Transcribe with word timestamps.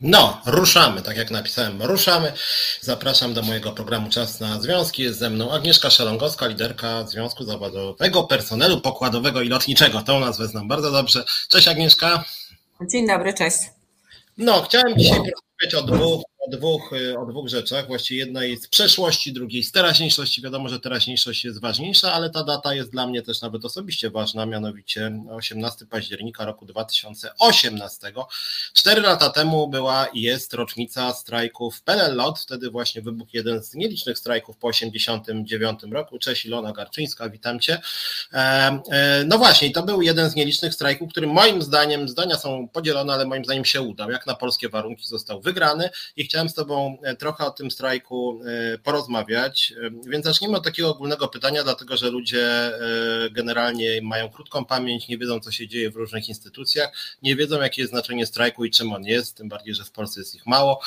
No, 0.00 0.40
ruszamy, 0.46 1.02
tak 1.02 1.16
jak 1.16 1.30
napisałem, 1.30 1.82
ruszamy. 1.82 2.32
Zapraszam 2.80 3.34
do 3.34 3.42
mojego 3.42 3.72
programu 3.72 4.10
Czas 4.10 4.40
na 4.40 4.60
Związki. 4.60 5.02
Jest 5.02 5.18
ze 5.18 5.30
mną 5.30 5.52
Agnieszka 5.52 5.90
Szelongowska, 5.90 6.46
liderka 6.46 7.06
Związku 7.06 7.44
Zawodowego 7.44 8.22
Personelu 8.22 8.80
Pokładowego 8.80 9.42
i 9.42 9.48
Lotniczego. 9.48 10.02
Tą 10.02 10.20
nazwę 10.20 10.46
znam 10.46 10.68
bardzo 10.68 10.90
dobrze. 10.90 11.24
Cześć 11.48 11.68
Agnieszka. 11.68 12.24
Dzień 12.90 13.06
dobry, 13.06 13.34
cześć. 13.34 13.58
No, 14.38 14.62
chciałem 14.62 14.98
dzisiaj 14.98 15.18
porozmawiać 15.18 15.74
o 15.74 15.82
dwóch 15.82 16.29
o 16.40 16.50
dwóch, 16.50 16.92
y, 16.92 17.18
o 17.18 17.26
dwóch 17.26 17.48
rzeczach. 17.48 17.86
Właściwie 17.86 18.20
jednej 18.20 18.56
z 18.56 18.68
przeszłości, 18.68 19.32
drugiej 19.32 19.62
z 19.62 19.72
teraźniejszości. 19.72 20.42
Wiadomo, 20.42 20.68
że 20.68 20.80
teraźniejszość 20.80 21.44
jest 21.44 21.60
ważniejsza, 21.60 22.12
ale 22.12 22.30
ta 22.30 22.44
data 22.44 22.74
jest 22.74 22.90
dla 22.90 23.06
mnie 23.06 23.22
też 23.22 23.40
nawet 23.40 23.64
osobiście 23.64 24.10
ważna, 24.10 24.46
mianowicie 24.46 25.22
18 25.30 25.86
października 25.86 26.44
roku 26.44 26.66
2018. 26.66 28.12
Cztery 28.74 29.00
lata 29.00 29.30
temu 29.30 29.68
była 29.68 30.06
i 30.06 30.20
jest 30.20 30.54
rocznica 30.54 31.12
strajków 31.12 31.82
PLLOT. 31.82 32.38
Wtedy 32.38 32.70
właśnie 32.70 33.02
wybuchł 33.02 33.30
jeden 33.34 33.62
z 33.62 33.74
nielicznych 33.74 34.18
strajków 34.18 34.56
po 34.56 34.68
89 34.68 35.80
roku. 35.92 36.18
Cześć 36.18 36.46
Ilona 36.46 36.72
Garczyńska, 36.72 37.28
witam 37.28 37.60
Cię. 37.60 37.80
E, 38.32 38.36
e, 38.90 39.24
no 39.26 39.38
właśnie, 39.38 39.70
to 39.70 39.82
był 39.82 40.02
jeden 40.02 40.30
z 40.30 40.34
nielicznych 40.34 40.74
strajków, 40.74 41.10
który 41.10 41.26
moim 41.26 41.62
zdaniem, 41.62 42.08
zdania 42.08 42.36
są 42.36 42.68
podzielone, 42.68 43.12
ale 43.12 43.26
moim 43.26 43.44
zdaniem 43.44 43.64
się 43.64 43.82
udał. 43.82 44.10
Jak 44.10 44.26
na 44.26 44.34
polskie 44.34 44.68
warunki 44.68 45.06
został 45.06 45.40
wygrany 45.40 45.90
i 46.16 46.29
chciałem 46.30 46.48
z 46.48 46.54
Tobą 46.54 46.98
e, 47.02 47.16
trochę 47.16 47.44
o 47.46 47.50
tym 47.50 47.70
strajku 47.70 48.40
e, 48.74 48.78
porozmawiać. 48.78 49.72
E, 49.82 50.10
więc 50.10 50.24
zacznijmy 50.24 50.56
od 50.56 50.64
takiego 50.64 50.90
ogólnego 50.90 51.28
pytania, 51.28 51.64
dlatego 51.64 51.96
że 51.96 52.10
ludzie 52.10 52.72
generalnie 53.30 54.02
mają 54.02 54.28
krótką 54.28 54.64
pamięć, 54.64 55.08
nie 55.08 55.18
wiedzą, 55.18 55.40
co 55.40 55.50
się 55.50 55.68
dzieje 55.68 55.90
w 55.90 55.96
różnych 55.96 56.28
instytucjach, 56.28 56.92
nie 57.22 57.36
wiedzą, 57.36 57.60
jakie 57.60 57.82
jest 57.82 57.92
znaczenie 57.92 58.26
strajku 58.26 58.64
i 58.64 58.70
czym 58.70 58.92
on 58.92 59.04
jest, 59.04 59.36
tym 59.36 59.48
bardziej, 59.48 59.74
że 59.74 59.84
w 59.84 59.90
Polsce 59.90 60.20
jest 60.20 60.34
ich 60.34 60.46
mało. 60.46 60.80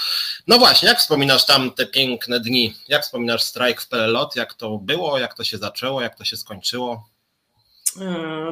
No 0.48 0.59
właśnie, 0.59 0.90
jak 0.90 0.99
wspominasz 0.99 1.46
tam 1.46 1.71
te 1.71 1.85
piękne 1.85 2.40
dni? 2.40 2.73
Jak 2.87 3.03
wspominasz 3.03 3.43
strajk 3.43 3.81
w 3.81 3.90
PLOT? 3.90 4.35
Jak 4.35 4.53
to 4.53 4.77
było? 4.77 5.20
Jak 5.20 5.34
to 5.34 5.43
się 5.43 5.57
zaczęło? 5.57 6.01
Jak 6.01 6.18
to 6.18 6.23
się 6.23 6.37
skończyło? 6.37 7.09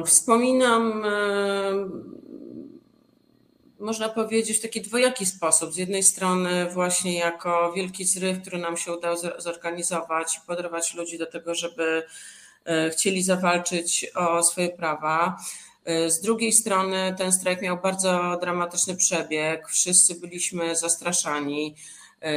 Wspominam 0.04 1.04
można 3.82 4.08
powiedzieć, 4.08 4.58
w 4.58 4.62
taki 4.62 4.80
dwojaki 4.80 5.26
sposób. 5.26 5.72
Z 5.72 5.76
jednej 5.76 6.02
strony 6.02 6.70
właśnie 6.70 7.18
jako 7.18 7.72
wielki 7.72 8.04
zryw, 8.04 8.40
który 8.40 8.58
nam 8.58 8.76
się 8.76 8.92
udało 8.92 9.16
zorganizować, 9.38 10.40
podrywać 10.46 10.94
ludzi 10.94 11.18
do 11.18 11.26
tego, 11.26 11.54
żeby 11.54 12.02
e, 12.64 12.90
chcieli 12.90 13.22
zawalczyć 13.22 14.06
o 14.14 14.42
swoje 14.42 14.68
prawa. 14.68 15.36
E, 15.84 16.10
z 16.10 16.20
drugiej 16.20 16.52
strony 16.52 17.14
ten 17.18 17.32
strajk 17.32 17.62
miał 17.62 17.78
bardzo 17.80 18.38
dramatyczny 18.40 18.96
przebieg. 18.96 19.68
Wszyscy 19.68 20.14
byliśmy 20.14 20.76
zastraszani. 20.76 21.74
E, 22.22 22.32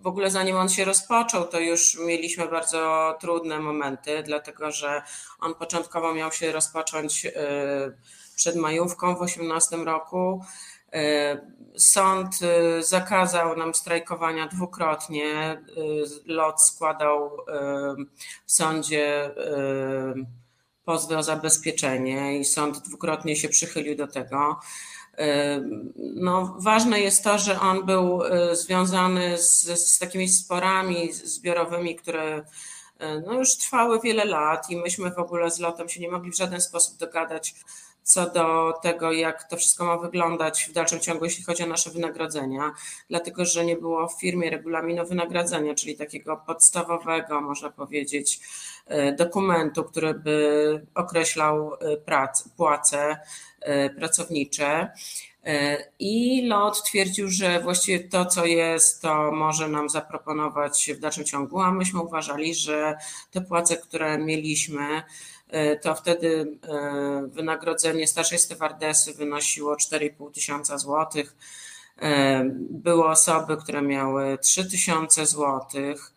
w 0.00 0.06
ogóle 0.06 0.30
zanim 0.30 0.56
on 0.56 0.68
się 0.68 0.84
rozpoczął, 0.84 1.46
to 1.46 1.60
już 1.60 1.98
mieliśmy 2.06 2.48
bardzo 2.48 3.14
trudne 3.20 3.60
momenty, 3.60 4.22
dlatego 4.22 4.70
że 4.70 5.02
on 5.40 5.54
początkowo 5.54 6.14
miał 6.14 6.32
się 6.32 6.52
rozpocząć 6.52 7.26
przed 8.38 8.56
majówką 8.56 9.14
w 9.14 9.16
2018 9.16 9.76
roku. 9.76 10.44
E, 10.92 11.40
sąd 11.76 12.38
e, 12.42 12.82
zakazał 12.82 13.56
nam 13.56 13.74
strajkowania 13.74 14.46
dwukrotnie. 14.46 15.32
E, 15.34 15.60
LOT 16.26 16.62
składał 16.62 17.30
w 18.46 18.52
sądzie 18.52 19.30
pozwy 20.84 21.18
o 21.18 21.22
zabezpieczenie 21.22 22.38
i 22.38 22.44
sąd 22.44 22.78
dwukrotnie 22.78 23.36
się 23.36 23.48
przychylił 23.48 23.96
do 23.96 24.06
tego. 24.06 24.60
No, 25.96 26.56
ważne 26.58 27.00
jest 27.00 27.24
to, 27.24 27.38
że 27.38 27.60
on 27.60 27.86
był 27.86 28.20
związany 28.52 29.38
z, 29.38 29.62
z 29.64 29.98
takimi 29.98 30.28
sporami 30.28 31.12
zbiorowymi, 31.12 31.96
które 31.96 32.44
no, 33.26 33.32
już 33.32 33.56
trwały 33.56 34.00
wiele 34.00 34.24
lat 34.24 34.70
i 34.70 34.76
myśmy 34.76 35.10
w 35.10 35.18
ogóle 35.18 35.50
z 35.50 35.58
lotem 35.58 35.88
się 35.88 36.00
nie 36.00 36.10
mogli 36.10 36.30
w 36.30 36.36
żaden 36.36 36.60
sposób 36.60 36.96
dogadać 36.96 37.54
co 38.08 38.30
do 38.30 38.74
tego, 38.82 39.12
jak 39.12 39.48
to 39.48 39.56
wszystko 39.56 39.84
ma 39.84 39.98
wyglądać 39.98 40.66
w 40.68 40.72
dalszym 40.72 41.00
ciągu, 41.00 41.24
jeśli 41.24 41.44
chodzi 41.44 41.62
o 41.62 41.66
nasze 41.66 41.90
wynagrodzenia, 41.90 42.72
dlatego 43.10 43.44
że 43.44 43.64
nie 43.64 43.76
było 43.76 44.08
w 44.08 44.20
firmie 44.20 44.50
regulaminu 44.50 45.06
wynagradzania, 45.06 45.74
czyli 45.74 45.96
takiego 45.96 46.36
podstawowego, 46.36 47.40
można 47.40 47.70
powiedzieć, 47.70 48.40
e, 48.86 49.12
dokumentu, 49.12 49.84
który 49.84 50.14
by 50.14 50.86
określał 50.94 51.74
e, 51.74 51.96
prac, 51.96 52.48
płace 52.56 53.18
e, 53.60 53.90
pracownicze. 53.90 54.92
I 55.98 56.46
LOT 56.46 56.82
twierdził, 56.82 57.28
że 57.30 57.60
właściwie 57.60 58.00
to, 58.00 58.26
co 58.26 58.46
jest, 58.46 59.02
to 59.02 59.32
może 59.32 59.68
nam 59.68 59.88
zaproponować 59.88 60.90
w 60.96 61.00
dalszym 61.00 61.24
ciągu, 61.24 61.60
a 61.60 61.72
myśmy 61.72 62.02
uważali, 62.02 62.54
że 62.54 62.96
te 63.30 63.40
płace, 63.40 63.76
które 63.76 64.18
mieliśmy, 64.18 65.02
to 65.82 65.94
wtedy 65.94 66.58
e, 66.68 67.28
wynagrodzenie 67.32 68.06
starszej 68.06 68.38
stewardesy 68.38 69.14
wynosiło 69.14 69.74
4,5 69.74 70.32
tysiąca 70.32 70.78
złotych. 70.78 71.36
E, 71.98 72.44
były 72.70 73.04
osoby, 73.04 73.56
które 73.56 73.82
miały 73.82 74.38
3 74.38 74.70
tysiące 74.70 75.26
złotych 75.26 76.12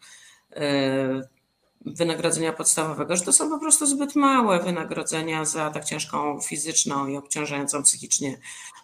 wynagrodzenia 1.85 2.53
podstawowego, 2.53 3.15
że 3.15 3.23
to 3.23 3.33
są 3.33 3.49
po 3.49 3.59
prostu 3.59 3.85
zbyt 3.85 4.15
małe 4.15 4.59
wynagrodzenia 4.59 5.45
za 5.45 5.71
tak 5.71 5.85
ciężką 5.85 6.39
fizyczną 6.41 7.07
i 7.07 7.17
obciążającą 7.17 7.83
psychicznie 7.83 8.37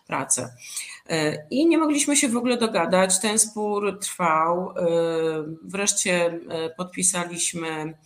pracę. 0.07 0.53
I 1.49 1.67
nie 1.67 1.77
mogliśmy 1.77 2.17
się 2.17 2.29
w 2.29 2.37
ogóle 2.37 2.57
dogadać. 2.57 3.19
Ten 3.19 3.39
spór 3.39 3.99
trwał. 3.99 4.73
Wreszcie 5.63 6.39
podpisaliśmy 6.77 7.97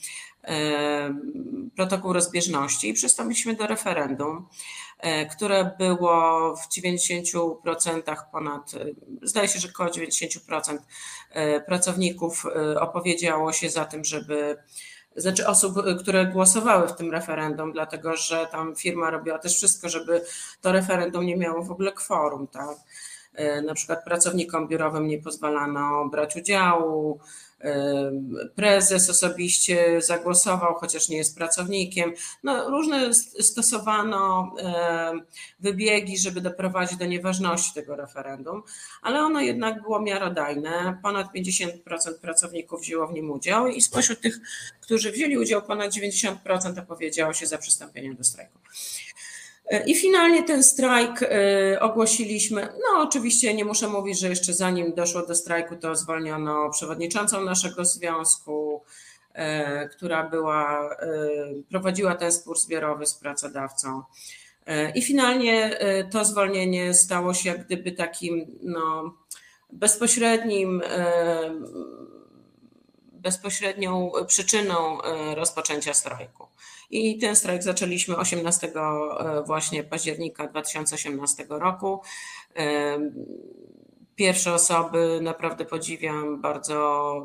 protokół 1.76 2.14
rozbieżności 2.14 2.90
i 2.90 2.94
przystąpiliśmy 2.94 3.56
do 3.56 3.68
referendum, 3.68 4.48
e, 5.00 5.26
które 5.26 5.72
było 5.78 6.56
w 6.56 6.68
90% 6.70 8.26
ponad, 8.32 8.74
e, 8.74 8.86
zdaje 9.22 9.48
się, 9.48 9.60
że 9.60 9.68
około 9.70 9.90
90% 9.90 10.78
e, 11.30 11.62
pracowników 11.62 12.46
opowiedziało 12.80 13.54
się 13.54 13.70
za 13.70 13.86
tym, 13.86 14.06
żeby 14.06 14.58
znaczy 15.16 15.48
osób, 15.48 15.76
które 16.00 16.26
głosowały 16.26 16.88
w 16.88 16.96
tym 16.96 17.12
referendum, 17.12 17.72
dlatego 17.72 18.18
że 18.18 18.48
tam 18.52 18.76
firma 18.76 19.10
robiła 19.10 19.40
też 19.40 19.56
wszystko, 19.56 19.90
żeby 19.90 20.22
to 20.62 20.72
referendum 20.72 21.26
nie 21.26 21.38
miało 21.38 21.64
w 21.64 21.72
ogóle 21.72 21.92
kworum, 21.92 22.48
tak? 22.48 22.78
Na 23.66 23.74
przykład 23.74 24.04
pracownikom 24.04 24.68
biurowym 24.68 25.08
nie 25.08 25.18
pozwalano 25.22 26.10
brać 26.10 26.36
udziału, 26.36 27.20
Prezes 28.56 29.10
osobiście 29.10 30.02
zagłosował, 30.02 30.76
chociaż 30.76 31.10
nie 31.10 31.18
jest 31.18 31.38
pracownikiem. 31.38 32.14
No, 32.44 32.70
różne 32.70 33.14
stosowano 33.40 34.54
wybiegi, 35.60 36.18
żeby 36.18 36.42
doprowadzić 36.42 36.98
do 36.98 37.06
nieważności 37.06 37.74
tego 37.74 37.96
referendum, 37.96 38.64
ale 39.02 39.22
ono 39.22 39.42
jednak 39.42 39.82
było 39.82 40.02
miarodajne. 40.02 40.98
Ponad 41.04 41.28
50% 41.36 41.70
pracowników 42.22 42.82
wzięło 42.82 43.08
w 43.08 43.14
nim 43.14 43.32
udział 43.32 43.68
i 43.68 43.82
spośród 43.82 44.22
tych, 44.22 44.40
którzy 44.82 45.12
wzięli 45.12 45.38
udział, 45.38 45.62
ponad 45.62 45.92
90% 45.92 46.80
opowiedziało 46.80 47.34
się 47.34 47.48
za 47.48 47.58
przystąpieniem 47.58 48.16
do 48.16 48.24
strajku. 48.24 48.61
I 49.86 49.96
finalnie 49.96 50.44
ten 50.44 50.64
strajk 50.64 51.22
y, 51.22 51.80
ogłosiliśmy. 51.80 52.62
No, 52.62 53.02
oczywiście 53.02 53.54
nie 53.54 53.66
muszę 53.66 53.88
mówić, 53.88 54.20
że 54.20 54.30
jeszcze 54.30 54.54
zanim 54.54 54.94
doszło 54.94 55.26
do 55.26 55.36
strajku, 55.36 55.76
to 55.76 55.96
zwolniono 55.96 56.70
przewodniczącą 56.70 57.42
naszego 57.46 57.86
związku, 57.86 58.84
y, 59.30 59.90
która 59.90 60.30
była, 60.30 60.92
y, 60.94 61.64
prowadziła 61.70 62.16
ten 62.16 62.32
spór 62.32 62.60
zbiorowy 62.60 63.06
z 63.06 63.16
pracodawcą. 63.16 64.04
I 64.96 65.02
finalnie 65.02 65.80
to 66.12 66.26
zwolnienie 66.26 66.94
stało 66.94 67.34
się 67.34 67.50
jak 67.50 67.66
gdyby 67.66 67.92
takim 67.92 68.60
no, 68.64 69.14
bezpośrednim, 69.72 70.82
bezpośrednią 73.12 74.12
przyczyną 74.28 74.98
rozpoczęcia 75.36 75.94
strajku. 75.94 76.51
I 76.92 77.18
ten 77.18 77.36
strajk 77.36 77.64
zaczęliśmy 77.64 78.18
18 78.18 78.68
e, 78.68 79.44
właśnie 79.44 79.84
października 79.84 80.48
2018 80.48 81.46
roku. 81.50 82.02
Pierwsze 84.16 84.54
osoby 84.54 85.20
naprawdę 85.22 85.66
podziwiam, 85.66 86.42
bardzo 86.42 87.16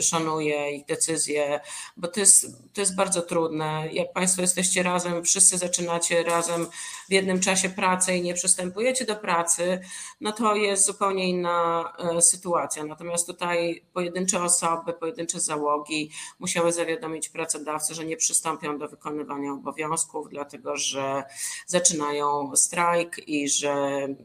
szanuję 0.00 0.70
ich 0.70 0.86
decyzje, 0.86 1.60
bo 1.96 2.08
to 2.08 2.20
jest, 2.20 2.46
to 2.74 2.80
jest 2.80 2.96
bardzo 2.96 3.22
trudne. 3.22 3.88
Jak 3.92 4.12
Państwo 4.12 4.42
jesteście 4.42 4.82
razem, 4.82 5.24
wszyscy 5.24 5.58
zaczynacie 5.58 6.22
razem 6.22 6.66
w 7.08 7.12
jednym 7.12 7.40
czasie 7.40 7.68
pracę 7.68 8.16
i 8.16 8.22
nie 8.22 8.34
przystępujecie 8.34 9.04
do 9.04 9.16
pracy, 9.16 9.80
no 10.20 10.32
to 10.32 10.54
jest 10.54 10.86
zupełnie 10.86 11.28
inna 11.28 11.92
e, 11.98 12.22
sytuacja. 12.22 12.84
Natomiast 12.84 13.26
tutaj 13.26 13.84
pojedyncze 13.92 14.42
osoby, 14.42 14.92
pojedyncze 14.92 15.40
załogi 15.40 16.10
musiały 16.38 16.72
zawiadomić 16.72 17.28
pracodawcę, 17.28 17.94
że 17.94 18.04
nie 18.04 18.16
przystąpią 18.16 18.78
do 18.78 18.88
wykonywania 18.88 19.52
obowiązków, 19.52 20.28
dlatego 20.28 20.76
że 20.76 21.24
zaczynają 21.66 22.56
strajk 22.56 23.28
i 23.28 23.48
że 23.48 23.74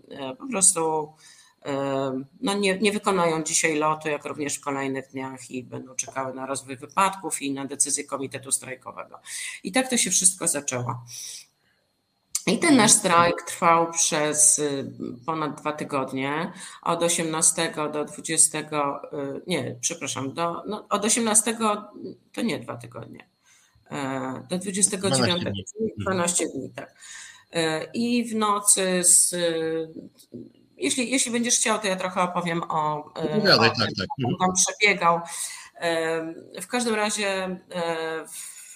e, 0.10 0.36
po 0.36 0.48
prostu 0.48 1.14
no 2.42 2.54
nie, 2.54 2.80
nie 2.80 2.92
wykonają 2.92 3.44
dzisiaj 3.44 3.76
lotu, 3.76 4.10
jak 4.10 4.26
również 4.26 4.56
w 4.56 4.62
kolejnych 4.62 5.08
dniach 5.08 5.52
i 5.52 5.64
będą 5.64 5.96
czekały 5.96 6.34
na 6.34 6.46
rozwój 6.46 6.78
wypadków 6.78 7.42
i 7.42 7.52
na 7.52 7.66
decyzję 7.66 8.04
Komitetu 8.04 8.52
Strajkowego. 8.52 9.20
I 9.64 9.72
tak 9.72 9.90
to 9.90 9.98
się 9.98 10.12
wszystko 10.12 10.48
zaczęło. 10.48 11.04
I 12.48 12.60
ten 12.60 12.76
nasz 12.76 12.92
strajk 12.92 13.42
trwał 13.42 13.92
przez 13.92 14.60
y, 14.60 14.94
ponad 15.26 15.62
dwa 15.62 15.74
tygodnie, 15.74 16.52
od 16.82 17.04
18 17.04 17.74
do 17.94 18.06
20, 18.06 18.60
y, 18.60 18.66
nie, 19.48 19.76
przepraszam, 19.82 20.34
do, 20.34 20.64
no, 20.68 20.86
od 20.90 21.06
18 21.06 21.58
to 22.34 22.42
nie 22.42 22.60
dwa 22.60 22.78
tygodnie, 22.78 23.30
e, 23.92 24.48
do 24.50 24.58
29, 24.58 25.18
12 25.18 25.52
dni, 25.80 25.92
12 25.98 26.46
dni 26.48 26.70
tak. 26.76 26.96
E, 27.52 27.84
I 27.94 28.30
w 28.30 28.36
nocy 28.36 29.04
z 29.04 29.36
jeśli, 30.82 31.12
jeśli 31.12 31.32
będziesz 31.32 31.56
chciał, 31.56 31.80
to 31.80 31.88
ja 31.88 31.96
trochę 31.96 32.22
opowiem 32.22 32.64
o, 32.64 33.12
e, 33.16 33.22
Opowiadaj, 33.22 33.70
o 33.70 33.74
tak, 33.74 33.90
tak. 33.98 34.08
Mhm. 34.20 34.38
tam 34.40 34.54
przebiegał. 34.56 35.20
W 36.62 36.68
każdym 36.68 36.96
razie 36.96 37.58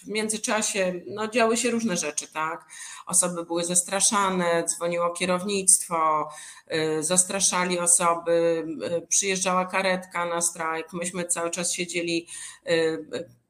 w 0.06 0.08
międzyczasie 0.08 0.94
no, 1.08 1.28
działy 1.28 1.58
się 1.58 1.72
różne 1.72 1.98
rzeczy, 1.98 2.28
tak? 2.28 2.66
Osoby 3.06 3.46
były 3.46 3.66
zastraszane, 3.66 4.64
dzwoniło 4.68 5.10
kierownictwo, 5.10 6.30
e, 6.68 7.04
zastraszali 7.04 7.80
osoby, 7.80 8.66
e, 8.84 9.02
przyjeżdżała 9.02 9.66
karetka 9.66 10.26
na 10.26 10.42
strajk, 10.42 10.94
myśmy 10.94 11.26
cały 11.26 11.50
czas 11.50 11.74
siedzieli 11.74 12.28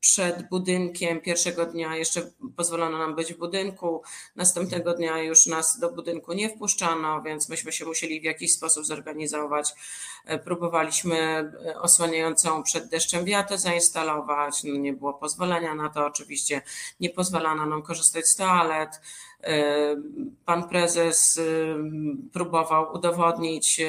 przed 0.05 0.49
budynkiem. 0.49 1.21
Pierwszego 1.21 1.65
dnia 1.65 1.95
jeszcze 1.95 2.21
pozwolono 2.55 2.97
nam 2.97 3.15
być 3.15 3.33
w 3.33 3.37
budynku, 3.37 4.01
następnego 4.35 4.93
dnia 4.93 5.21
już 5.21 5.45
nas 5.45 5.79
do 5.79 5.91
budynku 5.91 6.33
nie 6.33 6.49
wpuszczano, 6.49 7.21
więc 7.21 7.49
myśmy 7.49 7.71
się 7.71 7.85
musieli 7.85 8.21
w 8.21 8.23
jakiś 8.23 8.53
sposób 8.53 8.85
zorganizować. 8.85 9.73
E, 10.25 10.39
próbowaliśmy 10.39 11.17
e, 11.17 11.79
osłaniającą 11.81 12.63
przed 12.63 12.89
deszczem 12.89 13.25
wiatę 13.25 13.57
zainstalować, 13.57 14.63
no 14.63 14.75
nie 14.75 14.93
było 14.93 15.13
pozwolenia 15.13 15.75
na 15.75 15.89
to, 15.89 16.05
oczywiście 16.05 16.61
nie 16.99 17.09
pozwalano 17.09 17.65
nam 17.65 17.81
korzystać 17.81 18.27
z 18.27 18.35
toalet. 18.35 19.01
Pan 20.45 20.69
prezes 20.69 21.39
próbował 22.33 22.93
udowodnić 22.93 23.81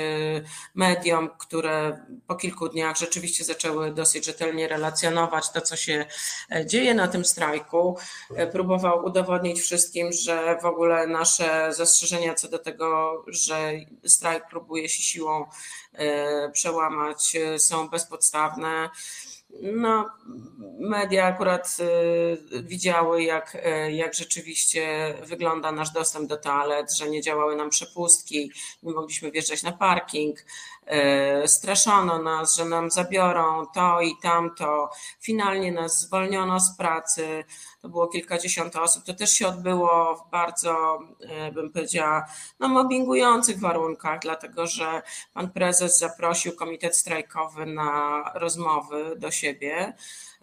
mediom, 0.74 1.30
które 1.38 2.06
po 2.26 2.34
kilku 2.34 2.68
dniach 2.68 2.96
rzeczywiście 2.96 3.44
zaczęły 3.44 3.94
dosyć 3.94 4.24
rzetelnie 4.24 4.68
relacjonować 4.68 5.50
to, 5.50 5.60
co 5.60 5.76
się 5.76 6.06
e, 6.50 6.66
dzieje 6.66 6.94
na 6.94 7.08
tym 7.08 7.24
strajku. 7.24 7.98
E, 8.36 8.46
próbował 8.46 9.04
udowodnić 9.04 9.60
wszystkim, 9.60 10.12
że 10.12 10.58
w 10.62 10.64
ogóle 10.64 11.06
nasze 11.06 11.72
zastrzeżenia 11.72 12.34
co 12.34 12.48
do 12.48 12.58
tego, 12.58 13.24
że 13.26 13.72
strajk 14.04 14.48
próbuje 14.50 14.88
się 14.88 15.02
siłą 15.02 15.44
e, 15.92 16.50
przełamać, 16.50 17.36
są 17.58 17.88
bezpodstawne. 17.88 18.90
No, 19.62 20.10
media 20.78 21.26
akurat 21.26 21.76
y, 21.80 22.62
widziały, 22.62 23.22
jak, 23.22 23.54
y, 23.54 23.92
jak 23.92 24.14
rzeczywiście 24.14 25.14
wygląda 25.22 25.72
nasz 25.72 25.90
dostęp 25.90 26.28
do 26.28 26.36
toalet, 26.36 26.94
że 26.94 27.10
nie 27.10 27.22
działały 27.22 27.56
nam 27.56 27.70
przepustki, 27.70 28.52
nie 28.82 28.92
mogliśmy 28.92 29.30
wjeżdżać 29.30 29.62
na 29.62 29.72
parking, 29.72 30.38
y, 31.44 31.48
straszono 31.48 32.22
nas, 32.22 32.56
że 32.56 32.64
nam 32.64 32.90
zabiorą 32.90 33.66
to 33.74 34.00
i 34.00 34.16
tamto. 34.22 34.90
Finalnie 35.20 35.72
nas 35.72 36.00
zwolniono 36.00 36.60
z 36.60 36.76
pracy, 36.76 37.44
to 37.86 37.90
było 37.90 38.06
kilkadziesiąt 38.06 38.76
osób. 38.76 39.04
To 39.04 39.14
też 39.14 39.30
się 39.30 39.48
odbyło 39.48 40.16
w 40.16 40.30
bardzo, 40.30 40.98
bym 41.54 41.72
powiedziała, 41.72 42.26
no, 42.60 42.68
mobbingujących 42.68 43.60
warunkach, 43.60 44.20
dlatego 44.22 44.66
że 44.66 45.02
pan 45.34 45.50
prezes 45.50 45.98
zaprosił 45.98 46.56
komitet 46.56 46.96
strajkowy 46.96 47.66
na 47.66 48.22
rozmowy 48.34 49.16
do 49.16 49.30
siebie. 49.30 49.92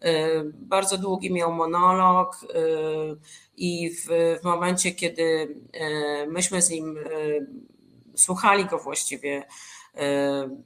Y, 0.05 0.51
bardzo 0.53 0.97
długi 0.97 1.33
miał 1.33 1.53
monolog 1.53 2.43
y, 2.43 2.47
i 3.57 3.89
w, 3.89 4.07
w 4.41 4.43
momencie, 4.43 4.91
kiedy 4.91 5.55
myśmy 6.27 6.61
z 6.61 6.69
nim 6.69 6.99
słuchali 8.15 8.65
go 8.65 8.77
właściwie 8.77 9.43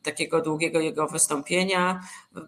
takiego 0.04 0.42
długiego 0.42 0.80
jego 0.80 1.08
wystąpienia 1.08 2.02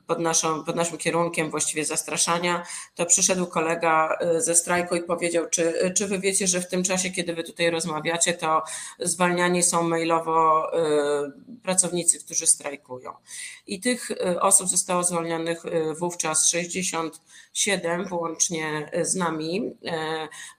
pod, 0.08 0.20
naszą, 0.20 0.64
pod 0.64 0.76
naszym 0.76 0.98
kierunkiem 0.98 1.50
właściwie 1.50 1.86
zastraszania, 1.86 2.64
to 2.96 3.06
przyszedł 3.06 3.48
kolega 3.48 4.18
ze 4.38 4.56
strajku 4.56 4.96
i 4.96 5.04
powiedział, 5.04 5.46
czy, 5.50 5.94
czy 5.98 6.08
wy 6.08 6.20
wiecie, 6.20 6.48
że 6.48 6.62
w 6.62 6.68
tym 6.68 6.84
czasie, 6.84 7.10
kiedy 7.10 7.34
wy 7.34 7.44
tutaj 7.44 7.70
rozmawiacie, 7.70 8.34
to 8.34 8.64
zwalniani 9.00 9.64
są 9.64 9.84
mailowo 9.84 10.72
pracownicy, 11.64 12.20
którzy 12.20 12.48
strajkują. 12.48 13.14
I 13.68 13.80
tych 13.80 14.10
osób 14.40 14.68
zostało 14.68 15.04
zwolnionych 15.04 15.64
wówczas 16.00 16.50
67, 16.50 18.06
włącznie 18.06 18.92
z 19.02 19.16
nami. 19.16 19.76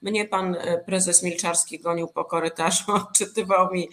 Mnie 0.01 0.25
pan 0.25 0.57
prezes 0.85 1.23
Milczarski 1.23 1.79
gonił 1.79 2.07
po 2.07 2.25
korytarzu, 2.25 2.91
odczytywał 3.03 3.73
mi 3.73 3.89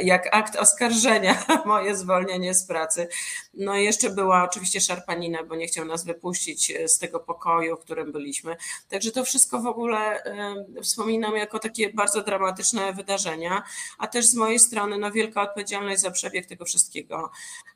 jak 0.00 0.36
akt 0.36 0.56
oskarżenia 0.56 1.44
moje 1.64 1.96
zwolnienie 1.96 2.54
z 2.54 2.66
pracy. 2.66 3.08
No 3.54 3.76
i 3.76 3.84
jeszcze 3.84 4.10
była 4.10 4.42
oczywiście 4.56 4.80
szarpanina, 4.80 5.44
bo 5.44 5.56
nie 5.56 5.66
chciał 5.66 5.84
nas 5.84 6.04
wypuścić 6.04 6.70
e, 6.70 6.88
z 6.88 6.98
tego 6.98 7.20
pokoju, 7.20 7.76
w 7.76 7.80
którym 7.80 8.12
byliśmy. 8.12 8.56
Także 8.88 9.10
to 9.10 9.24
wszystko 9.24 9.60
w 9.60 9.66
ogóle 9.66 10.24
e, 10.24 10.64
wspominam 10.82 11.36
jako 11.36 11.58
takie 11.58 11.92
bardzo 11.92 12.22
dramatyczne 12.22 12.92
wydarzenia, 12.92 13.62
a 13.98 14.06
też 14.06 14.26
z 14.26 14.34
mojej 14.34 14.58
strony 14.58 14.98
no, 14.98 15.10
wielka 15.10 15.42
odpowiedzialność 15.42 16.00
za 16.00 16.10
przebieg 16.10 16.46
tego 16.46 16.64
wszystkiego. 16.64 17.30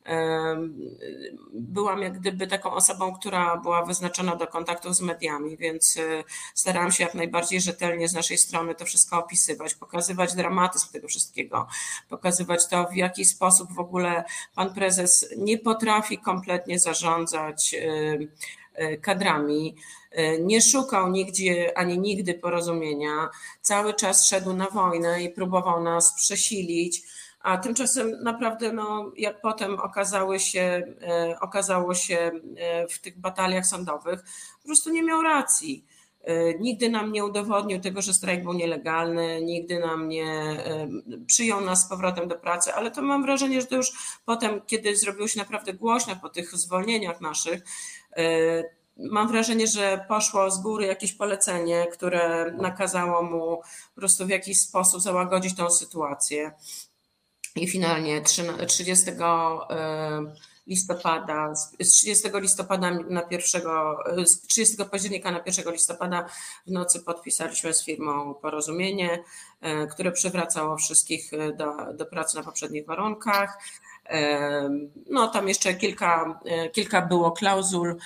E, 0.06 0.56
byłam 1.52 2.02
jak 2.02 2.18
gdyby 2.18 2.46
taką 2.46 2.72
osobą, 2.72 3.14
która 3.14 3.56
była 3.56 3.84
wyznaczona 3.84 4.36
do 4.36 4.46
kontaktów 4.46 4.94
z 4.94 5.00
mediami, 5.00 5.56
więc 5.56 5.98
starałam 6.54 6.92
się 6.92 7.04
jak 7.04 7.14
najbardziej 7.14 7.60
rzetelnie 7.60 8.08
z 8.08 8.14
naszej 8.14 8.38
strony 8.38 8.74
to 8.74 8.84
wszystko 8.84 9.18
opisywać, 9.18 9.74
pokazywać 9.74 10.34
dramatyzm 10.34 10.92
tego 10.92 11.08
wszystkiego, 11.08 11.66
pokazywać 12.08 12.68
to, 12.68 12.84
w 12.84 12.96
jaki 12.96 13.24
sposób 13.24 13.72
w 13.72 13.78
ogóle 13.78 14.24
pan 14.54 14.74
prezes 14.74 15.34
nie 15.36 15.58
potrafi 15.58 16.18
kompletnie 16.18 16.69
zarządzać 16.78 17.74
y, 17.74 18.28
y, 18.82 18.98
kadrami. 18.98 19.76
Y, 20.18 20.40
nie 20.42 20.60
szukał 20.60 21.10
nigdzie 21.10 21.78
ani 21.78 21.98
nigdy 21.98 22.34
porozumienia. 22.34 23.28
Cały 23.62 23.94
czas 23.94 24.26
szedł 24.26 24.52
na 24.52 24.66
wojnę 24.66 25.22
i 25.22 25.30
próbował 25.30 25.82
nas 25.82 26.14
przesilić. 26.14 27.02
A 27.40 27.58
tymczasem 27.58 28.22
naprawdę, 28.22 28.72
no, 28.72 29.12
jak 29.16 29.40
potem 29.40 29.80
okazały 29.80 30.40
się, 30.40 30.82
okazało 31.40 31.94
się 31.94 32.30
w 32.90 32.98
tych 32.98 33.18
bataliach 33.18 33.66
sądowych, 33.66 34.20
po 34.62 34.66
prostu 34.66 34.90
nie 34.90 35.02
miał 35.02 35.22
racji. 35.22 35.84
E, 36.24 36.58
nigdy 36.58 36.88
nam 36.88 37.12
nie 37.12 37.24
udowodnił 37.24 37.80
tego, 37.80 38.02
że 38.02 38.14
strajk 38.14 38.42
był 38.42 38.52
nielegalny, 38.52 39.42
nigdy 39.42 39.78
nam 39.78 40.08
nie 40.08 40.26
e, 40.26 40.88
przyjął 41.26 41.60
nas 41.60 41.86
z 41.86 41.88
powrotem 41.88 42.28
do 42.28 42.34
pracy, 42.34 42.74
ale 42.74 42.90
to 42.90 43.02
mam 43.02 43.22
wrażenie, 43.22 43.60
że 43.60 43.66
to 43.66 43.76
już 43.76 44.18
potem, 44.24 44.60
kiedy 44.66 44.96
zrobiło 44.96 45.28
się 45.28 45.38
naprawdę 45.38 45.74
głośno 45.74 46.16
po 46.16 46.28
tych 46.28 46.56
zwolnieniach 46.56 47.20
naszych, 47.20 47.62
e, 48.16 48.80
mam 48.96 49.28
wrażenie, 49.28 49.66
że 49.66 50.04
poszło 50.08 50.50
z 50.50 50.62
góry 50.62 50.86
jakieś 50.86 51.12
polecenie, 51.12 51.86
które 51.92 52.54
nakazało 52.60 53.22
mu 53.22 53.56
po 53.94 54.00
prostu 54.00 54.26
w 54.26 54.30
jakiś 54.30 54.60
sposób 54.60 55.00
załagodzić 55.00 55.56
tą 55.56 55.70
sytuację. 55.70 56.52
I 57.56 57.68
finalnie 57.68 58.22
30 58.66 59.12
listopada, 60.66 61.54
z 61.80 61.90
30 61.90 62.28
listopada 62.34 62.90
na 62.90 63.22
1, 63.30 63.62
z 64.26 64.40
30 64.46 64.84
października 64.90 65.30
na 65.30 65.40
1 65.46 65.72
listopada 65.72 66.26
w 66.66 66.70
nocy 66.70 67.00
podpisaliśmy 67.00 67.74
z 67.74 67.84
firmą 67.84 68.34
porozumienie, 68.34 69.24
e, 69.60 69.86
które 69.86 70.12
przywracało 70.12 70.76
wszystkich 70.76 71.32
e, 71.32 71.52
do, 71.52 71.92
do 71.94 72.06
pracy 72.06 72.36
na 72.36 72.42
poprzednich 72.42 72.86
warunkach. 72.86 73.58
E, 74.06 74.70
no, 75.10 75.28
tam 75.28 75.48
jeszcze 75.48 75.74
kilka, 75.74 76.40
kilka 76.72 77.02
było 77.02 77.32
klauzul, 77.32 77.96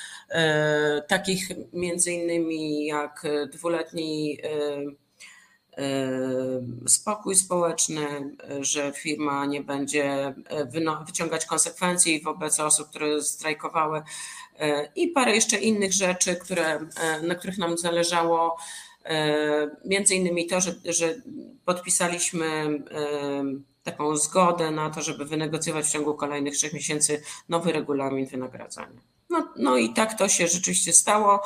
takich 1.09 1.49
między 1.73 2.13
innymi 2.13 2.87
jak 2.87 3.23
dwuletni 3.53 4.39
spokój 6.87 7.37
społeczny, 7.37 8.37
że 8.61 8.93
firma 8.93 9.47
nie 9.47 9.63
będzie 9.63 10.35
wyciągać 11.07 11.47
konsekwencji 11.47 12.23
wobec 12.23 12.61
osób, 12.61 12.91
które 12.91 13.23
strajkowały 13.23 14.03
i 14.97 15.09
parę 15.09 15.35
jeszcze 15.35 15.57
innych 15.57 15.93
rzeczy, 15.93 16.37
które, 16.37 16.81
na 17.23 17.35
których 17.35 17.59
nam 17.59 17.79
zależało. 17.79 18.57
Między 19.85 20.15
innymi 20.15 20.47
to, 20.47 20.61
że, 20.61 20.75
że 20.85 21.15
podpisaliśmy 21.65 22.79
taką 23.83 24.17
zgodę 24.17 24.71
na 24.71 24.91
to, 24.91 25.03
żeby 25.03 25.25
wynegocjować 25.25 25.87
w 25.87 25.91
ciągu 25.91 26.15
kolejnych 26.15 26.55
trzech 26.55 26.73
miesięcy 26.73 27.23
nowy 27.49 27.73
regulamin 27.73 28.27
wynagradzania. 28.27 29.01
No, 29.31 29.49
no 29.57 29.77
i 29.77 29.95
tak 29.95 30.19
to 30.19 30.29
się 30.29 30.49
rzeczywiście 30.49 30.93
stało. 30.93 31.43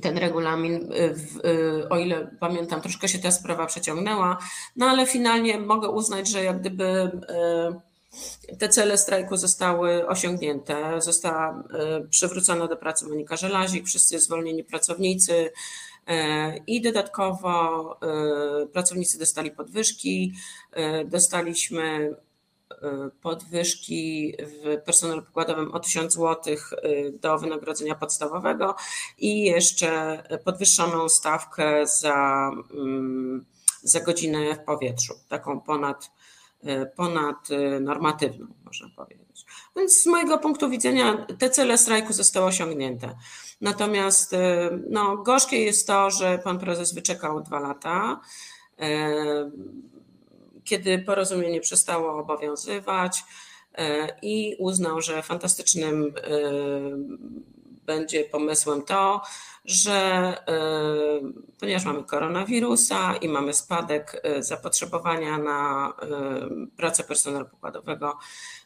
Ten 0.00 0.18
regulamin, 0.18 0.92
o 1.90 1.98
ile 1.98 2.30
pamiętam, 2.40 2.80
troszkę 2.80 3.08
się 3.08 3.18
ta 3.18 3.30
sprawa 3.30 3.66
przeciągnęła, 3.66 4.38
no 4.76 4.86
ale 4.86 5.06
finalnie 5.06 5.58
mogę 5.58 5.88
uznać, 5.88 6.28
że 6.28 6.44
jak 6.44 6.60
gdyby 6.60 7.10
te 8.58 8.68
cele 8.68 8.98
strajku 8.98 9.36
zostały 9.36 10.06
osiągnięte. 10.08 11.00
Została 11.00 11.64
przywrócona 12.10 12.68
do 12.68 12.76
pracy 12.76 13.06
Monika 13.06 13.36
Żelazik, 13.36 13.86
wszyscy 13.86 14.20
zwolnieni 14.20 14.64
pracownicy 14.64 15.52
i 16.66 16.80
dodatkowo 16.80 18.00
pracownicy 18.72 19.18
dostali 19.18 19.50
podwyżki. 19.50 20.32
Dostaliśmy 21.04 22.16
podwyżki 23.22 24.34
w 24.38 24.82
personelu 24.84 25.22
pokładowym 25.22 25.72
o 25.72 25.80
1000 25.80 26.14
zł 26.14 26.56
do 27.20 27.38
wynagrodzenia 27.38 27.94
podstawowego 27.94 28.74
i 29.18 29.42
jeszcze 29.42 30.22
podwyższoną 30.44 31.08
stawkę 31.08 31.86
za, 31.86 32.50
mm, 32.74 33.44
za 33.82 34.00
godzinę 34.00 34.54
w 34.54 34.64
powietrzu, 34.64 35.14
taką 35.28 35.60
ponad, 35.60 36.10
ponad 36.96 37.48
normatywną, 37.80 38.46
można 38.64 38.88
powiedzieć. 38.96 39.46
Więc 39.76 40.02
z 40.02 40.06
mojego 40.06 40.38
punktu 40.38 40.70
widzenia 40.70 41.26
te 41.38 41.50
cele 41.50 41.78
strajku 41.78 42.12
zostały 42.12 42.46
osiągnięte. 42.46 43.14
Natomiast 43.60 44.34
no, 44.90 45.16
gorzkie 45.16 45.64
jest 45.64 45.86
to, 45.86 46.10
że 46.10 46.38
pan 46.38 46.58
prezes 46.58 46.94
wyczekał 46.94 47.42
dwa 47.42 47.60
lata 47.60 48.20
kiedy 50.64 50.98
porozumienie 50.98 51.60
przestało 51.60 52.18
obowiązywać 52.18 53.24
e, 53.74 54.08
i 54.22 54.56
uznał, 54.58 55.00
że 55.00 55.22
fantastycznym 55.22 56.14
e, 56.16 56.30
będzie 57.86 58.24
pomysłem 58.24 58.82
to, 58.82 59.22
że 59.64 59.92
e, 59.92 60.60
ponieważ 61.60 61.84
mamy 61.84 62.04
koronawirusa 62.04 63.16
i 63.16 63.28
mamy 63.28 63.54
spadek 63.54 64.22
zapotrzebowania 64.38 65.38
na 65.38 65.92
pracę 66.76 67.04
personelu 67.04 67.46
pokładowego, 67.46 68.18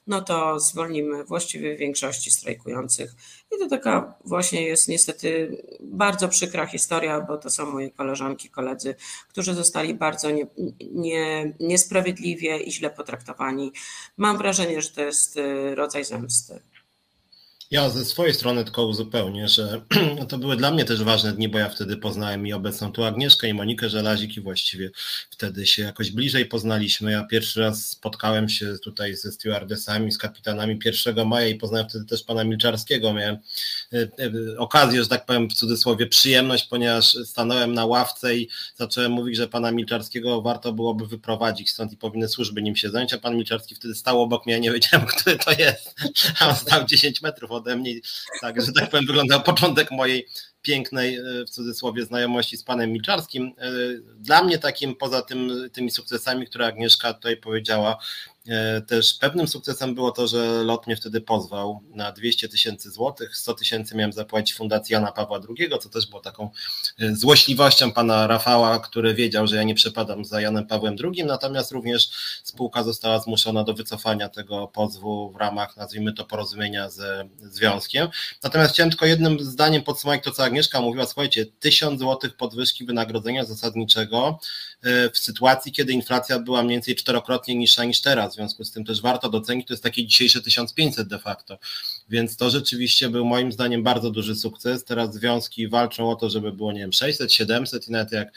no 0.06 0.20
to 0.20 0.60
zwolnimy 0.60 1.24
właściwie 1.24 1.76
większości 1.76 2.30
strajkujących. 2.30 3.14
I 3.56 3.58
to 3.58 3.68
taka 3.68 4.14
właśnie 4.24 4.62
jest 4.62 4.88
niestety 4.88 5.56
bardzo 5.80 6.28
przykra 6.28 6.66
historia, 6.66 7.20
bo 7.20 7.38
to 7.38 7.50
są 7.50 7.72
moje 7.72 7.90
koleżanki, 7.90 8.50
koledzy, 8.50 8.94
którzy 9.28 9.54
zostali 9.54 9.94
bardzo 9.94 10.30
nie, 10.30 10.46
nie, 10.92 11.54
niesprawiedliwie 11.60 12.58
i 12.58 12.72
źle 12.72 12.90
potraktowani. 12.90 13.72
Mam 14.16 14.38
wrażenie, 14.38 14.82
że 14.82 14.90
to 14.90 15.02
jest 15.02 15.36
y, 15.36 15.74
rodzaj 15.74 16.04
zemsty. 16.04 16.60
Ja 17.70 17.90
ze 17.90 18.04
swojej 18.04 18.34
strony 18.34 18.64
tylko 18.64 18.86
uzupełnię, 18.86 19.48
że 19.48 19.80
to 20.28 20.38
były 20.38 20.56
dla 20.56 20.70
mnie 20.70 20.84
też 20.84 21.02
ważne 21.02 21.32
dni, 21.32 21.48
bo 21.48 21.58
ja 21.58 21.68
wtedy 21.68 21.96
poznałem 21.96 22.46
i 22.46 22.52
obecną 22.52 22.92
tu 22.92 23.04
Agnieszkę 23.04 23.48
i 23.48 23.54
Monikę 23.54 23.88
Żelazik 23.88 24.36
i 24.36 24.40
właściwie 24.40 24.90
wtedy 25.30 25.66
się 25.66 25.82
jakoś 25.82 26.10
bliżej 26.10 26.46
poznaliśmy. 26.46 27.12
Ja 27.12 27.24
pierwszy 27.24 27.60
raz 27.60 27.88
spotkałem 27.88 28.48
się 28.48 28.74
tutaj 28.82 29.16
ze 29.16 29.32
stewardessami, 29.32 30.12
z 30.12 30.18
kapitanami 30.18 30.78
1 30.84 31.26
maja 31.26 31.48
i 31.48 31.54
poznałem 31.54 31.88
wtedy 31.88 32.04
też 32.04 32.22
pana 32.22 32.44
Milczarskiego. 32.44 33.12
Miałem 33.12 33.36
e, 33.92 33.98
e, 33.98 34.58
okazję, 34.58 35.02
że 35.02 35.08
tak 35.08 35.26
powiem 35.26 35.48
w 35.48 35.54
cudzysłowie 35.54 36.06
przyjemność, 36.06 36.66
ponieważ 36.66 37.16
stanąłem 37.24 37.74
na 37.74 37.86
ławce 37.86 38.36
i 38.36 38.48
zacząłem 38.76 39.12
mówić, 39.12 39.36
że 39.36 39.48
pana 39.48 39.72
Milczarskiego 39.72 40.42
warto 40.42 40.72
byłoby 40.72 41.06
wyprowadzić 41.06 41.70
stąd 41.70 41.92
i 41.92 41.96
powinny 41.96 42.28
służby 42.28 42.62
nim 42.62 42.76
się 42.76 42.90
zająć, 42.90 43.12
a 43.12 43.18
pan 43.18 43.36
Milczarski 43.36 43.74
wtedy 43.74 43.94
stał 43.94 44.22
obok 44.22 44.46
mnie, 44.46 44.54
ja 44.54 44.60
nie 44.60 44.72
wiedziałem, 44.72 45.06
który 45.16 45.38
to 45.38 45.50
jest, 45.52 45.94
a 46.40 46.48
on 46.48 46.56
stał 46.56 46.86
10 46.86 47.22
metrów 47.22 47.55
ode 47.56 47.76
mnie. 47.76 47.94
Tak, 48.40 48.62
że 48.62 48.72
tak 48.72 48.90
powiem, 48.90 49.06
wyglądał 49.06 49.42
początek 49.42 49.90
mojej 49.90 50.26
pięknej, 50.62 51.16
e, 51.16 51.22
w 51.46 51.50
cudzysłowie, 51.50 52.04
znajomości 52.04 52.56
z 52.56 52.64
panem 52.64 52.92
Milczarskim. 52.92 53.52
E, 53.58 53.70
dla 54.18 54.42
mnie 54.42 54.58
takim, 54.58 54.94
poza 54.94 55.22
tym, 55.22 55.70
tymi 55.72 55.90
sukcesami, 55.90 56.46
które 56.46 56.66
Agnieszka 56.66 57.14
tutaj 57.14 57.36
powiedziała, 57.36 57.98
też 58.86 59.14
pewnym 59.14 59.48
sukcesem 59.48 59.94
było 59.94 60.10
to, 60.10 60.26
że 60.26 60.64
LOT 60.64 60.86
mnie 60.86 60.96
wtedy 60.96 61.20
pozwał 61.20 61.80
na 61.90 62.12
200 62.12 62.48
tysięcy 62.48 62.90
złotych. 62.90 63.36
100 63.36 63.54
tysięcy 63.54 63.96
miałem 63.96 64.12
zapłacić 64.12 64.56
Fundacji 64.56 64.92
Jana 64.92 65.12
Pawła 65.12 65.40
II, 65.58 65.70
co 65.80 65.88
też 65.88 66.06
było 66.06 66.20
taką 66.22 66.50
e, 67.00 67.14
złośliwością 67.14 67.92
pana 67.92 68.26
Rafała, 68.26 68.78
który 68.78 69.14
wiedział, 69.14 69.46
że 69.46 69.56
ja 69.56 69.62
nie 69.62 69.74
przepadam 69.74 70.24
za 70.24 70.40
Janem 70.40 70.66
Pawłem 70.66 70.96
II. 71.04 71.24
Natomiast 71.24 71.72
również 71.72 72.10
spółka 72.42 72.82
została 72.82 73.18
zmuszona 73.18 73.64
do 73.64 73.74
wycofania 73.74 74.28
tego 74.28 74.68
pozwu 74.68 75.32
w 75.32 75.36
ramach, 75.36 75.76
nazwijmy 75.76 76.12
to, 76.12 76.24
porozumienia 76.24 76.90
ze 76.90 77.28
związkiem. 77.40 78.08
Natomiast 78.42 78.74
chciałem 78.74 78.90
tylko 78.90 79.06
jednym 79.06 79.40
zdaniem 79.40 79.82
podsumować 79.82 80.24
to, 80.24 80.30
co 80.30 80.44
Agnieszka 80.44 80.80
mówiła. 80.80 81.06
Słuchajcie, 81.06 81.46
1000 81.60 82.00
złotych 82.00 82.36
podwyżki 82.36 82.84
wynagrodzenia 82.84 83.44
zasadniczego 83.44 84.38
e, 84.75 84.75
w 85.12 85.18
sytuacji, 85.18 85.72
kiedy 85.72 85.92
inflacja 85.92 86.38
była 86.38 86.62
mniej 86.62 86.76
więcej 86.76 86.94
czterokrotnie 86.94 87.54
niższa 87.54 87.84
niż 87.84 88.00
teraz 88.00 88.32
w 88.32 88.34
związku 88.34 88.64
z 88.64 88.70
tym 88.70 88.84
też 88.84 89.00
warto 89.00 89.28
docenić, 89.28 89.66
to 89.66 89.74
jest 89.74 89.82
takie 89.82 90.06
dzisiejsze 90.06 90.40
1500 90.40 91.08
de 91.08 91.18
facto, 91.18 91.58
więc 92.08 92.36
to 92.36 92.50
rzeczywiście 92.50 93.08
był 93.08 93.24
moim 93.24 93.52
zdaniem 93.52 93.82
bardzo 93.82 94.10
duży 94.10 94.34
sukces. 94.36 94.84
Teraz 94.84 95.14
związki 95.14 95.68
walczą 95.68 96.10
o 96.10 96.16
to, 96.16 96.30
żeby 96.30 96.52
było, 96.52 96.72
nie 96.72 96.80
wiem, 96.80 96.92
600, 96.92 97.32
700 97.32 97.88
i 97.88 97.92
nawet 97.92 98.12
jak, 98.12 98.28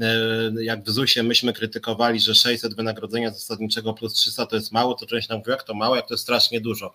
e, 0.00 0.64
jak 0.64 0.84
w 0.84 0.90
ZUS-ie 0.90 1.22
myśmy 1.22 1.52
krytykowali, 1.52 2.20
że 2.20 2.34
600 2.34 2.74
wynagrodzenia 2.74 3.30
zasadniczego 3.30 3.94
plus 3.94 4.14
300 4.14 4.46
to 4.46 4.56
jest 4.56 4.72
mało, 4.72 4.94
to 4.94 5.06
część 5.06 5.28
nam 5.28 5.38
mówi, 5.38 5.50
jak 5.50 5.62
to 5.62 5.74
mało, 5.74 5.96
jak 5.96 6.08
to 6.08 6.16
strasznie 6.16 6.60
dużo. 6.60 6.94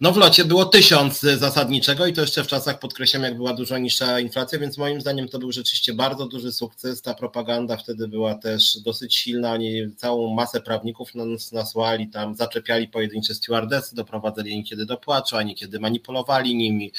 No 0.00 0.12
w 0.12 0.16
locie 0.16 0.44
było 0.44 0.64
tysiąc 0.64 1.20
zasadniczego 1.20 2.06
i 2.06 2.12
to 2.12 2.20
jeszcze 2.20 2.44
w 2.44 2.46
czasach 2.46 2.78
podkreślam, 2.78 3.22
jak 3.22 3.36
była 3.36 3.52
dużo 3.52 3.78
niższa 3.78 4.20
inflacja, 4.20 4.58
więc 4.58 4.78
moim 4.78 5.00
zdaniem 5.00 5.28
to 5.28 5.38
był 5.38 5.52
rzeczywiście 5.52 5.94
bardzo 5.94 6.26
duży 6.26 6.52
sukces. 6.52 7.02
Ta 7.02 7.14
propaganda 7.14 7.76
wtedy 7.76 8.08
była 8.08 8.34
też 8.34 8.78
dosyć 8.78 9.14
silna. 9.14 9.52
Oni 9.52 9.94
całą 9.96 10.34
masę 10.34 10.60
prawników 10.60 11.14
nas 11.14 11.52
nasłali, 11.52 12.08
tam 12.08 12.34
zaczepiali 12.34 12.88
pojedyncze 12.88 13.34
stewardesy, 13.34 13.94
doprowadzali 13.96 14.56
niekiedy 14.56 14.86
do 14.86 14.96
płaczu, 14.96 15.36
a 15.36 15.42
niekiedy 15.42 15.80
manipulowali 15.80 16.56
nimi, 16.56 16.92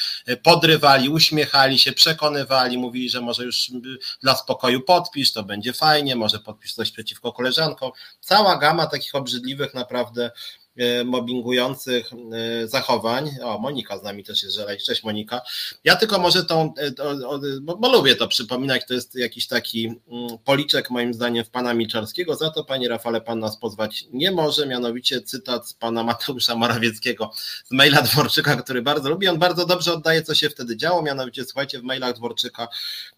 podrywali, 0.43 1.09
uśmiechali 1.09 1.79
się, 1.79 1.91
przekonywali, 1.91 2.77
mówili, 2.77 3.09
że 3.09 3.21
może 3.21 3.43
już 3.43 3.71
dla 4.21 4.35
spokoju 4.35 4.81
podpisz, 4.81 5.31
to 5.31 5.43
będzie 5.43 5.73
fajnie, 5.73 6.15
może 6.15 6.39
podpisz 6.39 6.73
coś 6.73 6.91
przeciwko 6.91 7.33
koleżankom. 7.33 7.91
Cała 8.19 8.57
gama 8.57 8.87
takich 8.87 9.15
obrzydliwych 9.15 9.73
naprawdę 9.73 10.31
mobbingujących 11.05 12.09
e, 12.13 12.67
zachowań. 12.67 13.29
O, 13.43 13.59
Monika 13.59 13.97
z 13.97 14.03
nami 14.03 14.23
też 14.23 14.43
jest 14.43 14.55
żelaj. 14.55 14.77
Cześć 14.77 15.03
Monika. 15.03 15.41
Ja 15.83 15.95
tylko 15.95 16.19
może 16.19 16.45
tą, 16.45 16.73
e, 16.77 16.91
bo, 17.61 17.77
bo, 17.77 17.91
lubię 17.91 18.15
to 18.15 18.27
przypominać, 18.27 18.81
to 18.87 18.93
jest 18.93 19.15
jakiś 19.15 19.47
taki 19.47 19.85
mm, 19.87 20.37
policzek 20.45 20.89
moim 20.89 21.13
zdaniem 21.13 21.45
w 21.45 21.49
pana 21.49 21.73
Milczarskiego. 21.73 22.35
Za 22.35 22.49
to 22.49 22.63
panie 22.63 22.89
Rafale 22.89 23.21
pan 23.21 23.39
nas 23.39 23.57
pozwać 23.57 24.05
nie 24.13 24.31
może, 24.31 24.67
mianowicie 24.67 25.21
cytat 25.21 25.69
z 25.69 25.73
pana 25.73 26.03
Mateusza 26.03 26.55
Morawieckiego 26.55 27.31
z 27.65 27.71
maila 27.71 28.01
Dworczyka, 28.01 28.55
który 28.55 28.81
bardzo 28.81 29.09
lubi. 29.09 29.27
On 29.27 29.39
bardzo 29.39 29.65
dobrze 29.65 29.93
oddaje, 29.93 30.21
co 30.21 30.35
się 30.35 30.49
wtedy 30.49 30.77
działo, 30.77 31.01
mianowicie 31.01 31.45
słuchajcie, 31.45 31.79
w 31.79 31.83
mailach 31.83 32.15
Dworczyka 32.15 32.67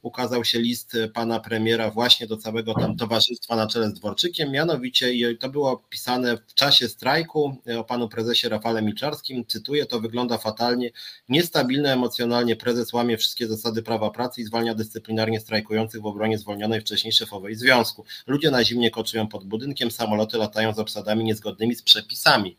ukazał 0.02 0.46
się 0.46 0.60
list 0.60 0.98
pana 1.14 1.40
premiera 1.40 1.92
właśnie 1.92 2.28
do 2.28 2.38
całego 2.38 2.74
tam 2.74 2.98
towarzystwa 2.98 3.56
na 3.56 3.68
czele 3.68 3.90
z 3.90 3.94
Dworczykiem, 3.94 4.52
mianowicie 4.52 5.14
i 5.14 5.38
to 5.38 5.50
było 5.50 5.84
pisane 5.90 6.38
w 6.38 6.54
czasie 6.54 6.90
strajku 6.90 7.47
o 7.80 7.84
panu 7.84 8.10
prezesie 8.10 8.50
Rafale 8.50 8.82
Milczarskim. 8.82 9.46
Cytuję, 9.46 9.86
to 9.86 10.00
wygląda 10.00 10.38
fatalnie. 10.38 10.92
Niestabilny 11.30 11.92
emocjonalnie 11.92 12.56
prezes 12.56 12.94
łamie 12.94 13.18
wszystkie 13.18 13.48
zasady 13.48 13.84
prawa 13.84 14.10
pracy 14.10 14.42
i 14.42 14.44
zwalnia 14.44 14.76
dyscyplinarnie 14.76 15.40
strajkujących 15.40 16.02
w 16.02 16.06
obronie 16.06 16.38
zwolnionej 16.38 16.82
wcześniej 16.82 17.14
szefowej 17.14 17.56
związku. 17.56 18.06
Ludzie 18.28 18.52
na 18.52 18.64
zimnie 18.64 18.92
koczują 18.92 19.28
pod 19.28 19.46
budynkiem, 19.46 19.92
samoloty 19.92 20.38
latają 20.38 20.74
z 20.74 20.80
obsadami 20.80 21.24
niezgodnymi 21.24 21.76
z 21.76 21.82
przepisami. 21.82 22.58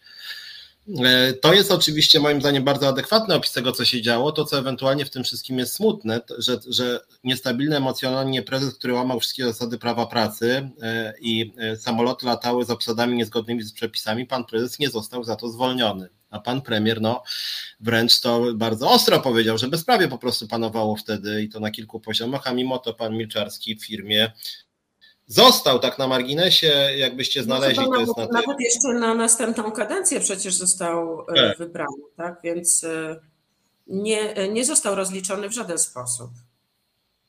E, 1.05 1.33
to 1.33 1.55
jest 1.55 1.73
oczywiście 1.73 2.21
moim 2.21 2.41
zdaniem 2.41 2.65
bardzo 2.65 2.89
adekwatny 2.89 3.35
opis 3.35 3.53
tego, 3.53 3.73
co 3.73 3.85
się 3.85 4.03
działo. 4.03 4.33
To, 4.33 4.45
co 4.45 4.59
ewentualnie 4.59 5.05
w 5.05 5.11
tym 5.11 5.25
wszystkim 5.25 5.59
jest 5.59 5.75
smutne, 5.75 6.21
że, 6.39 6.59
że 6.69 7.01
niestabilny 7.25 7.77
emocjonalnie 7.77 8.43
prezes, 8.43 8.75
który 8.75 8.93
łamał 8.93 9.21
wszystkie 9.21 9.45
zasady 9.45 9.79
prawa 9.79 10.07
pracy 10.07 10.71
e, 10.83 11.15
i 11.21 11.53
e, 11.59 11.77
samoloty 11.77 12.27
latały 12.27 12.65
z 12.65 12.71
obsadami 12.71 13.17
niezgodnymi 13.17 13.63
z 13.63 13.73
przepisami, 13.73 14.27
pan 14.27 14.45
prezes 14.45 14.79
nie 14.79 14.91
został 14.91 15.25
za 15.25 15.37
to 15.37 15.49
zwolniony. 15.49 16.09
A 16.31 16.41
pan 16.41 16.63
premier, 16.63 17.01
no 17.01 17.23
wręcz 17.81 18.21
to 18.21 18.55
bardzo 18.55 18.91
ostro 18.91 19.21
powiedział, 19.21 19.59
że 19.59 19.69
bezprawie 19.69 20.09
po 20.09 20.19
prostu 20.19 20.49
panowało 20.49 20.97
wtedy 20.97 21.43
i 21.43 21.49
to 21.49 21.61
na 21.61 21.71
kilku 21.71 22.01
poziomach, 22.01 22.47
a 22.47 22.53
mimo 22.53 22.79
to 22.79 22.95
pan 22.95 23.17
Milczarski 23.17 23.77
w 23.77 23.87
firmie 23.87 24.33
Został 25.29 25.79
tak 25.79 25.99
na 25.99 26.09
marginesie, 26.09 26.73
jakbyście 26.97 27.43
znaleźli. 27.43 27.85
No, 27.85 27.91
to 27.91 28.01
jest 28.01 28.17
nawet, 28.17 28.33
na 28.33 28.41
nawet 28.41 28.61
jeszcze 28.61 28.89
na 28.89 29.15
następną 29.15 29.73
kadencję 29.73 30.21
przecież 30.21 30.55
został 30.55 31.21
e, 31.21 31.35
tak. 31.35 31.59
wybrany, 31.59 32.03
tak? 32.17 32.41
Więc 32.45 32.85
e, 32.85 33.21
nie, 33.87 34.35
e, 34.35 34.49
nie 34.49 34.65
został 34.65 34.95
rozliczony 34.95 35.49
w 35.49 35.53
żaden 35.53 35.79
sposób. 35.79 36.31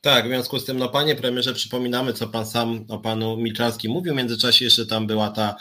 Tak, 0.00 0.24
w 0.24 0.28
związku 0.28 0.58
z 0.58 0.64
tym, 0.64 0.78
no 0.78 0.88
panie 0.88 1.16
premierze, 1.16 1.54
przypominamy, 1.54 2.12
co 2.12 2.28
pan 2.28 2.46
sam 2.46 2.84
o 2.88 2.98
panu 2.98 3.36
Milczarskim 3.36 3.92
mówił. 3.92 4.12
W 4.12 4.16
międzyczasie 4.16 4.64
jeszcze 4.64 4.86
tam 4.86 5.06
była 5.06 5.30
ta 5.30 5.56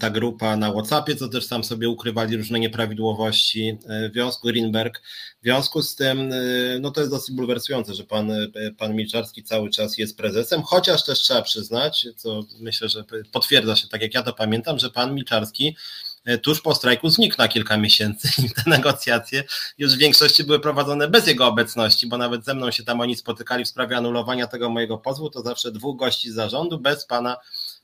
ta 0.00 0.10
grupa 0.10 0.56
na 0.56 0.72
WhatsAppie, 0.72 1.16
co 1.16 1.28
też 1.28 1.48
tam 1.48 1.64
sobie 1.64 1.88
ukrywali 1.88 2.36
różne 2.36 2.60
nieprawidłowości 2.60 3.78
w 4.10 4.12
związku 4.12 4.48
Greenberg. 4.48 5.02
W 5.40 5.44
związku 5.44 5.82
z 5.82 5.96
tym, 5.96 6.32
no 6.80 6.90
to 6.90 7.00
jest 7.00 7.12
dosyć 7.12 7.36
bulwersujące, 7.36 7.94
że 7.94 8.04
pan, 8.04 8.32
pan 8.78 8.94
Milczarski 8.94 9.42
cały 9.42 9.70
czas 9.70 9.98
jest 9.98 10.16
prezesem, 10.16 10.62
chociaż 10.62 11.04
też 11.04 11.18
trzeba 11.18 11.42
przyznać, 11.42 12.06
co 12.16 12.42
myślę, 12.60 12.88
że 12.88 13.04
potwierdza 13.32 13.76
się, 13.76 13.88
tak 13.88 14.02
jak 14.02 14.14
ja 14.14 14.22
to 14.22 14.32
pamiętam, 14.32 14.78
że 14.78 14.90
pan 14.90 15.14
Milczarski 15.14 15.76
E, 16.24 16.38
tuż 16.38 16.60
po 16.60 16.74
strajku 16.74 17.08
znikł 17.08 17.34
na 17.38 17.48
kilka 17.48 17.76
miesięcy 17.76 18.28
i 18.46 18.50
te 18.50 18.70
negocjacje 18.70 19.44
już 19.78 19.94
w 19.94 19.98
większości 19.98 20.44
były 20.44 20.60
prowadzone 20.60 21.08
bez 21.08 21.26
jego 21.26 21.46
obecności, 21.46 22.06
bo 22.06 22.18
nawet 22.18 22.44
ze 22.44 22.54
mną 22.54 22.70
się 22.70 22.84
tam 22.84 23.00
oni 23.00 23.16
spotykali 23.16 23.64
w 23.64 23.68
sprawie 23.68 23.96
anulowania 23.96 24.46
tego 24.46 24.70
mojego 24.70 24.98
pozwu, 24.98 25.30
to 25.30 25.42
zawsze 25.42 25.72
dwóch 25.72 25.98
gości 25.98 26.30
z 26.30 26.34
zarządu 26.34 26.78
bez 26.78 27.06
pana 27.06 27.36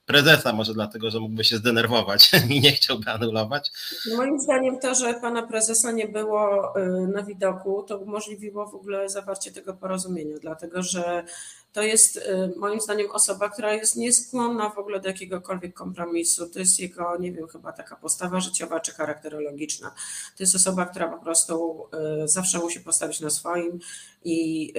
prezesa, 0.08 0.52
może 0.52 0.74
dlatego, 0.74 1.10
że 1.10 1.20
mógłby 1.20 1.44
się 1.44 1.56
zdenerwować 1.56 2.30
i 2.50 2.60
nie 2.60 2.72
chciałby 2.72 3.10
anulować. 3.10 3.70
Moim 4.16 4.40
zdaniem 4.40 4.78
to, 4.78 4.94
że 4.94 5.14
pana 5.14 5.42
prezesa 5.42 5.92
nie 5.92 6.08
było 6.08 6.72
y, 6.76 7.08
na 7.08 7.22
widoku, 7.22 7.82
to 7.82 7.98
umożliwiło 7.98 8.66
w 8.66 8.74
ogóle 8.74 9.08
zawarcie 9.08 9.52
tego 9.52 9.74
porozumienia, 9.74 10.36
dlatego 10.40 10.82
że 10.82 11.24
to 11.72 11.82
jest 11.82 12.16
y, 12.16 12.52
moim 12.56 12.80
zdaniem 12.80 13.10
osoba, 13.10 13.48
która 13.48 13.74
jest 13.74 13.96
nieskłonna 13.96 14.70
w 14.70 14.78
ogóle 14.78 15.00
do 15.00 15.08
jakiegokolwiek 15.08 15.74
kompromisu. 15.74 16.48
To 16.50 16.58
jest 16.58 16.80
jego, 16.80 17.16
nie 17.20 17.32
wiem, 17.32 17.48
chyba 17.48 17.72
taka 17.72 17.96
postawa 17.96 18.40
życiowa 18.40 18.80
czy 18.80 18.92
charakterologiczna. 18.92 19.88
To 20.36 20.42
jest 20.42 20.54
osoba, 20.54 20.86
która 20.86 21.08
po 21.08 21.18
prostu 21.24 21.84
y, 22.24 22.28
zawsze 22.28 22.58
musi 22.58 22.80
postawić 22.80 23.20
na 23.20 23.30
swoim 23.30 23.78
i 24.24 24.72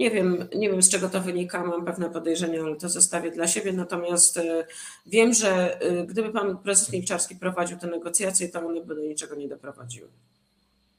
nie 0.00 0.10
wiem, 0.10 0.48
nie 0.56 0.70
wiem 0.70 0.82
z 0.82 0.88
czego 0.88 1.08
to 1.08 1.20
wynika, 1.20 1.64
mam 1.64 1.84
pewne 1.84 2.10
podejrzenia, 2.10 2.62
ale 2.62 2.76
to 2.76 2.88
zostawię 2.88 3.30
dla 3.30 3.46
siebie. 3.46 3.72
Natomiast 3.72 4.36
e, 4.36 4.66
wiem, 5.06 5.34
że 5.34 5.80
e, 5.80 6.06
gdyby 6.06 6.32
pan 6.32 6.58
prezes 6.58 6.92
Milczarski 6.92 7.36
prowadził 7.36 7.78
te 7.78 7.86
negocjacje, 7.86 8.48
to 8.48 8.66
one 8.66 8.80
by 8.80 8.94
do 8.94 9.00
niczego 9.00 9.34
nie 9.34 9.48
doprowadziły. 9.48 10.08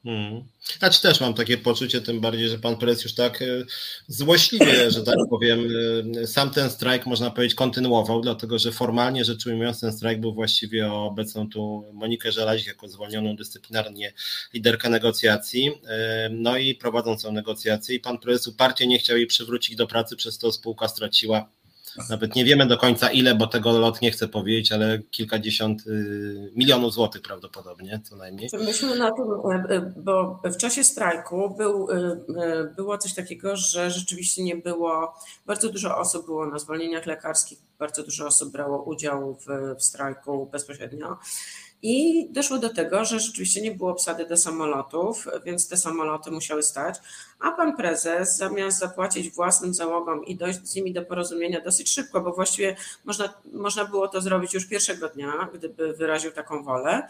Hmm. 0.04 0.44
Znaczy 0.78 1.02
też 1.02 1.20
mam 1.20 1.34
takie 1.34 1.58
poczucie, 1.58 2.00
tym 2.00 2.20
bardziej, 2.20 2.48
że 2.48 2.58
pan 2.58 2.76
prezes 2.76 3.04
już 3.04 3.14
tak 3.14 3.42
e, 3.42 3.46
złośliwie, 4.08 4.90
że 4.90 5.02
tak 5.02 5.16
powiem, 5.30 5.68
e, 6.22 6.26
sam 6.26 6.50
ten 6.50 6.70
strajk 6.70 7.06
można 7.06 7.30
powiedzieć 7.30 7.54
kontynuował, 7.54 8.20
dlatego 8.20 8.58
że 8.58 8.72
formalnie 8.72 9.24
rzecz 9.24 9.46
ujmując 9.46 9.80
ten 9.80 9.92
strajk 9.92 10.20
był 10.20 10.34
właściwie 10.34 10.92
o 10.92 11.06
obecną 11.06 11.48
tu 11.48 11.84
Monikę 11.92 12.32
Żelazik 12.32 12.66
jako 12.66 12.88
zwolnioną 12.88 13.36
dyscyplinarnie 13.36 14.12
liderkę 14.54 14.88
negocjacji, 14.88 15.70
e, 15.86 16.28
no 16.32 16.56
i 16.56 16.74
prowadzącą 16.74 17.32
negocjacje 17.32 17.96
i 17.96 18.00
pan 18.00 18.18
prezes 18.18 18.46
uparcie 18.46 18.86
nie 18.86 18.98
chciał 18.98 19.16
jej 19.16 19.26
przywrócić 19.26 19.76
do 19.76 19.86
pracy, 19.86 20.16
przez 20.16 20.38
to 20.38 20.52
spółka 20.52 20.88
straciła 20.88 21.48
nawet 22.10 22.34
nie 22.34 22.44
wiemy 22.44 22.66
do 22.66 22.78
końca 22.78 23.10
ile, 23.10 23.34
bo 23.34 23.46
tego 23.46 23.78
lot 23.78 24.02
nie 24.02 24.10
chcę 24.10 24.28
powiedzieć, 24.28 24.72
ale 24.72 24.98
kilkadziesiąt 24.98 25.86
y, 25.86 26.52
milionów 26.56 26.94
złotych 26.94 27.22
prawdopodobnie 27.22 28.00
co 28.04 28.16
najmniej. 28.16 28.48
Myśmy 28.64 28.98
na 28.98 29.10
tym, 29.12 29.24
e, 29.24 29.76
e, 29.76 29.92
bo 29.96 30.40
w 30.44 30.56
czasie 30.56 30.84
strajku 30.84 31.54
był, 31.58 31.88
e, 31.90 32.16
było 32.76 32.98
coś 32.98 33.14
takiego, 33.14 33.56
że 33.56 33.90
rzeczywiście 33.90 34.42
nie 34.42 34.56
było, 34.56 35.14
bardzo 35.46 35.68
dużo 35.68 35.98
osób 35.98 36.26
było 36.26 36.46
na 36.46 36.58
zwolnieniach 36.58 37.06
lekarskich, 37.06 37.58
bardzo 37.78 38.02
dużo 38.02 38.26
osób 38.26 38.52
brało 38.52 38.82
udział 38.82 39.34
w, 39.34 39.76
w 39.78 39.82
strajku 39.82 40.48
bezpośrednio. 40.52 41.16
I 41.82 42.26
doszło 42.30 42.58
do 42.58 42.74
tego, 42.74 43.04
że 43.04 43.20
rzeczywiście 43.20 43.60
nie 43.60 43.72
było 43.72 43.90
obsady 43.90 44.26
do 44.26 44.36
samolotów, 44.36 45.28
więc 45.44 45.68
te 45.68 45.76
samoloty 45.76 46.30
musiały 46.30 46.62
stać, 46.62 46.98
a 47.40 47.50
pan 47.50 47.76
prezes 47.76 48.36
zamiast 48.36 48.78
zapłacić 48.78 49.30
własnym 49.30 49.74
załogom 49.74 50.24
i 50.24 50.36
dojść 50.36 50.68
z 50.68 50.74
nimi 50.74 50.92
do 50.92 51.02
porozumienia 51.02 51.60
dosyć 51.60 51.90
szybko, 51.90 52.20
bo 52.20 52.32
właściwie 52.32 52.76
można, 53.04 53.34
można 53.52 53.84
było 53.84 54.08
to 54.08 54.20
zrobić 54.20 54.54
już 54.54 54.66
pierwszego 54.66 55.08
dnia, 55.08 55.48
gdyby 55.54 55.92
wyraził 55.92 56.32
taką 56.32 56.62
wolę, 56.62 57.08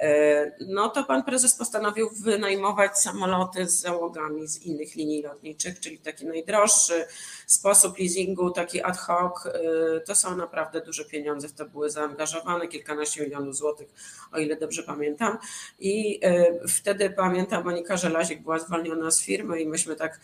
E, 0.00 0.52
no 0.60 0.88
to 0.88 1.04
pan 1.04 1.24
prezes 1.24 1.54
postanowił 1.54 2.10
wynajmować 2.10 2.98
samoloty 2.98 3.68
z 3.68 3.80
załogami 3.80 4.48
z 4.48 4.62
innych 4.62 4.94
linii 4.94 5.22
lotniczych, 5.22 5.80
czyli 5.80 5.98
taki 5.98 6.26
najdroższy 6.26 7.04
sposób 7.52 7.98
leasingu, 7.98 8.50
taki 8.50 8.82
ad 8.82 8.98
hoc. 8.98 9.46
E, 9.46 10.00
to 10.00 10.14
są 10.14 10.36
naprawdę 10.36 10.80
duże 10.80 11.04
pieniądze, 11.04 11.48
w 11.48 11.52
to 11.52 11.64
były 11.64 11.90
zaangażowane 11.90 12.68
kilkanaście 12.68 13.22
milionów 13.22 13.56
złotych, 13.56 13.88
o 14.32 14.38
ile 14.38 14.56
dobrze 14.56 14.82
pamiętam. 14.82 15.38
I 15.78 16.20
e, 16.22 16.68
wtedy 16.68 17.10
pamiętam, 17.10 17.64
Monika 17.64 17.96
Żelazik 17.96 18.42
była 18.42 18.58
zwolniona 18.58 19.10
z 19.10 19.22
firmy 19.22 19.60
i 19.60 19.68
myśmy 19.68 19.96
tak 19.96 20.20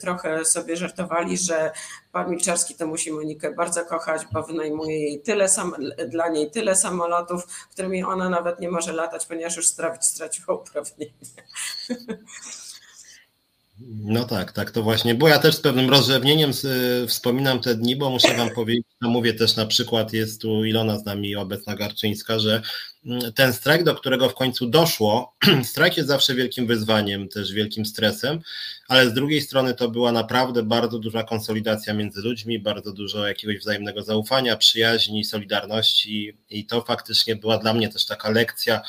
trochę 0.00 0.44
sobie 0.44 0.76
żartowali, 0.76 1.38
że 1.38 1.72
pan 2.12 2.30
Milczarski 2.30 2.74
to 2.74 2.86
musi 2.86 3.12
Monikę 3.12 3.52
bardzo 3.52 3.84
kochać, 3.84 4.22
bo 4.32 4.42
wynajmuje 4.42 5.00
jej 5.00 5.20
tyle 5.20 5.48
sam, 5.48 5.74
dla 6.08 6.28
niej 6.28 6.50
tyle 6.50 6.76
samolotów, 6.76 7.46
którymi 7.70 8.04
ona 8.04 8.28
nawet 8.28 8.60
nie 8.60 8.70
może 8.70 8.92
latać, 8.92 9.26
ponieważ 9.26 9.56
już 9.56 9.66
straciła 10.00 10.54
uprawnienia. 10.54 11.12
No 13.86 14.24
tak, 14.24 14.52
tak 14.52 14.70
to 14.70 14.82
właśnie 14.82 15.14
było. 15.14 15.28
Ja 15.28 15.38
też 15.38 15.54
z 15.54 15.60
pewnym 15.60 15.90
rozrzewnieniem 15.90 16.50
wspominam 17.06 17.60
te 17.60 17.74
dni, 17.74 17.96
bo 17.96 18.10
muszę 18.10 18.36
Wam 18.36 18.50
powiedzieć, 18.50 18.86
no 19.00 19.08
mówię 19.08 19.34
też 19.34 19.56
na 19.56 19.66
przykład, 19.66 20.12
jest 20.12 20.42
tu 20.42 20.64
Ilona 20.64 20.98
z 20.98 21.04
nami 21.04 21.36
obecna 21.36 21.76
Garczyńska, 21.76 22.38
że 22.38 22.62
mm, 23.06 23.32
ten 23.32 23.52
strajk, 23.52 23.84
do 23.84 23.94
którego 23.94 24.28
w 24.28 24.34
końcu 24.34 24.66
doszło, 24.66 25.36
strajk 25.70 25.96
jest 25.96 26.08
zawsze 26.08 26.34
wielkim 26.34 26.66
wyzwaniem, 26.66 27.28
też 27.28 27.52
wielkim 27.52 27.86
stresem, 27.86 28.40
ale 28.88 29.10
z 29.10 29.12
drugiej 29.12 29.40
strony 29.40 29.74
to 29.74 29.90
była 29.90 30.12
naprawdę 30.12 30.62
bardzo 30.62 30.98
duża 30.98 31.22
konsolidacja 31.22 31.94
między 31.94 32.20
ludźmi, 32.20 32.58
bardzo 32.58 32.92
dużo 32.92 33.28
jakiegoś 33.28 33.58
wzajemnego 33.58 34.02
zaufania, 34.02 34.56
przyjaźni, 34.56 35.24
solidarności 35.24 36.38
i 36.50 36.66
to 36.66 36.82
faktycznie 36.82 37.36
była 37.36 37.58
dla 37.58 37.74
mnie 37.74 37.88
też 37.88 38.06
taka 38.06 38.30
lekcja, 38.30 38.80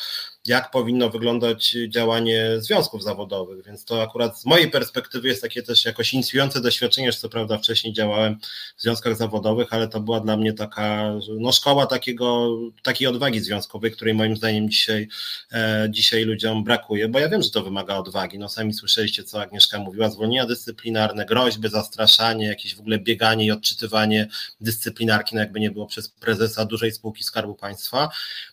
jak 0.46 0.72
powinno 0.72 1.10
wyglądać 1.10 1.76
działanie 1.90 2.46
związków 2.58 3.04
zawodowych, 3.04 3.66
więc 3.66 3.86
to 3.86 4.04
akurat 4.04 4.40
z 4.40 4.46
mojej 4.46 4.72
perspektywy 4.72 5.28
jest 5.28 5.42
takie 5.42 5.64
też 5.64 5.86
jakoś 5.86 6.14
inicjujące 6.14 6.62
doświadczenie, 6.62 7.12
że 7.12 7.18
co 7.18 7.30
prawda 7.30 7.58
wcześniej 7.58 7.94
działałem 7.94 8.40
w 8.78 8.82
związkach 8.82 9.16
zawodowych, 9.16 9.74
ale 9.74 9.88
to 9.88 10.00
była 10.00 10.20
dla 10.20 10.38
mnie 10.38 10.54
taka 10.54 11.14
no, 11.40 11.52
szkoła 11.52 11.86
takiego, 11.86 12.58
takiej 12.84 13.08
odwagi 13.08 13.40
związkowej, 13.40 13.92
której 13.92 14.14
moim 14.14 14.38
zdaniem 14.38 14.70
dzisiaj, 14.70 15.08
e, 15.52 15.88
dzisiaj 15.90 16.24
ludziom 16.24 16.64
brakuje, 16.64 17.08
bo 17.08 17.20
ja 17.20 17.30
wiem, 17.30 17.42
że 17.42 17.52
to 17.52 17.64
wymaga 17.64 17.96
odwagi, 17.96 18.40
no 18.40 18.50
sami 18.50 18.74
słyszeliście, 18.74 19.24
co 19.24 19.42
Agnieszka 19.42 19.80
mówiła, 19.80 20.10
zwolnienia 20.10 20.46
dyscyplinarne, 20.46 21.26
groźby, 21.26 21.70
zastraszanie, 21.70 22.48
jakieś 22.48 22.76
w 22.76 22.80
ogóle 22.80 23.00
bieganie 23.00 23.46
i 23.46 23.52
odczytywanie 23.52 24.28
dyscyplinarki, 24.62 25.36
no 25.36 25.42
jakby 25.42 25.60
nie 25.60 25.72
było 25.72 25.86
przez 25.86 26.10
prezesa 26.10 26.66
dużej 26.66 26.92
spółki 26.92 27.24
Skarbu 27.24 27.56
Państwa, 27.56 28.10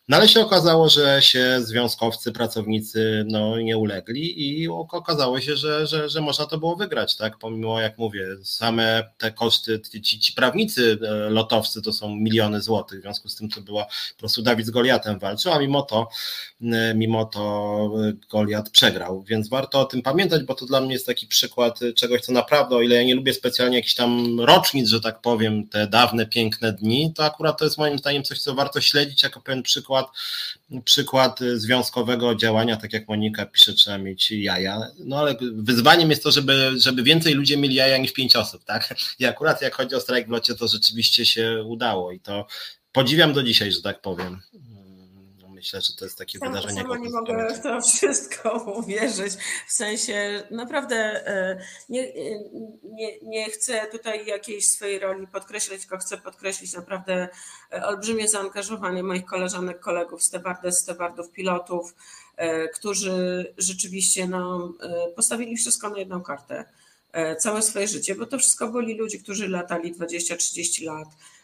no 0.09 0.17
ale 0.17 0.29
się 0.29 0.41
okazało, 0.41 0.89
że 0.89 1.23
się 1.23 1.61
związkowcy, 1.87 2.33
pracownicy 2.33 3.25
no, 3.29 3.61
nie 3.61 3.79
ulegli 3.79 4.43
i 4.63 4.69
okazało 4.69 5.41
się, 5.41 5.57
że, 5.57 5.87
że, 5.87 6.09
że 6.09 6.21
można 6.21 6.47
to 6.47 6.59
było 6.59 6.77
wygrać, 6.77 7.17
tak? 7.17 7.39
Pomimo, 7.39 7.81
jak 7.81 7.99
mówię, 7.99 8.27
same 8.43 9.11
te 9.19 9.33
koszty, 9.33 9.81
ci, 10.03 10.19
ci 10.19 10.33
prawnicy 10.33 10.99
e, 11.03 11.31
lotowcy 11.31 11.83
to 11.83 11.93
są 11.93 12.17
miliony 12.17 12.63
złotych, 12.63 12.99
w 12.99 13.03
związku 13.03 13.29
z 13.29 13.37
tym 13.37 13.49
to 13.49 13.61
była 13.61 13.85
po 13.85 14.19
prostu 14.19 14.43
Dawid 14.43 14.67
z 14.67 14.71
Goliatem 14.71 15.19
walczył, 15.19 15.53
a 15.53 15.59
mimo 15.59 15.83
to, 15.83 16.09
e, 16.63 16.95
mimo 16.95 17.25
to 17.25 17.93
Goliat 18.31 18.71
przegrał, 18.71 19.23
więc 19.23 19.49
warto 19.49 19.81
o 19.81 19.85
tym 19.85 20.03
pamiętać, 20.03 20.43
bo 20.43 20.55
to 20.55 20.67
dla 20.67 20.81
mnie 20.81 20.93
jest 20.93 21.07
taki 21.07 21.27
przykład 21.27 21.81
czegoś, 21.97 22.21
co 22.21 22.33
naprawdę, 22.33 22.77
o 22.77 22.83
ile 22.83 22.97
ja 22.97 23.03
nie 23.03 23.15
lubię 23.15 23.35
specjalnie 23.35 23.77
jakichś 23.77 23.95
tam 23.95 24.41
rocznic, 24.41 24.89
że 24.89 25.01
tak 25.01 25.21
powiem, 25.21 25.69
te 25.69 25.87
dawne, 25.87 26.27
piękne 26.27 26.73
dni, 26.73 27.13
to 27.15 27.25
akurat 27.25 27.59
to 27.59 27.65
jest 27.65 27.79
moim 27.79 27.99
zdaniem 27.99 28.23
coś, 28.23 28.41
co 28.41 28.55
warto 28.55 28.81
śledzić 28.81 29.23
jako 29.23 29.41
pewien 29.41 29.63
przykład, 29.63 30.07
przykład 30.85 31.41
związkowego 31.55 32.35
działania, 32.35 32.77
tak 32.77 32.93
jak 32.93 33.09
Monika 33.09 33.47
pisze, 33.47 33.73
trzeba 33.73 33.99
mieć 33.99 34.31
jaja, 34.31 34.81
no 34.99 35.19
ale 35.19 35.37
wyzwaniem 35.53 36.11
jest 36.11 36.23
to, 36.23 36.31
żeby, 36.31 36.73
żeby 36.77 37.03
więcej 37.03 37.35
ludzi 37.35 37.59
mieli 37.59 37.75
jaja 37.75 37.99
niż 37.99 38.13
pięć 38.13 38.37
osób, 38.37 38.65
tak? 38.65 38.95
I 39.19 39.27
akurat 39.27 39.63
jak 39.63 39.75
chodzi 39.75 39.95
o 39.95 40.01
strajk 40.01 40.27
w 40.27 40.31
locie, 40.31 40.55
to 40.55 40.69
rzeczywiście 40.69 41.27
się 41.27 41.65
udało 41.67 42.13
i 42.13 42.21
to 42.21 42.47
podziwiam 42.93 43.33
do 43.33 43.43
dzisiaj, 43.43 43.73
że 43.73 43.83
tak 43.83 44.01
powiem 44.01 44.41
myślę, 45.67 45.81
że 45.81 45.95
to 45.95 46.05
jest 46.05 46.19
takie 46.19 46.39
sama, 46.39 46.51
wydarzenie. 46.51 46.83
Sama 46.83 46.97
nie 46.97 47.11
mogę 47.11 47.55
w 47.55 47.63
to 47.63 47.81
wszystko 47.91 48.73
uwierzyć. 48.73 49.33
W 49.67 49.73
sensie 49.73 50.43
naprawdę 50.51 50.97
e, 51.27 51.61
nie, 51.89 52.13
nie, 52.85 53.21
nie 53.23 53.51
chcę 53.51 53.87
tutaj 53.93 54.27
jakiejś 54.27 54.69
swojej 54.69 54.99
roli 54.99 55.27
podkreślać, 55.27 55.81
tylko 55.81 55.99
chcę 55.99 56.19
podkreślić 56.19 56.73
naprawdę 56.73 57.29
e, 57.73 57.87
olbrzymie 57.87 58.29
zaangażowanie 58.29 59.03
moich 59.03 59.25
koleżanek, 59.25 59.81
kolegów, 59.81 60.23
stewardes, 60.23 60.79
stewardów, 60.79 61.31
pilotów, 61.31 61.95
e, 62.37 62.69
którzy 62.69 63.55
rzeczywiście 63.59 64.29
no, 64.29 64.73
postawili 65.17 65.57
wszystko 65.57 65.91
na 65.91 65.99
jedną 65.99 66.23
kartę 66.23 66.65
całe 67.39 67.63
swoje 67.63 67.89
życie, 67.89 68.15
bo 68.15 68.27
to 68.27 68.39
wszystko 68.39 68.69
byli 68.69 68.95
ludzie, 68.95 69.19
którzy 69.19 69.49
latali 69.49 69.95
20-30 69.95 70.85
lat, 70.85 71.09
E, 71.09 71.36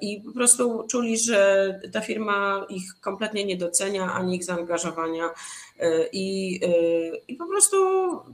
I 0.00 0.20
po 0.20 0.32
prostu 0.32 0.86
czuli, 0.90 1.18
że 1.18 1.80
ta 1.92 2.00
firma 2.00 2.66
ich 2.68 3.00
kompletnie 3.00 3.44
nie 3.44 3.56
docenia 3.56 4.12
ani 4.12 4.36
ich 4.36 4.44
zaangażowania. 4.44 5.30
E, 5.78 6.06
I, 6.12 6.60
e, 6.64 7.16
I 7.28 7.36
po 7.36 7.46
prostu 7.46 7.76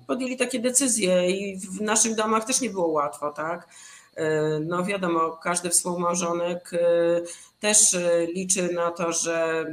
podjęli 0.07 0.37
takie 0.37 0.59
decyzje, 0.59 1.31
i 1.31 1.57
w 1.57 1.81
naszych 1.81 2.15
domach 2.15 2.45
też 2.45 2.61
nie 2.61 2.71
było 2.71 2.89
łatwo, 2.89 3.33
tak? 3.33 3.69
No 4.61 4.85
wiadomo, 4.85 5.39
każdy 5.43 5.71
współmałżonek 5.71 6.71
też 7.61 7.97
liczy 8.35 8.73
na 8.73 8.91
to, 8.91 9.13
że 9.13 9.67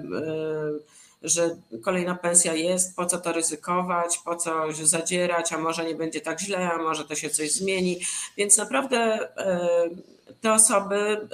że 1.23 1.55
kolejna 1.83 2.15
pensja 2.15 2.53
jest, 2.53 2.95
po 2.95 3.05
co 3.05 3.17
to 3.17 3.31
ryzykować, 3.31 4.17
po 4.17 4.35
co 4.35 4.51
zadzierać, 4.83 5.53
a 5.53 5.57
może 5.57 5.85
nie 5.85 5.95
będzie 5.95 6.21
tak 6.21 6.39
źle, 6.39 6.71
a 6.71 6.77
może 6.77 7.05
to 7.05 7.15
się 7.15 7.29
coś 7.29 7.51
zmieni. 7.51 7.99
Więc 8.37 8.57
naprawdę 8.57 9.29
te 10.41 10.53
osoby 10.53 11.27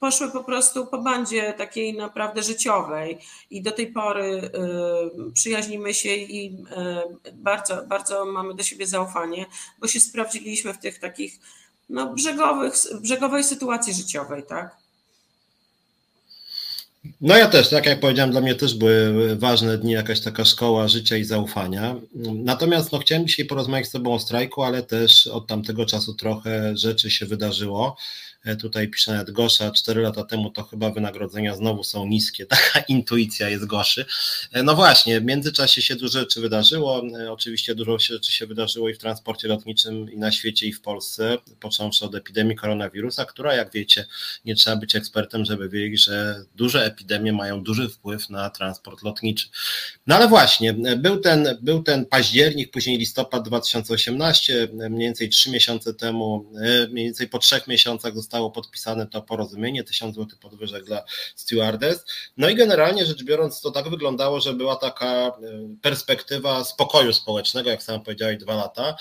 poszły 0.00 0.30
po 0.30 0.44
prostu 0.44 0.86
po 0.86 0.98
bandzie 0.98 1.52
takiej 1.52 1.96
naprawdę 1.96 2.42
życiowej 2.42 3.18
i 3.50 3.62
do 3.62 3.72
tej 3.72 3.92
pory 3.92 4.50
y, 5.28 5.32
przyjaźnimy 5.32 5.94
się 5.94 6.14
i 6.14 6.56
y, 7.26 7.32
bardzo, 7.32 7.86
bardzo 7.86 8.24
mamy 8.24 8.54
do 8.54 8.62
siebie 8.62 8.86
zaufanie, 8.86 9.46
bo 9.78 9.86
się 9.86 10.00
sprawdziliśmy 10.00 10.74
w 10.74 10.78
tych 10.78 10.98
takich 10.98 11.40
no, 11.88 12.14
brzegowych, 12.14 12.74
brzegowej 13.00 13.44
sytuacji 13.44 13.94
życiowej, 13.94 14.42
tak? 14.42 14.76
No 17.20 17.36
ja 17.36 17.48
też, 17.48 17.68
tak 17.68 17.86
jak 17.86 18.00
powiedziałem, 18.00 18.30
dla 18.30 18.40
mnie 18.40 18.54
też 18.54 18.74
były 18.74 19.36
ważne 19.36 19.78
dni, 19.78 19.92
jakaś 19.92 20.20
taka 20.20 20.44
szkoła 20.44 20.88
życia 20.88 21.16
i 21.16 21.24
zaufania. 21.24 21.96
Natomiast 22.34 22.92
no, 22.92 22.98
chciałem 22.98 23.26
dzisiaj 23.26 23.46
porozmawiać 23.46 23.88
z 23.88 23.90
Tobą 23.90 24.14
o 24.14 24.18
strajku, 24.18 24.62
ale 24.62 24.82
też 24.82 25.26
od 25.26 25.46
tamtego 25.46 25.86
czasu 25.86 26.14
trochę 26.14 26.76
rzeczy 26.76 27.10
się 27.10 27.26
wydarzyło. 27.26 27.96
E, 28.44 28.56
tutaj 28.56 28.88
pisze 28.88 29.12
nawet 29.12 29.30
Gosza, 29.30 29.70
4 29.70 30.02
lata 30.02 30.24
temu 30.24 30.50
to 30.50 30.62
chyba 30.62 30.90
wynagrodzenia 30.90 31.56
znowu 31.56 31.84
są 31.84 32.06
niskie, 32.06 32.46
taka 32.56 32.80
intuicja 32.80 33.48
jest 33.48 33.66
Goszy. 33.66 34.06
E, 34.52 34.62
no 34.62 34.74
właśnie, 34.74 35.20
w 35.20 35.24
międzyczasie 35.24 35.82
się 35.82 35.96
dużo 35.96 36.18
rzeczy 36.18 36.40
wydarzyło, 36.40 37.02
e, 37.20 37.32
oczywiście 37.32 37.74
dużo 37.74 37.98
rzeczy 37.98 38.32
się 38.32 38.46
wydarzyło 38.46 38.88
i 38.88 38.94
w 38.94 38.98
transporcie 38.98 39.48
lotniczym 39.48 40.12
i 40.12 40.18
na 40.18 40.32
świecie 40.32 40.66
i 40.66 40.72
w 40.72 40.80
Polsce, 40.80 41.38
począwszy 41.60 42.04
od 42.04 42.14
epidemii 42.14 42.56
koronawirusa, 42.56 43.24
która 43.24 43.54
jak 43.54 43.72
wiecie, 43.72 44.06
nie 44.44 44.54
trzeba 44.54 44.76
być 44.76 44.96
ekspertem, 44.96 45.44
żeby 45.44 45.68
wiedzieć, 45.68 46.04
że 46.04 46.44
duże 46.54 46.84
epidemie 46.84 47.32
mają 47.32 47.62
duży 47.62 47.88
wpływ 47.88 48.30
na 48.30 48.50
transport 48.50 49.02
lotniczy. 49.02 49.48
No 50.06 50.16
ale 50.16 50.28
właśnie, 50.28 50.74
był 50.96 51.20
ten, 51.20 51.58
był 51.62 51.82
ten 51.82 52.06
październik, 52.06 52.70
później 52.70 52.98
listopad 52.98 53.42
2018, 53.42 54.68
mniej 54.72 55.00
więcej 55.00 55.28
trzy 55.28 55.50
miesiące 55.50 55.94
temu, 55.94 56.52
mniej 56.90 57.04
więcej 57.04 57.28
po 57.28 57.38
trzech 57.38 57.66
miesiącach 57.66 58.14
zostało 58.28 58.50
podpisane 58.50 59.06
to 59.06 59.22
porozumienie, 59.22 59.84
1000 59.84 60.16
zł 60.16 60.38
podwyżek 60.40 60.84
dla 60.84 61.02
stewardess. 61.34 62.04
No 62.36 62.48
i 62.48 62.54
generalnie 62.54 63.06
rzecz 63.06 63.24
biorąc, 63.24 63.60
to 63.60 63.70
tak 63.70 63.88
wyglądało, 63.88 64.40
że 64.40 64.52
była 64.52 64.76
taka 64.76 65.06
e, 65.06 65.32
perspektywa 65.82 66.64
spokoju 66.64 67.12
społecznego, 67.12 67.70
jak 67.70 67.82
sam 67.82 68.02
powiedziałeś, 68.02 68.38
dwa 68.38 68.54
lata. 68.54 68.96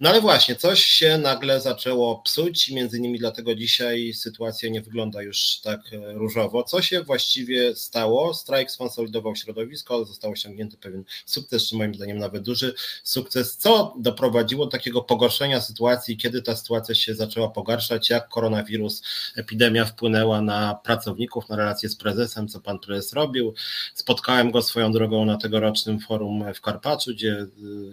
No 0.00 0.10
ale 0.10 0.20
właśnie, 0.20 0.56
coś 0.56 0.84
się 0.84 1.18
nagle 1.18 1.60
zaczęło 1.60 2.22
psuć 2.22 2.70
między 2.70 2.98
innymi 2.98 3.18
dlatego 3.18 3.54
dzisiaj 3.54 4.12
sytuacja 4.14 4.68
nie 4.68 4.80
wygląda 4.80 5.22
już 5.22 5.60
tak 5.62 5.80
e, 5.92 6.12
różowo. 6.12 6.62
Co 6.62 6.82
się 6.82 7.02
właściwie 7.02 7.76
stało? 7.76 8.34
Strajk 8.34 8.70
skonsolidował 8.70 9.36
środowisko, 9.36 10.04
został 10.04 10.30
osiągnięty 10.30 10.76
pewien 10.76 11.04
sukces, 11.26 11.68
czy 11.68 11.76
moim 11.76 11.94
zdaniem 11.94 12.18
nawet 12.18 12.42
duży 12.42 12.74
sukces. 13.04 13.56
Co 13.56 13.94
doprowadziło 13.98 14.64
do 14.64 14.70
takiego 14.70 15.02
pogorszenia 15.02 15.60
sytuacji, 15.60 16.16
kiedy 16.16 16.42
ta 16.42 16.56
sytuacja 16.56 16.94
się 16.94 17.14
zaczęła 17.14 17.48
pogarszać, 17.48 18.10
jak 18.10 18.28
koronawirus, 18.28 19.02
epidemia 19.36 19.84
wpłynęła 19.84 20.40
na 20.40 20.74
pracowników, 20.74 21.48
na 21.48 21.56
relacje 21.56 21.88
z 21.88 21.96
prezesem, 21.96 22.48
co 22.48 22.60
pan 22.60 22.78
prezes 22.78 23.12
robił. 23.12 23.54
Spotkałem 23.94 24.50
go 24.50 24.62
swoją 24.62 24.92
drogą 24.92 25.24
na 25.24 25.36
tegorocznym 25.36 26.00
forum 26.00 26.44
w 26.54 26.60
Karpaczu, 26.60 27.10
gdzie 27.10 27.32
e, 27.32 27.46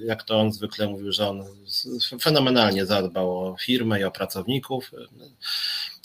jak 0.05 0.23
to 0.23 0.39
on 0.39 0.53
zwykle 0.53 0.87
mówił, 0.87 1.11
że 1.11 1.29
on 1.29 1.45
fenomenalnie 2.21 2.85
zadbał 2.85 3.37
o 3.37 3.57
firmę 3.57 3.99
i 3.99 4.03
o 4.03 4.11
pracowników. 4.11 4.91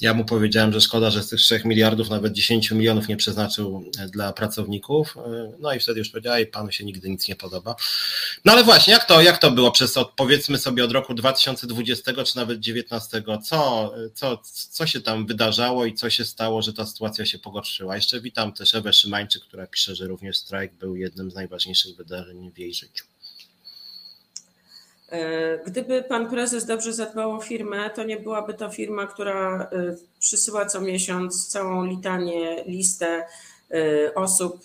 Ja 0.00 0.14
mu 0.14 0.24
powiedziałem, 0.24 0.72
że 0.72 0.80
szkoda, 0.80 1.10
że 1.10 1.22
z 1.22 1.28
tych 1.28 1.40
3 1.40 1.62
miliardów 1.64 2.10
nawet 2.10 2.32
10 2.32 2.70
milionów 2.70 3.08
nie 3.08 3.16
przeznaczył 3.16 3.84
dla 4.12 4.32
pracowników. 4.32 5.16
No 5.58 5.72
i 5.72 5.80
wtedy 5.80 5.98
już 5.98 6.08
powiedział, 6.08 6.34
panu 6.52 6.72
się 6.72 6.84
nigdy 6.84 7.10
nic 7.10 7.28
nie 7.28 7.36
podoba. 7.36 7.76
No 8.44 8.52
ale 8.52 8.64
właśnie, 8.64 8.92
jak 8.92 9.04
to, 9.04 9.22
jak 9.22 9.38
to 9.38 9.50
było 9.50 9.72
przez 9.72 9.96
od, 9.96 10.12
powiedzmy 10.16 10.58
sobie 10.58 10.84
od 10.84 10.92
roku 10.92 11.14
2020 11.14 12.24
czy 12.24 12.36
nawet 12.36 12.58
2019? 12.58 13.22
Co, 13.44 13.92
co, 14.14 14.42
co 14.70 14.86
się 14.86 15.00
tam 15.00 15.26
wydarzało 15.26 15.86
i 15.86 15.94
co 15.94 16.10
się 16.10 16.24
stało, 16.24 16.62
że 16.62 16.72
ta 16.72 16.86
sytuacja 16.86 17.26
się 17.26 17.38
pogorszyła? 17.38 17.96
Jeszcze 17.96 18.20
witam 18.20 18.52
też 18.52 18.74
Ewę 18.74 18.92
Szymańczyk, 18.92 19.42
która 19.42 19.66
pisze, 19.66 19.94
że 19.94 20.06
również 20.06 20.38
strajk 20.38 20.74
był 20.74 20.96
jednym 20.96 21.30
z 21.30 21.34
najważniejszych 21.34 21.96
wydarzeń 21.96 22.50
w 22.54 22.58
jej 22.58 22.74
życiu. 22.74 23.04
E, 25.08 25.58
gdyby 25.58 26.02
pan 26.02 26.30
prezes 26.30 26.66
dobrze 26.66 26.92
zadbał 26.92 27.32
o 27.32 27.40
firmę, 27.40 27.90
to 27.90 28.04
nie 28.04 28.16
byłaby 28.16 28.54
to 28.54 28.70
firma, 28.70 29.06
która 29.06 29.62
e, 29.62 29.96
przysyła 30.18 30.66
co 30.66 30.80
miesiąc 30.80 31.48
całą 31.48 31.84
litanię, 31.84 32.64
listę 32.66 33.26
e, 33.70 34.14
osób 34.14 34.64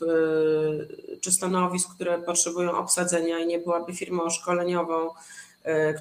czy 1.22 1.32
stanowisk, 1.32 1.96
które 1.96 2.20
potrzebują 2.20 2.78
obsadzenia 2.78 3.40
i 3.40 3.48
nie 3.48 3.60
byłaby 3.60 3.94
firmą 3.94 4.30
szkoleniową, 4.30 5.10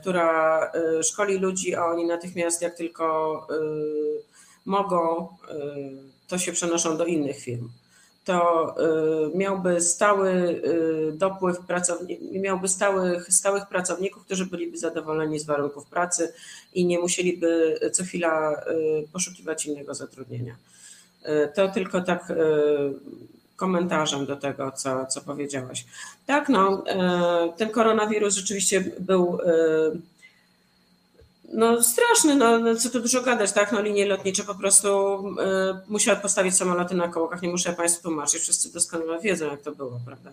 która 0.01 0.71
szkoli 1.03 1.39
ludzi, 1.39 1.75
a 1.75 1.87
oni 1.87 2.07
natychmiast 2.07 2.63
jak 2.63 2.77
tylko 2.77 3.47
mogą, 4.65 5.29
to 6.29 6.39
się 6.39 6.53
przenoszą 6.53 6.97
do 6.97 7.05
innych 7.05 7.39
firm 7.39 7.69
to 8.25 8.75
y, 9.35 9.39
miałby 9.39 9.81
stały 9.81 10.31
y, 10.31 11.13
dopływ 11.13 11.59
pracowników, 11.59 12.27
miałby 12.33 12.69
stałych, 12.69 13.33
stałych 13.33 13.67
pracowników, 13.69 14.25
którzy 14.25 14.47
byliby 14.47 14.79
zadowoleni 14.79 15.39
z 15.39 15.47
warunków 15.47 15.87
pracy 15.87 16.33
i 16.75 16.87
nie 16.87 16.99
musieliby 16.99 17.81
co 17.93 18.05
chwila 18.05 18.53
y, 18.53 19.09
poszukiwać 19.13 19.67
innego 19.67 19.95
zatrudnienia. 19.95 20.57
To 21.55 21.69
tylko 21.69 22.01
tak 22.01 22.33
komentarzem 23.57 24.27
do 24.27 24.37
tego, 24.37 24.73
co, 24.73 25.07
co 25.07 25.21
powiedziałaś. 25.21 25.85
Tak, 26.27 26.49
no, 26.49 26.85
ten 27.57 27.71
koronawirus 27.71 28.35
rzeczywiście 28.35 28.85
był 29.01 29.39
no 31.53 31.83
straszny, 31.83 32.35
no, 32.35 32.59
no 32.59 32.77
co 32.77 32.91
tu 32.91 33.01
dużo 33.01 33.23
gadać, 33.23 33.53
tak, 33.53 33.73
no 33.73 33.83
linie 33.83 34.07
lotnicze 34.07 34.45
po 34.45 34.55
prostu 34.55 34.89
y, 35.29 35.43
musiały 35.89 36.21
postawić 36.21 36.57
samoloty 36.57 36.95
na 36.95 37.09
kołkach, 37.09 37.43
nie 37.43 37.49
muszę 37.49 37.73
Państwu 37.73 38.03
tłumaczyć, 38.03 38.43
wszyscy 38.43 38.73
doskonale 38.73 39.21
wiedzą, 39.21 39.51
jak 39.51 39.63
to 39.63 39.73
było, 39.73 40.01
prawda. 40.07 40.31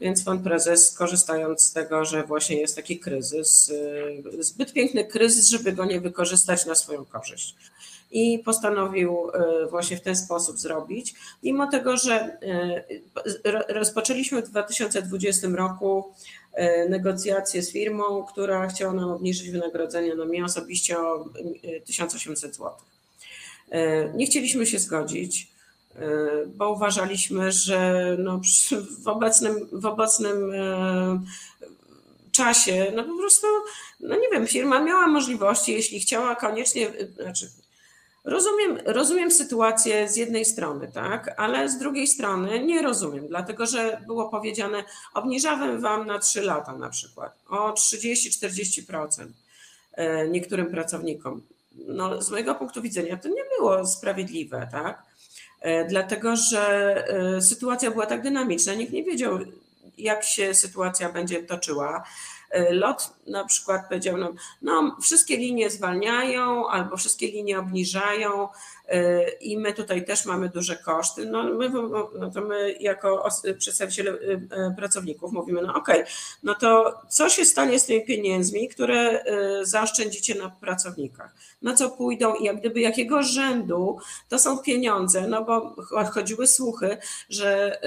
Więc 0.00 0.24
pan 0.24 0.42
prezes, 0.42 0.94
korzystając 0.94 1.62
z 1.62 1.72
tego, 1.72 2.04
że 2.04 2.24
właśnie 2.24 2.60
jest 2.60 2.76
taki 2.76 2.98
kryzys, 2.98 3.68
y, 3.68 4.42
zbyt 4.44 4.72
piękny 4.72 5.04
kryzys, 5.04 5.48
żeby 5.48 5.72
go 5.72 5.84
nie 5.84 6.00
wykorzystać 6.00 6.66
na 6.66 6.74
swoją 6.74 7.04
korzyść. 7.04 7.56
I 8.10 8.38
postanowił 8.38 9.30
y, 9.64 9.66
właśnie 9.70 9.96
w 9.96 10.00
ten 10.00 10.16
sposób 10.16 10.58
zrobić, 10.58 11.14
mimo 11.42 11.70
tego, 11.70 11.96
że 11.96 12.38
rozpoczęliśmy 13.68 14.42
w 14.42 14.48
2020 14.48 15.48
roku 15.48 16.04
E, 16.58 16.88
negocjacje 16.88 17.62
z 17.62 17.72
firmą, 17.72 18.24
która 18.24 18.68
chciała 18.68 18.92
nam 18.92 19.10
obniżyć 19.10 19.50
wynagrodzenie 19.50 20.14
na 20.14 20.24
mnie 20.24 20.44
osobiście 20.44 20.98
o 20.98 21.24
1800 21.86 22.56
zł. 22.56 22.72
E, 23.70 24.12
nie 24.14 24.26
chcieliśmy 24.26 24.66
się 24.66 24.78
zgodzić, 24.78 25.48
e, 25.96 26.00
bo 26.46 26.72
uważaliśmy, 26.72 27.52
że 27.52 28.16
no 28.18 28.40
w 29.04 29.08
obecnym, 29.08 29.68
w 29.72 29.86
obecnym 29.86 30.52
czasie, 32.32 32.92
no 32.96 33.04
po 33.04 33.18
prostu, 33.18 33.46
no 34.00 34.16
nie 34.16 34.28
wiem, 34.32 34.46
firma 34.46 34.80
miała 34.80 35.06
możliwości, 35.06 35.72
jeśli 35.72 36.00
chciała 36.00 36.34
koniecznie, 36.34 36.92
znaczy 37.22 37.50
Rozumiem, 38.28 38.78
rozumiem 38.84 39.30
sytuację 39.30 40.08
z 40.08 40.16
jednej 40.16 40.44
strony, 40.44 40.90
tak, 40.94 41.34
ale 41.36 41.68
z 41.68 41.78
drugiej 41.78 42.06
strony 42.06 42.64
nie 42.64 42.82
rozumiem, 42.82 43.28
dlatego 43.28 43.66
że 43.66 44.00
było 44.06 44.28
powiedziane, 44.28 44.84
obniżamy 45.14 45.78
wam 45.78 46.06
na 46.06 46.18
3 46.18 46.42
lata 46.42 46.72
na 46.72 46.88
przykład 46.90 47.38
o 47.48 47.72
30-40% 47.72 49.26
e, 49.92 50.28
niektórym 50.28 50.66
pracownikom. 50.66 51.42
No, 51.86 52.22
z 52.22 52.30
mojego 52.30 52.54
punktu 52.54 52.82
widzenia 52.82 53.16
to 53.16 53.28
nie 53.28 53.44
było 53.58 53.86
sprawiedliwe, 53.86 54.68
tak? 54.72 55.02
E, 55.60 55.84
dlatego 55.84 56.36
że 56.36 56.94
e, 57.08 57.42
sytuacja 57.42 57.90
była 57.90 58.06
tak 58.06 58.22
dynamiczna, 58.22 58.74
nikt 58.74 58.92
nie 58.92 59.04
wiedział, 59.04 59.38
jak 59.98 60.24
się 60.24 60.54
sytuacja 60.54 61.12
będzie 61.12 61.42
toczyła. 61.42 62.04
E, 62.50 62.72
lot 62.72 63.14
na 63.26 63.44
przykład 63.44 63.88
powiedział 63.88 64.16
nam, 64.16 64.34
no 64.62 64.96
wszystkie 65.00 65.36
linie 65.36 65.70
zwalniają 65.70 66.68
albo 66.68 66.96
wszystkie 66.96 67.26
linie 67.26 67.58
obniżają 67.58 68.48
i 69.40 69.58
my 69.58 69.72
tutaj 69.72 70.04
też 70.04 70.24
mamy 70.24 70.48
duże 70.48 70.76
koszty. 70.76 71.26
No, 71.26 71.42
my, 71.42 71.70
no 72.18 72.30
to 72.30 72.40
my 72.40 72.72
jako 72.80 73.28
przedstawiciele 73.58 74.10
e, 74.10 74.74
pracowników 74.76 75.32
mówimy, 75.32 75.62
no 75.62 75.74
okej, 75.74 76.02
okay, 76.02 76.12
no 76.42 76.54
to 76.54 77.00
co 77.08 77.28
się 77.28 77.44
stanie 77.44 77.78
z 77.78 77.86
tymi 77.86 78.04
pieniędzmi, 78.04 78.68
które 78.68 79.24
zaoszczędzicie 79.62 80.34
na 80.34 80.50
pracownikach? 80.50 81.34
Na 81.62 81.74
co 81.74 81.90
pójdą 81.90 82.34
i 82.34 82.44
jak 82.44 82.60
gdyby 82.60 82.80
jakiego 82.80 83.22
rzędu 83.22 83.98
to 84.28 84.38
są 84.38 84.58
pieniądze, 84.58 85.26
no 85.28 85.44
bo 85.44 85.74
chodziły 86.12 86.46
słuchy, 86.46 86.98
że 87.28 87.80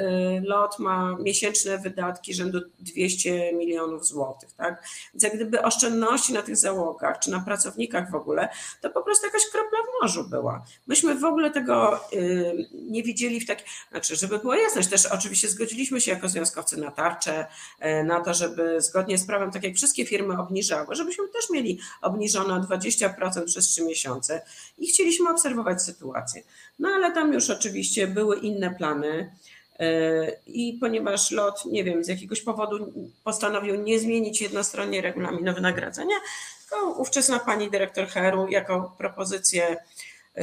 lot 0.43 0.79
ma 0.79 1.17
miesięczne 1.19 1.77
wydatki 1.77 2.33
rzędu 2.33 2.59
200 2.79 3.53
milionów 3.53 4.05
złotych 4.05 4.51
tak? 4.57 4.83
Więc 5.13 5.23
jak 5.23 5.35
gdyby 5.35 5.61
oszczędności 5.61 6.33
na 6.33 6.41
tych 6.41 6.57
załogach, 6.57 7.19
czy 7.19 7.31
na 7.31 7.39
pracownikach 7.39 8.11
w 8.11 8.15
ogóle, 8.15 8.49
to 8.81 8.89
po 8.89 9.01
prostu 9.01 9.25
jakaś 9.25 9.41
kropla 9.51 9.79
w 9.79 10.01
morzu 10.01 10.29
była. 10.29 10.65
Myśmy 10.91 11.15
w 11.15 11.25
ogóle 11.25 11.51
tego 11.51 11.99
nie 12.73 13.04
widzieli 13.04 13.39
w 13.39 13.47
takim, 13.47 13.65
znaczy, 13.91 14.15
żeby 14.15 14.39
była 14.39 14.58
jasność, 14.58 14.89
też 14.89 15.06
oczywiście 15.06 15.47
zgodziliśmy 15.47 16.01
się 16.01 16.12
jako 16.12 16.30
związkowcy 16.30 16.77
na 16.77 16.91
tarczę, 16.91 17.45
y, 18.01 18.04
na 18.04 18.21
to, 18.21 18.34
żeby 18.34 18.82
zgodnie 18.82 19.17
z 19.17 19.25
prawem, 19.25 19.51
tak 19.51 19.63
jak 19.63 19.75
wszystkie 19.75 20.06
firmy 20.06 20.39
obniżały, 20.39 20.95
żebyśmy 20.95 21.27
też 21.27 21.49
mieli 21.49 21.80
obniżone 22.01 22.56
o 22.56 22.60
20% 22.60 23.45
przez 23.45 23.67
3 23.67 23.86
miesiące 23.86 24.41
i 24.77 24.88
chcieliśmy 24.88 25.30
obserwować 25.30 25.84
sytuację. 25.84 26.43
No 26.80 26.89
ale 26.89 27.12
tam 27.12 27.34
już 27.34 27.49
oczywiście 27.49 28.08
były 28.08 28.39
inne 28.39 28.75
plany. 28.75 29.32
E, 29.80 30.32
I 30.47 30.77
ponieważ 30.80 31.32
LOT, 31.32 31.65
nie 31.65 31.84
wiem, 31.84 32.04
z 32.04 32.08
jakiegoś 32.08 32.41
powodu 32.41 32.93
postanowił 33.23 33.75
nie 33.75 33.99
zmienić 33.99 34.41
jednostronnie 34.41 35.01
regulaminu 35.01 35.54
wynagradzania, 35.54 36.15
to 36.71 36.91
ówczesna 36.91 37.39
pani 37.39 37.71
dyrektor 37.71 38.08
Heru 38.08 38.47
jako 38.47 38.95
propozycję 38.97 39.77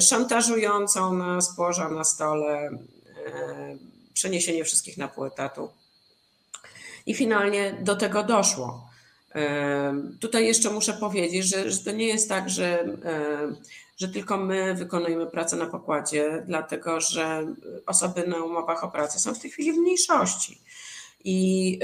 szantażującą 0.00 1.14
nas 1.14 1.56
położyła 1.56 1.88
na 1.88 2.04
stole 2.04 2.58
e, 2.58 3.76
przeniesienie 4.14 4.64
wszystkich 4.64 4.96
na 4.96 5.08
pół 5.08 5.24
etatu. 5.24 5.70
I 7.06 7.14
finalnie 7.14 7.78
do 7.82 7.96
tego 7.96 8.22
doszło. 8.22 8.88
E, 9.34 9.94
tutaj 10.20 10.46
jeszcze 10.46 10.70
muszę 10.70 10.92
powiedzieć, 10.92 11.46
że, 11.46 11.70
że 11.70 11.78
to 11.78 11.92
nie 11.92 12.06
jest 12.06 12.28
tak, 12.28 12.50
że 12.50 12.84
że 13.98 14.08
tylko 14.08 14.36
my 14.36 14.74
wykonujemy 14.74 15.26
pracę 15.26 15.56
na 15.56 15.66
pokładzie, 15.66 16.44
dlatego 16.46 17.00
że 17.00 17.46
osoby 17.86 18.26
na 18.26 18.44
umowach 18.44 18.84
o 18.84 18.88
pracę 18.88 19.18
są 19.18 19.34
w 19.34 19.38
tej 19.38 19.50
chwili 19.50 19.72
w 19.72 19.78
mniejszości. 19.78 20.60
I, 21.24 21.78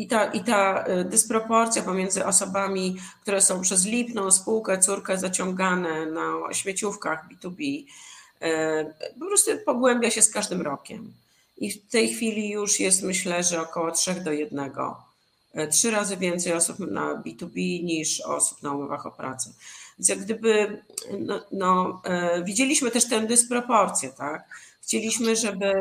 i 0.00 0.06
ta, 0.06 0.24
I 0.24 0.44
ta 0.44 0.84
y, 0.86 1.04
dysproporcja 1.04 1.82
pomiędzy 1.82 2.26
osobami, 2.26 2.96
które 3.22 3.40
są 3.40 3.60
przez 3.60 3.86
Lipną 3.86 4.30
spółkę, 4.30 4.78
córkę 4.78 5.18
zaciągane 5.18 6.06
na 6.06 6.52
śmieciówkach 6.52 7.28
B2B, 7.28 7.84
y, 8.42 9.14
po 9.20 9.26
prostu 9.26 9.50
pogłębia 9.66 10.10
się 10.10 10.22
z 10.22 10.30
każdym 10.30 10.62
rokiem. 10.62 11.12
I 11.58 11.72
w 11.72 11.88
tej 11.88 12.08
chwili 12.14 12.50
już 12.50 12.80
jest 12.80 13.02
myślę, 13.02 13.42
że 13.42 13.60
około 13.60 13.90
3 13.90 14.14
do 14.14 14.32
1. 14.32 14.70
Trzy 15.70 15.90
razy 15.90 16.16
więcej 16.16 16.52
osób 16.52 16.78
na 16.78 17.14
B2B 17.14 17.84
niż 17.84 18.20
osób 18.20 18.62
na 18.62 18.72
umowach 18.72 19.06
o 19.06 19.10
pracę. 19.10 19.50
Więc 19.98 20.08
jak 20.08 20.18
gdyby 20.18 20.82
no, 21.18 21.40
no, 21.52 22.02
widzieliśmy 22.44 22.90
też 22.90 23.08
tę 23.08 23.26
dysproporcję, 23.26 24.08
tak? 24.08 24.44
Chcieliśmy, 24.82 25.36
żeby, 25.36 25.72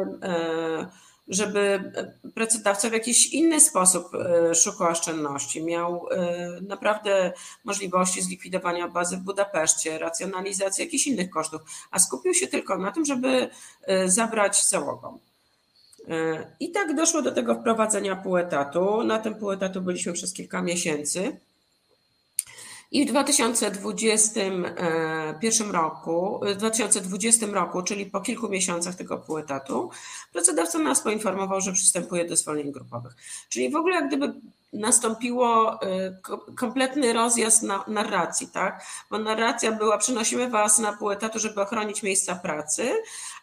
żeby 1.30 1.92
pracodawca 2.36 2.90
w 2.90 2.94
jakiś 2.94 3.34
inny 3.34 3.60
sposób 3.60 4.16
e, 4.16 4.56
szukał 4.56 4.88
oszczędności, 4.88 5.64
miał 5.64 6.06
naprawdę 6.62 7.34
możliwości 7.64 8.22
zlikwidowania 8.22 8.88
bazy 8.88 9.18
w 9.18 9.20
Budapeszcie, 9.20 10.00
racjonalizacji 10.00 10.84
jakichś 10.84 11.08
innych 11.08 11.30
kosztów, 11.30 11.62
a 11.92 12.00
skupił 12.00 12.34
się 12.34 12.48
tylko 12.48 12.78
na 12.78 12.92
tym, 12.92 13.06
żeby 13.06 13.50
zabrać 14.06 14.68
załogą. 14.68 15.20
I 16.60 16.72
tak 16.72 16.96
doszło 16.96 17.22
do 17.22 17.32
tego 17.32 17.56
wprowadzenia 17.56 18.16
pół 18.16 18.38
etatu. 18.38 19.04
Na 19.04 19.20
tym 19.20 19.36
pół 19.36 19.52
etatu 19.52 19.82
byliśmy 19.82 20.14
przez 20.14 20.34
kilka 20.34 20.62
miesięcy. 20.62 21.40
I 22.92 23.06
w 23.06 23.10
2021 23.10 25.72
roku, 25.72 26.40
w 26.44 26.56
2020 26.56 27.46
roku, 27.46 27.82
czyli 27.82 28.06
po 28.06 28.22
kilku 28.22 28.50
miesiącach 28.50 28.96
tego 28.96 29.18
półetatu, 29.18 29.90
pracodawca 30.34 30.80
nas 30.80 31.02
poinformował, 31.02 31.62
że 31.62 31.74
przystępuje 31.74 32.26
do 32.26 32.36
zwolnień 32.36 32.72
grupowych. 32.72 33.16
Czyli 33.50 33.70
w 33.70 33.76
ogóle 33.76 33.96
jak 33.96 34.08
gdyby 34.08 34.34
nastąpiło 34.74 35.80
y, 35.84 36.56
kompletny 36.56 37.14
rozjazd 37.14 37.64
na 37.64 37.84
narracji, 37.88 38.48
tak? 38.48 38.86
Bo 39.10 39.18
narracja 39.18 39.72
była, 39.72 39.98
przynosimy 39.98 40.50
was 40.50 40.80
na 40.80 40.94
pół 40.94 41.12
etatu, 41.12 41.40
żeby 41.40 41.62
ochronić 41.62 42.04
miejsca 42.04 42.36
pracy, 42.36 42.94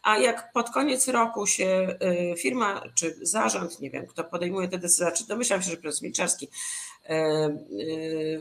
a 0.03 0.19
jak 0.19 0.53
pod 0.53 0.71
koniec 0.71 1.09
roku 1.09 1.47
się 1.47 1.99
y, 2.33 2.35
firma 2.39 2.83
czy 2.95 3.17
zarząd, 3.23 3.81
nie 3.81 3.91
wiem, 3.91 4.07
kto 4.07 4.25
podejmuje 4.25 4.69
te 4.69 4.79
decyzje, 4.79 5.13
czy 5.13 5.27
domyślam 5.27 5.63
się, 5.63 5.71
że 5.71 5.77
prezes 5.77 6.03
Milczarski, 6.03 6.49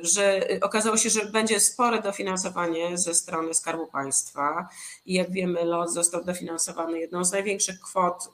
że 0.01 0.47
okazało 0.61 0.97
się, 0.97 1.09
że 1.09 1.25
będzie 1.25 1.59
spore 1.59 2.01
dofinansowanie 2.01 2.97
ze 2.97 3.13
strony 3.15 3.53
Skarbu 3.53 3.87
Państwa 3.87 4.69
i 5.05 5.13
jak 5.13 5.31
wiemy 5.31 5.65
LOT 5.65 5.93
został 5.93 6.23
dofinansowany 6.23 6.99
jedną 6.99 7.25
z 7.25 7.31
największych 7.31 7.79
kwot 7.79 8.29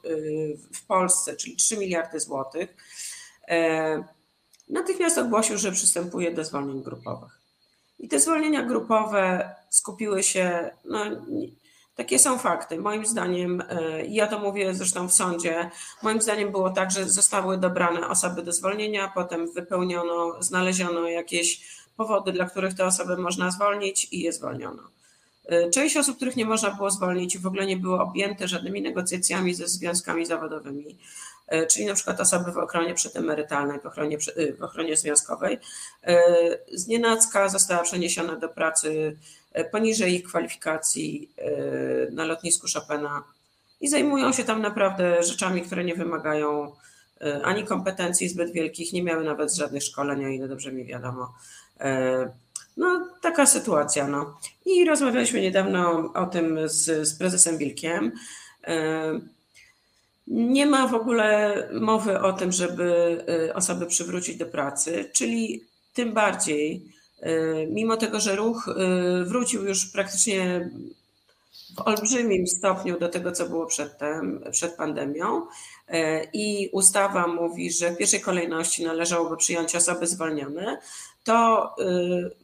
w 0.73 0.85
Polsce, 0.85 1.35
czyli 1.35 1.55
3 1.55 1.77
miliardy 1.77 2.19
złotych 2.19 2.75
natychmiast 4.69 5.17
ogłosił, 5.17 5.57
że 5.57 5.71
przystępuje 5.71 6.31
do 6.31 6.45
zwolnień 6.45 6.83
grupowych. 6.83 7.41
I 7.99 8.07
te 8.07 8.19
zwolnienia 8.19 8.63
grupowe 8.63 9.55
skupiły 9.69 10.23
się, 10.23 10.69
no, 10.85 11.05
takie 11.95 12.19
są 12.19 12.37
fakty. 12.37 12.77
Moim 12.77 13.05
zdaniem, 13.05 13.63
e, 13.69 14.05
ja 14.05 14.27
to 14.27 14.39
mówię 14.39 14.75
zresztą 14.75 15.07
w 15.07 15.13
sądzie, 15.13 15.69
moim 16.03 16.21
zdaniem 16.21 16.51
było 16.51 16.69
tak, 16.69 16.91
że 16.91 17.09
zostały 17.09 17.57
dobrane 17.57 18.07
osoby 18.07 18.43
do 18.43 18.53
zwolnienia, 18.53 19.11
potem 19.15 19.53
wypełniono, 19.53 20.43
znaleziono 20.43 21.07
jakieś 21.07 21.61
powody, 21.97 22.31
dla 22.31 22.45
których 22.45 22.73
te 22.73 22.85
osoby 22.85 23.17
można 23.17 23.51
zwolnić 23.51 24.07
i 24.11 24.19
je 24.19 24.33
zwolniono. 24.33 24.83
E, 25.45 25.69
część 25.69 25.97
osób, 25.97 26.15
których 26.15 26.35
nie 26.35 26.45
można 26.45 26.71
było 26.71 26.91
zwolnić, 26.91 27.37
w 27.37 27.47
ogóle 27.47 27.65
nie 27.65 27.77
były 27.77 27.99
objęte 27.99 28.47
żadnymi 28.47 28.81
negocjacjami 28.81 29.53
ze 29.53 29.67
związkami 29.67 30.25
zawodowymi. 30.25 30.97
E, 31.47 31.67
czyli 31.67 31.85
na 31.85 31.93
przykład 31.93 32.21
osoby 32.21 32.51
w 32.51 32.57
ochronie 32.57 32.93
przedemerytalnej, 32.93 33.79
w 33.79 33.85
ochronie, 33.85 34.17
w 34.59 34.63
ochronie 34.63 34.97
związkowej, 34.97 35.59
e, 36.03 36.23
z 36.73 36.87
nienacka 36.87 37.49
została 37.49 37.83
przeniesiona 37.83 38.35
do 38.35 38.49
pracy 38.49 39.17
poniżej 39.71 40.13
ich 40.13 40.23
kwalifikacji 40.23 41.29
na 42.11 42.25
lotnisku 42.25 42.67
Chopina 42.73 43.23
i 43.81 43.87
zajmują 43.87 44.31
się 44.31 44.43
tam 44.43 44.61
naprawdę 44.61 45.23
rzeczami, 45.23 45.61
które 45.61 45.83
nie 45.83 45.95
wymagają 45.95 46.71
ani 47.43 47.63
kompetencji 47.63 48.29
zbyt 48.29 48.51
wielkich, 48.51 48.93
nie 48.93 49.03
miały 49.03 49.23
nawet 49.23 49.53
żadnych 49.53 49.83
szkoleń, 49.83 50.25
o 50.25 50.27
ile 50.27 50.47
dobrze 50.47 50.71
mi 50.71 50.85
wiadomo. 50.85 51.33
No, 52.77 53.07
taka 53.21 53.45
sytuacja. 53.45 54.07
No. 54.07 54.37
I 54.65 54.85
rozmawialiśmy 54.85 55.41
niedawno 55.41 56.11
o 56.13 56.25
tym 56.25 56.59
z, 56.69 57.07
z 57.07 57.17
prezesem 57.17 57.57
Wilkiem. 57.57 58.11
Nie 60.27 60.65
ma 60.65 60.87
w 60.87 60.93
ogóle 60.93 61.55
mowy 61.73 62.19
o 62.19 62.33
tym, 62.33 62.51
żeby 62.51 63.17
osoby 63.53 63.85
przywrócić 63.85 64.37
do 64.37 64.45
pracy, 64.45 65.09
czyli 65.13 65.63
tym 65.93 66.13
bardziej, 66.13 66.91
mimo 67.69 67.97
tego, 67.97 68.19
że 68.19 68.35
ruch 68.35 68.67
y, 68.67 69.25
wrócił 69.25 69.65
już 69.65 69.85
praktycznie 69.85 70.69
w 71.77 71.81
olbrzymim 71.81 72.47
stopniu 72.47 72.99
do 72.99 73.09
tego, 73.09 73.31
co 73.31 73.49
było 73.49 73.65
przedtem, 73.65 74.43
przed 74.51 74.75
pandemią. 74.75 75.47
I 76.33 76.69
ustawa 76.71 77.27
mówi, 77.27 77.71
że 77.71 77.91
w 77.91 77.97
pierwszej 77.97 78.21
kolejności 78.21 78.83
należałoby 78.83 79.37
przyjąć 79.37 79.75
osoby 79.75 80.07
zwolnione, 80.07 80.77
to 81.23 81.69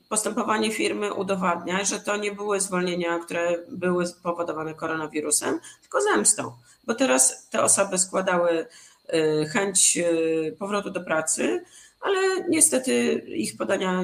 postępowanie 0.10 0.72
firmy 0.72 1.14
udowadnia, 1.14 1.84
że 1.84 2.00
to 2.00 2.18
nie 2.18 2.32
były 2.32 2.60
zwolnienia, 2.60 3.20
które 3.20 3.58
były 3.70 4.08
spowodowane 4.08 4.74
koronawirusem, 4.74 5.60
tylko 5.82 6.02
zemstą 6.02 6.52
bo 6.88 6.96
teraz 6.96 7.48
te 7.50 7.64
osoby 7.64 7.98
składały 7.98 8.66
y, 9.14 9.46
chęć 9.46 9.98
y, 9.98 10.56
powrotu 10.60 10.90
do 10.90 11.02
pracy, 11.02 11.64
ale 12.02 12.50
niestety 12.50 13.14
ich 13.28 13.58
podania 13.58 14.04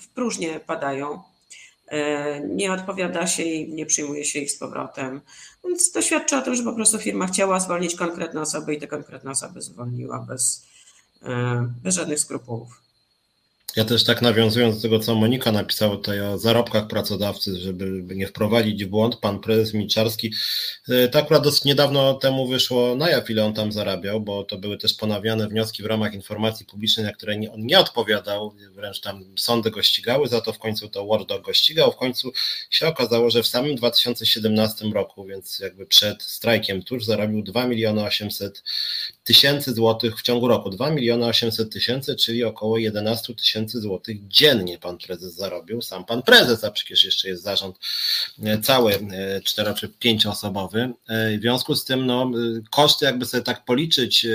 w 0.00 0.08
próżnię 0.08 0.60
padają. 0.60 1.22
E, 1.86 2.40
nie 2.40 2.72
odpowiada 2.72 3.26
się 3.26 3.42
i 3.42 3.72
nie 3.72 3.86
przyjmuje 3.86 4.24
się 4.24 4.38
ich 4.38 4.50
z 4.50 4.58
powrotem. 4.58 5.20
Więc 5.64 5.92
to 5.92 6.02
świadczy 6.02 6.36
o 6.36 6.42
tym, 6.42 6.54
że 6.54 6.62
po 6.62 6.72
prostu 6.72 6.98
firma 6.98 7.26
chciała 7.26 7.60
zwolnić 7.60 7.94
konkretne 7.94 8.40
osoby 8.40 8.74
i 8.74 8.80
te 8.80 8.86
konkretne 8.86 9.30
osoby 9.30 9.62
zwolniła 9.62 10.18
bez, 10.18 10.66
e, 11.22 11.72
bez 11.82 11.94
żadnych 11.94 12.20
skrupułów. 12.20 12.81
Ja 13.76 13.84
też 13.84 14.04
tak 14.04 14.22
nawiązując 14.22 14.76
do 14.76 14.82
tego, 14.82 14.98
co 14.98 15.14
Monika 15.14 15.52
napisała 15.52 15.96
tutaj 15.96 16.20
o 16.20 16.38
zarobkach 16.38 16.86
pracodawcy, 16.86 17.56
żeby 17.56 18.14
nie 18.14 18.26
wprowadzić 18.26 18.84
w 18.84 18.88
błąd, 18.88 19.16
pan 19.16 19.40
prezes 19.40 19.74
Milczarski, 19.74 20.34
e, 20.88 21.08
tak 21.08 21.24
akurat 21.24 21.42
dosyć 21.42 21.64
niedawno 21.64 22.14
temu 22.14 22.48
wyszło 22.48 22.96
na 22.96 23.10
jaw, 23.10 23.30
ile 23.30 23.44
on 23.44 23.54
tam 23.54 23.72
zarabiał, 23.72 24.20
bo 24.20 24.44
to 24.44 24.58
były 24.58 24.78
też 24.78 24.94
ponawiane 24.94 25.48
wnioski 25.48 25.82
w 25.82 25.86
ramach 25.86 26.14
informacji 26.14 26.66
publicznej, 26.66 27.06
na 27.06 27.12
które 27.12 27.34
on 27.34 27.66
nie 27.66 27.78
odpowiadał, 27.78 28.54
wręcz 28.72 29.00
tam 29.00 29.24
sądy 29.36 29.70
go 29.70 29.82
ścigały, 29.82 30.28
za 30.28 30.40
to 30.40 30.52
w 30.52 30.58
końcu 30.58 30.88
to 30.88 31.06
Wardog 31.06 31.42
go 31.42 31.52
ścigał, 31.52 31.92
w 31.92 31.96
końcu 31.96 32.32
się 32.70 32.88
okazało, 32.88 33.30
że 33.30 33.42
w 33.42 33.46
samym 33.46 33.76
2017 33.76 34.84
roku, 34.84 35.24
więc 35.24 35.58
jakby 35.58 35.86
przed 35.86 36.22
strajkiem 36.22 36.82
tuż 36.82 37.04
zarobił 37.04 37.42
2 37.42 37.66
miliony 37.66 38.04
800 38.04 38.62
tysięcy 39.24 39.74
złotych 39.74 40.18
w 40.18 40.22
ciągu 40.22 40.48
roku, 40.48 40.70
2 40.70 40.90
miliony 40.90 41.26
800 41.26 41.72
tysięcy, 41.72 42.16
czyli 42.16 42.44
około 42.44 42.78
11 42.78 43.34
tysięcy 43.34 43.80
złotych 43.80 44.28
dziennie 44.28 44.78
pan 44.78 44.98
prezes 44.98 45.34
zarobił, 45.34 45.82
sam 45.82 46.04
pan 46.04 46.22
prezes, 46.22 46.64
a 46.64 46.70
przecież 46.70 47.04
jeszcze 47.04 47.28
jest 47.28 47.42
zarząd 47.42 47.76
cały 48.62 48.98
cztero 49.44 49.74
czy 49.74 49.88
pięcioosobowy. 49.88 50.92
W 51.08 51.40
związku 51.40 51.74
z 51.74 51.84
tym 51.84 52.06
no, 52.06 52.30
koszty 52.70 53.04
jakby 53.04 53.26
sobie 53.26 53.42
tak 53.42 53.64
policzyć, 53.64 54.26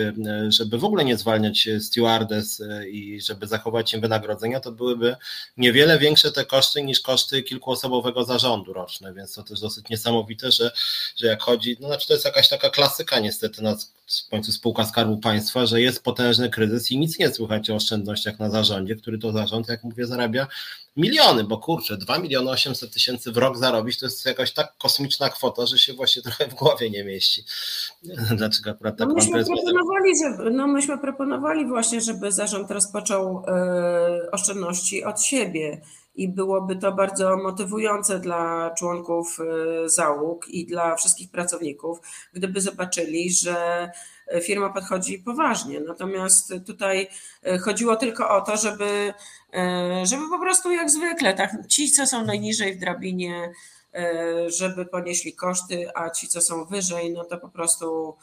żeby 0.47 0.77
w 0.77 0.85
ogóle 0.85 1.05
nie 1.05 1.17
zwalniać 1.17 1.69
stewardess 1.79 2.63
i 2.91 3.21
żeby 3.21 3.47
zachować 3.47 3.93
im 3.93 4.01
wynagrodzenia, 4.01 4.59
to 4.59 4.71
byłyby 4.71 5.15
niewiele 5.57 5.99
większe 5.99 6.31
te 6.31 6.45
koszty 6.45 6.83
niż 6.83 6.99
koszty 6.99 7.43
kilkuosobowego 7.43 8.23
zarządu 8.23 8.73
roczne, 8.73 9.13
więc 9.13 9.33
to 9.33 9.43
też 9.43 9.59
dosyć 9.59 9.89
niesamowite, 9.89 10.51
że, 10.51 10.71
że 11.17 11.27
jak 11.27 11.41
chodzi, 11.41 11.77
no 11.79 11.87
znaczy 11.87 12.07
to 12.07 12.13
jest 12.13 12.25
jakaś 12.25 12.49
taka 12.49 12.69
klasyka 12.69 13.19
niestety 13.19 13.61
na 13.61 13.75
w 13.75 13.75
końcu 13.75 13.96
spółka 14.51 14.85
Skarbu 14.85 15.17
Państwa, 15.17 15.65
że 15.65 15.81
jest 15.81 16.03
potężny 16.03 16.49
kryzys 16.49 16.91
i 16.91 16.97
nic 16.97 17.19
nie 17.19 17.29
słychać 17.29 17.69
o 17.69 17.75
oszczędnościach 17.75 18.39
na 18.39 18.49
zarządzie, 18.49 18.95
który 18.95 19.17
to 19.17 19.31
zarząd, 19.31 19.69
jak 19.69 19.83
mówię, 19.83 20.05
zarabia 20.05 20.47
miliony, 20.97 21.43
bo 21.43 21.57
kurczę, 21.57 21.97
2 21.97 22.19
miliony 22.19 22.49
800 22.49 22.93
tysięcy 22.93 23.31
w 23.31 23.37
rok 23.37 23.57
zarobić 23.57 23.99
to 23.99 24.05
jest 24.05 24.25
jakaś 24.25 24.53
tak 24.53 24.73
kosmiczna 24.77 25.29
kwota, 25.29 25.65
że 25.65 25.79
się 25.79 25.93
właśnie 25.93 26.21
trochę 26.21 26.47
w 26.47 26.53
głowie 26.53 26.89
nie 26.89 27.03
mieści. 27.03 27.43
Dlaczego 28.37 28.71
akurat 28.71 28.97
tak 28.97 29.07
no 29.07 29.13
myśmy, 29.13 29.45
proponowali, 29.45 30.11
żeby, 30.23 30.51
no 30.51 30.67
myśmy 30.67 30.97
proponowali 30.97 31.67
właśnie, 31.67 32.01
żeby 32.01 32.31
zarząd 32.31 32.71
rozpoczął 32.71 33.43
yy, 33.47 34.31
oszczędności 34.31 35.03
od 35.03 35.21
siebie 35.21 35.81
i 36.17 36.29
byłoby 36.29 36.75
to 36.75 36.91
bardzo 36.91 37.37
motywujące 37.37 38.19
dla 38.19 38.71
członków 38.77 39.39
y, 39.85 39.89
załóg 39.89 40.49
i 40.49 40.65
dla 40.65 40.95
wszystkich 40.95 41.31
pracowników, 41.31 41.99
gdyby 42.33 42.61
zobaczyli, 42.61 43.31
że 43.31 43.89
firma 44.43 44.69
podchodzi 44.69 45.19
poważnie. 45.19 45.79
Natomiast 45.79 46.53
tutaj 46.65 47.07
y, 47.47 47.59
chodziło 47.59 47.95
tylko 47.95 48.29
o 48.29 48.41
to, 48.41 48.57
żeby, 48.57 49.13
y, 49.53 50.05
żeby 50.05 50.23
po 50.29 50.39
prostu 50.39 50.71
jak 50.71 50.89
zwykle, 50.89 51.33
tak, 51.33 51.67
ci, 51.67 51.91
co 51.91 52.07
są 52.07 52.25
najniżej 52.25 52.75
w 52.75 52.79
drabinie, 52.79 53.51
żeby 54.47 54.85
ponieśli 54.85 55.33
koszty, 55.33 55.87
a 55.95 56.09
ci, 56.09 56.27
co 56.27 56.41
są 56.41 56.65
wyżej, 56.65 57.11
no 57.11 57.23
to 57.23 57.37
po 57.37 57.49
prostu 57.49 58.15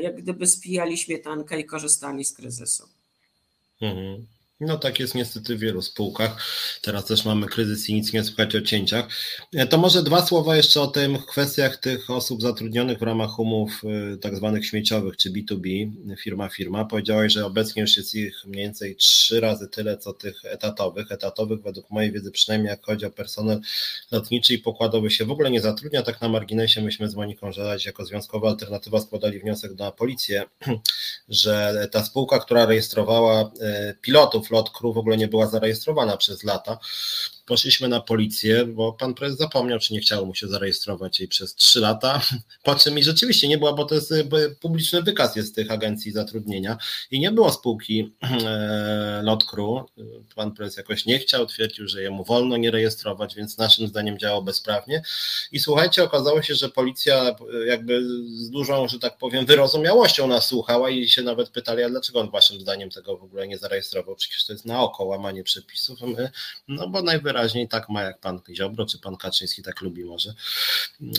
jak 0.00 0.16
gdyby 0.16 0.46
spijali 0.46 0.98
śmietankę 0.98 1.60
i 1.60 1.64
korzystali 1.64 2.24
z 2.24 2.32
kryzysu. 2.32 2.88
Mhm. 3.80 4.26
No 4.60 4.78
tak 4.78 5.00
jest 5.00 5.14
niestety 5.14 5.56
w 5.56 5.60
wielu 5.60 5.82
spółkach. 5.82 6.42
Teraz 6.82 7.04
też 7.04 7.24
mamy 7.24 7.46
kryzys 7.46 7.88
i 7.88 7.94
nic 7.94 8.12
nie 8.12 8.24
słychać 8.24 8.56
o 8.56 8.60
cięciach. 8.60 9.06
E, 9.54 9.66
to 9.66 9.78
może 9.78 10.02
dwa 10.02 10.26
słowa 10.26 10.56
jeszcze 10.56 10.80
o 10.80 10.86
tym 10.86 11.18
kwestiach 11.18 11.76
tych 11.76 12.10
osób 12.10 12.42
zatrudnionych 12.42 12.98
w 12.98 13.02
ramach 13.02 13.38
umów 13.38 13.82
e, 13.84 14.16
tak 14.16 14.36
zwanych 14.36 14.66
śmieciowych 14.66 15.16
czy 15.16 15.30
B2B, 15.30 15.90
firma 16.22 16.48
firma. 16.48 16.84
Powiedziałeś, 16.84 17.32
że 17.32 17.46
obecnie 17.46 17.82
już 17.82 17.96
jest 17.96 18.14
ich 18.14 18.44
mniej 18.44 18.64
więcej 18.64 18.96
trzy 18.96 19.40
razy 19.40 19.68
tyle 19.68 19.98
co 19.98 20.12
tych 20.12 20.44
etatowych. 20.44 21.12
Etatowych 21.12 21.62
według 21.62 21.90
mojej 21.90 22.12
wiedzy 22.12 22.30
przynajmniej 22.30 22.70
jak 22.70 22.86
chodzi 22.86 23.06
o 23.06 23.10
personel 23.10 23.60
lotniczy 24.10 24.54
i 24.54 24.58
pokładowy 24.58 25.10
się 25.10 25.24
w 25.24 25.30
ogóle 25.30 25.50
nie 25.50 25.60
zatrudnia. 25.60 26.02
Tak 26.02 26.20
na 26.20 26.28
marginesie 26.28 26.82
myśmy 26.82 27.08
z 27.08 27.14
Moniką 27.14 27.52
Żelać 27.52 27.86
jako 27.86 28.04
Związkowa 28.04 28.48
Alternatywa 28.48 29.00
składali 29.00 29.40
wniosek 29.40 29.78
na 29.78 29.92
policję, 29.92 30.44
że 31.28 31.88
ta 31.92 32.04
spółka, 32.04 32.38
która 32.38 32.66
rejestrowała 32.66 33.50
e, 33.60 33.94
pilotów 34.00 34.47
Lot 34.50 34.70
Crew 34.70 34.94
w 34.94 34.98
ogóle 34.98 35.16
nie 35.16 35.28
była 35.28 35.46
zarejestrowana 35.46 36.16
przez 36.16 36.44
lata 36.44 36.78
poszliśmy 37.48 37.88
na 37.88 38.00
policję, 38.00 38.64
bo 38.64 38.92
pan 38.92 39.14
prezes 39.14 39.38
zapomniał, 39.38 39.78
czy 39.78 39.92
nie 39.92 40.00
chciało 40.00 40.26
mu 40.26 40.34
się 40.34 40.48
zarejestrować 40.48 41.20
jej 41.20 41.28
przez 41.28 41.54
trzy 41.54 41.80
lata, 41.80 42.22
po 42.64 42.74
czym 42.74 42.98
i 42.98 43.02
rzeczywiście 43.02 43.48
nie 43.48 43.58
była, 43.58 43.72
bo 43.72 43.84
to 43.84 43.94
jest 43.94 44.14
publiczny 44.60 45.02
wykaz 45.02 45.36
jest 45.36 45.54
tych 45.54 45.70
agencji 45.70 46.12
zatrudnienia 46.12 46.78
i 47.10 47.20
nie 47.20 47.32
było 47.32 47.52
spółki 47.52 48.12
e, 48.22 49.20
Lotkru. 49.22 49.88
Pan 50.34 50.52
prezes 50.52 50.76
jakoś 50.76 51.06
nie 51.06 51.18
chciał, 51.18 51.46
twierdził, 51.46 51.88
że 51.88 52.02
jemu 52.02 52.24
wolno 52.24 52.56
nie 52.56 52.70
rejestrować, 52.70 53.34
więc 53.34 53.58
naszym 53.58 53.88
zdaniem 53.88 54.18
działał 54.18 54.42
bezprawnie. 54.42 55.02
I 55.52 55.60
słuchajcie, 55.60 56.04
okazało 56.04 56.42
się, 56.42 56.54
że 56.54 56.68
policja 56.68 57.36
jakby 57.66 58.02
z 58.24 58.50
dużą, 58.50 58.88
że 58.88 58.98
tak 58.98 59.18
powiem, 59.18 59.46
wyrozumiałością 59.46 60.26
nas 60.26 60.48
słuchała 60.48 60.90
i 60.90 61.08
się 61.08 61.22
nawet 61.22 61.48
pytali, 61.48 61.82
a 61.82 61.88
dlaczego 61.88 62.20
on 62.20 62.30
waszym 62.30 62.60
zdaniem 62.60 62.90
tego 62.90 63.16
w 63.16 63.22
ogóle 63.22 63.48
nie 63.48 63.58
zarejestrował? 63.58 64.16
Przecież 64.16 64.46
to 64.46 64.52
jest 64.52 64.66
na 64.66 64.80
oko 64.80 65.04
łamanie 65.04 65.44
przepisów. 65.44 66.00
My, 66.00 66.30
no 66.68 66.88
bo 66.88 67.02
najwyraźniej 67.02 67.37
najwyraźniej 67.38 67.68
tak 67.68 67.88
ma 67.88 68.02
jak 68.02 68.20
pan 68.20 68.40
Ziobro, 68.54 68.86
czy 68.86 68.98
pan 68.98 69.16
Kaczyński 69.16 69.62
tak 69.62 69.80
lubi 69.80 70.04
może 70.04 70.34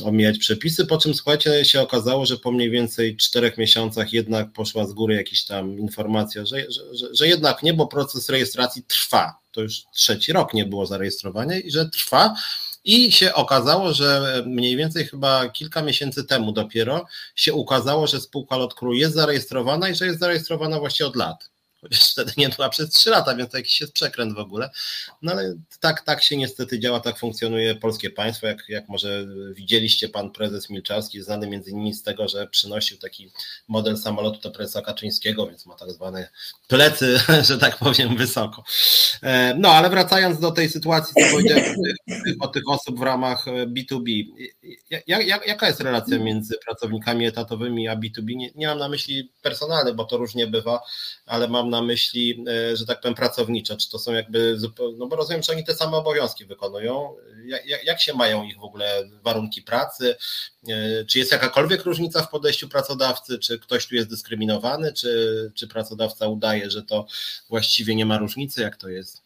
omijać 0.04 0.38
przepisy, 0.38 0.86
po 0.86 0.98
czym 0.98 1.14
słuchajcie, 1.14 1.66
się 1.66 1.82
okazało, 1.82 2.26
że 2.26 2.38
po 2.38 2.52
mniej 2.52 2.70
więcej 2.70 3.18
czterech 3.18 3.58
miesiącach 3.58 4.14
jednak 4.14 4.54
poszła 4.54 4.88
z 4.88 4.94
góry 4.94 5.16
jakaś 5.16 5.46
tam 5.46 5.80
informacja, 5.80 6.46
że, 6.46 6.72
że, 6.72 6.96
że, 6.96 7.16
że 7.16 7.28
jednak 7.28 7.64
nie, 7.64 7.74
bo 7.74 7.88
proces 7.88 8.30
rejestracji 8.30 8.84
trwa. 8.84 9.40
To 9.52 9.62
już 9.62 9.84
trzeci 9.94 10.34
rok 10.34 10.54
nie 10.54 10.66
było 10.66 10.86
zarejestrowania 10.86 11.60
i 11.60 11.72
że 11.72 11.90
trwa. 11.90 12.36
I 12.84 13.12
się 13.12 13.34
okazało, 13.34 13.94
że 13.94 14.44
mniej 14.46 14.76
więcej 14.76 15.06
chyba 15.06 15.50
kilka 15.50 15.82
miesięcy 15.82 16.24
temu 16.24 16.52
dopiero 16.52 17.06
się 17.36 17.54
ukazało, 17.54 18.08
że 18.08 18.22
spółka 18.22 18.58
Lotkru 18.58 18.94
jest 18.94 19.16
zarejestrowana 19.16 19.90
i 19.90 19.96
że 19.96 20.06
jest 20.06 20.20
zarejestrowana 20.20 20.80
właśnie 20.80 21.06
od 21.06 21.16
lat 21.16 21.50
chociaż 21.82 22.12
wtedy 22.12 22.32
nie 22.38 22.50
była 22.50 22.70
przez 22.70 22.89
trzy 22.89 23.10
lata, 23.10 23.36
więc 23.36 23.52
to 23.52 23.58
jakiś 23.58 23.82
jest 23.82 23.94
przekręt 23.94 24.36
w 24.36 24.39
ogóle. 24.39 24.70
No 25.22 25.32
ale 25.32 25.54
tak, 25.80 26.02
tak 26.02 26.24
się 26.24 26.38
niestety 26.38 26.80
działa, 26.80 27.00
tak 27.00 27.20
funkcjonuje 27.20 27.76
polskie 27.76 28.10
państwo, 28.10 28.48
jak, 28.48 28.70
jak 28.70 28.89
może 28.89 29.28
widzieliście, 29.54 30.10
pan 30.10 30.32
prezes 30.32 30.70
Milczarski, 30.70 31.22
znany 31.22 31.48
między 31.48 31.72
innymi 31.72 31.94
z 31.94 32.04
tego, 32.04 32.28
że 32.28 32.48
przynosił 32.48 32.98
taki 32.98 33.32
model 33.68 33.98
samolotu 33.98 34.42
do 34.42 34.52
prezesa 34.52 34.82
Kaczyńskiego, 34.82 35.48
więc 35.48 35.65
ma 35.65 35.76
tak 35.76 35.92
zwane 35.92 36.30
plecy, 36.68 37.20
że 37.50 37.58
tak 37.58 37.78
powiem, 37.78 38.18
wysoko. 38.18 38.63
E, 39.24 39.56
no 39.58 39.70
ale 39.70 39.89
wracając 39.89 40.39
do 40.39 40.52
tej 40.52 40.70
sytuacji, 40.70 41.13
co 41.24 41.32
powiedziałem 41.32 41.76
o 42.39 42.48
tych 42.48 42.63
osób 42.70 43.00
w 43.00 43.02
ramach 43.02 43.46
B2B, 43.46 44.26
jak, 44.89 45.28
jak, 45.28 45.48
jaka 45.48 45.68
jest 45.68 45.82
relacja 45.82 46.20
między 46.20 46.56
pracownikami 46.65 47.26
etatowymi 47.26 47.88
a 47.88 47.96
B2B? 47.96 48.36
Nie, 48.36 48.52
nie 48.56 48.68
mam 48.68 48.78
na 48.78 48.89
myśli 48.89 49.32
personalne, 49.42 49.94
bo 49.94 50.06
to 50.06 50.18
różnie 50.18 50.48
bywa, 50.48 50.82
ale 51.26 51.48
mam 51.48 51.69
na 51.70 51.82
myśli, 51.82 52.46
e, 52.48 52.78
że 52.78 52.86
tak 52.86 53.02
powiem, 53.02 53.16
pracownicze, 53.16 53.78
czy 53.78 53.90
to 53.90 54.00
są 54.00 54.14
jakby, 54.14 54.58
no 54.98 55.08
bo 55.08 55.16
rozumiem, 55.16 55.44
że 55.44 55.54
oni 55.54 55.66
te 55.66 55.76
same 55.76 55.98
obowiązki 55.98 56.46
wykonują, 56.46 57.16
jak, 57.46 57.86
jak 57.86 58.02
się 58.02 58.14
mają 58.14 58.44
ich 58.44 58.58
w 58.58 58.64
ogóle 58.64 59.10
warunki 59.24 59.62
pracy, 59.62 60.16
e, 60.70 61.06
czy 61.06 61.20
jest 61.20 61.32
jakakolwiek 61.32 61.84
różnica 61.84 62.22
w 62.22 62.30
podejściu 62.30 62.70
pracodawcy, 62.70 63.40
czy 63.40 63.60
ktoś 63.60 63.88
tu 63.88 63.96
jest 63.96 64.10
dyskryminowany, 64.10 64.94
czy, 64.94 65.52
czy 65.56 65.68
pracodawca 65.68 66.28
udaje, 66.28 66.72
że 66.72 66.84
to 66.84 67.06
właściwie 67.50 67.96
nie 67.96 68.06
ma 68.06 68.18
różnicy, 68.18 68.62
jak 68.62 68.78
to 68.78 68.90
jest? 68.90 69.22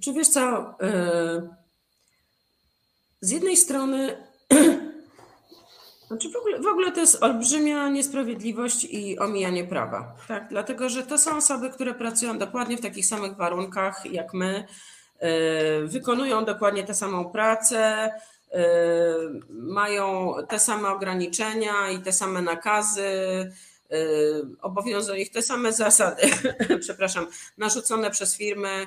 Czy 0.00 0.12
wiesz 0.12 0.28
co, 0.28 0.74
e, 0.80 1.56
z 3.20 3.30
jednej 3.30 3.56
strony 3.56 4.16
Znaczy 6.14 6.30
w, 6.30 6.36
ogóle, 6.36 6.60
w 6.60 6.66
ogóle 6.66 6.92
to 6.92 7.00
jest 7.00 7.22
olbrzymia 7.22 7.88
niesprawiedliwość 7.88 8.84
i 8.84 9.18
omijanie 9.18 9.64
prawa. 9.64 10.16
Tak? 10.28 10.48
Dlatego, 10.48 10.88
że 10.88 11.02
to 11.02 11.18
są 11.18 11.36
osoby, 11.36 11.70
które 11.70 11.94
pracują 11.94 12.38
dokładnie 12.38 12.76
w 12.76 12.80
takich 12.80 13.06
samych 13.06 13.36
warunkach 13.36 14.12
jak 14.12 14.34
my, 14.34 14.66
yy, 15.22 15.88
wykonują 15.88 16.44
dokładnie 16.44 16.84
tę 16.84 16.94
samą 16.94 17.30
pracę, 17.30 18.12
yy, 18.52 18.58
mają 19.50 20.34
te 20.48 20.58
same 20.58 20.88
ograniczenia 20.88 21.90
i 21.90 21.98
te 21.98 22.12
same 22.12 22.42
nakazy, 22.42 23.02
yy, 23.90 23.98
obowiązują 24.62 25.18
ich 25.18 25.30
te 25.30 25.42
same 25.42 25.72
zasady, 25.72 26.22
przepraszam, 26.80 27.26
narzucone 27.58 28.10
przez 28.10 28.36
firmy 28.36 28.86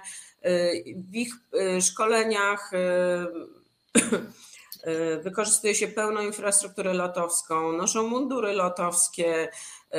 w 1.12 1.16
ich 1.16 1.34
szkoleniach 1.82 2.72
Y, 3.98 4.22
wykorzystuje 5.22 5.76
się 5.76 5.88
pełną 5.88 6.22
infrastrukturę 6.22 6.94
lotowską, 6.94 7.72
noszą 7.72 8.08
mundury 8.08 8.54
lotowskie. 8.54 9.50
Y, 9.96 9.98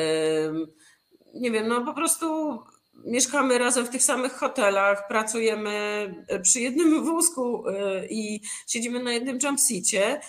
nie 1.35 1.51
wiem, 1.51 1.69
no 1.69 1.85
po 1.85 1.95
prostu 1.95 2.59
mieszkamy 3.05 3.59
razem 3.59 3.87
w 3.87 3.91
tych 3.91 4.03
samych 4.03 4.33
hotelach, 4.33 5.09
pracujemy 5.09 6.15
przy 6.43 6.61
jednym 6.61 7.05
wózku 7.05 7.69
y, 7.69 7.73
i 8.11 8.41
siedzimy 8.67 9.03
na 9.03 9.13
jednym 9.13 9.39
jumpseacie 9.43 10.21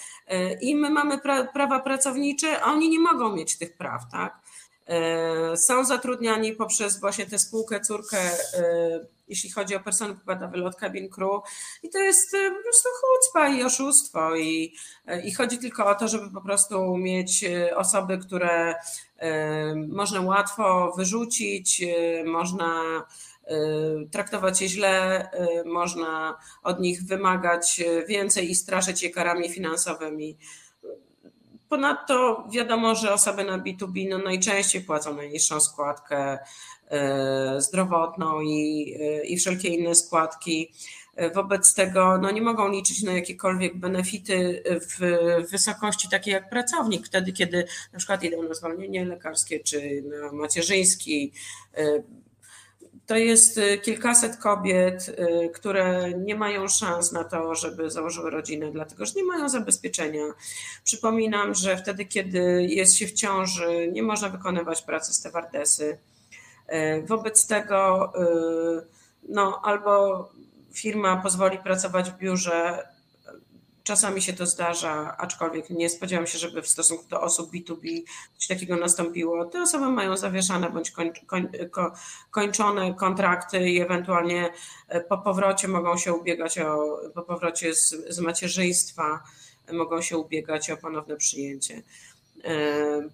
i 0.61 0.75
my 0.75 0.89
mamy 0.89 1.17
pra 1.17 1.43
prawa 1.43 1.79
pracownicze, 1.79 2.61
a 2.61 2.65
oni 2.65 2.89
nie 2.89 2.99
mogą 2.99 3.35
mieć 3.35 3.57
tych 3.57 3.77
praw, 3.77 4.01
tak? 4.11 4.38
Są 5.55 5.85
zatrudniani 5.85 6.53
poprzez 6.53 6.99
właśnie 6.99 7.25
tę 7.25 7.39
spółkę, 7.39 7.79
córkę 7.79 8.17
jeśli 9.29 9.51
chodzi 9.51 9.75
o 9.75 9.79
personel 9.79 10.15
pokładowy 10.15 10.57
lot 10.57 10.75
cabin 10.75 11.09
crew 11.09 11.41
i 11.83 11.89
to 11.89 11.99
jest 11.99 12.33
e, 12.33 12.51
po 12.51 12.63
prostu 12.63 12.89
chucpa 13.01 13.49
i 13.49 13.63
oszustwo 13.63 14.35
i, 14.35 14.75
e, 15.07 15.21
i 15.21 15.33
chodzi 15.33 15.57
tylko 15.57 15.85
o 15.85 15.95
to, 15.95 16.07
żeby 16.07 16.31
po 16.31 16.41
prostu 16.41 16.97
mieć 16.97 17.43
e, 17.43 17.77
osoby, 17.77 18.17
które 18.17 18.75
można 19.87 20.21
łatwo 20.21 20.93
wyrzucić, 20.97 21.81
można 22.25 23.03
traktować 24.11 24.61
je 24.61 24.67
źle, 24.69 25.29
można 25.65 26.39
od 26.63 26.79
nich 26.79 27.03
wymagać 27.03 27.81
więcej 28.07 28.51
i 28.51 28.55
straszyć 28.55 29.03
je 29.03 29.09
karami 29.09 29.49
finansowymi. 29.49 30.37
Ponadto 31.69 32.47
wiadomo, 32.51 32.95
że 32.95 33.13
osoby 33.13 33.43
na 33.43 33.59
B2B 33.59 34.09
no 34.09 34.17
najczęściej 34.17 34.81
płacą 34.81 35.15
najniższą 35.15 35.59
składkę 35.59 36.37
zdrowotną 37.57 38.41
i, 38.41 38.95
i 39.23 39.37
wszelkie 39.37 39.67
inne 39.67 39.95
składki. 39.95 40.71
Wobec 41.35 41.73
tego 41.73 42.17
no 42.17 42.31
nie 42.31 42.41
mogą 42.41 42.71
liczyć 42.71 43.03
na 43.03 43.11
jakiekolwiek 43.13 43.77
benefity 43.77 44.63
w 44.81 44.99
wysokości 45.51 46.09
takiej 46.09 46.33
jak 46.33 46.49
pracownik, 46.49 47.05
wtedy 47.07 47.33
kiedy 47.33 47.65
na 47.93 47.97
przykład 47.97 48.23
idą 48.23 48.43
na 48.43 48.53
zwolnienie 48.53 49.05
lekarskie 49.05 49.59
czy 49.59 50.01
na 50.01 50.31
macierzyński. 50.31 51.31
To 53.09 53.17
jest 53.17 53.59
kilkaset 53.81 54.37
kobiet, 54.37 55.15
które 55.53 56.13
nie 56.13 56.35
mają 56.35 56.67
szans 56.67 57.11
na 57.11 57.23
to, 57.23 57.55
żeby 57.55 57.91
założyły 57.91 58.29
rodzinę, 58.29 58.71
dlatego 58.71 59.05
że 59.05 59.13
nie 59.15 59.23
mają 59.23 59.49
zabezpieczenia. 59.49 60.23
Przypominam, 60.83 61.53
że 61.53 61.77
wtedy, 61.77 62.05
kiedy 62.05 62.65
jest 62.69 62.95
się 62.95 63.07
w 63.07 63.13
ciąży, 63.13 63.89
nie 63.91 64.03
można 64.03 64.29
wykonywać 64.29 64.81
pracy 64.81 65.13
stewardesy. 65.13 65.97
Wobec 67.07 67.47
tego 67.47 68.13
no, 69.29 69.61
albo 69.63 70.29
firma 70.73 71.17
pozwoli 71.17 71.57
pracować 71.57 72.11
w 72.11 72.17
biurze. 72.17 72.87
Czasami 73.89 74.21
się 74.21 74.33
to 74.33 74.45
zdarza, 74.45 75.17
aczkolwiek 75.17 75.69
nie 75.69 75.89
spodziewam 75.89 76.27
się, 76.27 76.37
żeby 76.37 76.61
w 76.61 76.67
stosunku 76.67 77.07
do 77.07 77.21
osób 77.21 77.51
B2B 77.51 78.01
coś 78.37 78.47
takiego 78.47 78.75
nastąpiło. 78.75 79.45
Te 79.45 79.61
osoby 79.61 79.87
mają 79.87 80.17
zawieszane 80.17 80.69
bądź 80.69 80.93
kończone 82.31 82.93
kontrakty 82.93 83.69
i 83.69 83.81
ewentualnie 83.81 84.53
e, 84.87 85.01
po 85.01 85.17
powrocie 85.17 85.67
mogą 85.67 85.97
się 85.97 86.13
ubiegać 86.13 86.59
o, 86.59 86.99
po 87.15 87.21
powrocie 87.21 87.75
z, 87.75 87.95
z 88.09 88.19
macierzyństwa 88.19 89.23
mogą 89.73 90.01
się 90.01 90.17
ubiegać 90.17 90.71
o 90.71 90.77
ponowne 90.77 91.15
przyjęcie 91.15 91.83
e, 92.43 93.09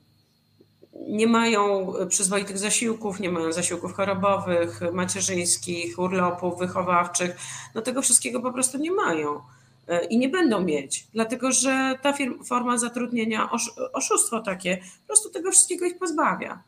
nie 1.07 1.27
mają 1.27 1.93
przyzwoitych 2.09 2.57
zasiłków, 2.57 3.19
nie 3.19 3.29
mają 3.29 3.51
zasiłków 3.51 3.93
chorobowych, 3.93 4.81
macierzyńskich, 4.93 5.99
urlopów 5.99 6.59
wychowawczych. 6.59 7.37
No 7.75 7.81
tego 7.81 8.01
wszystkiego 8.01 8.41
po 8.41 8.51
prostu 8.51 8.77
nie 8.77 8.91
mają 8.91 9.35
e, 9.35 9.64
i 10.09 10.17
nie 10.17 10.29
będą 10.29 10.61
mieć, 10.61 11.07
dlatego 11.13 11.51
że 11.51 11.99
ta 12.01 12.13
forma 12.45 12.77
zatrudnienia, 12.77 13.49
oszustwo 13.93 14.39
takie, 14.39 14.77
po 14.77 15.07
prostu 15.07 15.29
tego 15.29 15.51
wszystkiego 15.51 15.85
ich 15.85 15.97
pozbawia. 15.97 16.63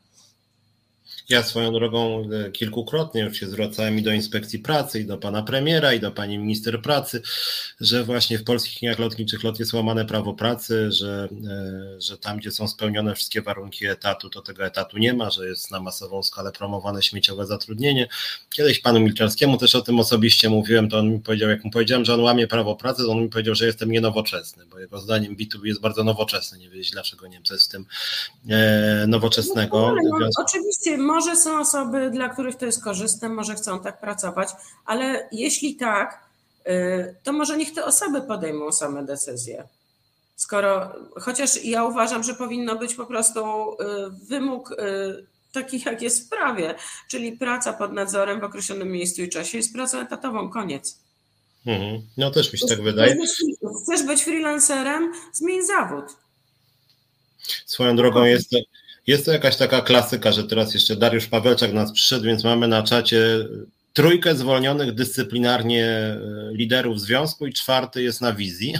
Ja 1.30 1.44
swoją 1.44 1.74
drogą 1.74 2.30
e, 2.32 2.52
kilkukrotnie 2.52 3.22
już 3.22 3.38
się 3.38 3.48
zwracałem 3.48 3.98
i 3.98 4.02
do 4.02 4.12
inspekcji 4.12 4.60
pracy, 4.60 5.00
i 5.00 5.06
do 5.06 5.18
pana 5.18 5.44
premiera, 5.44 5.94
i 5.94 6.00
do 6.00 6.12
pani 6.12 6.38
minister 6.38 6.82
pracy, 6.82 7.22
że 7.82 8.04
właśnie 8.04 8.38
w 8.40 8.44
polskich 8.44 8.82
liniach 8.82 9.00
lotniczych 9.00 9.44
lot 9.44 9.60
jest 9.60 9.74
łamane 9.74 10.06
prawo 10.06 10.34
pracy, 10.34 10.92
że, 10.92 11.30
e, 11.48 12.02
że 12.02 12.18
tam, 12.18 12.38
gdzie 12.38 12.52
są 12.52 12.68
spełnione 12.68 13.16
wszystkie 13.16 13.42
warunki 13.42 13.86
etatu, 13.86 14.30
to 14.30 14.42
tego 14.42 14.66
etatu 14.66 14.98
nie 14.98 15.14
ma, 15.14 15.30
że 15.30 15.48
jest 15.48 15.72
na 15.72 15.80
masową 15.80 16.24
skalę 16.24 16.52
promowane 16.52 17.04
śmieciowe 17.04 17.46
zatrudnienie. 17.46 18.08
Kiedyś 18.50 18.80
panu 18.80 19.00
Milczarskiemu 19.00 19.58
też 19.58 19.76
o 19.76 19.82
tym 19.82 20.00
osobiście 20.00 20.50
mówiłem, 20.50 20.90
to 20.90 20.98
on 20.98 21.12
mi 21.12 21.20
powiedział, 21.20 21.50
jak 21.50 21.64
mu 21.64 21.72
powiedziałem, 21.72 22.06
że 22.06 22.14
on 22.14 22.20
łamie 22.20 22.48
prawo 22.48 22.76
pracy, 22.76 23.04
to 23.04 23.12
on 23.12 23.22
mi 23.22 23.30
powiedział, 23.30 23.56
że 23.56 23.66
jestem 23.66 23.92
nienowoczesny, 23.92 24.66
bo 24.66 24.80
jego 24.80 25.00
zdaniem 25.00 25.36
B2B 25.36 25.66
jest 25.66 25.82
bardzo 25.82 26.04
nowoczesny. 26.04 26.58
Nie 26.58 26.70
wiedzieć, 26.70 26.92
dlaczego 26.92 27.28
Niemcy 27.28 27.54
jest 27.54 27.66
z 27.66 27.70
tym 27.70 27.86
e, 28.50 29.06
nowoczesnego. 29.08 29.96
No, 30.04 30.20
no, 30.20 30.30
oczywiście, 30.38 30.98
może 31.18 31.36
są 31.36 31.60
osoby, 31.60 32.10
dla 32.12 32.30
których 32.30 32.56
to 32.56 32.66
jest 32.66 32.84
korzystne, 32.84 33.30
może 33.30 33.56
chcą 33.56 33.80
tak 33.80 34.00
pracować, 34.00 34.50
ale 34.86 35.30
jeśli 35.32 35.76
tak, 35.76 36.26
y, 36.68 37.16
to 37.24 37.34
może 37.34 37.58
niech 37.58 37.74
te 37.74 37.86
osoby 37.86 38.22
podejmą 38.22 38.72
same 38.72 39.06
decyzje. 39.06 39.68
Skoro, 40.36 40.94
chociaż 41.22 41.64
ja 41.64 41.84
uważam, 41.84 42.24
że 42.24 42.34
powinno 42.34 42.76
być 42.76 42.96
po 42.96 43.06
prostu 43.06 43.40
y, 43.42 43.76
wymóg 44.30 44.72
y, 44.72 44.76
taki, 45.52 45.84
jak 45.86 46.02
jest 46.02 46.26
w 46.26 46.30
prawie, 46.30 46.76
czyli 47.08 47.32
praca 47.32 47.74
pod 47.74 47.94
nadzorem 47.94 48.40
w 48.40 48.44
określonym 48.44 48.92
miejscu 48.92 49.22
i 49.22 49.30
czasie 49.30 49.58
jest 49.58 49.74
pracą 49.74 50.00
etatową, 50.00 50.50
koniec. 50.50 51.00
Mhm. 51.66 52.02
No 52.18 52.32
też 52.32 52.54
mi 52.54 52.60
się 52.60 52.68
tak 52.68 52.82
wydaje. 52.82 53.18
Chcesz 53.84 54.04
być 54.04 54.24
freelancerem, 54.24 55.14
zmień 55.34 55.66
zawód. 55.66 56.06
Swoją 57.66 57.96
drogą 57.96 58.24
jest, 58.24 58.50
jest 59.08 59.26
to 59.26 59.32
jakaś 59.32 59.58
taka 59.58 59.82
klasyka, 59.82 60.32
że 60.32 60.44
teraz 60.44 60.74
jeszcze 60.74 60.96
Dariusz 60.96 61.28
Pawelczak 61.28 61.74
nas 61.74 61.92
przyszedł, 61.92 62.26
więc 62.26 62.44
mamy 62.44 62.68
na 62.68 62.84
czacie 62.84 63.20
trójkę 63.98 64.36
zwolnionych 64.36 64.94
dyscyplinarnie 64.94 65.86
e, 65.86 66.20
liderów 66.52 67.02
związku 67.02 67.48
i 67.48 67.54
czwarty 67.54 68.04
jest 68.04 68.22
na 68.22 68.34
wizji. 68.34 68.76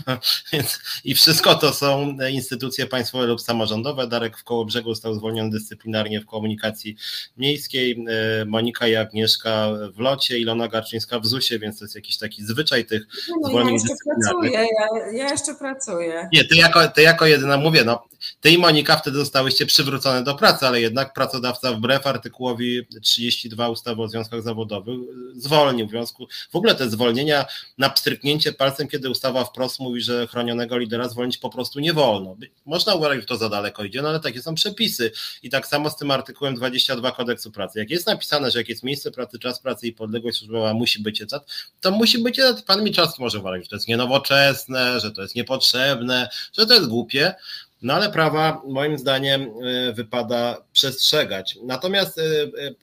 I 1.06 1.16
wszystko 1.16 1.56
to 1.56 1.74
są 1.74 2.18
instytucje 2.32 2.86
państwowe 2.86 3.26
lub 3.26 3.42
samorządowe. 3.42 4.08
Darek 4.08 4.38
w 4.38 4.44
koło 4.44 4.66
brzegu 4.66 4.94
został 4.94 5.14
zwolniony 5.14 5.50
dyscyplinarnie 5.50 6.22
w 6.22 6.26
komunikacji 6.26 6.96
miejskiej, 7.38 8.06
e, 8.10 8.46
Monika 8.46 8.88
i 8.88 8.96
Agnieszka 8.96 9.70
w 9.94 10.00
locie, 10.00 10.40
Ilona 10.40 10.68
Garczyńska 10.68 11.20
w 11.20 11.26
ZUS-ie, 11.28 11.60
więc 11.60 11.80
to 11.80 11.86
jest 11.86 11.96
jakiś 11.96 12.18
taki 12.18 12.44
zwyczaj 12.44 12.86
tych 12.86 13.08
no, 13.42 13.50
zwolnień 13.50 13.76
ja 13.76 13.82
jeszcze 13.82 13.96
pracuję, 14.06 14.52
ja, 14.52 15.12
ja, 15.12 15.30
jeszcze 15.30 15.56
pracuję. 15.56 16.30
Nie, 16.34 16.44
ty 16.44 16.56
jako, 16.56 16.88
ty 16.88 17.02
jako 17.02 17.26
jedyna 17.26 17.58
mówię, 17.58 17.84
no 17.84 18.08
ty 18.42 18.50
i 18.50 18.58
Monika 18.58 18.98
wtedy 18.98 19.18
zostałyście 19.18 19.66
przywrócone 19.66 20.24
do 20.24 20.36
pracy, 20.36 20.68
ale 20.68 20.82
jednak 20.82 21.14
pracodawca 21.14 21.74
wbrew 21.74 22.08
artykułowi 22.08 22.88
32 23.02 23.70
ustawy 23.70 24.02
o 24.02 24.08
związkach 24.08 24.42
zawodowych 24.42 25.00
zwolnił. 25.36 25.88
W 25.88 25.90
związku 25.90 26.28
w 26.52 26.56
ogóle 26.56 26.76
te 26.76 26.90
zwolnienia 26.90 27.46
na 27.78 27.90
pstryknięcie 27.90 28.54
palcem, 28.54 28.88
kiedy 28.88 29.10
ustawa 29.10 29.44
wprost 29.44 29.80
mówi, 29.80 30.02
że 30.02 30.28
chronionego 30.28 30.78
lidera 30.78 31.10
zwolnić 31.10 31.38
po 31.38 31.50
prostu 31.50 31.80
nie 31.80 31.94
wolno. 31.94 32.36
Można 32.66 32.96
uważać, 32.96 33.20
że 33.20 33.26
to 33.26 33.38
za 33.38 33.50
daleko 33.50 33.84
idzie, 33.84 34.02
no 34.02 34.10
ale 34.10 34.20
takie 34.20 34.42
są 34.42 34.56
przepisy. 34.56 35.12
I 35.44 35.50
tak 35.50 35.68
samo 35.68 35.90
z 35.90 35.98
tym 35.98 36.12
artykułem 36.12 36.56
22 36.56 37.12
kodeksu 37.12 37.52
pracy. 37.52 37.80
Jak 37.80 37.90
jest 37.90 38.08
napisane, 38.08 38.52
że 38.52 38.60
jak 38.60 38.70
jest 38.70 38.84
miejsce 38.84 39.12
pracy, 39.12 39.40
czas 39.40 39.60
pracy 39.60 39.88
i 39.88 39.94
podległość 39.94 40.38
służbowa 40.38 40.74
musi 40.74 41.02
być 41.02 41.22
etat, 41.22 41.46
to 41.82 41.92
musi 41.92 42.20
być 42.20 42.40
etat. 42.40 42.62
Pan 42.62 42.84
Miczarski 42.84 43.22
może 43.22 43.40
uważać, 43.40 43.64
że 43.64 43.70
to 43.70 43.76
jest 43.76 43.88
nienowoczesne, 43.88 45.00
że 45.00 45.12
to 45.12 45.22
jest 45.22 45.36
niepotrzebne, 45.36 46.30
że 46.58 46.66
to 46.66 46.74
jest 46.74 46.88
głupie. 46.88 47.34
No 47.82 47.94
ale 47.94 48.12
prawa 48.12 48.62
moim 48.68 48.98
zdaniem 48.98 49.42
e, 49.42 49.94
wypada 49.94 50.58
przestrzegać. 50.74 51.60
Natomiast 51.64 52.20
e, 52.20 52.24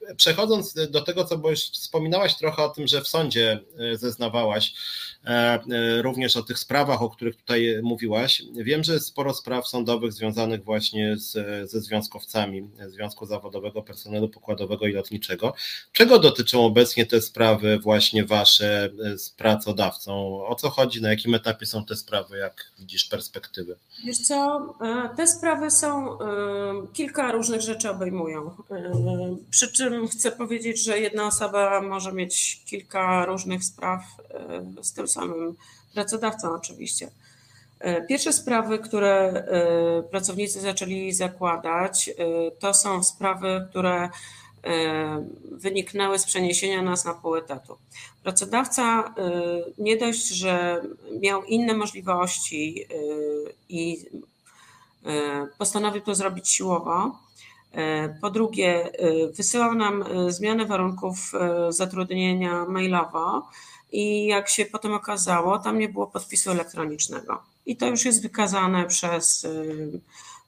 e, 0.08 0.14
przechodząc 0.14 0.74
do 0.90 1.00
tego, 1.00 1.24
co 1.24 1.38
bo 1.38 1.50
już 1.50 1.60
wspominałaś 1.60 2.36
trochę 2.36 2.62
o 2.62 2.68
tym, 2.68 2.86
że 2.86 3.00
w 3.00 3.08
sądzie 3.08 3.60
zeznawałaś, 3.92 4.74
również 6.00 6.36
o 6.36 6.42
tych 6.42 6.58
sprawach, 6.58 7.02
o 7.02 7.10
których 7.10 7.36
tutaj 7.36 7.78
mówiłaś. 7.82 8.42
Wiem, 8.54 8.84
że 8.84 9.00
sporo 9.00 9.34
spraw 9.34 9.68
sądowych 9.68 10.12
związanych 10.12 10.64
właśnie 10.64 11.16
z, 11.16 11.32
ze 11.70 11.80
związkowcami 11.80 12.70
Związku 12.86 13.26
Zawodowego 13.26 13.82
Personelu 13.82 14.28
Pokładowego 14.28 14.86
i 14.86 14.92
Lotniczego. 14.92 15.54
Czego 15.92 16.18
dotyczą 16.18 16.64
obecnie 16.64 17.06
te 17.06 17.20
sprawy 17.20 17.78
właśnie 17.78 18.24
wasze 18.24 18.90
z 19.16 19.30
pracodawcą? 19.30 20.44
O 20.46 20.54
co 20.54 20.70
chodzi, 20.70 21.02
na 21.02 21.10
jakim 21.10 21.34
etapie 21.34 21.66
są 21.66 21.84
te 21.84 21.96
sprawy, 21.96 22.38
jak 22.38 22.72
widzisz 22.78 23.04
perspektywy? 23.04 23.76
Wiesz 24.04 24.18
co, 24.18 24.74
E, 24.83 24.83
te 25.16 25.26
sprawy 25.26 25.70
są, 25.70 26.18
e, 26.20 26.24
kilka 26.92 27.32
różnych 27.32 27.60
rzeczy 27.60 27.90
obejmują. 27.90 28.50
E, 28.70 28.92
przy 29.50 29.72
czym 29.72 30.08
chcę 30.08 30.32
powiedzieć, 30.32 30.84
że 30.84 30.98
jedna 30.98 31.26
osoba 31.26 31.80
może 31.80 32.12
mieć 32.12 32.62
kilka 32.66 33.24
różnych 33.24 33.64
spraw 33.64 34.02
z 34.82 34.92
tym 34.92 35.08
samym 35.08 35.54
pracodawcą, 35.94 36.54
oczywiście. 36.54 37.10
Pierwsze 38.08 38.32
sprawy, 38.32 38.78
które 38.78 39.44
pracownicy 40.10 40.60
zaczęli 40.60 41.12
zakładać, 41.12 42.10
to 42.58 42.74
są 42.74 43.02
sprawy, 43.02 43.66
które 43.70 44.08
wyniknęły 45.50 46.18
z 46.18 46.24
przeniesienia 46.24 46.82
nas 46.82 47.04
na 47.04 47.14
pół 47.14 47.36
etatu. 47.36 47.76
Pracodawca 48.22 49.14
nie 49.78 49.96
dość, 49.96 50.28
że 50.28 50.82
miał 51.20 51.44
inne 51.44 51.74
możliwości 51.74 52.86
i 53.68 54.06
E, 54.14 54.33
postanowił 55.58 56.02
to 56.02 56.14
zrobić 56.14 56.48
siłowo. 56.48 57.18
E, 57.72 58.08
po 58.20 58.30
drugie, 58.30 58.92
e, 58.92 59.32
wysyłał 59.32 59.74
nam 59.74 60.04
zmianę 60.28 60.66
warunków 60.66 61.32
zatrudnienia 61.68 62.64
mailowo 62.64 63.48
i 63.92 64.26
jak 64.26 64.48
się 64.48 64.64
potem 64.64 64.94
okazało, 64.94 65.58
tam 65.58 65.78
nie 65.78 65.88
było 65.88 66.06
podpisu 66.06 66.50
elektronicznego. 66.50 67.42
I 67.66 67.76
to 67.76 67.86
już 67.86 68.04
jest 68.04 68.22
wykazane 68.22 68.86
przez, 68.86 69.46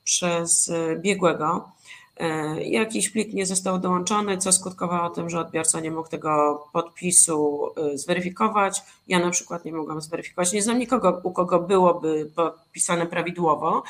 przez 0.05 0.73
biegłego. 0.99 1.76
E, 2.17 2.63
jakiś 2.65 3.11
plik 3.11 3.33
nie 3.33 3.47
został 3.47 3.79
dołączony, 3.79 4.39
co 4.39 4.53
skutkowało 4.53 5.11
tym, 5.11 5.31
że 5.31 5.41
odbiorca 5.41 5.81
nie 5.81 5.91
mógł 5.91 6.09
tego 6.09 6.65
podpisu 6.73 7.69
e, 7.77 7.99
zweryfikować. 7.99 8.83
Ja 9.09 9.19
na 9.19 9.31
przykład 9.31 9.65
nie 9.65 9.73
mogłam 9.73 10.01
zweryfikować. 10.01 10.53
Nie 10.53 10.63
znam 10.63 10.79
nikogo, 10.79 11.21
u 11.23 11.33
kogo 11.33 11.61
byłoby 11.61 12.31
podpisane 12.35 13.07
prawidłowo. 13.07 13.83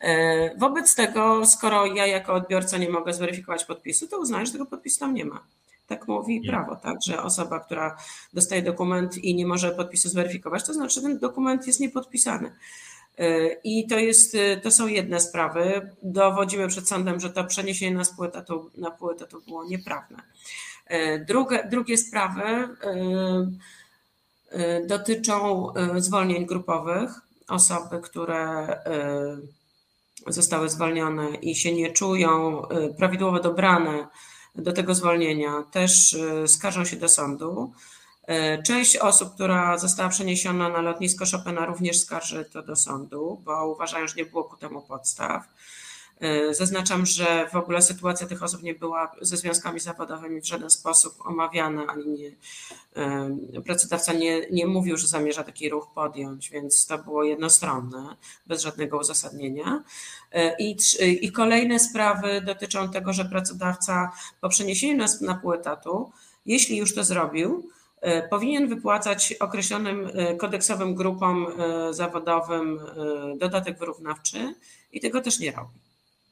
E, 0.00 0.58
wobec 0.58 0.94
tego, 0.94 1.46
skoro 1.46 1.86
ja 1.86 2.06
jako 2.06 2.34
odbiorca 2.34 2.78
nie 2.78 2.90
mogę 2.90 3.12
zweryfikować 3.12 3.64
podpisu, 3.64 4.08
to 4.08 4.18
uznaję, 4.18 4.46
że 4.46 4.52
tego 4.52 4.66
podpisu 4.66 5.00
tam 5.00 5.14
nie 5.14 5.24
ma. 5.24 5.40
Tak 5.86 6.08
mówi 6.08 6.40
nie. 6.40 6.50
prawo, 6.50 6.76
tak, 6.76 6.96
że 7.06 7.22
osoba, 7.22 7.60
która 7.60 7.96
dostaje 8.32 8.62
dokument 8.62 9.18
i 9.18 9.34
nie 9.34 9.46
może 9.46 9.70
podpisu 9.70 10.08
zweryfikować, 10.08 10.64
to 10.64 10.74
znaczy, 10.74 10.94
że 10.94 11.02
ten 11.02 11.18
dokument 11.18 11.66
jest 11.66 11.80
niepodpisany. 11.80 12.52
I 13.64 13.86
to, 13.86 13.98
jest, 13.98 14.36
to 14.62 14.70
są 14.70 14.86
jedne 14.86 15.20
sprawy. 15.20 15.90
Dowodzimy 16.02 16.68
przed 16.68 16.88
sądem, 16.88 17.20
że 17.20 17.30
to 17.30 17.44
przeniesienie 17.44 17.96
na 17.96 18.04
spół 18.04 18.24
etatu, 18.24 18.70
na 18.76 18.90
pół 18.90 19.10
etatu 19.10 19.40
było 19.46 19.64
nieprawne. 19.64 20.22
Drugie, 21.26 21.68
drugie 21.70 21.98
sprawy 21.98 22.68
dotyczą 24.86 25.72
zwolnień 25.96 26.46
grupowych. 26.46 27.10
Osoby, 27.48 28.00
które 28.00 28.68
zostały 30.26 30.68
zwolnione 30.68 31.34
i 31.34 31.54
się 31.54 31.72
nie 31.74 31.92
czują 31.92 32.62
prawidłowo 32.98 33.40
dobrane 33.40 34.06
do 34.54 34.72
tego 34.72 34.94
zwolnienia, 34.94 35.64
też 35.70 36.16
skarżą 36.46 36.84
się 36.84 36.96
do 36.96 37.08
sądu. 37.08 37.72
E, 38.28 38.62
część 38.62 38.96
osób, 38.96 39.34
która 39.34 39.78
została 39.78 40.08
przeniesiona 40.08 40.68
na 40.68 40.80
lotnisko 40.80 41.24
Chopina, 41.32 41.66
również 41.66 42.00
skarży 42.00 42.44
to 42.44 42.62
do 42.62 42.76
sądu, 42.76 43.40
bo 43.44 43.68
uważają, 43.68 44.06
że 44.06 44.14
nie 44.16 44.24
było 44.24 44.44
ku 44.44 44.56
temu 44.56 44.82
podstaw. 44.82 45.44
E, 46.20 46.54
zaznaczam, 46.54 47.06
że 47.06 47.48
w 47.52 47.56
ogóle 47.56 47.82
sytuacja 47.82 48.26
tych 48.26 48.42
osób 48.42 48.62
nie 48.62 48.74
była 48.74 49.12
ze 49.20 49.36
związkami 49.36 49.80
zawodowymi 49.80 50.40
w 50.40 50.46
żaden 50.46 50.70
sposób 50.70 51.14
omawiana, 51.26 51.86
ani 51.86 52.06
nie, 52.06 52.30
e, 53.56 53.60
pracodawca 53.66 54.12
nie, 54.12 54.50
nie 54.50 54.66
mówił, 54.66 54.96
że 54.96 55.06
zamierza 55.06 55.44
taki 55.44 55.68
ruch 55.68 55.88
podjąć, 55.94 56.50
więc 56.50 56.86
to 56.86 56.98
było 56.98 57.24
jednostronne, 57.24 58.16
bez 58.46 58.62
żadnego 58.62 58.98
uzasadnienia. 58.98 59.84
I, 60.58 60.76
i 61.20 61.32
kolejne 61.32 61.78
sprawy 61.78 62.40
dotyczą 62.40 62.90
tego, 62.90 63.12
że 63.12 63.24
pracodawca 63.24 64.12
po 64.40 64.48
przeniesieniu 64.48 64.96
nas 64.96 65.20
na 65.20 65.34
pół 65.34 65.52
etatu, 65.52 66.12
jeśli 66.46 66.76
już 66.76 66.94
to 66.94 67.04
zrobił, 67.04 67.70
powinien 68.30 68.68
wypłacać 68.68 69.32
określonym 69.32 70.10
e, 70.14 70.36
kodeksowym 70.36 70.94
grupom 70.94 71.46
e, 71.46 71.94
zawodowym 71.94 72.80
dodatek 73.36 73.78
wyrównawczy 73.78 74.54
i 74.92 75.00
tego 75.00 75.20
też 75.20 75.40
nie 75.40 75.52
robi 75.52 75.78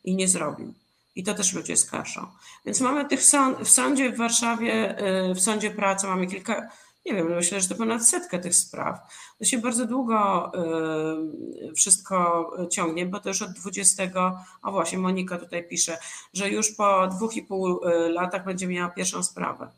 i 0.04 0.16
nie 0.16 0.28
zrobił. 0.28 0.74
I 1.16 1.24
to 1.24 1.34
też 1.34 1.54
ludzie 1.54 1.76
skarżą. 1.76 2.26
Więc 2.66 2.80
mamy 2.80 3.04
tych 3.04 3.22
sąd, 3.22 3.58
w 3.58 3.68
sądzie 3.68 4.12
w 4.12 4.16
Warszawie, 4.16 4.96
w 5.34 5.40
sądzie 5.40 5.70
pracy 5.70 6.06
mamy 6.06 6.26
kilka, 6.26 6.68
nie 7.06 7.14
wiem, 7.14 7.34
myślę, 7.34 7.60
że 7.60 7.68
to 7.68 7.74
ponad 7.74 8.08
setkę 8.08 8.38
tych 8.38 8.54
spraw. 8.54 8.98
To 9.38 9.44
się 9.44 9.58
bardzo 9.58 9.86
długo 9.86 10.52
wszystko 11.76 12.50
ciągnie, 12.70 13.06
bo 13.06 13.20
to 13.20 13.28
już 13.28 13.42
od 13.42 13.52
20, 13.52 14.04
o 14.62 14.72
właśnie 14.72 14.98
Monika 14.98 15.38
tutaj 15.38 15.68
pisze, 15.68 15.98
że 16.32 16.50
już 16.50 16.72
po 16.72 17.06
dwóch 17.06 17.36
i 17.36 17.42
pół 17.42 17.80
latach 18.08 18.44
będzie 18.44 18.66
miała 18.66 18.90
pierwszą 18.90 19.22
sprawę. 19.22 19.70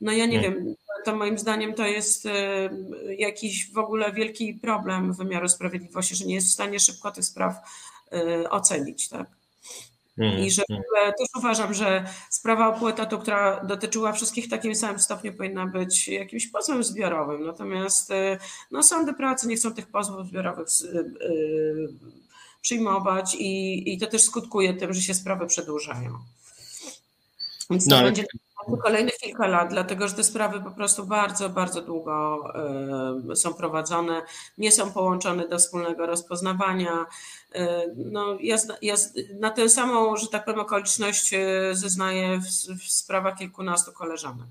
No 0.00 0.12
ja 0.12 0.26
nie, 0.26 0.38
nie. 0.38 0.40
wiem, 0.40 0.74
to 1.04 1.16
moim 1.16 1.38
zdaniem 1.38 1.74
to 1.74 1.86
jest 1.86 2.26
e, 2.26 2.70
jakiś 3.18 3.72
w 3.72 3.78
ogóle 3.78 4.12
wielki 4.12 4.54
problem 4.54 5.12
wymiaru 5.12 5.48
sprawiedliwości, 5.48 6.16
że 6.16 6.24
nie 6.24 6.34
jest 6.34 6.48
w 6.48 6.52
stanie 6.52 6.80
szybko 6.80 7.12
tych 7.12 7.24
spraw 7.24 7.54
e, 8.12 8.50
ocenić, 8.50 9.08
tak? 9.08 9.26
Mm, 10.18 10.38
I 10.38 10.50
że 10.50 10.62
ogóle 10.62 11.12
też 11.18 11.28
uważam, 11.38 11.74
że 11.74 12.04
sprawa 12.30 12.68
opłu 12.68 12.88
etatu, 12.88 13.18
która 13.18 13.64
dotyczyła 13.64 14.12
wszystkich 14.12 14.44
w 14.44 14.48
takim 14.48 14.74
samym 14.74 14.98
stopniu, 14.98 15.32
powinna 15.32 15.66
być 15.66 16.08
jakimś 16.08 16.46
pozwem 16.46 16.84
zbiorowym. 16.84 17.46
Natomiast 17.46 18.10
e, 18.10 18.38
no, 18.70 18.82
sądy 18.82 19.14
pracy 19.14 19.48
nie 19.48 19.56
chcą 19.56 19.74
tych 19.74 19.86
pozwów 19.86 20.26
zbiorowych 20.26 20.68
przyjmować 22.62 23.34
i, 23.34 23.92
i 23.94 23.98
to 23.98 24.06
też 24.06 24.22
skutkuje 24.22 24.74
tym, 24.74 24.94
że 24.94 25.02
się 25.02 25.14
sprawy 25.14 25.46
przedłużają. 25.46 26.18
Więc 27.70 27.88
to 27.88 27.96
no, 27.96 28.02
będzie 28.02 28.24
kolejnych 28.82 29.14
kilka 29.14 29.46
lat, 29.46 29.70
dlatego 29.70 30.08
że 30.08 30.14
te 30.14 30.24
sprawy 30.24 30.60
po 30.60 30.70
prostu 30.70 31.06
bardzo, 31.06 31.48
bardzo 31.48 31.82
długo 31.82 32.44
są 33.34 33.54
prowadzone, 33.54 34.22
nie 34.58 34.72
są 34.72 34.92
połączone 34.92 35.48
do 35.48 35.58
wspólnego 35.58 36.06
rozpoznawania. 36.06 37.06
No, 37.96 38.36
ja, 38.40 38.56
ja 38.82 38.94
na 39.40 39.50
tę 39.50 39.68
samą, 39.68 40.16
że 40.16 40.26
tak 40.26 40.44
powiem, 40.44 40.60
okoliczność 40.60 41.34
e, 41.34 41.40
zeznaję 41.72 42.38
w, 42.38 42.46
w 42.78 42.92
sprawach 42.92 43.38
kilkunastu 43.38 43.92
koleżanek 43.92 44.46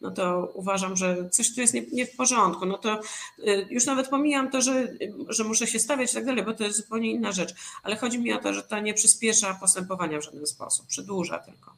no 0.00 0.10
to 0.10 0.52
uważam, 0.54 0.96
że 0.96 1.28
coś 1.30 1.54
tu 1.54 1.60
jest 1.60 1.74
nie, 1.74 1.82
nie, 1.92 2.06
w 2.06 2.16
porządku. 2.16 2.66
No 2.66 2.78
to 2.78 3.00
e, 3.46 3.62
już 3.70 3.86
nawet 3.86 4.08
pomijam 4.08 4.50
to, 4.50 4.62
że, 4.62 4.88
że 5.28 5.44
muszę 5.44 5.66
się 5.66 5.78
stawiać 5.78 6.10
i 6.10 6.14
tak 6.14 6.26
dalej, 6.26 6.44
bo 6.44 6.54
to 6.54 6.64
jest 6.64 6.76
zupełnie 6.76 7.10
inna 7.10 7.32
rzecz. 7.32 7.54
Ale 7.82 7.96
chodzi 7.96 8.18
mi 8.18 8.32
o 8.32 8.38
to, 8.38 8.54
że 8.54 8.62
to 8.62 8.80
nie 8.80 8.94
przyspiesza 8.94 9.54
postępowania 9.54 10.18
w 10.20 10.24
żaden 10.24 10.46
sposób, 10.46 10.86
przedłuża 10.86 11.38
tylko. 11.38 11.72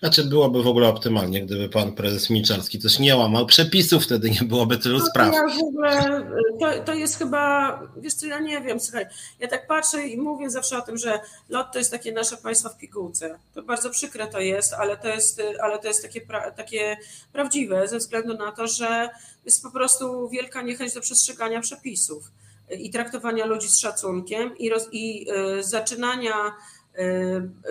Znaczy 0.00 0.24
byłoby 0.24 0.62
w 0.62 0.66
ogóle 0.66 0.88
optymalnie, 0.88 1.42
gdyby 1.42 1.68
pan 1.68 1.92
prezes 1.92 2.30
Milczarski 2.30 2.78
też 2.78 2.98
nie 2.98 3.16
łamał 3.16 3.46
przepisów, 3.46 4.04
wtedy 4.04 4.30
nie 4.30 4.42
byłoby 4.42 4.78
tylu 4.78 4.98
no, 4.98 5.06
spraw. 5.06 5.34
Ja 5.34 5.48
w 5.48 5.62
ogóle, 5.62 6.22
to, 6.60 6.84
to 6.84 6.94
jest 6.94 7.18
chyba, 7.18 7.80
wiesz 7.96 8.14
co, 8.14 8.26
ja 8.26 8.38
nie 8.38 8.60
wiem, 8.60 8.80
słuchaj, 8.80 9.06
ja 9.40 9.48
tak 9.48 9.66
patrzę 9.66 10.08
i 10.08 10.18
mówię 10.18 10.50
zawsze 10.50 10.78
o 10.78 10.82
tym, 10.82 10.96
że 10.98 11.20
LOT 11.48 11.72
to 11.72 11.78
jest 11.78 11.90
takie 11.90 12.12
nasze 12.12 12.36
państwo 12.36 12.68
w 12.68 12.76
pigułce. 12.76 13.38
To 13.54 13.62
bardzo 13.62 13.90
przykre 13.90 14.26
to 14.26 14.40
jest, 14.40 14.72
ale 14.72 14.96
to 14.96 15.08
jest, 15.08 15.42
ale 15.62 15.78
to 15.78 15.88
jest 15.88 16.02
takie, 16.02 16.20
pra, 16.20 16.50
takie 16.50 16.96
prawdziwe 17.32 17.88
ze 17.88 17.98
względu 17.98 18.34
na 18.34 18.52
to, 18.52 18.66
że 18.66 19.08
jest 19.44 19.62
po 19.62 19.70
prostu 19.70 20.28
wielka 20.28 20.62
niechęć 20.62 20.94
do 20.94 21.00
przestrzegania 21.00 21.60
przepisów 21.60 22.30
i 22.78 22.90
traktowania 22.90 23.46
ludzi 23.46 23.68
z 23.68 23.78
szacunkiem 23.78 24.58
i, 24.58 24.70
roz, 24.70 24.88
i 24.92 25.26
y, 25.58 25.62
zaczynania 25.62 26.34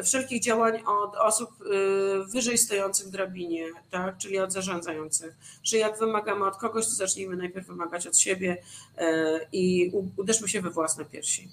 wszelkich 0.03 0.41
działań 0.41 0.81
od 0.85 1.15
osób 1.15 1.49
y, 1.61 2.31
wyżej 2.31 2.57
stojących 2.57 3.07
w 3.07 3.11
drabinie, 3.11 3.65
tak? 3.91 4.17
czyli 4.17 4.39
od 4.39 4.53
zarządzających, 4.53 5.35
że 5.63 5.77
jak 5.77 5.99
wymagamy 5.99 6.45
od 6.45 6.57
kogoś, 6.57 6.85
to 6.85 6.91
zacznijmy 6.91 7.35
najpierw 7.35 7.67
wymagać 7.67 8.07
od 8.07 8.17
siebie 8.17 8.57
y, 8.97 9.03
i 9.51 9.91
uderzmy 10.17 10.49
się 10.49 10.61
we 10.61 10.69
własne 10.69 11.05
piersi. 11.05 11.49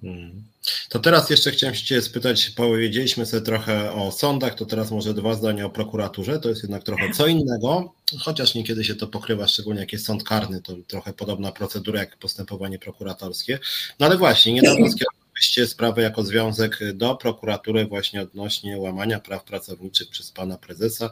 Hmm. 0.00 0.42
To 0.88 0.98
teraz 0.98 1.30
jeszcze 1.30 1.50
chciałem 1.50 1.74
się 1.74 2.02
spytać, 2.02 2.50
powiedzieliśmy 2.50 3.26
sobie 3.26 3.42
trochę 3.42 3.92
o 3.92 4.12
sądach, 4.12 4.54
to 4.54 4.66
teraz 4.66 4.90
może 4.90 5.14
dwa 5.14 5.34
zdania 5.34 5.66
o 5.66 5.70
prokuraturze, 5.70 6.40
to 6.40 6.48
jest 6.48 6.62
jednak 6.62 6.82
trochę 6.82 7.10
co 7.10 7.26
innego, 7.26 7.92
chociaż 8.18 8.54
niekiedy 8.54 8.84
się 8.84 8.94
to 8.94 9.06
pokrywa, 9.06 9.48
szczególnie 9.48 9.80
jak 9.80 9.92
jest 9.92 10.06
sąd 10.06 10.24
karny, 10.24 10.62
to 10.62 10.72
trochę 10.86 11.12
podobna 11.12 11.52
procedura 11.52 12.00
jak 12.00 12.16
postępowanie 12.16 12.78
prokuratorskie. 12.78 13.58
No 14.00 14.06
ale 14.06 14.16
właśnie, 14.16 14.52
niedawno 14.52 14.86
skierowaliście 15.36 15.66
sprawę 15.66 16.02
jako 16.02 16.24
związek 16.24 16.78
do 16.94 17.14
prokuratury 17.14 17.86
właśnie 17.86 18.22
odnośnie 18.22 18.78
łamania 18.78 19.20
praw 19.20 19.44
pracowniczych 19.44 20.08
przez 20.08 20.32
pana 20.32 20.58
prezesa. 20.58 21.10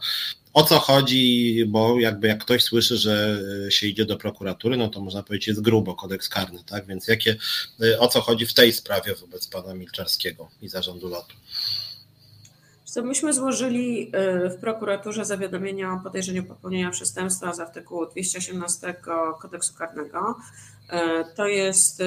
O 0.52 0.64
co 0.64 0.78
chodzi, 0.78 1.64
bo 1.68 2.00
jakby 2.00 2.28
jak 2.28 2.38
ktoś 2.38 2.62
słyszy, 2.62 2.96
że 2.96 3.40
się 3.68 3.86
idzie 3.86 4.04
do 4.04 4.16
prokuratury, 4.16 4.76
no 4.76 4.88
to 4.88 5.00
można 5.00 5.22
powiedzieć 5.22 5.48
jest 5.48 5.60
grubo 5.60 5.94
kodeks 5.94 6.28
karny, 6.28 6.58
tak? 6.66 6.86
Więc 6.86 7.08
jakie, 7.08 7.36
o 7.98 8.08
co 8.08 8.20
chodzi 8.20 8.46
w 8.46 8.54
tej 8.54 8.72
sprawie 8.72 9.14
wobec 9.14 9.46
pana 9.46 9.74
Milczarskiego 9.74 10.48
i 10.62 10.68
zarządu 10.68 11.08
lotu? 11.08 11.36
Co 12.84 13.02
myśmy 13.02 13.32
złożyli 13.32 14.12
y, 14.46 14.50
w 14.50 14.56
prokuraturze 14.60 15.24
zawiadomienie 15.24 15.90
o 15.90 16.00
podejrzeniu 16.02 16.44
popełnienia 16.44 16.90
przestępstwa 16.90 17.52
z 17.52 17.60
artykułu 17.60 18.06
218 18.06 18.94
kodeksu 19.40 19.74
karnego. 19.74 20.36
Y, 20.94 21.24
to 21.36 21.46
jest, 21.46 22.00
y, 22.00 22.04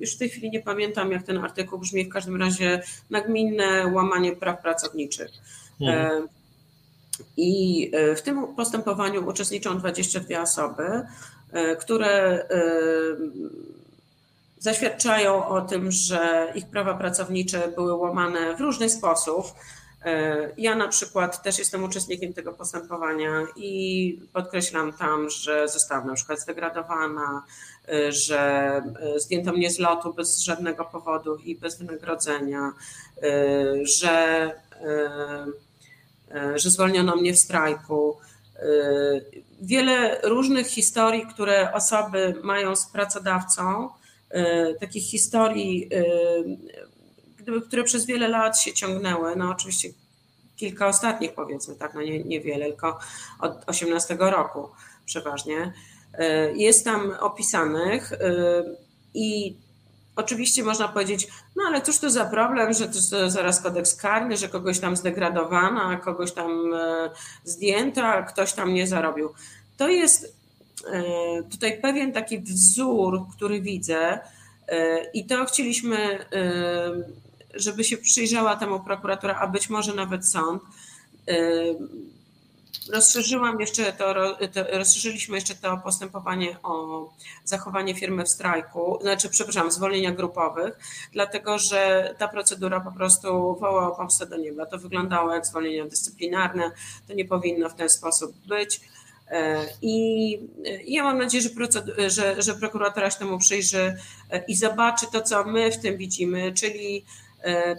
już 0.00 0.14
w 0.14 0.18
tej 0.18 0.28
chwili 0.28 0.50
nie 0.50 0.60
pamiętam 0.60 1.12
jak 1.12 1.22
ten 1.22 1.38
artykuł 1.38 1.78
brzmi, 1.78 2.04
w 2.04 2.12
każdym 2.12 2.40
razie 2.40 2.82
nagminne 3.10 3.86
łamanie 3.86 4.36
praw 4.36 4.62
pracowniczych. 4.62 5.30
Hmm. 5.78 6.28
I 7.36 7.90
w 8.16 8.22
tym 8.22 8.54
postępowaniu 8.54 9.28
uczestniczą 9.28 9.78
22 9.78 10.42
osoby, 10.42 11.02
które 11.80 12.44
zaświadczają 14.58 15.46
o 15.46 15.60
tym, 15.60 15.92
że 15.92 16.52
ich 16.54 16.66
prawa 16.66 16.94
pracownicze 16.94 17.68
były 17.68 17.94
łamane 17.94 18.56
w 18.56 18.60
różny 18.60 18.88
sposób. 18.88 19.46
E, 20.06 20.48
ja 20.58 20.74
na 20.74 20.88
przykład 20.88 21.42
też 21.42 21.58
jestem 21.58 21.84
uczestnikiem 21.84 22.32
tego 22.32 22.52
postępowania 22.52 23.46
i 23.56 24.20
podkreślam 24.32 24.92
tam, 24.92 25.30
że 25.30 25.68
zostałam 25.68 26.06
na 26.06 26.14
przykład 26.14 26.40
zdegradowana, 26.40 27.42
e, 27.88 28.12
że 28.12 28.40
e, 29.16 29.20
zdjęto 29.20 29.52
mnie 29.52 29.70
z 29.70 29.78
lotu 29.78 30.14
bez 30.14 30.40
żadnego 30.40 30.84
powodu 30.84 31.36
i 31.36 31.56
bez 31.56 31.78
wynagrodzenia, 31.78 32.72
że, 33.82 34.50
że 36.54 36.70
zwolniono 36.70 37.16
mnie 37.16 37.32
w 37.32 37.38
strajku. 37.38 38.16
Wiele 39.60 40.20
różnych 40.22 40.66
historii, 40.66 41.26
które 41.26 41.72
osoby 41.72 42.34
mają 42.42 42.76
z 42.76 42.86
pracodawcą, 42.86 43.88
takich 44.80 45.04
historii, 45.04 45.90
które 47.66 47.84
przez 47.84 48.06
wiele 48.06 48.28
lat 48.28 48.60
się 48.60 48.72
ciągnęły. 48.72 49.36
No 49.36 49.50
oczywiście 49.50 49.88
kilka 50.56 50.86
ostatnich 50.86 51.34
powiedzmy, 51.34 51.74
tak, 51.74 51.94
no 51.94 52.02
nie, 52.02 52.24
niewiele, 52.24 52.66
tylko 52.66 52.98
od 53.40 53.64
18 53.66 54.16
roku 54.20 54.68
przeważnie. 55.06 55.72
E, 56.14 56.52
jest 56.52 56.84
tam 56.84 57.12
opisanych 57.20 58.12
i 59.14 59.56
oczywiście 60.16 60.62
można 60.62 60.88
powiedzieć, 60.88 61.28
no 61.56 61.62
ale 61.66 61.82
cóż 61.82 61.98
to 61.98 62.10
za 62.10 62.24
problem, 62.24 62.72
że 62.72 62.88
to 62.88 63.30
zaraz 63.30 63.60
kodeks 63.60 63.94
karny, 63.94 64.36
że 64.36 64.48
kogoś 64.48 64.80
tam 64.80 64.96
zdegradowano, 64.96 65.98
kogoś 65.98 66.32
tam 66.32 66.74
zdjęto, 67.44 68.06
a 68.06 68.22
ktoś 68.22 68.52
tam 68.52 68.74
nie 68.74 68.86
zarobił. 68.86 69.34
To 69.76 69.88
jest 69.88 70.36
tutaj 71.50 71.80
pewien 71.80 72.12
taki 72.12 72.38
wzór, 72.38 73.26
który 73.36 73.60
widzę, 73.60 74.18
i 75.14 75.26
to 75.26 75.44
chcieliśmy, 75.44 76.26
żeby 77.56 77.84
się 77.84 77.96
przyjrzała 77.96 78.56
temu 78.56 78.80
prokuratura, 78.80 79.38
a 79.40 79.46
być 79.46 79.70
może 79.70 79.94
nawet 79.94 80.28
sąd. 80.28 80.62
Rozszerzyłam 82.92 83.60
jeszcze 83.60 83.92
to, 83.92 84.14
rozszerzyliśmy 84.72 85.36
jeszcze 85.36 85.54
to 85.54 85.76
postępowanie 85.76 86.56
o 86.62 87.08
zachowanie 87.44 87.94
firmy 87.94 88.24
w 88.24 88.28
strajku, 88.28 88.98
znaczy, 89.00 89.28
przepraszam, 89.28 89.70
zwolnienia 89.70 90.12
grupowych, 90.12 90.78
dlatego 91.12 91.58
że 91.58 92.14
ta 92.18 92.28
procedura 92.28 92.80
po 92.80 92.92
prostu 92.92 93.28
wołała 93.60 93.96
pomstę 93.96 94.26
do 94.26 94.36
nieba. 94.36 94.66
To 94.66 94.78
wyglądało 94.78 95.34
jak 95.34 95.46
zwolnienia 95.46 95.84
dyscyplinarne, 95.84 96.70
to 97.08 97.14
nie 97.14 97.24
powinno 97.24 97.68
w 97.68 97.74
ten 97.74 97.90
sposób 97.90 98.36
być. 98.46 98.80
E, 99.30 99.66
I 99.82 100.38
ja 100.86 101.04
mam 101.04 101.18
nadzieję, 101.18 101.44
że, 101.44 102.10
że, 102.10 102.42
że 102.42 102.54
prokuratura 102.54 103.10
się 103.10 103.18
temu 103.18 103.38
przyjrzy 103.38 103.96
i 104.48 104.56
zobaczy 104.56 105.06
to, 105.12 105.20
co 105.20 105.44
my 105.44 105.72
w 105.72 105.80
tym 105.80 105.96
widzimy, 105.96 106.52
czyli 106.52 107.04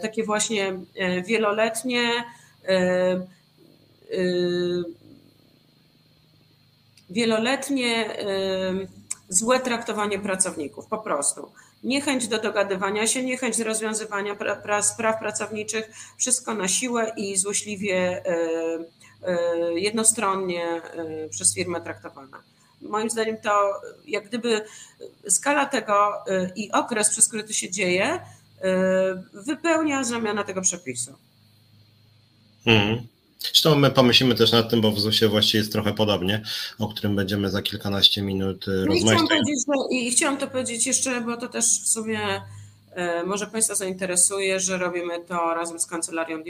takie 0.02 0.24
właśnie 0.24 0.80
wieloletnie 1.26 2.24
wieloletnie 7.10 8.10
złe 9.30 9.60
traktowanie 9.60 10.20
pracowników, 10.20 10.88
po 10.88 10.98
prostu. 10.98 11.52
Niechęć 11.84 12.28
do 12.28 12.40
dogadywania 12.40 13.08
się, 13.08 13.24
niechęć 13.24 13.58
do 13.58 13.64
rozwiązywania 13.64 14.36
spraw 14.82 15.20
pracowniczych, 15.20 15.90
wszystko 16.18 16.54
na 16.54 16.68
siłę 16.68 17.14
i 17.18 17.38
złośliwie, 17.38 18.24
jednostronnie 19.76 20.82
przez 21.30 21.56
firmę 21.56 21.82
traktowane. 21.82 22.38
Moim 22.82 23.10
zdaniem 23.10 23.38
to 23.38 23.74
jak 24.06 24.28
gdyby 24.28 24.66
skala 25.30 25.66
tego 25.66 26.14
i 26.56 26.72
okres, 26.72 27.10
przez 27.10 27.28
który 27.28 27.44
to 27.44 27.54
się 27.54 27.72
dzieje, 27.72 28.20
wypełnia 29.34 30.04
znamiona 30.04 30.44
tego 30.44 30.62
przepisu. 30.62 31.14
Mhm. 32.66 33.08
Zresztą 33.40 33.76
my 33.76 33.92
pomyślimy 33.92 34.36
też 34.36 34.52
nad 34.52 34.70
tym, 34.70 34.82
bo 34.82 34.92
w 34.92 35.00
ZUS-ie 35.00 35.30
właściwie 35.30 35.60
jest 35.60 35.72
trochę 35.72 35.94
podobnie, 35.94 36.42
o 36.80 36.88
którym 36.88 37.16
będziemy 37.16 37.50
za 37.50 37.62
kilkanaście 37.62 38.22
minut 38.22 38.68
y, 38.68 38.72
no 38.72 38.86
rozmawiać. 38.86 39.30
I, 39.92 40.08
I 40.08 40.12
chciałam 40.12 40.38
to 40.38 40.48
powiedzieć 40.48 40.88
jeszcze, 40.88 41.22
bo 41.22 41.38
to 41.38 41.48
też 41.48 41.66
w 41.66 41.88
sumie 41.88 42.20
e, 42.92 43.24
może 43.24 43.48
Państwa 43.48 43.76
zainteresuje, 43.76 44.60
że 44.60 44.78
robimy 44.78 45.20
to 45.20 45.54
razem 45.54 45.80
z 45.80 45.86
kancelarią 45.86 46.44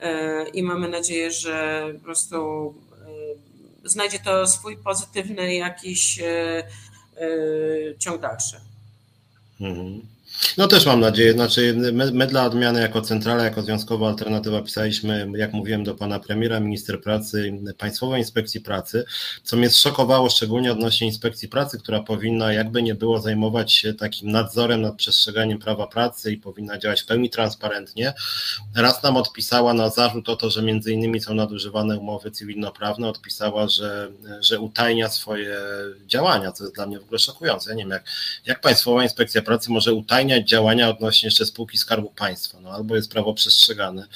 e, 0.00 0.48
i 0.48 0.62
mamy 0.62 0.88
nadzieję, 0.88 1.32
że 1.32 1.86
po 1.98 2.04
prostu 2.04 2.74
znajdzie 3.84 4.18
to 4.18 4.46
swój 4.46 4.76
pozytywny 4.76 5.54
jakiś 5.54 6.20
ciąg 7.98 8.20
dalszy. 8.20 8.56
Mhm. 9.60 10.15
No 10.58 10.66
też 10.68 10.86
mam 10.86 11.00
nadzieję, 11.00 11.32
znaczy 11.32 11.74
my, 11.92 12.12
my, 12.12 12.26
dla 12.26 12.44
odmiany 12.44 12.80
jako 12.80 13.02
centrala, 13.02 13.44
jako 13.44 13.62
związkowa 13.62 14.08
alternatywa 14.08 14.62
pisaliśmy, 14.62 15.28
jak 15.36 15.52
mówiłem, 15.52 15.84
do 15.84 15.94
pana 15.94 16.20
premiera, 16.20 16.60
minister 16.60 17.00
pracy, 17.00 17.52
Państwowej 17.78 18.20
Inspekcji 18.20 18.60
Pracy, 18.60 19.04
co 19.42 19.56
mnie 19.56 19.70
zszokowało 19.70 20.30
szczególnie 20.30 20.72
odnośnie 20.72 21.06
Inspekcji 21.06 21.48
Pracy, 21.48 21.78
która 21.78 22.02
powinna 22.02 22.52
jakby 22.52 22.82
nie 22.82 22.94
było 22.94 23.20
zajmować 23.20 23.72
się 23.72 23.94
takim 23.94 24.30
nadzorem 24.30 24.82
nad 24.82 24.96
przestrzeganiem 24.96 25.58
prawa 25.58 25.86
pracy 25.86 26.32
i 26.32 26.36
powinna 26.36 26.78
działać 26.78 27.02
w 27.02 27.06
pełni 27.06 27.30
transparentnie. 27.30 28.14
Raz 28.76 29.02
nam 29.02 29.16
odpisała 29.16 29.74
na 29.74 29.90
zarzut 29.90 30.28
o 30.28 30.36
to, 30.36 30.50
że 30.50 30.62
między 30.62 30.92
innymi 30.92 31.20
są 31.20 31.34
nadużywane 31.34 31.98
umowy 31.98 32.30
cywilnoprawne, 32.30 33.08
odpisała, 33.08 33.68
że, 33.68 34.08
że 34.40 34.60
utajnia 34.60 35.08
swoje 35.08 35.56
działania, 36.06 36.52
co 36.52 36.64
jest 36.64 36.74
dla 36.74 36.86
mnie 36.86 37.00
w 37.00 37.02
ogóle 37.02 37.18
szokujące. 37.18 37.70
Ja 37.70 37.76
nie 37.76 37.82
wiem, 37.82 37.90
jak, 37.90 38.04
jak 38.46 38.60
Państwowa 38.60 39.02
Inspekcja 39.02 39.42
Pracy 39.42 39.70
może 39.70 39.94
utajniać 39.94 40.25
działania 40.44 40.88
odnośnie 40.88 41.26
jeszcze 41.26 41.46
spółki 41.46 41.78
Skarbu 41.78 42.10
Państwa. 42.10 42.60
No, 42.60 42.70
albo 42.70 42.96
jest 42.96 43.10
prawo 43.10 43.34
przestrzegane, 43.34 44.06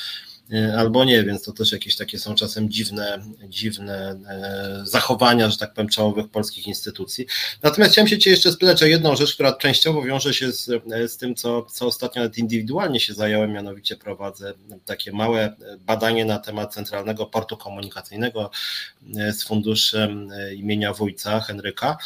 albo 0.78 1.04
nie, 1.04 1.24
więc 1.24 1.42
to 1.42 1.52
też 1.52 1.72
jakieś 1.72 1.96
takie 1.96 2.18
są 2.18 2.34
czasem 2.34 2.70
dziwne, 2.70 3.22
dziwne 3.48 4.16
e, 4.28 4.80
zachowania, 4.84 5.50
że 5.50 5.56
tak 5.56 5.74
powiem, 5.74 5.88
czołowych 5.88 6.28
polskich 6.28 6.66
instytucji. 6.66 7.26
Natomiast 7.62 7.92
chciałem 7.92 8.08
się 8.08 8.18
Cię 8.18 8.30
jeszcze 8.30 8.52
spytać 8.52 8.82
o 8.82 8.86
jedną 8.86 9.16
rzecz, 9.16 9.34
która 9.34 9.52
częściowo 9.52 10.02
wiąże 10.02 10.34
się 10.34 10.52
z, 10.52 10.68
e, 10.68 11.08
z 11.08 11.16
tym, 11.16 11.34
co, 11.34 11.62
co 11.62 11.86
ostatnio 11.86 12.22
nawet 12.22 12.38
indywidualnie 12.38 13.00
się 13.00 13.14
zająłem, 13.14 13.52
mianowicie 13.52 13.96
prowadzę 13.96 14.54
takie 14.84 15.12
małe 15.12 15.56
badanie 15.86 16.24
na 16.24 16.38
temat 16.38 16.74
Centralnego 16.74 17.26
Portu 17.26 17.56
Komunikacyjnego 17.56 18.50
z 19.32 19.42
funduszem 19.42 20.28
imienia 20.56 20.92
wójca 20.92 21.40
Henryka. 21.40 21.96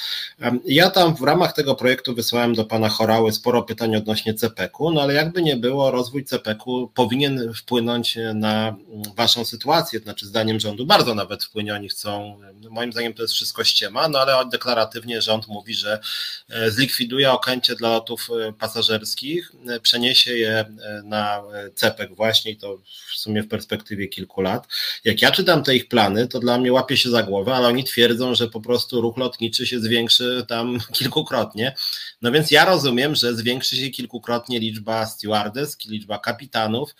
Ja 0.65 0.91
tam 0.91 1.17
w 1.17 1.23
ramach 1.23 1.53
tego 1.53 1.75
projektu 1.75 2.15
wysłałem 2.15 2.55
do 2.55 2.65
pana 2.65 2.89
Chorały 2.89 3.33
sporo 3.33 3.63
pytań 3.63 3.97
odnośnie 3.97 4.35
CPK-u, 4.35 4.91
no 4.91 5.03
ale 5.03 5.15
jakby 5.15 5.43
nie 5.43 5.57
było, 5.57 5.91
rozwój 5.91 6.25
CPK-u 6.25 6.89
powinien 6.89 7.55
wpłynąć 7.55 8.19
na 8.35 8.77
waszą 9.17 9.45
sytuację, 9.45 10.01
znaczy 10.01 10.27
zdaniem 10.27 10.61
rządu 10.61 10.87
bardzo 10.87 11.15
nawet 11.15 11.45
wpłynie, 11.45 11.75
oni 11.75 11.89
chcą, 11.89 12.41
moim 12.71 12.93
zdaniem 12.93 13.15
to 13.15 13.23
jest 13.23 13.35
wszystko 13.35 13.65
ściema, 13.65 14.09
no 14.09 14.19
ale 14.19 14.49
deklaratywnie 14.49 15.23
rząd 15.23 15.49
mówi, 15.49 15.75
że 15.75 16.01
e, 16.49 16.71
zlikwiduje 16.71 17.33
okęcie 17.33 17.75
dla 17.75 17.89
lotów 17.89 18.29
e, 18.31 18.53
pasażerskich, 18.53 19.53
e, 19.69 19.81
przeniesie 19.81 20.39
je 20.39 20.65
na 21.05 21.43
CEPEK 21.75 22.17
właśnie 22.17 22.57
to 22.57 22.79
w 23.13 23.19
sumie 23.19 23.43
w 23.43 23.49
perspektywie 23.49 24.09
kilku 24.09 24.41
lat. 24.41 24.67
Jak 25.05 25.23
ja 25.23 25.31
czytam 25.31 25.63
te 25.63 25.77
ich 25.77 25.89
plany, 25.89 26.29
to 26.29 26.41
dla 26.41 26.59
mnie 26.59 26.73
łapie 26.73 26.97
się 26.97 27.11
za 27.11 27.23
głowę, 27.23 27.55
ale 27.55 27.69
oni 27.69 27.85
twierdzą, 27.85 28.35
że 28.35 28.49
po 28.49 28.61
prostu 28.61 29.01
ruch 29.01 29.17
lotniczy 29.17 29.67
się 29.67 29.81
zwiększy 29.81 30.45
tam 30.49 30.79
kilkukrotnie. 30.99 31.75
No 32.23 32.33
więc 32.33 32.51
ja 32.51 32.65
rozumiem, 32.65 33.15
że 33.15 33.35
zwiększy 33.35 33.77
się 33.77 33.91
kilkukrotnie 33.91 34.61
liczba 34.61 35.07
stewardess, 35.07 35.87
liczba 35.87 36.19
kapitanów, 36.19 36.95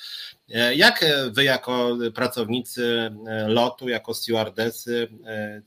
jak 0.75 1.03
e, 1.03 1.31
wy 1.31 1.45
jako 1.45 1.97
pracownicy 2.15 3.11
e, 3.27 3.49
lotu, 3.49 3.89
jako 3.89 4.15
stewardesy, 4.15 5.09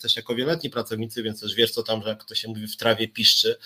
też 0.02 0.16
jako 0.16 0.36
wieloletni 0.36 0.70
pracownicy, 0.70 1.24
więc 1.24 1.42
też 1.42 1.56
wiesz 1.56 1.72
co 1.72 1.84
tam, 1.84 2.02
jak 2.06 2.24
to 2.24 2.36
się 2.36 2.48
mówi, 2.48 2.68
w 2.68 2.78
trawie 2.78 3.08
piszczy, 3.08 3.58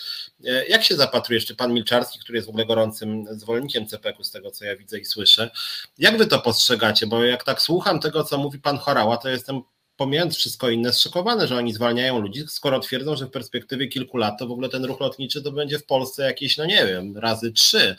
jak 0.68 0.84
się 0.84 0.96
zapatrujesz, 0.96 1.46
czy 1.46 1.56
pan 1.56 1.72
Milczarski, 1.72 2.18
który 2.18 2.38
jest 2.38 2.46
w 2.46 2.48
ogóle 2.48 2.66
gorącym 2.66 3.24
zwolennikiem 3.30 3.86
CPK-u 3.86 4.24
z 4.24 4.30
tego, 4.30 4.50
co 4.50 4.64
ja 4.64 4.76
widzę 4.76 4.98
i 4.98 5.04
słyszę, 5.04 5.50
jak 5.98 6.18
wy 6.18 6.26
to 6.26 6.38
postrzegacie, 6.38 7.06
bo 7.06 7.24
jak 7.24 7.44
tak 7.44 7.62
słucham 7.62 8.00
tego, 8.00 8.24
co 8.24 8.38
mówi 8.38 8.58
pan 8.58 8.78
Chorała, 8.78 9.16
to 9.16 9.28
jestem 9.28 9.62
pomijając 9.96 10.36
wszystko 10.36 10.70
inne, 10.70 10.92
zszokowany, 10.92 11.46
że 11.46 11.56
oni 11.56 11.74
zwalniają 11.74 12.20
ludzi, 12.20 12.44
skoro 12.48 12.80
twierdzą, 12.80 13.16
że 13.16 13.26
w 13.26 13.30
perspektywie 13.30 13.88
kilku 13.88 14.16
lat 14.16 14.38
to 14.38 14.46
w 14.46 14.52
ogóle 14.52 14.68
ten 14.68 14.84
ruch 14.84 15.00
lotniczy 15.00 15.42
to 15.42 15.52
będzie 15.52 15.78
w 15.78 15.86
Polsce 15.86 16.22
jakieś, 16.22 16.56
no 16.56 16.64
nie 16.64 16.86
wiem, 16.86 17.18
razy 17.18 17.52
trzy 17.52 17.96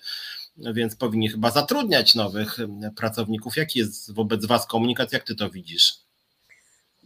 więc 0.57 0.95
powinni 0.95 1.29
chyba 1.29 1.51
zatrudniać 1.51 2.15
nowych 2.15 2.57
pracowników. 2.95 3.57
Jaki 3.57 3.79
jest 3.79 4.13
wobec 4.13 4.45
Was 4.45 4.67
komunikat? 4.67 5.13
Jak 5.13 5.23
Ty 5.23 5.35
to 5.35 5.49
widzisz? 5.49 5.93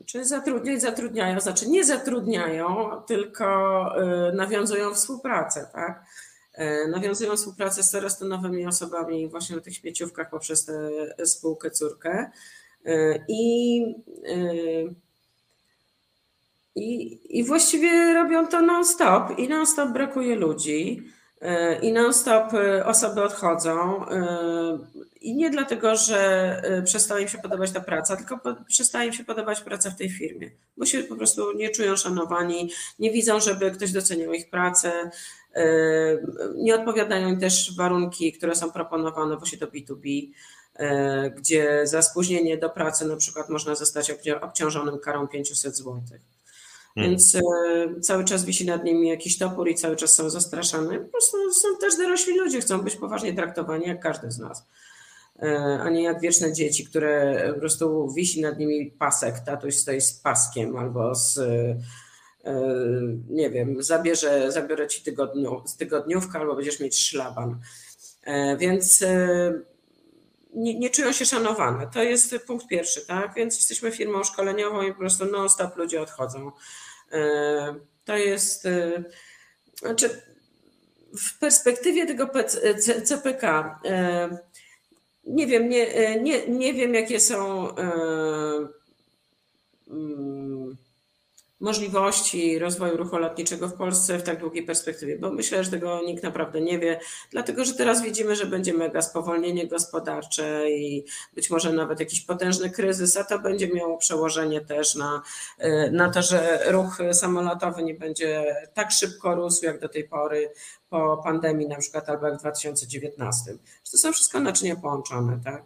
Czy 0.06 0.26
zatrudniać 0.26 0.82
zatrudniają, 0.82 1.40
znaczy 1.40 1.70
nie 1.70 1.84
zatrudniają, 1.84 2.92
tylko 3.08 3.46
y, 4.30 4.34
nawiązują 4.36 4.94
współpracę, 4.94 5.70
tak? 5.74 6.06
Y, 6.60 6.88
nawiązują 6.88 7.36
współpracę 7.36 7.84
z 7.84 7.90
coraz 7.90 8.20
to 8.20 8.26
nowymi 8.26 8.68
osobami 8.68 9.30
właśnie 9.30 9.56
na 9.56 9.62
tych 9.62 9.76
śmieciówkach 9.76 10.30
poprzez 10.30 10.66
tę 10.66 10.92
spółkę 11.26 11.72
córkę. 11.72 12.32
I, 13.28 13.82
i, 16.76 17.20
I 17.40 17.44
właściwie 17.44 18.14
robią 18.14 18.48
to 18.48 18.62
non-stop 18.62 19.40
i 19.40 19.48
non-stop 19.50 19.90
brakuje 19.90 20.36
ludzi. 20.36 21.04
E, 21.42 21.80
i 21.80 21.92
non-stop 21.92 22.54
e, 22.54 22.86
osoby 22.86 23.24
odchodzą. 23.24 24.06
E, 24.10 24.80
I 25.22 25.36
nie 25.36 25.50
dlatego, 25.50 25.96
że 25.96 26.62
przestaje 26.86 27.22
im 27.24 27.30
się 27.30 27.38
podobać 27.38 27.72
ta 27.72 27.80
praca, 27.80 28.18
tylko 28.18 28.40
przestaje 28.68 29.08
im 29.08 29.14
się 29.14 29.24
podobać 29.24 29.62
praca 29.62 29.90
w 29.90 29.96
tej 29.96 30.10
firmie, 30.10 30.52
bo 30.78 30.86
się 30.86 31.04
po 31.04 31.16
prostu 31.16 31.54
nie 31.58 31.70
czują 31.70 31.96
szanowani, 31.96 32.72
nie 33.00 33.12
widzą, 33.12 33.40
żeby 33.40 33.72
ktoś 33.72 33.92
doceniał 33.92 34.34
ich 34.34 34.50
pracę. 34.50 34.92
Nie 36.56 36.76
odpowiadają 36.76 37.30
im 37.30 37.40
też 37.40 37.76
warunki, 37.76 38.34
które 38.34 38.56
są 38.56 38.72
proponowane 38.72 39.38
właśnie 39.38 39.58
do 39.58 39.68
B2B, 39.68 40.32
gdzie 41.36 41.88
za 41.88 42.02
spóźnienie 42.02 42.58
do 42.58 42.70
pracy 42.70 43.06
na 43.06 43.16
przykład 43.16 43.50
można 43.50 43.76
zostać 43.76 44.12
obciążonym 44.42 45.00
karą 45.00 45.28
500 45.28 45.76
złotych. 45.76 46.37
Hmm. 46.98 47.10
Więc 47.12 47.36
e, 47.36 47.42
cały 48.02 48.24
czas 48.24 48.46
wisi 48.46 48.66
nad 48.66 48.84
nimi 48.84 49.10
jakiś 49.10 49.38
topór 49.38 49.70
i 49.70 49.76
cały 49.76 49.96
czas 49.96 50.16
są 50.16 50.30
zastraszane. 50.30 51.00
Po 51.00 51.12
prostu 51.12 51.54
są 51.54 51.68
też 51.82 51.98
dorośli 51.98 52.38
ludzie, 52.38 52.62
chcą 52.62 52.82
być 52.82 52.96
poważnie 52.96 53.34
traktowani 53.34 53.88
jak 53.88 54.00
każdy 54.00 54.32
z 54.32 54.40
nas. 54.40 54.66
E, 55.40 55.80
a 55.82 55.90
nie 55.90 56.04
jak 56.04 56.22
wieczne 56.22 56.54
dzieci, 56.54 56.86
które 56.86 57.44
po 57.54 57.60
prostu 57.60 58.14
wisi 58.14 58.42
nad 58.42 58.60
nimi 58.60 58.92
pasek, 58.92 59.40
tatuś 59.40 59.76
stoi 59.76 60.02
z 60.02 60.14
paskiem 60.14 60.78
albo 60.78 61.16
z 61.16 61.38
e, 61.38 61.78
nie 63.30 63.50
wiem, 63.50 63.84
zabierze, 63.84 64.52
zabiorę 64.52 64.88
ci 64.88 65.02
tygodniu, 65.02 65.62
z 65.66 65.78
tygodniówka 65.78 66.40
albo 66.40 66.56
będziesz 66.56 66.80
mieć 66.80 67.00
szlaban. 67.00 67.60
Więc 68.60 69.04
nie, 70.54 70.80
nie, 70.80 70.90
czują 70.90 71.12
się 71.12 71.26
szanowane. 71.26 71.88
To 71.94 72.04
jest 72.04 72.36
punkt 72.48 72.68
pierwszy, 72.68 73.06
tak? 73.06 73.34
Więc 73.36 73.58
jesteśmy 73.58 73.92
firmą 73.92 74.24
szkoleniową 74.24 74.82
i 74.82 74.92
po 74.92 75.00
prostu 75.00 75.26
non-stop 75.26 75.78
ludzie 75.78 76.02
odchodzą. 76.02 76.52
To 78.06 78.18
jest, 78.18 78.68
znaczy 79.80 80.10
w 81.18 81.40
perspektywie 81.40 82.06
tego 82.06 82.30
CPK, 83.04 83.80
nie 85.24 85.48
wiem, 85.48 85.70
nie, 85.70 86.16
nie, 86.22 86.48
nie 86.48 86.74
wiem 86.74 86.94
jakie 86.94 87.20
są 87.20 87.70
mm, 89.88 90.78
możliwości 91.60 92.60
rozwoju 92.60 92.98
ruchu 92.98 93.18
lotniczego 93.18 93.68
w 93.68 93.74
Polsce 93.74 94.18
w 94.18 94.24
tak 94.24 94.40
długiej 94.40 94.66
perspektywie, 94.66 95.20
bo 95.20 95.32
myślę, 95.32 95.64
że 95.64 95.72
tego 95.72 96.02
nikt 96.02 96.24
naprawdę 96.24 96.62
nie 96.62 96.80
wie, 96.80 97.00
dlatego 97.32 97.66
że 97.66 97.74
teraz 97.74 98.02
widzimy, 98.02 98.36
że 98.36 98.46
będzie 98.46 98.74
mega 98.74 99.02
spowolnienie 99.02 99.68
gospodarcze 99.68 100.72
i 100.72 101.06
być 101.34 101.50
może 101.50 101.74
nawet 101.74 102.00
jakiś 102.00 102.22
potężny 102.22 102.70
kryzys, 102.70 103.18
a 103.18 103.24
to 103.24 103.40
będzie 103.40 103.68
miało 103.68 103.98
przełożenie 103.98 104.62
też 104.62 104.96
na, 104.96 105.22
na 105.92 106.10
to, 106.10 106.22
że 106.22 106.60
ruch 106.72 106.98
samolotowy 107.12 107.84
nie 107.84 107.94
będzie 107.94 108.56
tak 108.74 108.92
szybko 108.92 109.36
rósł 109.36 109.66
jak 109.66 109.80
do 109.80 109.90
tej 109.90 110.04
pory 110.04 110.52
po 110.90 111.22
pandemii 111.24 111.68
na 111.68 111.78
przykład 111.78 112.10
albo 112.10 112.28
jak 112.28 112.36
w 112.36 112.40
2019. 112.40 113.52
To 113.92 113.98
są 113.98 114.14
wszystko 114.14 114.40
naczynia 114.40 114.76
połączone, 114.76 115.40
tak? 115.44 115.64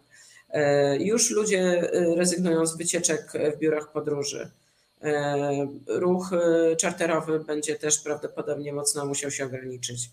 Już 0.98 1.30
ludzie 1.30 1.90
rezygnują 2.16 2.66
z 2.66 2.76
wycieczek 2.76 3.32
w 3.56 3.58
biurach 3.58 3.92
podróży 3.92 4.50
ruch 5.86 6.32
e, 6.32 6.76
czarterowy 6.76 7.40
będzie 7.40 7.76
też 7.76 7.98
prawdopodobnie 7.98 8.72
mocno 8.72 9.06
musiał 9.06 9.30
się 9.30 9.44
ograniczyć. 9.44 10.10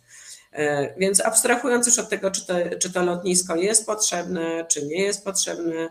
E, 0.52 0.94
więc 0.98 1.26
abstrahując 1.26 1.88
już 1.88 2.00
od 2.00 2.10
tego, 2.10 2.32
czy 2.32 2.48
to, 2.48 2.54
czy 2.80 2.94
to 2.94 3.04
lotnisko 3.04 3.56
jest 3.56 3.86
potrzebne, 3.86 4.66
czy 4.70 4.86
nie 4.86 5.02
jest 5.02 5.24
potrzebne, 5.24 5.90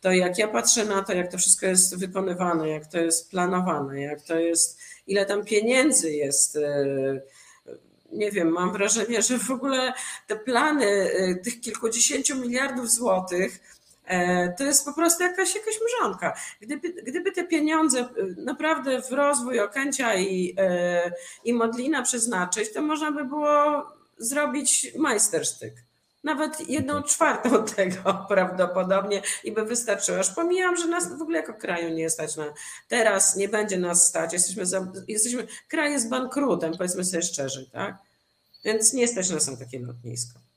to 0.00 0.12
jak 0.12 0.38
ja 0.38 0.48
patrzę 0.48 0.84
na 0.84 1.02
to, 1.02 1.12
jak 1.12 1.30
to 1.30 1.38
wszystko 1.38 1.66
jest 1.66 1.98
wykonywane, 1.98 2.68
jak 2.68 2.86
to 2.86 2.98
jest 2.98 3.30
planowane, 3.30 4.00
jak 4.00 4.22
to 4.22 4.38
jest, 4.38 4.78
ile 5.06 5.26
tam 5.26 5.44
pieniędzy 5.44 6.12
jest, 6.12 6.58
nie 8.12 8.30
wiem, 8.30 8.48
mam 8.48 8.72
wrażenie, 8.72 9.22
że 9.22 9.38
w 9.38 9.50
ogóle 9.50 9.92
te 10.26 10.36
plany 10.36 11.10
tych 11.44 11.60
kilkudziesięciu 11.60 12.36
miliardów 12.36 12.90
złotych, 12.90 13.60
E, 13.60 13.77
to 14.58 14.64
jest 14.64 14.84
po 14.84 14.92
prostu 14.92 15.22
jakaś, 15.22 15.54
jakaś 15.54 15.74
mrzonka. 15.80 16.36
Gdyby, 16.60 16.88
gdyby 16.88 17.32
te 17.32 17.44
pieniądze 17.44 18.00
e, 18.00 18.06
naprawdę 18.36 19.02
w 19.02 19.12
rozwój 19.12 19.60
Okęcia 19.60 20.14
i, 20.14 20.54
e, 20.58 21.12
i 21.44 21.54
Modlina 21.54 22.02
przeznaczyć, 22.02 22.72
to 22.72 22.82
można 22.82 23.12
by 23.12 23.24
było 23.24 23.86
zrobić 24.18 24.92
majstersztyk. 24.98 25.74
Nawet 26.24 26.68
jedną 26.68 27.02
czwartą 27.02 27.64
tego 27.76 28.26
prawdopodobnie 28.28 29.22
i 29.44 29.52
by 29.52 29.64
wystarczyło. 29.64 30.18
Aż 30.18 30.34
pomijam, 30.34 30.76
że 30.76 30.86
nas 30.86 31.18
w 31.18 31.22
ogóle 31.22 31.38
jako 31.38 31.54
kraju 31.54 31.94
nie 31.94 32.10
stać 32.10 32.36
na. 32.36 32.44
Teraz 32.88 33.36
nie 33.36 33.48
będzie 33.48 33.78
nas 33.78 34.08
stać. 34.08 34.32
Jesteśmy, 34.32 34.66
za, 34.66 34.92
jesteśmy 35.08 35.46
kraj 35.68 35.92
jest 35.92 36.08
bankrutem, 36.08 36.72
powiedzmy 36.76 37.04
sobie 37.04 37.22
szczerze, 37.22 37.66
tak? 37.72 37.96
Więc 38.64 38.92
nie 38.92 39.08
stać 39.08 39.30
nas 39.30 39.50
na 39.50 39.56
takie 39.56 39.78
lotnisko. 39.78 40.47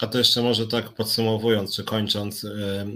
A 0.00 0.06
to 0.06 0.18
jeszcze 0.18 0.42
może 0.42 0.66
tak 0.66 0.88
podsumowując, 0.88 1.76
czy 1.76 1.84
kończąc, 1.84 2.44
e, 2.44 2.48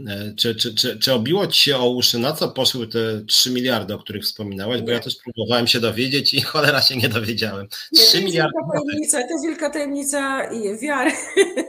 e, 0.09 0.35
czy, 0.37 0.55
czy, 0.55 0.75
czy, 0.75 0.99
czy 0.99 1.13
obiło 1.13 1.47
Ci 1.47 1.65
się 1.65 1.77
o 1.77 1.91
uszy, 1.91 2.19
na 2.19 2.33
co 2.33 2.49
poszły 2.49 2.89
te 2.89 3.25
3 3.27 3.51
miliardy, 3.51 3.95
o 3.95 3.99
których 3.99 4.23
wspominałeś? 4.25 4.83
Bo 4.83 4.91
ja 4.91 5.01
też 5.01 5.17
próbowałem 5.17 5.67
się 5.67 5.81
dowiedzieć 5.81 6.35
i 6.35 6.41
cholera 6.41 6.83
się 6.83 6.97
nie 6.97 7.09
dowiedziałem. 7.09 7.69
3 7.95 8.19
nie, 8.19 8.25
miliardy. 8.25 8.53
Tajemnica, 8.73 9.23
to 9.23 9.33
jest 9.33 9.47
wielka 9.47 9.71
tajemnica 9.71 10.45
i 10.45 10.79
wiary. 10.79 11.11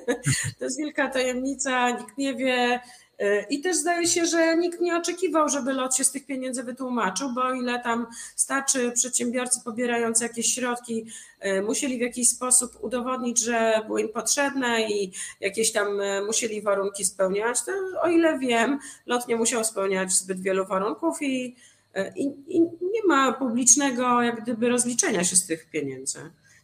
to 0.60 0.66
jest 0.66 0.80
wielka 0.80 1.10
tajemnica, 1.10 1.90
nikt 1.90 2.18
nie 2.18 2.36
wie. 2.36 2.80
I 3.50 3.62
też 3.62 3.78
zdaje 3.78 4.08
się, 4.08 4.26
że 4.26 4.58
nikt 4.58 4.82
nie 4.82 4.98
oczekiwał, 4.98 5.50
żeby 5.50 5.74
lot 5.74 5.96
się 5.96 6.04
z 6.04 6.12
tych 6.12 6.26
pieniędzy 6.26 6.64
wytłumaczył, 6.64 7.34
bo 7.34 7.44
o 7.44 7.54
ile 7.54 7.80
tam 7.80 8.08
starczy 8.36 8.92
przedsiębiorcy 8.92 9.62
pobierający 9.66 10.24
jakieś 10.24 10.54
środki 10.54 11.06
e, 11.40 11.62
musieli 11.62 11.98
w 11.98 12.02
jakiś 12.02 12.30
sposób 12.30 12.72
udowodnić, 12.82 13.40
że 13.40 13.82
były 13.88 14.02
im 14.02 14.10
potrzebne 14.10 14.82
i 14.82 15.12
jakieś 15.40 15.72
tam 15.72 16.02
e, 16.02 16.22
musieli 16.22 16.62
warunki 16.62 17.06
spełniać, 17.06 17.66
to 17.66 17.72
o 18.02 18.08
ile 18.08 18.40
wiem, 18.40 18.80
lot 19.06 19.28
nie 19.28 19.36
musiał 19.36 19.64
spełniać 19.64 20.12
zbyt 20.12 20.42
wielu 20.42 20.66
warunków 20.66 21.22
i, 21.22 21.56
e, 21.94 22.14
i, 22.18 22.32
i 22.48 22.62
nie 22.62 23.04
ma 23.08 23.34
publicznego 23.34 24.22
jak 24.22 24.42
gdyby 24.42 24.70
rozliczenia 24.70 25.24
się 25.24 25.36
z 25.36 25.46
tych 25.46 25.70
pieniędzy. 25.70 26.20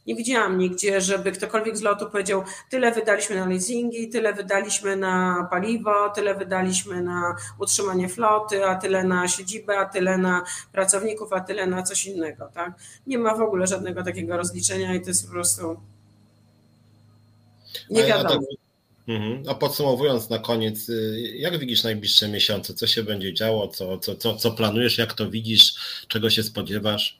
Nie 0.09 0.15
widziałam 0.15 0.57
nigdzie, 0.57 1.01
żeby 1.01 1.31
ktokolwiek 1.31 1.77
z 1.77 1.81
lotu 1.81 2.09
powiedział, 2.09 2.43
tyle 2.69 2.91
wydaliśmy 2.91 3.35
na 3.35 3.45
leasingi, 3.45 4.09
tyle 4.09 4.33
wydaliśmy 4.33 4.95
na 4.95 5.47
paliwo, 5.51 6.09
tyle 6.15 6.35
wydaliśmy 6.35 7.01
na 7.01 7.35
utrzymanie 7.59 8.09
floty, 8.09 8.65
a 8.65 8.75
tyle 8.75 9.03
na 9.03 9.27
siedzibę, 9.27 9.79
a 9.79 9.85
tyle 9.85 10.17
na 10.17 10.43
pracowników, 10.71 11.33
a 11.33 11.39
tyle 11.39 11.67
na 11.67 11.83
coś 11.83 12.05
innego. 12.05 12.49
Tak? 12.53 12.73
Nie 13.07 13.17
ma 13.17 13.35
w 13.35 13.41
ogóle 13.41 13.67
żadnego 13.67 14.03
takiego 14.03 14.37
rozliczenia 14.37 14.95
i 14.95 15.01
to 15.01 15.07
jest 15.07 15.25
po 15.25 15.31
prostu 15.31 15.79
nie 17.89 18.03
wiadomo. 18.03 18.29
Tak- 18.29 19.15
mhm. 19.15 19.43
A 19.47 19.55
podsumowując 19.55 20.29
na 20.29 20.39
koniec, 20.39 20.89
y, 20.89 21.33
jak 21.35 21.59
widzisz 21.59 21.83
najbliższe 21.83 22.27
miesiące? 22.27 22.73
Co 22.73 22.87
się 22.87 23.03
będzie 23.03 23.33
działo? 23.33 23.67
Co, 23.67 23.97
co, 23.97 24.15
co, 24.15 24.35
co 24.35 24.51
planujesz? 24.51 24.97
Jak 24.97 25.13
to 25.13 25.29
widzisz? 25.29 25.75
Czego 26.07 26.29
się 26.29 26.43
spodziewasz? 26.43 27.18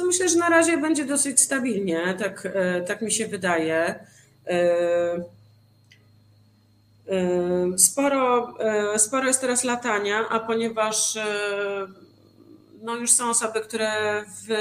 Co 0.00 0.06
myślę, 0.06 0.28
że 0.28 0.38
na 0.38 0.48
razie 0.48 0.78
będzie 0.78 1.04
dosyć 1.04 1.40
stabilnie, 1.40 2.14
tak, 2.18 2.46
e, 2.54 2.80
tak 2.80 3.02
mi 3.02 3.12
się 3.12 3.26
wydaje. 3.26 4.04
E, 4.46 4.54
e, 7.08 7.78
sporo, 7.78 8.54
sporo 8.96 9.26
jest 9.26 9.40
teraz 9.40 9.64
latania, 9.64 10.28
a 10.28 10.40
ponieważ 10.40 11.18
no 12.82 12.96
już 12.96 13.10
są 13.10 13.30
osoby, 13.30 13.60
które 13.60 14.24
wy, 14.46 14.56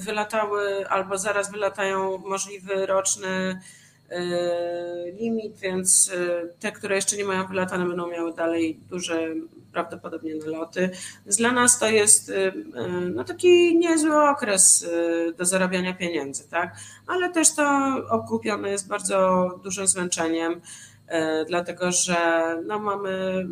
wylatały 0.00 0.88
albo 0.88 1.18
zaraz 1.18 1.50
wylatają 1.50 2.18
możliwy 2.18 2.86
roczny 2.86 3.60
limit, 5.20 5.56
więc 5.56 6.10
te, 6.60 6.72
które 6.72 6.96
jeszcze 6.96 7.16
nie 7.16 7.24
mają 7.24 7.46
wylatane, 7.46 7.86
będą 7.86 8.06
miały 8.06 8.34
dalej 8.34 8.80
duże 8.90 9.34
prawdopodobnie 9.76 10.34
naloty. 10.34 10.90
Dla 11.26 11.52
nas 11.52 11.78
to 11.78 11.86
jest 11.86 12.28
y, 12.28 12.32
y, 12.32 12.54
no, 13.14 13.24
taki 13.24 13.78
niezły 13.78 14.28
okres 14.30 14.82
y, 14.82 15.34
do 15.38 15.44
zarabiania 15.44 15.94
pieniędzy, 15.94 16.48
tak? 16.48 16.76
ale 17.06 17.30
też 17.30 17.54
to 17.54 17.96
okupione 18.10 18.70
jest 18.70 18.88
bardzo 18.88 19.48
dużym 19.64 19.86
zmęczeniem, 19.86 20.60
dlatego 21.48 21.92
że 21.92 22.16
no, 22.66 22.78
mamy 22.78 23.46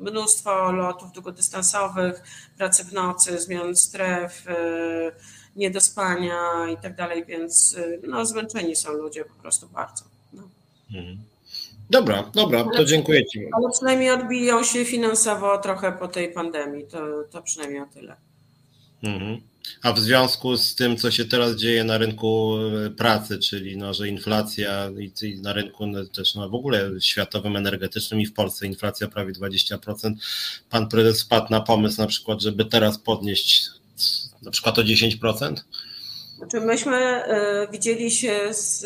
mnóstwo 0.00 0.72
lotów 0.72 1.12
długodystansowych, 1.12 2.22
pracy 2.58 2.84
w 2.84 2.92
nocy, 2.92 3.38
zmian 3.38 3.76
stref, 3.76 4.44
niedospania 5.56 6.40
i 6.72 6.76
tak 6.82 6.96
dalej, 6.96 7.24
więc 7.24 7.76
no, 8.08 8.26
zmęczeni 8.26 8.76
są 8.76 8.92
ludzie 8.92 9.24
po 9.24 9.34
prostu 9.34 9.68
bardzo. 9.68 10.04
No. 10.32 10.42
Mhm. 10.94 11.29
Dobra, 11.90 12.30
dobra, 12.34 12.64
to 12.76 12.84
dziękuję 12.84 13.26
Ci. 13.26 13.46
Ale 13.52 13.70
przynajmniej 13.72 14.10
odbiją 14.10 14.64
się 14.64 14.84
finansowo 14.84 15.58
trochę 15.58 15.92
po 15.92 16.08
tej 16.08 16.32
pandemii, 16.32 16.86
to, 16.86 16.98
to 17.30 17.42
przynajmniej 17.42 17.80
o 17.80 17.86
tyle. 17.86 18.16
Mhm. 19.02 19.40
A 19.82 19.92
w 19.92 19.98
związku 19.98 20.56
z 20.56 20.74
tym, 20.74 20.96
co 20.96 21.10
się 21.10 21.24
teraz 21.24 21.56
dzieje 21.56 21.84
na 21.84 21.98
rynku 21.98 22.56
e, 22.86 22.90
pracy, 22.90 23.38
czyli 23.38 23.76
no, 23.76 23.94
że 23.94 24.08
inflacja 24.08 24.90
i 25.22 25.40
na 25.40 25.52
rynku 25.52 25.86
no, 25.86 26.04
też 26.04 26.34
no, 26.34 26.48
w 26.48 26.54
ogóle 26.54 26.90
światowym, 27.00 27.56
energetycznym 27.56 28.20
i 28.20 28.26
w 28.26 28.32
Polsce 28.32 28.66
inflacja 28.66 29.08
prawie 29.08 29.32
20%, 29.32 30.12
pan 30.70 30.88
prezes 30.88 31.22
wpadł 31.22 31.46
na 31.50 31.60
pomysł 31.60 32.00
na 32.00 32.06
przykład, 32.06 32.42
żeby 32.42 32.64
teraz 32.64 32.98
podnieść 32.98 33.70
na 34.42 34.50
przykład 34.50 34.78
o 34.78 34.82
10%? 34.82 35.54
Znaczy 36.40 36.60
myśmy 36.60 36.96
e, 36.96 37.68
widzieli 37.72 38.10
się 38.10 38.54
z, 38.54 38.80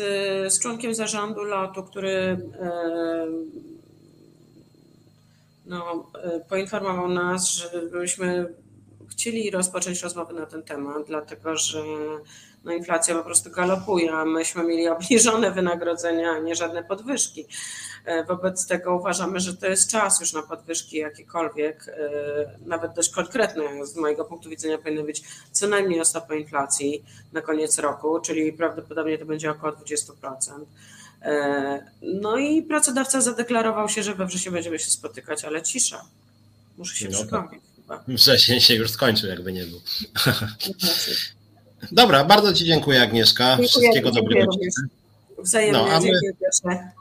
z 0.53 0.59
członkiem 0.59 0.95
zarządu 0.95 1.43
lotu, 1.43 1.83
który 1.83 2.11
e, 2.11 2.37
no, 5.65 6.11
e, 6.23 6.39
poinformował 6.39 7.09
nas, 7.09 7.49
żebyśmy 7.51 8.53
chcieli 9.11 9.51
rozpocząć 9.51 10.01
rozmowy 10.01 10.33
na 10.33 10.45
ten 10.45 10.63
temat, 10.63 11.07
dlatego 11.07 11.57
że 11.57 11.83
no, 12.65 12.71
inflacja 12.71 13.15
po 13.15 13.23
prostu 13.23 13.51
galopuje, 13.51 14.13
a 14.13 14.25
myśmy 14.25 14.63
mieli 14.63 14.87
obniżone 14.87 15.51
wynagrodzenia, 15.51 16.31
a 16.31 16.39
nie 16.39 16.55
żadne 16.55 16.83
podwyżki. 16.83 17.45
E, 18.05 18.23
wobec 18.23 18.67
tego 18.67 18.95
uważamy, 18.95 19.39
że 19.39 19.57
to 19.57 19.67
jest 19.67 19.91
czas 19.91 20.19
już 20.19 20.33
na 20.33 20.41
podwyżki 20.41 20.97
jakiekolwiek, 20.97 21.87
e, 21.87 21.93
nawet 22.65 22.93
dość 22.93 23.09
konkretne 23.09 23.85
z 23.85 23.95
mojego 23.95 24.25
punktu 24.25 24.49
widzenia 24.49 24.77
powinny 24.77 25.03
być 25.03 25.23
co 25.51 25.67
najmniej 25.67 26.01
o 26.01 26.05
stopę 26.05 26.39
inflacji 26.39 27.03
na 27.33 27.41
koniec 27.41 27.79
roku, 27.79 28.19
czyli 28.19 28.53
prawdopodobnie 28.53 29.17
to 29.17 29.25
będzie 29.25 29.51
około 29.51 29.73
20%. 29.73 30.65
E, 31.21 31.91
no 32.01 32.37
i 32.37 32.63
pracodawca 32.63 33.21
zadeklarował 33.21 33.89
się, 33.89 34.03
że 34.03 34.15
we 34.15 34.25
wrześniu 34.25 34.51
będziemy 34.51 34.79
się 34.79 34.89
spotykać, 34.89 35.45
ale 35.45 35.61
cisza. 35.61 36.05
Muszę 36.77 36.95
się 36.95 37.09
no, 37.09 37.17
przypomnieć 37.17 37.61
chyba. 37.75 38.03
Wrzesień 38.07 38.59
się 38.59 38.75
już 38.75 38.91
skończył, 38.91 39.29
jakby 39.29 39.53
nie 39.53 39.65
był. 39.65 39.81
Dobra, 41.91 42.23
bardzo 42.23 42.53
Ci 42.53 42.65
dziękuję 42.65 43.01
Agnieszka. 43.01 43.47
Dziękuję, 43.49 43.67
Wszystkiego 43.67 44.11
dobrego. 44.11 44.51
Wzajemnie, 45.39 45.79
no, 45.79 45.99
my... 45.99 46.01
dziękuję 46.01 46.91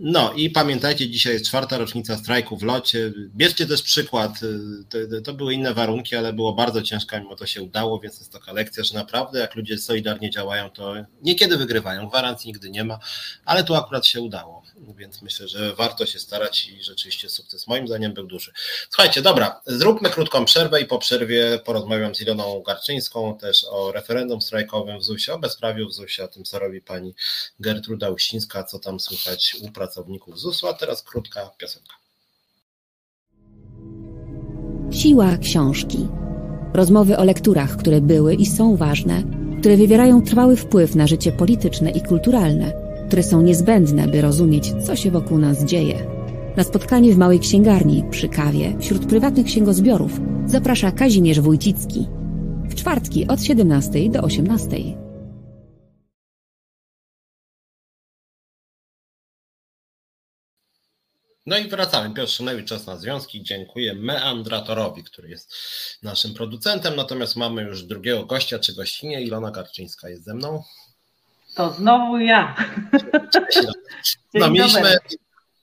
No 0.00 0.32
i 0.32 0.50
pamiętajcie, 0.50 1.10
dzisiaj 1.10 1.32
jest 1.32 1.46
czwarta 1.46 1.78
rocznica 1.78 2.16
strajku 2.16 2.56
w 2.56 2.62
locie. 2.62 3.12
Bierzcie 3.36 3.66
też 3.66 3.82
przykład. 3.82 4.40
To, 4.88 4.98
to, 5.24 5.34
były 5.34 5.54
inne 5.54 5.74
warunki, 5.74 6.16
ale 6.16 6.32
było 6.32 6.52
bardzo 6.52 6.82
ciężko, 6.82 7.20
mimo 7.20 7.36
to 7.36 7.46
się 7.46 7.62
udało, 7.62 8.00
więc 8.00 8.18
jest 8.18 8.32
taka 8.32 8.52
lekcja, 8.52 8.84
że 8.84 8.94
naprawdę 8.94 9.38
jak 9.38 9.54
ludzie 9.54 9.78
solidarnie 9.78 10.30
działają, 10.30 10.70
to 10.70 10.94
niekiedy 11.22 11.56
wygrywają. 11.56 12.08
Gwarancji 12.08 12.48
nigdy 12.48 12.70
nie 12.70 12.84
ma, 12.84 12.98
ale 13.44 13.64
tu 13.64 13.74
akurat 13.74 14.06
się 14.06 14.20
udało. 14.20 14.62
Więc 14.96 15.22
myślę, 15.22 15.48
że 15.48 15.74
warto 15.74 16.06
się 16.06 16.18
starać 16.18 16.68
i 16.68 16.82
rzeczywiście 16.82 17.28
sukces 17.28 17.66
moim 17.66 17.88
zdaniem 17.88 18.12
był 18.12 18.26
duży. 18.26 18.52
Słuchajcie, 18.90 19.22
dobra, 19.22 19.60
zróbmy 19.66 20.10
krótką 20.10 20.44
przerwę 20.44 20.80
i 20.80 20.84
po 20.84 20.98
przerwie 20.98 21.58
porozmawiam 21.64 22.14
z 22.14 22.20
Iloną 22.20 22.62
Garczyńską 22.66 23.38
też 23.38 23.66
o 23.70 23.92
referendum 23.92 24.40
strajkowym 24.40 24.98
w 24.98 25.04
ZUS-ie, 25.04 25.34
o 25.34 25.38
bezprawiu 25.38 25.88
w 25.88 25.92
ZUS-ie, 25.92 26.24
o 26.24 26.28
tym, 26.28 26.44
co 26.44 26.58
robi 26.58 26.80
pani 26.80 27.14
Gertruda 27.60 28.10
Uścińska, 28.10 28.64
co 28.64 28.78
tam 28.78 29.00
słychać 29.00 29.56
u 29.60 29.72
pracowników 29.72 30.40
ZUS-u, 30.40 30.66
a 30.66 30.74
teraz 30.74 31.02
krótka 31.02 31.50
piosenka. 31.58 31.94
Siła 34.92 35.36
książki. 35.36 36.08
Rozmowy 36.74 37.16
o 37.16 37.24
lekturach, 37.24 37.76
które 37.76 38.00
były 38.00 38.34
i 38.34 38.46
są 38.46 38.76
ważne, 38.76 39.22
które 39.60 39.76
wywierają 39.76 40.22
trwały 40.22 40.56
wpływ 40.56 40.94
na 40.94 41.06
życie 41.06 41.32
polityczne 41.32 41.90
i 41.90 42.02
kulturalne, 42.02 42.85
które 43.06 43.22
są 43.22 43.42
niezbędne, 43.42 44.08
by 44.08 44.20
rozumieć, 44.20 44.72
co 44.86 44.96
się 44.96 45.10
wokół 45.10 45.38
nas 45.38 45.64
dzieje. 45.64 46.06
Na 46.56 46.64
spotkanie 46.64 47.12
w 47.12 47.18
małej 47.18 47.40
księgarni 47.40 48.04
przy 48.10 48.28
kawie 48.28 48.76
wśród 48.80 49.06
prywatnych 49.06 49.46
księgozbiorów 49.46 50.20
zaprasza 50.46 50.92
Kazimierz 50.92 51.40
Wójcicki. 51.40 52.06
W 52.68 52.74
czwartki 52.74 53.26
od 53.28 53.42
17 53.42 54.10
do 54.10 54.20
18. 54.20 54.76
No 61.46 61.58
i 61.58 61.68
wracamy. 61.68 62.14
Piotr 62.14 62.32
Szynewicz, 62.32 62.68
czas 62.68 62.86
na 62.86 62.96
związki. 62.96 63.42
Dziękuję 63.42 63.94
Meandratorowi, 63.94 65.04
który 65.04 65.28
jest 65.28 65.54
naszym 66.02 66.34
producentem. 66.34 66.96
Natomiast 66.96 67.36
mamy 67.36 67.62
już 67.62 67.82
drugiego 67.82 68.26
gościa 68.26 68.58
czy 68.58 68.74
gościnie. 68.74 69.22
Ilona 69.22 69.50
Garczyńska 69.50 70.08
jest 70.08 70.24
ze 70.24 70.34
mną. 70.34 70.62
To 71.56 71.70
znowu 71.70 72.18
ja. 72.18 72.54
Cześć, 73.32 73.66
no, 74.34 74.50
mieliśmy, 74.50 74.96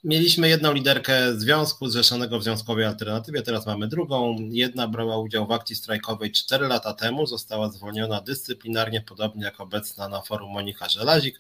Mieliśmy 0.04 0.50
jedną 0.50 0.74
liderkę 0.74 1.40
związku 1.40 1.90
zrzeszonego 1.90 2.40
w 2.40 2.44
Związkowej 2.44 2.86
Alternatywie, 2.86 3.42
teraz 3.42 3.66
mamy 3.66 3.88
drugą. 3.88 4.38
Jedna 4.52 4.88
brała 4.88 5.18
udział 5.18 5.48
w 5.48 5.52
akcji 5.52 5.76
strajkowej 5.76 6.32
4 6.32 6.68
lata 6.68 6.94
temu, 6.94 7.28
została 7.28 7.72
zwolniona 7.72 8.22
dyscyplinarnie, 8.22 9.02
podobnie 9.02 9.44
jak 9.44 9.62
obecna 9.62 10.10
na 10.10 10.22
forum 10.22 10.52
Monika 10.52 10.90
Żelazik. 10.90 11.40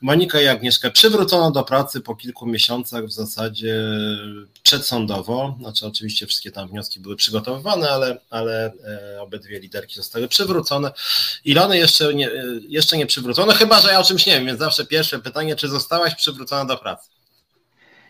Monika 0.00 0.40
i 0.40 0.46
Agnieszkę 0.46 0.90
przywrócono 0.90 1.50
do 1.50 1.62
pracy 1.62 2.00
po 2.00 2.16
kilku 2.16 2.46
miesiącach 2.46 3.04
w 3.04 3.12
zasadzie 3.12 3.82
przedsądowo. 4.62 5.56
Znaczy, 5.60 5.86
oczywiście 5.86 6.26
wszystkie 6.26 6.50
tam 6.50 6.68
wnioski 6.68 7.00
były 7.00 7.16
przygotowywane, 7.16 7.90
ale, 7.90 8.18
ale 8.30 8.72
e, 9.16 9.20
obydwie 9.20 9.60
liderki 9.60 9.94
zostały 9.94 10.28
przywrócone. 10.28 10.92
Ilony 11.44 11.78
jeszcze 11.78 12.14
nie, 12.14 12.28
e, 12.28 12.44
jeszcze 12.68 12.96
nie 12.96 13.06
chyba 13.58 13.80
że 13.80 13.88
ja 13.88 14.00
o 14.00 14.04
czymś 14.04 14.26
nie 14.26 14.32
wiem, 14.32 14.46
więc 14.46 14.58
zawsze 14.58 14.86
pierwsze 14.86 15.18
pytanie, 15.18 15.56
czy 15.56 15.68
zostałaś 15.68 16.14
przywrócona 16.14 16.64
do 16.64 16.76
pracy? 16.76 17.21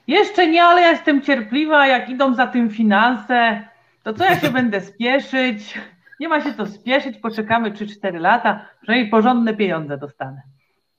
Jeszcze 0.07 0.47
nie, 0.47 0.65
ale 0.65 0.81
ja 0.81 0.91
jestem 0.91 1.23
cierpliwa, 1.23 1.87
jak 1.87 2.09
idą 2.09 2.35
za 2.35 2.47
tym 2.47 2.71
finanse, 2.71 3.63
to 4.03 4.15
co 4.15 4.25
ja 4.25 4.41
się 4.41 4.51
będę 4.61 4.81
spieszyć? 4.81 5.79
Nie 6.21 6.29
ma 6.29 6.41
się 6.41 6.53
to 6.53 6.67
spieszyć, 6.67 7.19
poczekamy 7.19 7.71
3-4 7.71 8.21
lata, 8.21 8.67
przynajmniej 8.83 9.11
porządne 9.11 9.55
pieniądze 9.55 9.99
dostanę. 9.99 10.43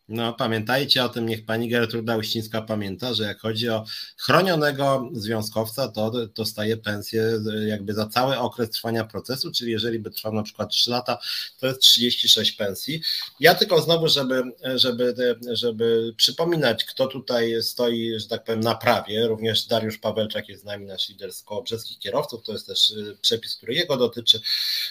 No, 0.10 0.34
pamiętajcie 0.34 1.04
o 1.04 1.10
tym, 1.10 1.30
niech 1.30 1.46
pani 1.46 1.70
Gertruda 1.70 2.18
Uścińska 2.18 2.62
pamięta, 2.62 3.14
że 3.14 3.24
jak 3.24 3.40
chodzi 3.40 3.70
o 3.70 3.86
chronionego 4.18 5.10
związkowca, 5.14 5.88
to 5.88 6.12
dostaje 6.28 6.78
pensję 6.78 7.40
jakby 7.68 7.94
za 7.94 8.08
cały 8.08 8.38
okres 8.38 8.70
trwania 8.70 9.04
procesu, 9.04 9.52
czyli 9.52 9.72
jeżeli 9.72 10.00
by 10.00 10.12
trwał 10.12 10.34
na 10.34 10.44
przykład 10.44 10.70
3 10.70 10.90
lata, 10.90 11.18
to 11.60 11.68
jest 11.68 11.80
36 11.82 12.52
pensji. 12.52 13.02
Ja 13.40 13.56
tylko 13.56 13.82
znowu, 13.82 14.08
żeby, 14.08 14.44
żeby, 14.76 15.16
żeby 15.52 16.14
przypominać, 16.18 16.86
kto 16.86 17.08
tutaj 17.08 17.64
stoi, 17.64 18.20
że 18.20 18.28
tak 18.28 18.44
powiem, 18.44 18.60
na 18.60 18.76
prawie, 18.76 19.28
również 19.28 19.68
Dariusz 19.68 19.98
Pawelczak 19.98 20.50
jest 20.50 20.62
z 20.62 20.66
nami, 20.66 20.86
nasz 20.86 21.10
lider 21.10 21.34
z 21.34 21.44
koło 21.44 21.62
brzeskich 21.62 22.00
kierowców, 22.00 22.44
to 22.44 22.52
jest 22.52 22.68
też 22.68 22.90
y, 22.90 23.18
przepis, 23.22 23.56
który 23.56 23.74
jego 23.74 23.98
dotyczy. 23.98 24.42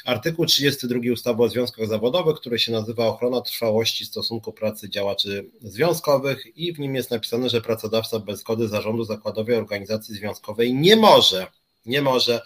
Artykuł 0.04 0.46
32 0.46 1.00
ustawy 1.12 1.42
o 1.42 1.48
związkach 1.48 1.88
zawodowych, 1.88 2.36
który 2.36 2.58
się 2.58 2.72
nazywa 2.72 3.06
ochrona 3.06 3.40
trwałości 3.40 4.06
stosunku 4.06 4.52
pracy 4.52 4.90
działa 4.90 5.11
działaczy 5.12 5.50
związkowych 5.60 6.56
i 6.56 6.72
w 6.72 6.78
nim 6.78 6.94
jest 6.94 7.10
napisane, 7.10 7.48
że 7.48 7.60
pracodawca 7.60 8.18
bez 8.18 8.40
zgody 8.40 8.68
zarządu 8.68 9.04
zakładowej 9.04 9.56
organizacji 9.56 10.14
związkowej 10.14 10.74
nie 10.74 10.96
może 10.96 11.46
nie 11.86 12.02
może 12.02 12.42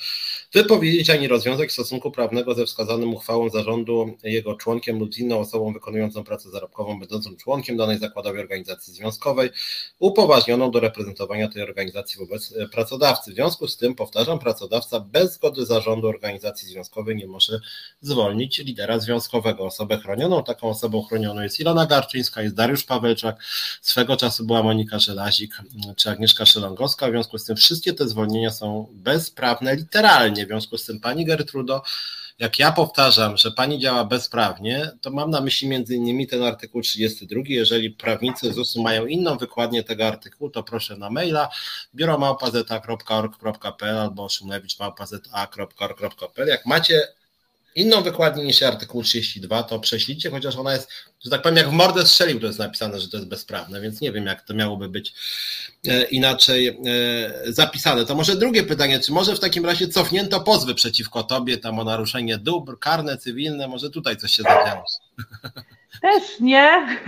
wypowiedzieć 0.52 1.10
ani 1.10 1.28
rozwiązać 1.28 1.72
stosunku 1.72 2.10
prawnego 2.10 2.54
ze 2.54 2.66
wskazanym 2.66 3.14
uchwałą 3.14 3.48
zarządu 3.48 4.16
jego 4.24 4.54
członkiem 4.54 4.98
lub 4.98 5.18
inną 5.18 5.38
osobą 5.38 5.72
wykonującą 5.72 6.24
pracę 6.24 6.50
zarobkową, 6.50 7.00
będącą 7.00 7.36
członkiem 7.36 7.76
danej 7.76 7.98
zakładowej 7.98 8.40
organizacji 8.40 8.92
związkowej, 8.92 9.50
upoważnioną 9.98 10.70
do 10.70 10.80
reprezentowania 10.80 11.48
tej 11.48 11.62
organizacji 11.62 12.18
wobec 12.18 12.54
pracodawcy. 12.72 13.30
W 13.32 13.34
związku 13.34 13.68
z 13.68 13.76
tym, 13.76 13.94
powtarzam, 13.94 14.38
pracodawca 14.38 15.00
bez 15.00 15.34
zgody 15.34 15.66
zarządu 15.66 16.08
organizacji 16.08 16.68
związkowej 16.68 17.16
nie 17.16 17.26
może 17.26 17.60
zwolnić 18.00 18.58
lidera 18.58 18.98
związkowego. 18.98 19.64
Osobę 19.64 19.98
chronioną, 19.98 20.44
taką 20.44 20.68
osobą 20.68 21.02
chronioną 21.02 21.42
jest 21.42 21.60
Ilona 21.60 21.86
Garczyńska, 21.86 22.42
jest 22.42 22.54
Dariusz 22.54 22.84
Pawełczak, 22.84 23.36
swego 23.82 24.16
czasu 24.16 24.44
była 24.44 24.62
Monika 24.62 24.98
Żelazik 24.98 25.56
czy 25.96 26.10
Agnieszka 26.10 26.46
Szelongowska. 26.46 27.08
W 27.08 27.10
związku 27.10 27.38
z 27.38 27.44
tym 27.44 27.56
wszystkie 27.56 27.92
te 27.92 28.08
zwolnienia 28.08 28.50
są 28.50 28.88
bez 28.92 29.26
bezprawne 29.26 29.76
literalnie. 29.76 30.35
W 30.44 30.48
związku 30.48 30.78
z 30.78 30.84
tym, 30.84 31.00
pani 31.00 31.24
Gertrudo, 31.24 31.82
jak 32.38 32.58
ja 32.58 32.72
powtarzam, 32.72 33.36
że 33.36 33.50
pani 33.50 33.78
działa 33.78 34.04
bezprawnie, 34.04 34.90
to 35.00 35.10
mam 35.10 35.30
na 35.30 35.40
myśli 35.40 35.68
między 35.68 35.94
innymi 35.94 36.26
ten 36.26 36.42
artykuł 36.42 36.82
32. 36.82 37.40
Jeżeli 37.46 37.90
prawnicy 37.90 38.52
ZUS-u 38.52 38.82
mają 38.82 39.06
inną 39.06 39.36
wykładnię 39.36 39.84
tego 39.84 40.06
artykułu, 40.06 40.50
to 40.50 40.62
proszę 40.62 40.96
na 40.96 41.10
maila 41.10 41.48
biuromałpazeta.org.pl 41.94 43.98
albo 43.98 44.28
szumlewicz.małpazeta.org.pl. 44.28 46.48
Jak 46.48 46.66
macie 46.66 47.08
inną 47.76 48.02
wykładnię 48.02 48.44
niż 48.44 48.62
artykuł 48.62 49.02
32, 49.02 49.62
to 49.62 49.80
prześlijcie, 49.80 50.30
chociaż 50.30 50.56
ona 50.56 50.72
jest, 50.72 50.90
że 51.24 51.30
tak 51.30 51.42
powiem, 51.42 51.56
jak 51.56 51.68
w 51.68 51.72
mordę 51.72 52.06
strzelił, 52.06 52.40
to 52.40 52.46
jest 52.46 52.58
napisane, 52.58 53.00
że 53.00 53.08
to 53.08 53.16
jest 53.16 53.28
bezprawne, 53.28 53.80
więc 53.80 54.00
nie 54.00 54.12
wiem, 54.12 54.26
jak 54.26 54.42
to 54.42 54.54
miałoby 54.54 54.88
być 54.88 55.14
e, 55.88 56.02
inaczej 56.04 56.68
e, 56.68 57.52
zapisane. 57.52 58.06
To 58.06 58.14
może 58.14 58.36
drugie 58.36 58.62
pytanie, 58.62 59.00
czy 59.00 59.12
może 59.12 59.36
w 59.36 59.40
takim 59.40 59.66
razie 59.66 59.88
cofnięto 59.88 60.40
pozwy 60.40 60.74
przeciwko 60.74 61.22
tobie, 61.22 61.58
tam 61.58 61.78
o 61.78 61.84
naruszenie 61.84 62.38
dóbr, 62.38 62.78
karne, 62.78 63.16
cywilne, 63.16 63.68
może 63.68 63.90
tutaj 63.90 64.16
coś 64.16 64.30
się 64.30 64.42
zadziało? 64.42 64.84
Też 66.02 66.40
nie, 66.40 66.98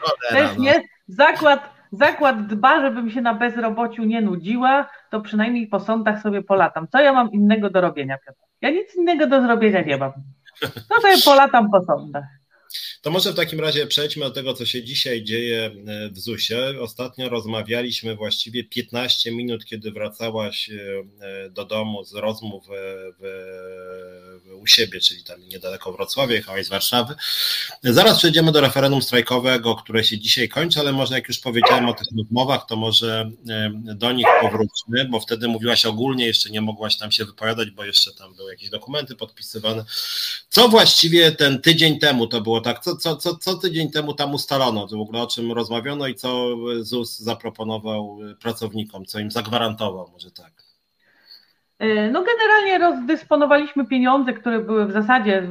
Cholera, 0.00 0.48
też 0.48 0.56
no. 0.56 0.64
nie. 0.64 0.82
Zakład, 1.08 1.77
zakład 1.92 2.46
dba, 2.46 2.80
żebym 2.80 3.10
się 3.10 3.20
na 3.20 3.34
bezrobociu 3.34 4.04
nie 4.04 4.20
nudziła, 4.20 4.88
to 5.10 5.20
przynajmniej 5.20 5.66
po 5.66 5.80
sądach 5.80 6.22
sobie 6.22 6.42
polatam. 6.42 6.88
Co 6.88 7.00
ja 7.00 7.12
mam 7.12 7.32
innego 7.32 7.70
do 7.70 7.80
robienia, 7.80 8.18
Piotr? 8.26 8.38
Ja 8.60 8.70
nic 8.70 8.96
innego 8.96 9.26
do 9.26 9.42
zrobienia 9.42 9.82
nie 9.82 9.96
mam. 9.96 10.12
No 10.62 10.96
to 11.02 11.08
ja 11.08 11.16
polatam 11.24 11.70
po 11.70 11.84
sądach. 11.84 12.37
To 13.02 13.10
może 13.10 13.32
w 13.32 13.36
takim 13.36 13.60
razie 13.60 13.86
przejdźmy 13.86 14.24
do 14.24 14.30
tego, 14.30 14.54
co 14.54 14.66
się 14.66 14.84
dzisiaj 14.84 15.24
dzieje 15.24 15.70
e, 15.86 16.10
w 16.10 16.18
ZUS-ie. 16.18 16.80
Ostatnio 16.80 17.28
rozmawialiśmy 17.28 18.16
właściwie 18.16 18.64
15 18.64 19.32
minut, 19.32 19.64
kiedy 19.64 19.92
wracałaś 19.92 20.70
e, 20.70 21.50
do 21.50 21.64
domu 21.64 22.04
z 22.04 22.14
rozmów 22.14 22.66
w, 23.20 23.48
u 24.60 24.66
siebie, 24.66 25.00
czyli 25.00 25.24
tam 25.24 25.48
niedaleko 25.48 25.92
Wrocławia, 25.92 26.34
jechałaś 26.34 26.66
z 26.66 26.68
Warszawy. 26.68 27.14
Zaraz 27.82 28.18
przejdziemy 28.18 28.52
do 28.52 28.60
referendum 28.60 29.02
strajkowego, 29.02 29.74
które 29.74 30.04
się 30.04 30.18
dzisiaj 30.18 30.48
kończy, 30.48 30.80
ale 30.80 30.92
może 30.92 31.14
jak 31.14 31.28
już 31.28 31.38
powiedziałem 31.38 31.88
o 31.88 31.94
tych 31.94 32.06
rozmowach, 32.18 32.66
to 32.66 32.76
może 32.76 33.30
e, 33.48 33.70
do 33.94 34.12
nich 34.12 34.26
powróćmy, 34.40 35.08
bo 35.10 35.20
wtedy 35.20 35.48
mówiłaś 35.48 35.86
ogólnie, 35.86 36.26
jeszcze 36.26 36.50
nie 36.50 36.60
mogłaś 36.60 36.96
tam 36.96 37.12
się 37.12 37.24
wypowiadać, 37.24 37.70
bo 37.70 37.84
jeszcze 37.84 38.12
tam 38.12 38.34
były 38.34 38.50
jakieś 38.50 38.70
dokumenty 38.70 39.16
podpisywane. 39.16 39.84
Co 40.48 40.68
właściwie 40.68 41.32
ten 41.32 41.60
tydzień 41.60 41.98
temu 41.98 42.26
to 42.26 42.40
było 42.40 42.57
tak, 42.60 42.78
co, 42.78 42.96
co, 42.96 43.16
co, 43.16 43.36
co 43.36 43.54
tydzień 43.54 43.90
temu 43.90 44.14
tam 44.14 44.34
ustalono, 44.34 44.86
w 44.86 45.00
ogóle 45.00 45.22
o 45.22 45.26
czym 45.26 45.52
rozmawiano 45.52 46.06
i 46.06 46.14
co 46.14 46.56
ZUS 46.80 47.18
zaproponował 47.18 48.18
pracownikom, 48.42 49.04
co 49.04 49.18
im 49.18 49.30
zagwarantował, 49.30 50.10
może 50.12 50.30
tak? 50.30 50.68
E, 51.78 52.10
no 52.10 52.24
generalnie 52.24 52.78
rozdysponowaliśmy 52.78 53.86
pieniądze, 53.86 54.32
które 54.32 54.58
były 54.58 54.86
w 54.86 54.92
zasadzie, 54.92 55.42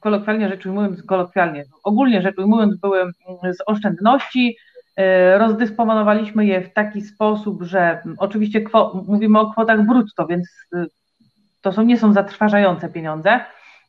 kolokwialnie 0.00 0.48
rzecz 0.48 0.66
ujmując, 0.66 1.02
kolokwialnie, 1.02 1.64
ogólnie 1.84 2.22
rzecz 2.22 2.38
ujmując, 2.38 2.76
były 2.76 3.00
mm, 3.00 3.12
z 3.54 3.58
oszczędności. 3.66 4.56
E, 4.96 5.38
rozdysponowaliśmy 5.38 6.46
je 6.46 6.62
w 6.62 6.72
taki 6.72 7.02
sposób, 7.02 7.62
że 7.62 8.02
oczywiście 8.18 8.64
mówimy 9.06 9.40
o 9.40 9.50
kwotach 9.50 9.86
brutto, 9.86 10.26
więc 10.26 10.48
y, 10.74 10.86
to 11.60 11.72
są, 11.72 11.82
nie 11.82 11.98
są 11.98 12.12
zatrważające 12.12 12.88
pieniądze. 12.88 13.40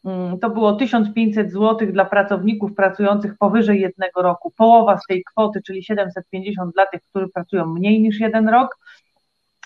Mm, 0.06 0.39
to 0.39 0.50
było 0.50 0.74
1500 0.74 1.52
zł 1.52 1.91
dla 1.91 2.06
pracowników 2.06 2.76
pracujących 2.76 3.38
powyżej 3.38 3.82
jednego 3.82 4.22
roku. 4.22 4.54
Połowa 4.58 4.98
z 4.98 5.06
tej 5.08 5.24
kwoty, 5.24 5.62
czyli 5.62 5.84
750 5.84 6.74
dla 6.74 6.86
tych, 6.86 7.02
którzy 7.10 7.28
pracują 7.28 7.66
mniej 7.66 8.02
niż 8.02 8.20
jeden 8.20 8.50
rok, 8.50 8.78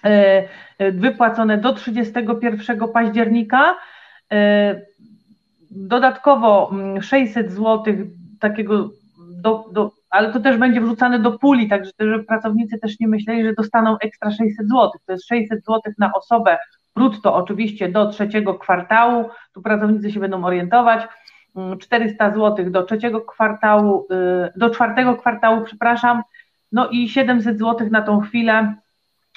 e, 0.03 0.47
e, 0.77 0.91
wypłacone 0.91 1.57
do 1.57 1.73
31 1.73 2.87
października. 2.87 3.75
Dodatkowo 5.71 6.71
600 7.01 7.37
mm, 7.37 7.55
zł 7.55 7.93
takiego 8.39 8.89
do, 9.41 9.65
do, 9.71 9.91
ale 10.09 10.33
to 10.33 10.39
też 10.39 10.57
będzie 10.57 10.81
wrzucane 10.81 11.19
do 11.19 11.31
puli, 11.31 11.69
także 11.69 11.91
pracownicy 12.27 12.79
też 12.79 12.99
nie 12.99 13.07
myśleli, 13.07 13.43
że 13.43 13.53
dostaną 13.53 13.97
ekstra 13.99 14.31
600 14.31 14.67
zł. 14.67 14.91
To 15.05 15.11
jest 15.11 15.27
600 15.27 15.65
zł 15.65 15.93
na 15.97 16.11
osobę 16.13 16.57
brutto 16.95 17.35
oczywiście 17.35 17.89
do 17.89 18.09
trzeciego 18.09 18.53
kwartału, 18.53 19.29
tu 19.53 19.61
pracownicy 19.61 20.11
się 20.11 20.19
będą 20.19 20.45
orientować, 20.45 21.07
400 21.79 22.25
mm, 22.25 22.35
zł 22.35 22.69
do 22.69 22.83
trzeciego 22.83 23.21
kwartału, 23.21 24.07
y, 24.11 24.59
do 24.59 24.69
czwartego 24.69 25.15
kwartału, 25.15 25.61
przepraszam, 25.65 26.23
no 26.71 26.89
i 26.89 27.09
700 27.09 27.59
zł 27.59 27.87
na 27.91 28.01
tą 28.01 28.19
chwilę 28.19 28.75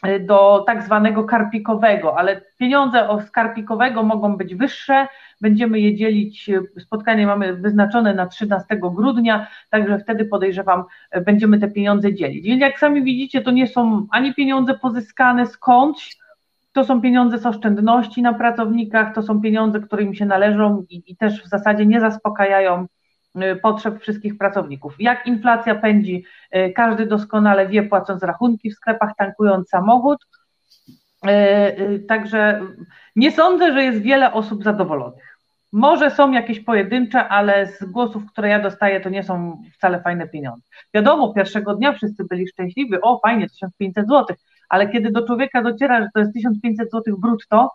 y, 0.06 0.20
do 0.20 0.64
tak 0.66 0.82
zwanego 0.82 1.24
karpikowego, 1.24 2.18
ale 2.18 2.40
pieniądze 2.58 3.08
z 3.26 3.30
karpikowego 3.30 4.02
mogą 4.02 4.36
być 4.36 4.54
wyższe, 4.54 5.08
będziemy 5.40 5.80
je 5.80 5.96
dzielić, 5.96 6.48
y, 6.48 6.80
spotkanie 6.80 7.26
mamy 7.26 7.54
wyznaczone 7.54 8.14
na 8.14 8.26
13 8.26 8.76
grudnia, 8.76 9.46
także 9.70 9.98
wtedy 9.98 10.24
podejrzewam, 10.24 10.84
będziemy 11.26 11.58
te 11.58 11.68
pieniądze 11.68 12.14
dzielić. 12.14 12.46
Więc 12.46 12.60
jak 12.60 12.78
sami 12.78 13.02
widzicie, 13.02 13.42
to 13.42 13.50
nie 13.50 13.66
są 13.66 14.06
ani 14.10 14.34
pieniądze 14.34 14.74
pozyskane 14.74 15.46
skądś, 15.46 16.23
to 16.74 16.84
są 16.84 17.00
pieniądze 17.00 17.38
z 17.38 17.46
oszczędności 17.46 18.22
na 18.22 18.32
pracownikach, 18.32 19.14
to 19.14 19.22
są 19.22 19.40
pieniądze, 19.40 19.80
które 19.80 20.02
im 20.02 20.14
się 20.14 20.26
należą 20.26 20.84
i, 20.88 21.02
i 21.06 21.16
też 21.16 21.42
w 21.42 21.48
zasadzie 21.48 21.86
nie 21.86 22.00
zaspokajają 22.00 22.86
y, 23.36 23.56
potrzeb 23.56 24.00
wszystkich 24.00 24.38
pracowników. 24.38 24.94
Jak 24.98 25.26
inflacja 25.26 25.74
pędzi, 25.74 26.24
y, 26.56 26.72
każdy 26.72 27.06
doskonale 27.06 27.68
wie, 27.68 27.82
płacąc 27.82 28.22
rachunki 28.22 28.70
w 28.70 28.74
sklepach, 28.74 29.10
tankując 29.18 29.68
samochód. 29.68 30.26
Y, 31.26 32.04
także 32.08 32.60
nie 33.16 33.32
sądzę, 33.32 33.72
że 33.72 33.82
jest 33.82 34.00
wiele 34.00 34.32
osób 34.32 34.64
zadowolonych. 34.64 35.38
Może 35.72 36.10
są 36.10 36.32
jakieś 36.32 36.60
pojedyncze, 36.60 37.28
ale 37.28 37.66
z 37.66 37.84
głosów, 37.84 38.22
które 38.32 38.48
ja 38.48 38.60
dostaję, 38.60 39.00
to 39.00 39.08
nie 39.08 39.22
są 39.22 39.62
wcale 39.74 40.00
fajne 40.00 40.28
pieniądze. 40.28 40.68
Wiadomo, 40.94 41.34
pierwszego 41.34 41.74
dnia 41.74 41.92
wszyscy 41.92 42.24
byli 42.24 42.48
szczęśliwi, 42.48 42.94
o 43.02 43.18
fajnie, 43.18 43.48
1500 43.48 44.08
zł, 44.08 44.36
ale 44.74 44.88
kiedy 44.88 45.10
do 45.10 45.26
człowieka 45.26 45.62
dociera, 45.62 46.02
że 46.02 46.08
to 46.14 46.20
jest 46.20 46.32
1500 46.32 46.90
zł 46.90 47.16
brutto 47.18 47.70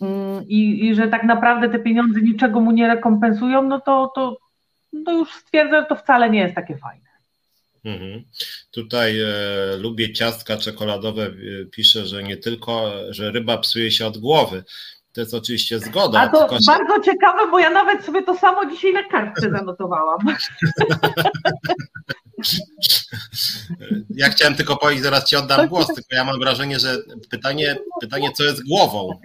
mm, 0.00 0.44
i, 0.48 0.86
i 0.86 0.94
że 0.94 1.08
tak 1.08 1.24
naprawdę 1.24 1.68
te 1.68 1.78
pieniądze 1.78 2.20
niczego 2.20 2.60
mu 2.60 2.70
nie 2.70 2.88
rekompensują, 2.88 3.62
no 3.62 3.80
to, 3.80 4.12
to, 4.14 4.36
to 5.04 5.12
już 5.12 5.32
stwierdzę, 5.32 5.80
że 5.80 5.86
to 5.86 5.96
wcale 5.96 6.30
nie 6.30 6.38
jest 6.38 6.54
takie 6.54 6.76
fajne. 6.76 7.08
Mhm. 7.84 8.24
Tutaj 8.70 9.20
e, 9.20 9.26
lubię 9.76 10.12
ciastka 10.12 10.56
czekoladowe, 10.56 11.22
e, 11.22 11.30
pisze, 11.70 12.06
że 12.06 12.22
nie 12.22 12.36
tylko, 12.36 12.92
że 13.10 13.30
ryba 13.30 13.58
psuje 13.58 13.90
się 13.90 14.06
od 14.06 14.18
głowy. 14.18 14.64
To 15.12 15.20
jest 15.20 15.34
oczywiście 15.34 15.78
zgoda. 15.78 16.20
A 16.20 16.28
to 16.28 16.38
tylko... 16.38 16.56
bardzo 16.66 17.00
ciekawe, 17.00 17.50
bo 17.50 17.58
ja 17.58 17.70
nawet 17.70 18.04
sobie 18.04 18.22
to 18.22 18.36
samo 18.36 18.66
dzisiaj 18.66 18.92
na 18.92 19.04
kartce 19.04 19.50
zanotowałam. 19.50 20.18
Ja 24.10 24.30
chciałem 24.30 24.54
tylko 24.54 24.76
powiedzieć, 24.76 25.04
zaraz 25.04 25.24
ci 25.24 25.36
oddam 25.36 25.68
głos, 25.68 25.86
tylko 25.86 26.14
ja 26.14 26.24
mam 26.24 26.40
wrażenie, 26.40 26.78
że 26.78 26.98
pytanie, 27.30 27.76
pytanie 28.00 28.32
co 28.32 28.44
jest 28.44 28.64
głową, 28.64 29.20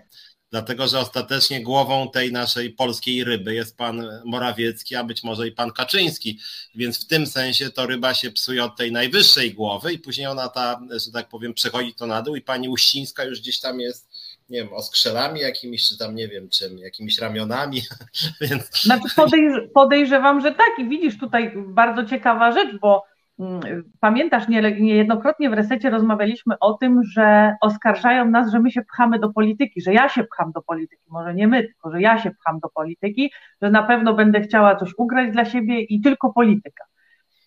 dlatego 0.51 0.87
że 0.87 0.99
ostatecznie 0.99 1.63
głową 1.63 2.11
tej 2.11 2.31
naszej 2.31 2.71
polskiej 2.71 3.23
ryby 3.23 3.53
jest 3.53 3.77
pan 3.77 4.07
Morawiecki, 4.25 4.95
a 4.95 5.03
być 5.03 5.23
może 5.23 5.47
i 5.47 5.51
pan 5.51 5.71
Kaczyński, 5.71 6.39
więc 6.75 7.05
w 7.05 7.07
tym 7.07 7.27
sensie 7.27 7.69
to 7.69 7.85
ryba 7.87 8.13
się 8.13 8.31
psuje 8.31 8.63
od 8.63 8.77
tej 8.77 8.91
najwyższej 8.91 9.53
głowy 9.53 9.93
i 9.93 9.99
później 9.99 10.27
ona 10.27 10.49
ta, 10.49 10.79
że 11.05 11.11
tak 11.11 11.29
powiem, 11.29 11.53
przechodzi 11.53 11.93
to 11.93 12.07
na 12.07 12.21
dół 12.21 12.35
i 12.35 12.41
pani 12.41 12.69
Uścińska 12.69 13.23
już 13.23 13.39
gdzieś 13.39 13.59
tam 13.59 13.79
jest 13.79 14.12
nie 14.49 14.63
wiem, 14.63 14.73
oskrzelami 14.73 15.39
jakimiś, 15.39 15.89
czy 15.89 15.97
tam 15.97 16.15
nie 16.15 16.27
wiem 16.27 16.49
czym, 16.49 16.77
jakimiś 16.77 17.19
ramionami. 17.19 17.81
Więc... 18.41 18.83
Znaczy 18.83 19.15
podejrz 19.15 19.59
podejrzewam, 19.73 20.41
że 20.41 20.51
tak 20.51 20.71
i 20.77 20.89
widzisz 20.89 21.17
tutaj 21.17 21.53
bardzo 21.55 22.05
ciekawa 22.05 22.51
rzecz, 22.51 22.79
bo 22.81 23.03
mm, 23.39 23.61
pamiętasz, 23.99 24.47
nie, 24.47 24.61
niejednokrotnie 24.81 25.49
w 25.49 25.53
resecie 25.53 25.89
rozmawialiśmy 25.89 26.55
o 26.59 26.73
tym, 26.73 27.03
że 27.03 27.55
oskarżają 27.61 28.29
nas, 28.29 28.51
że 28.51 28.59
my 28.59 28.71
się 28.71 28.81
pchamy 28.81 29.19
do 29.19 29.29
polityki, 29.29 29.81
że 29.81 29.93
ja 29.93 30.09
się 30.09 30.23
pcham 30.23 30.51
do 30.51 30.61
polityki, 30.61 31.03
może 31.09 31.33
nie 31.33 31.47
my, 31.47 31.63
tylko 31.63 31.91
że 31.91 32.01
ja 32.01 32.21
się 32.21 32.31
pcham 32.31 32.59
do 32.59 32.69
polityki, 32.69 33.31
że 33.61 33.69
na 33.69 33.83
pewno 33.83 34.13
będę 34.13 34.41
chciała 34.41 34.75
coś 34.75 34.89
ugrać 34.97 35.31
dla 35.31 35.45
siebie 35.45 35.81
i 35.81 36.01
tylko 36.01 36.33
polityka. 36.33 36.83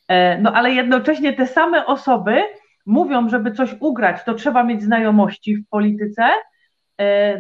E, 0.09 0.39
no 0.39 0.53
ale 0.53 0.71
jednocześnie 0.71 1.33
te 1.33 1.47
same 1.47 1.87
osoby 1.87 2.43
mówią, 2.87 3.29
żeby 3.29 3.53
coś 3.53 3.77
ugrać, 3.81 4.25
to 4.25 4.35
trzeba 4.35 4.65
mieć 4.65 4.83
znajomości 4.83 5.57
w 5.57 5.69
polityce, 5.69 6.29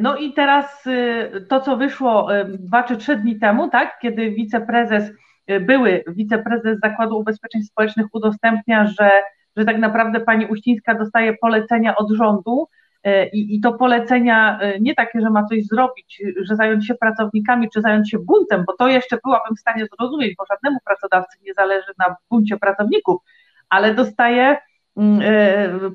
no 0.01 0.17
i 0.17 0.33
teraz 0.33 0.87
y, 0.87 1.47
to, 1.49 1.61
co 1.61 1.77
wyszło 1.77 2.37
y, 2.37 2.45
dwa 2.45 2.83
czy 2.83 2.97
trzy 2.97 3.17
dni 3.17 3.39
temu, 3.39 3.69
tak, 3.71 3.99
kiedy 4.03 4.31
wiceprezes, 4.31 5.13
były 5.61 6.05
wiceprezes 6.09 6.79
Zakładu 6.81 7.19
Ubezpieczeń 7.19 7.63
Społecznych 7.63 8.07
udostępnia, 8.13 8.87
że, 8.87 9.11
że 9.57 9.65
tak 9.65 9.79
naprawdę 9.79 10.21
pani 10.21 10.47
Uścińska 10.47 10.95
dostaje 10.95 11.35
polecenia 11.41 11.97
od 11.97 12.11
rządu 12.11 12.69
e, 13.05 13.29
i, 13.29 13.57
i 13.57 13.61
to 13.61 13.73
polecenia 13.73 14.61
nie 14.81 14.95
takie, 14.95 15.21
że 15.21 15.31
ma 15.31 15.45
coś 15.45 15.67
zrobić, 15.67 16.23
że 16.43 16.57
zająć 16.57 16.87
się 16.87 16.95
pracownikami, 16.95 17.69
czy 17.71 17.81
zająć 17.81 18.11
się 18.11 18.19
buntem, 18.19 18.65
bo 18.67 18.73
to 18.73 18.89
jeszcze 18.89 19.19
byłabym 19.25 19.57
w 19.57 19.61
stanie 19.61 19.87
zrozumieć, 19.87 20.35
bo 20.39 20.45
żadnemu 20.51 20.79
pracodawcy 20.85 21.39
nie 21.47 21.55
zależy 21.55 21.93
na 21.99 22.17
buncie 22.31 22.57
pracowników, 22.57 23.21
ale 23.69 23.95
dostaje 23.95 24.51
e, 24.51 24.59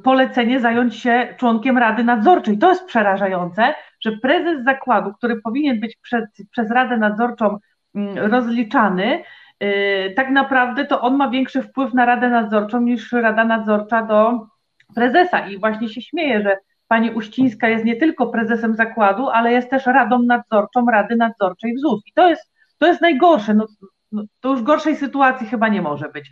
polecenie 0.03 0.59
zająć 0.59 0.95
się 0.95 1.35
członkiem 1.37 1.77
Rady 1.77 2.03
Nadzorczej. 2.03 2.57
To 2.57 2.69
jest 2.69 2.85
przerażające, 2.85 3.73
że 4.01 4.11
prezes 4.11 4.63
zakładu, 4.63 5.13
który 5.13 5.41
powinien 5.41 5.79
być 5.79 5.97
przed, 6.01 6.25
przez 6.51 6.71
Radę 6.71 6.97
Nadzorczą 6.97 7.57
mm, 7.95 8.17
rozliczany, 8.17 9.23
e, 9.59 10.09
tak 10.09 10.29
naprawdę 10.29 10.85
to 10.85 11.01
on 11.01 11.15
ma 11.15 11.29
większy 11.29 11.61
wpływ 11.61 11.93
na 11.93 12.05
Radę 12.05 12.29
Nadzorczą 12.29 12.81
niż 12.81 13.11
Rada 13.11 13.43
Nadzorcza 13.43 14.03
do 14.03 14.47
prezesa. 14.95 15.47
I 15.47 15.59
właśnie 15.59 15.89
się 15.89 16.01
śmieje, 16.01 16.41
że 16.41 16.57
pani 16.87 17.11
Uścińska 17.11 17.69
jest 17.69 17.85
nie 17.85 17.95
tylko 17.95 18.27
prezesem 18.27 18.75
zakładu, 18.75 19.29
ale 19.29 19.51
jest 19.51 19.69
też 19.69 19.85
Radą 19.85 20.23
Nadzorczą 20.23 20.85
Rady 20.85 21.15
Nadzorczej 21.15 21.73
w 21.75 21.79
ZUS. 21.79 22.01
I 22.07 22.13
to 22.13 22.29
jest, 22.29 22.51
to 22.77 22.87
jest 22.87 23.01
najgorsze. 23.01 23.53
No, 23.53 23.67
no, 24.11 24.23
to 24.39 24.49
już 24.49 24.63
gorszej 24.63 24.95
sytuacji 24.95 25.47
chyba 25.47 25.67
nie 25.67 25.81
może 25.81 26.09
być. 26.09 26.31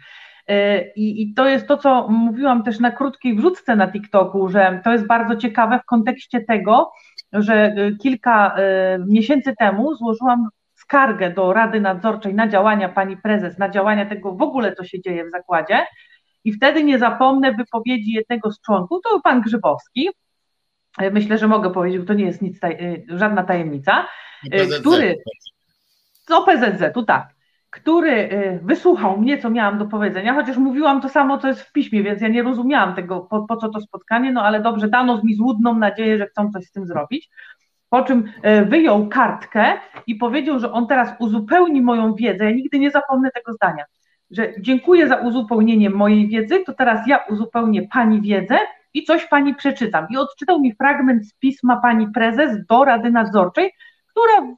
E, 0.50 0.91
I, 0.95 1.22
I, 1.22 1.34
to 1.34 1.47
jest 1.47 1.68
to, 1.68 1.78
co 1.78 2.08
mówiłam 2.08 2.64
też 2.64 2.80
na 2.80 2.91
krótkiej 2.91 3.36
wrzutce 3.36 3.76
na 3.76 3.91
TikToku, 3.91 4.50
że 4.50 4.82
to 4.84 4.91
jest 4.91 5.08
bardzo 5.08 5.36
ciekawe 5.36 5.80
w 5.80 5.86
kontekście 5.86 6.41
tego, 6.41 6.91
że 7.34 7.54
e, 7.56 7.91
kilka 7.91 8.56
e, 8.56 9.00
miesięcy 9.08 9.54
temu 9.60 9.95
złożyłam 9.95 10.50
skargę 10.74 11.30
do 11.30 11.54
Rady 11.54 11.82
Nadzorczej 11.82 12.34
na 12.34 12.47
działania 12.47 12.89
pani 12.89 13.18
prezes, 13.18 13.58
na 13.58 13.70
działania 13.70 14.06
tego 14.06 14.36
w 14.36 14.41
ogóle, 14.41 14.76
co 14.76 14.84
się 14.84 15.02
dzieje 15.02 15.26
w 15.26 15.32
zakładzie. 15.32 15.86
I 16.43 16.54
wtedy 16.54 16.84
nie 16.84 17.00
zapomnę 17.00 17.54
wypowiedzi 17.54 18.12
jednego 18.12 18.52
z 18.52 18.62
członków, 18.62 19.00
to 19.04 19.10
był 19.10 19.22
pan 19.22 19.41
Grzybowski. 19.41 20.10
Myślę, 21.12 21.38
że 21.38 21.47
mogę 21.47 21.72
powiedzieć, 21.72 22.08
to 22.08 22.14
nie 22.14 22.26
jest 22.26 22.41
nic, 22.41 22.60
żadna 23.08 23.43
tajemnica, 23.43 24.08
który. 24.80 25.16
Co 26.28 26.45
PZZ, 26.45 26.93
tu 26.93 27.04
tak 27.04 27.39
który 27.70 28.12
y, 28.12 28.60
wysłuchał 28.64 29.18
mnie, 29.18 29.38
co 29.38 29.50
miałam 29.50 29.78
do 29.78 29.86
powiedzenia, 29.86 30.34
chociaż 30.34 30.58
mówiłam 30.58 31.02
to 31.02 31.10
samo, 31.10 31.38
co 31.38 31.48
jest 31.48 31.62
w 31.62 31.72
piśmie, 31.72 32.04
więc 32.04 32.22
ja 32.22 32.28
nie 32.28 32.44
rozumiałam 32.44 32.96
tego, 32.96 33.20
po, 33.20 33.44
po 33.44 33.58
co 33.58 33.70
to 33.70 33.82
spotkanie, 33.82 34.32
no 34.32 34.44
ale 34.44 34.62
dobrze, 34.62 34.88
dano 34.88 35.22
mi 35.24 35.36
złudną 35.36 35.76
nadzieję, 35.76 36.18
że 36.18 36.28
chcą 36.28 36.52
coś 36.52 36.66
z 36.66 36.72
tym 36.72 36.86
zrobić. 36.86 37.30
Po 37.90 38.04
czym 38.04 38.32
y, 38.46 38.66
wyjął 38.66 39.08
kartkę 39.08 39.74
i 40.08 40.16
powiedział, 40.16 40.60
że 40.60 40.72
on 40.72 40.88
teraz 40.88 41.10
uzupełni 41.20 41.82
moją 41.82 42.14
wiedzę. 42.14 42.46
Ja 42.46 42.52
nigdy 42.52 42.80
nie 42.80 42.92
zapomnę 42.92 43.32
tego 43.32 43.54
zdania, 43.54 43.86
że 44.32 44.54
dziękuję 44.60 45.08
za 45.08 45.16
uzupełnienie 45.16 45.90
mojej 45.90 46.28
wiedzy, 46.28 46.64
to 46.66 46.74
teraz 46.74 47.08
ja 47.08 47.18
uzupełnię 47.30 47.88
pani 47.88 48.22
wiedzę 48.22 48.58
i 48.94 49.04
coś 49.04 49.26
pani 49.26 49.56
przeczytam. 49.56 50.08
I 50.10 50.18
odczytał 50.18 50.60
mi 50.60 50.76
fragment 50.76 51.28
z 51.28 51.34
pisma 51.34 51.78
pani 51.82 52.08
prezes 52.08 52.66
do 52.66 52.86
Rady 52.86 53.12
Nadzorczej, 53.12 53.72
która 54.12 54.55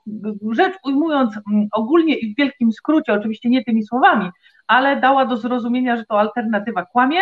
rzecz 0.51 0.75
ujmując 0.83 1.33
mm, 1.51 1.67
ogólnie 1.71 2.15
i 2.15 2.33
w 2.33 2.37
wielkim 2.37 2.71
skrócie, 2.71 3.13
oczywiście 3.13 3.49
nie 3.49 3.63
tymi 3.63 3.83
słowami, 3.83 4.29
ale 4.67 5.01
dała 5.01 5.25
do 5.25 5.37
zrozumienia, 5.37 5.97
że 5.97 6.05
to 6.05 6.19
alternatywa 6.19 6.85
kłamie, 6.85 7.19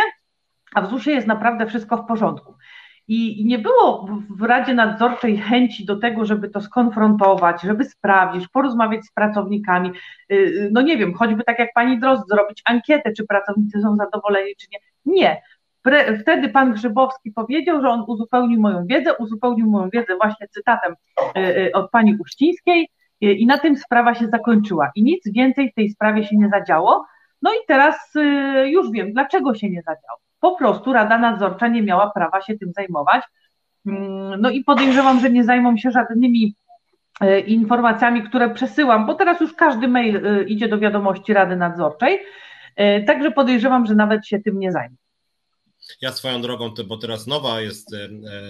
a 0.76 0.82
w 0.82 0.90
ZUS-ie 0.90 1.16
jest 1.16 1.28
naprawdę 1.28 1.66
wszystko 1.66 1.98
w 1.98 2.06
porządku. 2.06 2.56
I 3.08 3.46
nie 3.46 3.60
było 3.60 4.10
w 4.30 4.42
Radzie 4.42 4.74
Nadzorczej 4.74 5.38
chęci 5.38 5.86
do 5.86 5.96
tego, 5.96 6.26
żeby 6.26 6.50
to 6.50 6.62
skonfrontować, 6.62 7.62
żeby 7.62 7.86
sprawdzić, 7.86 8.48
porozmawiać 8.48 9.06
z 9.06 9.12
pracownikami. 9.12 9.92
Y, 10.32 10.36
y, 10.36 10.70
no 10.72 10.82
nie 10.82 10.98
wiem, 10.98 11.14
choćby 11.14 11.44
tak 11.44 11.60
jak 11.60 11.70
pani 11.74 12.00
Drozd, 12.00 12.24
zrobić 12.30 12.62
ankietę, 12.66 13.14
czy 13.14 13.28
pracownicy 13.28 13.82
są 13.82 13.96
zadowoleni, 13.96 14.56
czy 14.56 14.68
nie. 14.72 14.80
Nie. 15.06 15.42
Wtedy 16.22 16.50
pan 16.50 16.74
Grzybowski 16.74 17.32
powiedział, 17.32 17.82
że 17.82 17.90
on 17.90 18.04
uzupełnił 18.08 18.62
moją 18.62 18.86
wiedzę, 18.86 19.14
uzupełnił 19.18 19.70
moją 19.70 19.90
wiedzę 19.90 20.16
właśnie 20.18 20.48
cytatem 20.48 20.96
y, 21.38 21.40
y, 21.40 21.72
od 21.74 21.92
pani 21.92 22.16
Uścińskiej 22.20 22.90
i 23.22 23.46
na 23.46 23.58
tym 23.58 23.78
sprawa 23.78 24.16
się 24.16 24.28
zakończyła. 24.28 24.92
I 24.96 25.04
nic 25.04 25.32
więcej 25.34 25.72
w 25.72 25.74
tej 25.74 25.90
sprawie 25.90 26.24
się 26.26 26.38
nie 26.38 26.50
zadziało. 26.50 27.06
No 27.42 27.52
i 27.54 27.58
teraz 27.68 28.14
już 28.66 28.92
wiem, 28.92 29.14
dlaczego 29.14 29.56
się 29.56 29.70
nie 29.70 29.82
zadziało. 29.82 30.20
Po 30.40 30.56
prostu 30.56 30.94
Rada 30.94 31.18
Nadzorcza 31.18 31.68
nie 31.68 31.84
miała 31.84 32.12
prawa 32.12 32.42
się 32.42 32.58
tym 32.58 32.72
zajmować. 32.76 33.24
Mm, 33.86 34.42
no 34.42 34.50
i 34.50 34.64
podejrzewam, 34.64 35.20
że 35.20 35.30
nie 35.30 35.44
zajmą 35.44 35.78
się 35.78 35.92
żadnymi 35.92 36.54
E, 37.20 37.40
informacjami, 37.40 38.24
które 38.24 38.50
przesyłam, 38.50 39.06
bo 39.06 39.14
teraz 39.14 39.42
już 39.42 39.54
każdy 39.54 39.88
mail 39.88 40.28
e, 40.28 40.44
idzie 40.44 40.68
do 40.68 40.80
wiadomości 40.80 41.34
Rady 41.34 41.56
Nadzorczej, 41.56 42.20
e, 42.76 43.04
także 43.04 43.32
podejrzewam, 43.32 43.86
że 43.86 43.96
nawet 43.96 44.28
się 44.28 44.40
tym 44.40 44.60
nie 44.60 44.72
zajmie. 44.72 44.96
Ja 46.02 46.12
swoją 46.12 46.42
drogą, 46.42 46.74
bo 46.88 46.98
teraz 46.98 47.28
nowa 47.28 47.62
jest 47.62 47.96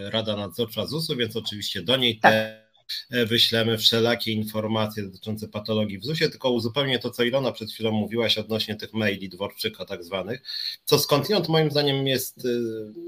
Rada 0.09 0.35
Nadzorcza 0.35 0.85
ZUS-u, 0.85 1.15
więc 1.15 1.35
oczywiście 1.35 1.81
do 1.81 1.97
niej 1.97 2.19
tak. 2.19 2.31
te 2.31 2.37
E, 2.63 2.68
wyślemy 3.09 3.77
wszelakie 3.77 4.31
informacje 4.31 5.03
dotyczące 5.03 5.47
patologii 5.47 5.99
w 5.99 6.05
ZUS-ie, 6.05 6.29
tylko 6.29 6.51
uzupełnię 6.51 6.99
to, 6.99 7.09
co 7.09 7.23
Ilona 7.23 7.51
przed 7.51 7.71
chwilą 7.71 7.91
mówiłaś 7.91 8.37
odnośnie 8.37 8.75
tych 8.75 8.93
maili 8.93 9.29
Dworczyka 9.29 9.85
tak 9.85 10.03
zwanych, 10.03 10.41
co 10.85 10.99
skądinąd 10.99 11.49
moim 11.49 11.71
zdaniem 11.71 12.07
jest, 12.07 12.45
e, 12.45 12.49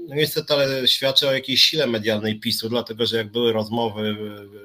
no 0.08 0.14
niestety 0.14 0.54
ale 0.54 0.88
świadczy 0.88 1.28
o 1.28 1.32
jakiejś 1.32 1.62
sile 1.62 1.86
medialnej 1.86 2.40
PiSu, 2.40 2.68
dlatego 2.68 3.06
że 3.06 3.16
jak 3.16 3.32
były 3.32 3.52
rozmowy 3.52 4.16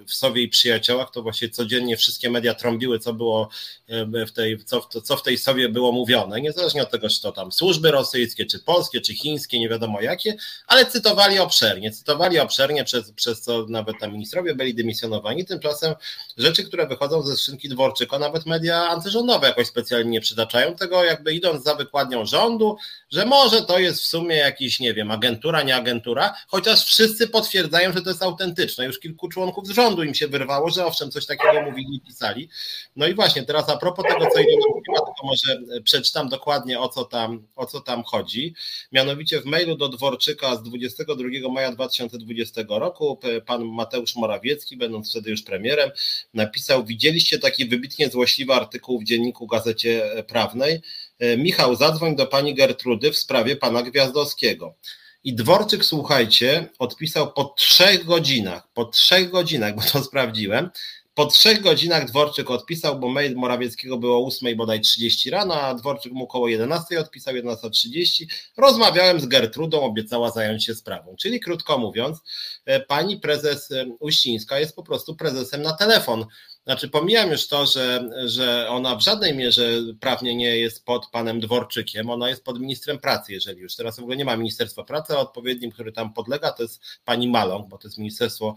w 0.08 0.14
Sowie 0.14 0.42
i 0.42 0.50
Przyjaciołach, 0.50 1.12
to 1.12 1.22
właśnie 1.22 1.50
codziennie 1.50 1.98
wszystkie 1.98 2.30
media 2.30 2.54
trąbiły, 2.54 3.00
co 3.00 3.14
było 3.14 3.50
e, 3.88 4.26
w 4.26 4.32
tej, 4.32 4.64
co, 4.66 4.82
co 4.82 5.18
w 5.18 5.24
tej 5.24 5.38
Sowie 5.38 5.70
było 5.70 5.92
mówione, 5.92 6.42
niezależnie 6.42 6.84
od 6.84 6.92
tego, 6.92 7.10
czy 7.10 7.22
to 7.22 7.32
tam 7.32 7.52
służby 7.52 7.92
rosyjskie, 7.92 8.46
czy 8.46 8.60
polskie, 8.60 9.02
czy 9.02 9.14
chińskie, 9.14 9.60
nie 9.60 9.70
wiadomo 9.70 10.02
jakie, 10.02 10.36
ale 10.68 10.86
cytowali 10.86 11.40
obszernie, 11.40 11.92
cytowali 11.92 12.40
obszernie, 12.40 12.84
przez, 12.84 13.12
przez 13.12 13.42
co 13.42 13.66
nawet 13.70 14.00
tam 14.00 14.14
ministrowie 14.14 14.56
byli 14.56 14.76
dymisjonowani, 14.76 15.07
pozycjonowani. 15.08 15.46
Tymczasem 15.46 15.96
rzeczy, 16.38 16.64
które 16.64 16.88
wychodzą 16.88 17.22
ze 17.22 17.38
skrzynki 17.38 17.70
Dworczyka, 17.70 18.20
nawet 18.20 18.46
media 18.46 18.90
antyrządowe 18.90 19.48
jakoś 19.48 19.68
specjalnie 19.68 20.10
nie 20.10 20.22
przytaczają 20.22 20.76
tego, 20.76 21.04
jakby 21.04 21.34
idąc 21.34 21.64
za 21.64 21.76
wykładnią 21.76 22.26
rządu, 22.26 22.78
że 23.12 23.26
może 23.26 23.62
to 23.62 23.80
jest 23.80 24.02
w 24.02 24.06
sumie 24.06 24.36
jakiś, 24.36 24.80
nie 24.80 24.94
wiem, 24.94 25.12
agentura, 25.12 25.64
nie 25.64 25.76
agentura, 25.76 26.34
chociaż 26.48 26.86
wszyscy 26.86 27.28
potwierdzają, 27.28 27.94
że 27.94 28.02
to 28.02 28.10
jest 28.10 28.24
autentyczne. 28.24 28.86
Już 28.86 29.00
kilku 29.00 29.30
członków 29.30 29.68
z 29.68 29.70
rządu 29.70 30.04
im 30.04 30.16
się 30.16 30.28
wyrwało, 30.28 30.70
że 30.70 30.86
owszem, 30.86 31.12
coś 31.12 31.26
takiego 31.26 31.62
mówili 31.62 31.96
i 31.96 32.02
pisali. 32.02 32.50
No 32.96 33.08
i 33.08 33.14
właśnie, 33.14 33.44
teraz 33.44 33.70
a 33.70 33.78
propos 33.78 34.06
tego, 34.10 34.26
co 34.34 34.40
Ilona 34.40 34.66
mówiła, 34.76 35.00
to 35.00 35.28
może 35.28 35.62
przeczytam 35.84 36.30
dokładnie 36.30 36.80
o 36.80 36.90
co 36.90 37.06
tam, 37.06 37.48
o 37.56 37.66
co 37.66 37.82
tam 37.82 38.04
chodzi. 38.04 38.56
Mianowicie 38.92 39.42
w 39.42 39.46
mailu 39.46 39.76
do 39.76 39.90
Dworczyka 39.90 40.56
z 40.56 40.64
22 40.64 41.50
maja 41.52 41.72
2020 41.72 42.62
roku 42.70 43.20
pan 43.46 43.66
Mateusz 43.66 44.16
Morawiecki, 44.16 44.78
będąc 44.78 45.10
wtedy 45.10 45.30
już 45.30 45.42
premierem, 45.42 45.92
napisał: 46.34 46.86
Widzieliście 46.86 47.40
taki 47.40 47.66
wybitnie 47.66 48.10
złośliwy 48.10 48.54
artykuł 48.54 49.00
w 49.00 49.04
dzienniku 49.04 49.48
Gazecie 49.48 50.24
Prawnej. 50.28 50.82
E, 51.20 51.38
Michał, 51.38 51.76
zadzwoń 51.76 52.16
do 52.16 52.28
pani 52.28 52.56
Gertrudy 52.56 53.12
w 53.12 53.18
sprawie 53.18 53.56
pana 53.56 53.84
Gwiazdowskiego. 53.84 54.76
I 55.24 55.34
Dworczyk, 55.34 55.86
słuchajcie, 55.86 56.70
odpisał 56.80 57.34
po 57.34 57.44
trzech 57.58 58.06
godzinach, 58.06 58.68
po 58.74 58.86
trzech 58.86 59.30
godzinach, 59.30 59.76
bo 59.76 59.82
to 59.82 60.04
sprawdziłem, 60.10 60.70
po 61.18 61.26
trzech 61.26 61.62
godzinach 61.62 62.06
Dworczyk 62.06 62.52
odpisał, 62.52 63.00
bo 63.00 63.10
mail 63.10 63.36
Morawieckiego 63.36 63.98
było 63.98 64.18
o 64.18 64.28
8 64.28 64.58
bodaj 64.58 64.82
30 64.82 65.30
rano, 65.30 65.62
a 65.62 65.74
Dworczyk 65.74 66.14
mu 66.14 66.24
około 66.24 66.48
11 66.48 67.00
odpisał, 67.00 67.34
11.30. 67.34 68.26
Rozmawiałem 68.58 69.20
z 69.20 69.26
Gertrudą, 69.26 69.82
obiecała 69.82 70.32
zająć 70.32 70.66
się 70.66 70.76
sprawą. 70.76 71.16
Czyli 71.16 71.40
krótko 71.40 71.78
mówiąc, 71.78 72.18
e, 72.66 72.80
pani 72.80 73.20
prezes 73.20 73.72
e, 73.72 73.86
Uścińska 74.00 74.60
jest 74.60 74.76
po 74.76 74.84
prostu 74.84 75.16
prezesem 75.16 75.62
na 75.62 75.74
telefon. 75.74 76.26
Znaczy, 76.68 76.90
pomijam 76.90 77.32
już 77.32 77.48
to, 77.48 77.66
że, 77.66 78.10
że 78.26 78.70
ona 78.70 78.96
w 78.96 79.02
żadnej 79.02 79.36
mierze 79.36 79.72
prawnie 80.00 80.36
nie 80.36 80.58
jest 80.58 80.86
pod 80.86 81.10
panem 81.12 81.40
Dworczykiem, 81.40 82.10
ona 82.10 82.30
jest 82.30 82.44
pod 82.44 82.60
ministrem 82.60 83.00
pracy, 83.00 83.34
jeżeli 83.34 83.62
już. 83.62 83.76
Teraz 83.76 83.96
w 83.96 84.00
ogóle 84.00 84.18
nie 84.18 84.26
ma 84.26 84.38
Ministerstwa 84.38 84.84
Pracy, 84.84 85.14
a 85.14 85.18
odpowiednim, 85.18 85.72
który 85.72 85.92
tam 85.92 86.14
podlega, 86.14 86.52
to 86.52 86.64
jest 86.64 86.82
pani 87.06 87.28
Maląg, 87.28 87.70
bo 87.70 87.78
to 87.78 87.88
jest 87.88 87.98
Ministerstwo 87.98 88.56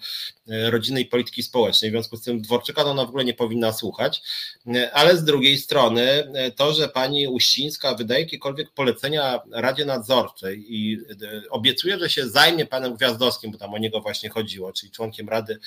e, 0.49 0.71
Rodziny 0.71 1.01
i 1.01 1.07
Polityki 1.07 1.43
Społecznej. 1.43 1.91
W 1.91 1.95
związku 1.95 2.17
z 2.17 2.23
tym 2.23 2.43
Dworczyka 2.43 2.85
to 2.85 2.91
ona 2.91 3.05
w 3.05 3.09
ogóle 3.09 3.25
nie 3.25 3.35
powinna 3.35 3.73
słuchać. 3.73 4.23
E, 4.67 4.93
ale 4.93 5.17
z 5.17 5.25
drugiej 5.25 5.59
strony, 5.59 6.03
e, 6.35 6.51
to, 6.51 6.73
że 6.73 6.89
pani 6.89 7.29
Uścińska 7.29 7.95
wydaje 7.95 8.21
jakiekolwiek 8.21 8.71
polecenia 8.71 9.41
Radzie 9.53 9.85
Nadzorczej 9.85 10.65
i 10.69 10.99
obiecuje, 11.51 11.99
że 11.99 12.11
się 12.11 12.29
zajmie 12.29 12.67
panem 12.67 12.95
Gwiazdowskim, 12.95 13.53
bo 13.53 13.59
tam 13.59 13.75
o 13.75 13.79
niego 13.79 14.01
właśnie 14.01 14.31
chodziło, 14.31 14.73
czyli 14.73 14.93
członkiem 14.93 15.29
Rady 15.29 15.59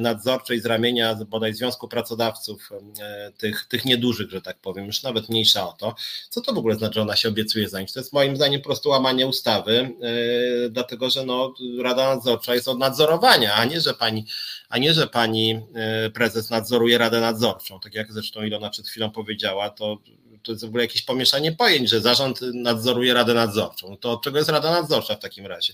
Nadzorczej 0.00 0.60
z 0.60 0.66
ramienia 0.66 1.14
bodaj 1.14 1.54
Związku 1.54 1.75
Związku 1.76 1.88
Pracodawców, 1.88 2.70
e, 3.00 3.32
tych, 3.38 3.64
tych 3.68 3.84
niedużych, 3.84 4.30
że 4.30 4.42
tak 4.42 4.58
powiem, 4.58 4.86
już 4.86 5.02
nawet 5.02 5.28
mniejsza 5.28 5.68
o 5.68 5.72
to. 5.72 5.94
Co 6.30 6.40
to 6.40 6.52
w 6.52 6.58
ogóle 6.58 6.74
znaczy, 6.74 6.94
że 6.94 7.02
ona 7.02 7.16
się 7.16 7.28
obiecuje 7.28 7.68
za 7.68 7.80
nich? 7.80 7.92
To 7.92 8.00
jest 8.00 8.12
moim 8.12 8.36
zdaniem 8.36 8.60
po 8.60 8.64
prostu 8.64 8.88
łamanie 8.88 9.26
ustawy, 9.26 9.90
e, 10.02 10.68
dlatego 10.70 11.10
że 11.10 11.26
no, 11.26 11.54
Rada 11.82 12.14
Nadzorcza 12.14 12.54
jest 12.54 12.68
od 12.68 12.78
nadzorowania, 12.78 13.54
a 13.54 13.64
nie, 13.64 13.80
że 13.80 13.94
pani, 13.94 14.26
a 14.68 14.78
nie, 14.78 14.94
że 14.94 15.06
pani 15.06 15.60
e, 15.74 16.10
prezes 16.10 16.50
nadzoruje 16.50 16.98
Radę 16.98 17.20
Nadzorczą. 17.20 17.80
Tak 17.80 17.94
jak 17.94 18.12
zresztą 18.12 18.42
Ilona 18.42 18.70
przed 18.70 18.88
chwilą 18.88 19.10
powiedziała, 19.10 19.70
to 19.70 19.98
to 20.42 20.52
jest 20.52 20.64
w 20.64 20.68
ogóle 20.68 20.84
jakieś 20.84 21.02
pomieszanie 21.02 21.52
pojęć, 21.52 21.90
że 21.90 22.00
zarząd 22.00 22.40
nadzoruje 22.54 23.14
Radę 23.14 23.34
Nadzorczą. 23.34 23.96
To 23.96 24.12
od 24.12 24.22
czego 24.22 24.38
jest 24.38 24.50
Rada 24.50 24.70
Nadzorcza 24.70 25.14
w 25.14 25.20
takim 25.20 25.46
razie? 25.46 25.72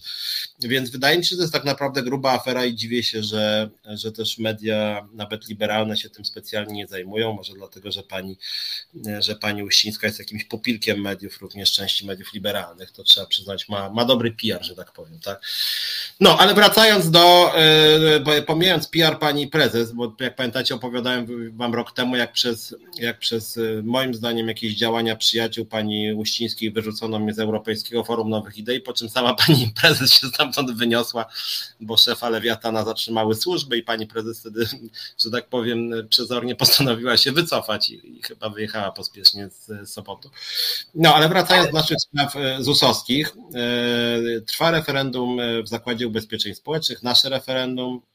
Więc 0.61 0.91
wydaje 0.91 1.19
mi 1.19 1.25
się, 1.25 1.29
że 1.29 1.37
to 1.37 1.43
jest 1.43 1.53
tak 1.53 1.65
naprawdę 1.65 2.03
gruba 2.03 2.33
afera 2.33 2.65
i 2.65 2.75
dziwię 2.75 3.03
się, 3.03 3.23
że, 3.23 3.71
że 3.85 4.13
też 4.13 4.39
media, 4.39 5.09
nawet 5.13 5.49
liberalne, 5.49 5.97
się 5.97 6.11
tym 6.11 6.25
specjalnie 6.25 6.75
nie 6.75 6.87
zajmują. 6.87 7.33
Może 7.33 7.53
dlatego, 7.53 7.93
że 7.93 8.03
pani, 8.03 8.39
że 9.19 9.37
pani 9.37 9.63
Uścińska 9.63 10.07
jest 10.07 10.19
jakimś 10.19 10.45
popilkiem 10.45 11.01
mediów, 11.01 11.41
również 11.41 11.73
części 11.73 12.07
mediów 12.07 12.33
liberalnych. 12.33 12.91
To 12.91 13.05
trzeba 13.05 13.27
przyznać, 13.27 13.69
ma, 13.69 13.91
ma 13.91 14.05
dobry 14.05 14.33
PR, 14.43 14.65
że 14.65 14.75
tak 14.75 14.93
powiem. 14.93 15.21
Tak? 15.21 15.43
No, 16.21 16.39
ale 16.39 16.55
wracając 16.55 17.11
do, 17.11 17.53
e, 17.57 18.43
pomijając 18.43 18.89
PR 18.89 19.19
pani 19.19 19.49
prezes, 19.49 19.93
bo 19.93 20.17
jak 20.21 20.37
pamiętacie, 20.37 20.75
opowiadałem 20.75 21.57
wam 21.57 21.75
rok 21.75 21.93
temu, 21.93 22.17
jak 22.17 22.33
przez, 22.33 22.75
jak 22.99 23.19
przez 23.19 23.57
e, 23.57 23.61
moim 23.83 24.15
zdaniem 24.15 24.49
jakieś 24.63 24.79
działania 24.79 25.17
przyjaciół 25.17 25.67
pani 25.67 26.13
Uścińskiej 26.13 26.73
wyrzucono 26.73 27.19
mnie 27.19 27.35
z 27.35 27.39
Europejskiego 27.39 28.05
Forum 28.05 28.31
Nowych 28.31 28.59
Idei, 28.59 28.81
po 28.81 28.93
czym 28.93 29.09
sama 29.09 29.35
pani 29.35 29.73
prezes 29.81 30.13
się 30.13 30.27
stamtąd 30.27 30.71
wyniosła, 30.71 31.27
bo 31.81 31.97
szefa 31.97 32.29
Lewiatana 32.29 32.85
zatrzymały 32.85 33.35
służby 33.35 33.79
i 33.79 33.83
pani 33.83 34.07
prezes 34.07 34.41
wtedy, 34.41 34.67
że 35.25 35.31
tak 35.31 35.49
powiem, 35.49 35.91
przezornie 36.09 36.57
postanowiła 36.57 37.17
się 37.17 37.33
wycofać 37.33 37.91
i, 37.91 38.19
i 38.19 38.23
chyba 38.23 38.49
wyjechała 38.49 38.93
pospiesznie 38.93 39.49
z 39.51 39.91
Sopotu. 39.91 40.31
No, 40.95 41.15
ale 41.15 41.29
wracając 41.29 41.67
do 41.71 41.79
naszych 41.79 41.99
spraw 42.01 42.37
e, 42.37 42.63
ZUS-owskich, 42.63 43.37
e, 43.55 44.41
trwa 44.41 44.71
referendum 44.71 45.39
w 45.65 45.69
Zakładzie 45.69 46.07
Ubezpieczeń 46.09 46.55
Społecznych, 46.55 47.03
nasze 47.03 47.29
referendum, 47.29 47.97
e, 47.97 48.12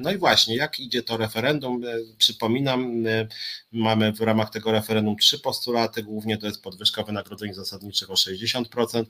no 0.00 0.12
i 0.12 0.18
właśnie, 0.18 0.56
jak 0.56 0.80
idzie 0.80 1.02
to 1.02 1.16
referendum? 1.16 1.84
E, 1.84 1.88
przypominam, 2.18 3.06
e, 3.06 3.26
mamy 3.72 4.12
w 4.12 4.20
ramach 4.20 4.50
tego 4.50 4.72
referendum 4.72 5.16
trzy 5.16 5.38
postulaty, 5.38 6.02
głównie 6.02 6.38
to 6.38 6.46
jest 6.46 6.62
podwyżka 6.62 7.02
wynagrodzeń 7.02 7.54
zasadniczych 7.54 8.10
o 8.10 8.14
60%. 8.14 9.04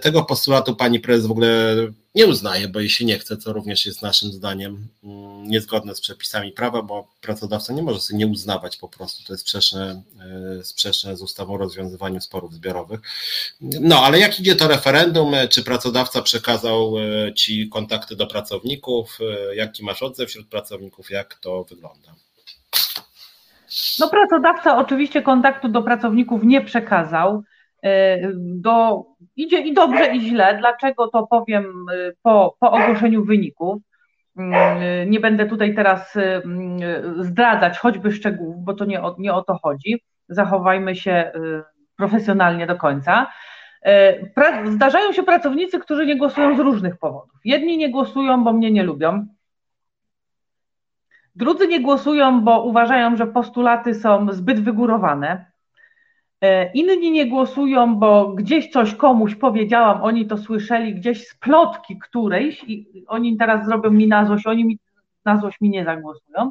Tego 0.00 0.24
postulatu 0.24 0.76
pani 0.76 1.00
prezes 1.00 1.26
w 1.26 1.30
ogóle 1.30 1.76
nie 2.16 2.26
uznaje, 2.26 2.68
bo 2.68 2.80
jej 2.80 2.88
się 2.88 3.04
nie 3.04 3.18
chce, 3.18 3.36
co 3.36 3.52
również 3.52 3.86
jest 3.86 4.02
naszym 4.02 4.32
zdaniem 4.32 4.88
mm, 5.04 5.44
niezgodne 5.44 5.94
z 5.94 6.00
przepisami 6.00 6.52
prawa, 6.52 6.82
bo 6.82 7.08
pracodawca 7.20 7.72
nie 7.72 7.82
może 7.82 8.00
sobie 8.00 8.18
nie 8.18 8.26
uznawać 8.26 8.76
po 8.76 8.88
prostu, 8.88 9.24
to 9.24 9.32
jest 9.32 9.42
sprzeczne, 9.42 10.02
e, 10.60 10.64
sprzeczne 10.64 11.16
z 11.16 11.22
ustawą 11.22 11.54
o 11.54 11.56
rozwiązywaniu 11.56 12.20
sporów 12.20 12.54
zbiorowych. 12.54 13.00
No, 13.60 14.02
ale 14.04 14.18
jak 14.18 14.40
idzie 14.40 14.56
to 14.56 14.68
referendum, 14.68 15.34
czy 15.50 15.64
pracodawca 15.64 16.22
przekazał 16.22 16.94
e, 16.98 17.34
Ci 17.34 17.68
kontakty 17.68 18.16
do 18.16 18.26
pracowników, 18.26 19.18
e, 19.20 19.56
jaki 19.56 19.84
masz 19.84 20.02
odzew 20.02 20.28
wśród 20.28 20.48
pracowników, 20.48 21.10
jak 21.10 21.34
to 21.34 21.64
wygląda? 21.64 22.14
No 24.00 24.08
pracodawca 24.08 24.78
oczywiście 24.78 25.22
kontaktu 25.22 25.68
do 25.68 25.82
pracowników 25.82 26.44
nie 26.44 26.60
przekazał. 26.60 27.42
Do, 28.34 29.04
idzie 29.36 29.60
i 29.60 29.74
dobrze, 29.74 30.16
i 30.16 30.20
źle. 30.20 30.58
Dlaczego 30.58 31.08
to 31.08 31.26
powiem 31.26 31.86
po, 32.22 32.56
po 32.60 32.70
ogłoszeniu 32.70 33.24
wyników? 33.24 33.82
Mm, 34.36 35.10
nie 35.10 35.20
będę 35.20 35.46
tutaj 35.46 35.74
teraz 35.74 36.16
mm, 36.16 36.78
zdradzać 37.24 37.78
choćby 37.78 38.12
szczegółów, 38.12 38.64
bo 38.64 38.74
to 38.74 38.84
nie 38.84 39.02
o, 39.02 39.16
nie 39.18 39.34
o 39.34 39.42
to 39.42 39.58
chodzi. 39.62 40.02
Zachowajmy 40.28 40.96
się 40.96 41.32
y, 41.36 41.62
profesjonalnie 41.96 42.66
do 42.66 42.76
końca. 42.76 43.26
Y, 43.86 44.70
zdarzają 44.70 45.12
się 45.12 45.22
pracownicy, 45.22 45.80
którzy 45.80 46.06
nie 46.06 46.16
głosują 46.16 46.56
z 46.56 46.60
różnych 46.60 46.96
powodów. 46.96 47.40
Jedni 47.44 47.78
nie 47.78 47.90
głosują, 47.90 48.44
bo 48.44 48.52
mnie 48.52 48.70
nie 48.70 48.82
lubią. 48.82 49.26
Drudzy 51.34 51.68
nie 51.68 51.80
głosują, 51.80 52.40
bo 52.40 52.62
uważają, 52.62 53.16
że 53.16 53.26
postulaty 53.26 53.94
są 53.94 54.32
zbyt 54.32 54.60
wygórowane. 54.60 55.50
E, 56.46 56.70
inni 56.74 57.10
nie 57.10 57.26
głosują, 57.26 57.96
bo 57.96 58.28
gdzieś 58.28 58.70
coś 58.70 58.94
komuś 58.94 59.34
powiedziałam, 59.34 60.02
oni 60.02 60.26
to 60.26 60.38
słyszeli 60.38 60.94
gdzieś 60.94 61.28
z 61.28 61.34
plotki 61.34 61.98
którejś 61.98 62.64
i 62.64 63.04
oni 63.08 63.36
teraz 63.36 63.66
zrobią 63.66 63.90
mi 63.90 64.08
na 64.08 64.24
złość, 64.24 64.46
oni 64.46 64.64
mi 64.64 64.78
na 65.24 65.36
złość 65.36 65.60
mi 65.60 65.70
nie 65.70 65.84
zagłosują. 65.84 66.50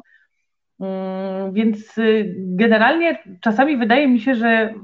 Mm, 0.80 1.52
więc 1.52 1.98
y, 1.98 2.34
generalnie 2.38 3.18
czasami 3.40 3.76
wydaje 3.76 4.08
mi 4.08 4.20
się, 4.20 4.34
że 4.34 4.74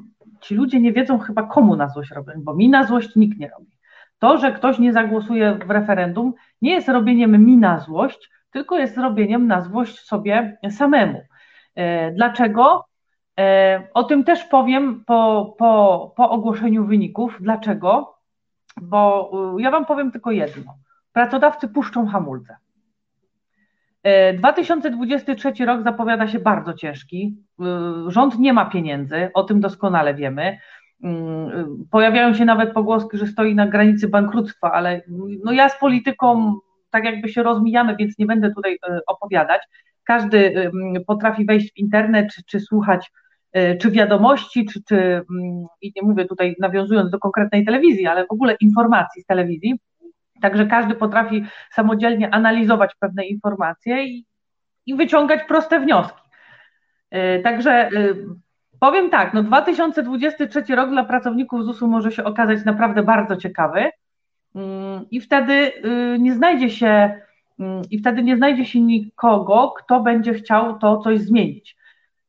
ci 0.40 0.54
ludzie 0.54 0.80
nie 0.80 0.92
wiedzą 0.92 1.18
chyba 1.18 1.42
komu 1.42 1.76
na 1.76 1.88
złość 1.88 2.10
robią, 2.10 2.32
bo 2.36 2.54
mi 2.54 2.68
na 2.68 2.84
złość 2.84 3.16
nikt 3.16 3.38
nie 3.38 3.48
robi. 3.48 3.72
To, 4.18 4.38
że 4.38 4.52
ktoś 4.52 4.78
nie 4.78 4.92
zagłosuje 4.92 5.58
w 5.66 5.70
referendum, 5.70 6.32
nie 6.62 6.72
jest 6.72 6.88
robieniem 6.88 7.44
mi 7.46 7.56
na 7.56 7.78
złość, 7.78 8.30
tylko 8.50 8.78
jest 8.78 8.98
robieniem 8.98 9.46
na 9.46 9.60
złość 9.60 9.98
sobie 9.98 10.58
samemu. 10.70 11.20
E, 11.74 12.10
dlaczego? 12.12 12.91
E, 13.40 13.82
o 13.94 14.04
tym 14.04 14.24
też 14.24 14.44
powiem 14.44 15.04
po, 15.06 15.54
po, 15.58 16.12
po 16.16 16.30
ogłoszeniu 16.30 16.86
wyników. 16.86 17.36
Dlaczego? 17.40 18.18
Bo 18.80 19.30
y, 19.58 19.62
ja 19.62 19.70
Wam 19.70 19.86
powiem 19.86 20.12
tylko 20.12 20.30
jedno. 20.30 20.74
Pracodawcy 21.12 21.68
puszczą 21.68 22.06
hamulce. 22.06 22.56
2023 24.38 25.52
e, 25.60 25.66
rok 25.66 25.82
zapowiada 25.82 26.28
się 26.28 26.38
bardzo 26.38 26.72
ciężki. 26.72 27.36
Rząd 28.06 28.38
nie 28.38 28.52
ma 28.52 28.64
pieniędzy, 28.64 29.30
o 29.34 29.42
tym 29.42 29.60
doskonale 29.60 30.14
wiemy. 30.14 30.58
Mm, 31.04 31.86
pojawiają 31.90 32.34
się 32.34 32.44
nawet 32.44 32.72
pogłoski, 32.72 33.18
że 33.18 33.26
stoi 33.26 33.54
na 33.54 33.66
granicy 33.66 34.08
bankructwa, 34.08 34.72
ale 34.72 35.02
no 35.44 35.52
ja 35.52 35.68
z 35.68 35.78
polityką 35.78 36.58
tak 36.90 37.04
jakby 37.04 37.28
się 37.28 37.42
rozmijamy, 37.42 37.96
więc 37.96 38.18
nie 38.18 38.26
będę 38.26 38.54
tutaj 38.54 38.78
e, 38.88 39.00
opowiadać. 39.06 39.62
Każdy 40.04 40.70
potrafi 41.06 41.44
wejść 41.46 41.72
w 41.72 41.76
internet 41.76 42.32
czy, 42.34 42.42
czy 42.44 42.60
słuchać 42.60 43.10
czy 43.80 43.90
wiadomości, 43.90 44.66
czy, 44.66 44.82
czy 44.88 45.22
i 45.82 45.92
nie 45.96 46.02
mówię 46.02 46.24
tutaj 46.24 46.56
nawiązując 46.60 47.10
do 47.10 47.18
konkretnej 47.18 47.64
telewizji, 47.64 48.06
ale 48.06 48.26
w 48.26 48.32
ogóle 48.32 48.56
informacji 48.60 49.22
z 49.22 49.26
telewizji. 49.26 49.80
Także 50.42 50.66
każdy 50.66 50.94
potrafi 50.94 51.44
samodzielnie 51.72 52.34
analizować 52.34 52.94
pewne 53.00 53.26
informacje 53.26 54.06
i, 54.06 54.26
i 54.86 54.94
wyciągać 54.94 55.40
proste 55.48 55.80
wnioski. 55.80 56.20
E, 57.10 57.38
także 57.38 57.90
Powiem 58.82 59.10
tak, 59.10 59.34
no 59.34 59.42
2023 59.42 60.74
rok 60.76 60.90
dla 60.90 61.04
pracowników 61.04 61.64
ZUS-u 61.64 61.88
może 61.88 62.12
się 62.12 62.24
okazać 62.24 62.64
naprawdę 62.64 63.02
bardzo 63.02 63.36
ciekawy 63.36 63.90
mm, 64.54 65.06
i 65.10 65.20
wtedy 65.20 65.52
y, 65.52 66.18
nie 66.18 66.34
znajdzie 66.34 66.70
się 66.70 67.20
mm, 67.58 67.82
i 67.90 67.98
wtedy 67.98 68.22
nie 68.22 68.36
znajdzie 68.36 68.64
się 68.64 68.80
nikogo, 68.80 69.74
kto 69.78 70.00
będzie 70.00 70.34
chciał 70.34 70.78
to 70.78 70.98
coś 70.98 71.20
zmienić. 71.20 71.76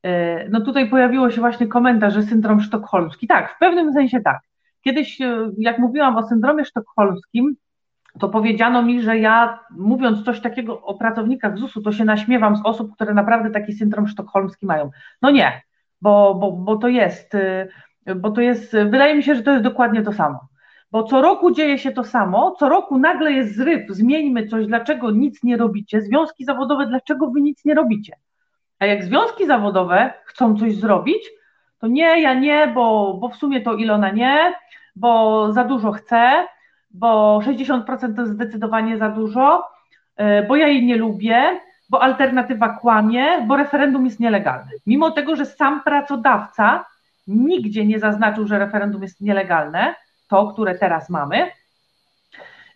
Y, 0.04 0.48
no 0.50 0.60
tutaj 0.60 0.90
pojawiło 0.90 1.30
się 1.30 1.40
właśnie 1.40 1.66
komentarz, 1.66 2.14
że 2.14 2.22
syndrom 2.22 2.60
sztokholmski. 2.60 3.26
Tak, 3.26 3.54
w 3.56 3.58
pewnym 3.58 3.92
sensie 3.92 4.20
tak. 4.20 4.40
Kiedyś, 4.80 5.20
y, 5.20 5.50
jak 5.58 5.78
mówiłam 5.78 6.16
o 6.16 6.28
syndromie 6.28 6.64
sztokholmskim, 6.64 7.56
to 8.20 8.28
powiedziano 8.28 8.82
mi, 8.82 9.02
że 9.02 9.18
ja 9.18 9.60
mówiąc 9.70 10.24
coś 10.24 10.40
takiego 10.40 10.82
o 10.82 10.94
pracownikach 10.94 11.58
ZUS-u, 11.58 11.82
to 11.82 11.92
się 11.92 12.04
naśmiewam 12.04 12.56
z 12.56 12.60
osób, 12.64 12.94
które 12.94 13.14
naprawdę 13.14 13.50
taki 13.50 13.72
syndrom 13.72 14.08
sztokholmski 14.08 14.66
mają. 14.66 14.90
No 15.22 15.30
nie, 15.30 15.62
bo, 16.00 16.34
bo, 16.34 16.52
bo 16.52 16.76
to 16.76 16.88
jest, 16.88 17.34
y, 17.34 17.68
bo 18.16 18.30
to 18.30 18.40
jest, 18.40 18.72
wydaje 18.72 19.14
mi 19.14 19.22
się, 19.22 19.34
że 19.34 19.42
to 19.42 19.50
jest 19.50 19.64
dokładnie 19.64 20.02
to 20.02 20.12
samo. 20.12 20.48
Bo 20.90 21.02
co 21.02 21.22
roku 21.22 21.50
dzieje 21.50 21.78
się 21.78 21.92
to 21.92 22.04
samo, 22.04 22.56
co 22.58 22.68
roku 22.68 22.98
nagle 22.98 23.32
jest 23.32 23.56
zryw, 23.56 23.90
zmieńmy 23.90 24.46
coś, 24.46 24.66
dlaczego 24.66 25.10
nic 25.10 25.42
nie 25.42 25.56
robicie, 25.56 26.02
związki 26.02 26.44
zawodowe, 26.44 26.86
dlaczego 26.86 27.30
wy 27.30 27.40
nic 27.40 27.64
nie 27.64 27.74
robicie. 27.74 28.16
A 28.84 28.86
jak 28.86 29.04
związki 29.04 29.46
zawodowe 29.46 30.12
chcą 30.24 30.58
coś 30.58 30.76
zrobić, 30.76 31.30
to 31.78 31.86
nie, 31.86 32.20
ja 32.20 32.34
nie, 32.34 32.66
bo, 32.74 33.14
bo 33.20 33.28
w 33.28 33.36
sumie 33.36 33.60
to 33.60 33.74
Ilona 33.74 34.10
nie, 34.10 34.54
bo 34.96 35.52
za 35.52 35.64
dużo 35.64 35.92
chce, 35.92 36.46
bo 36.90 37.40
60% 37.44 38.16
to 38.16 38.26
zdecydowanie 38.26 38.98
za 38.98 39.08
dużo, 39.08 39.62
y, 40.20 40.46
bo 40.48 40.56
ja 40.56 40.68
jej 40.68 40.86
nie 40.86 40.96
lubię, 40.96 41.60
bo 41.90 42.02
alternatywa 42.02 42.68
kłamie, 42.68 43.46
bo 43.46 43.56
referendum 43.56 44.04
jest 44.04 44.20
nielegalne. 44.20 44.70
Mimo 44.86 45.10
tego, 45.10 45.36
że 45.36 45.46
sam 45.46 45.82
pracodawca 45.82 46.84
nigdzie 47.26 47.86
nie 47.86 47.98
zaznaczył, 47.98 48.46
że 48.46 48.58
referendum 48.58 49.02
jest 49.02 49.20
nielegalne, 49.20 49.94
to, 50.28 50.46
które 50.46 50.74
teraz 50.74 51.10
mamy, 51.10 51.50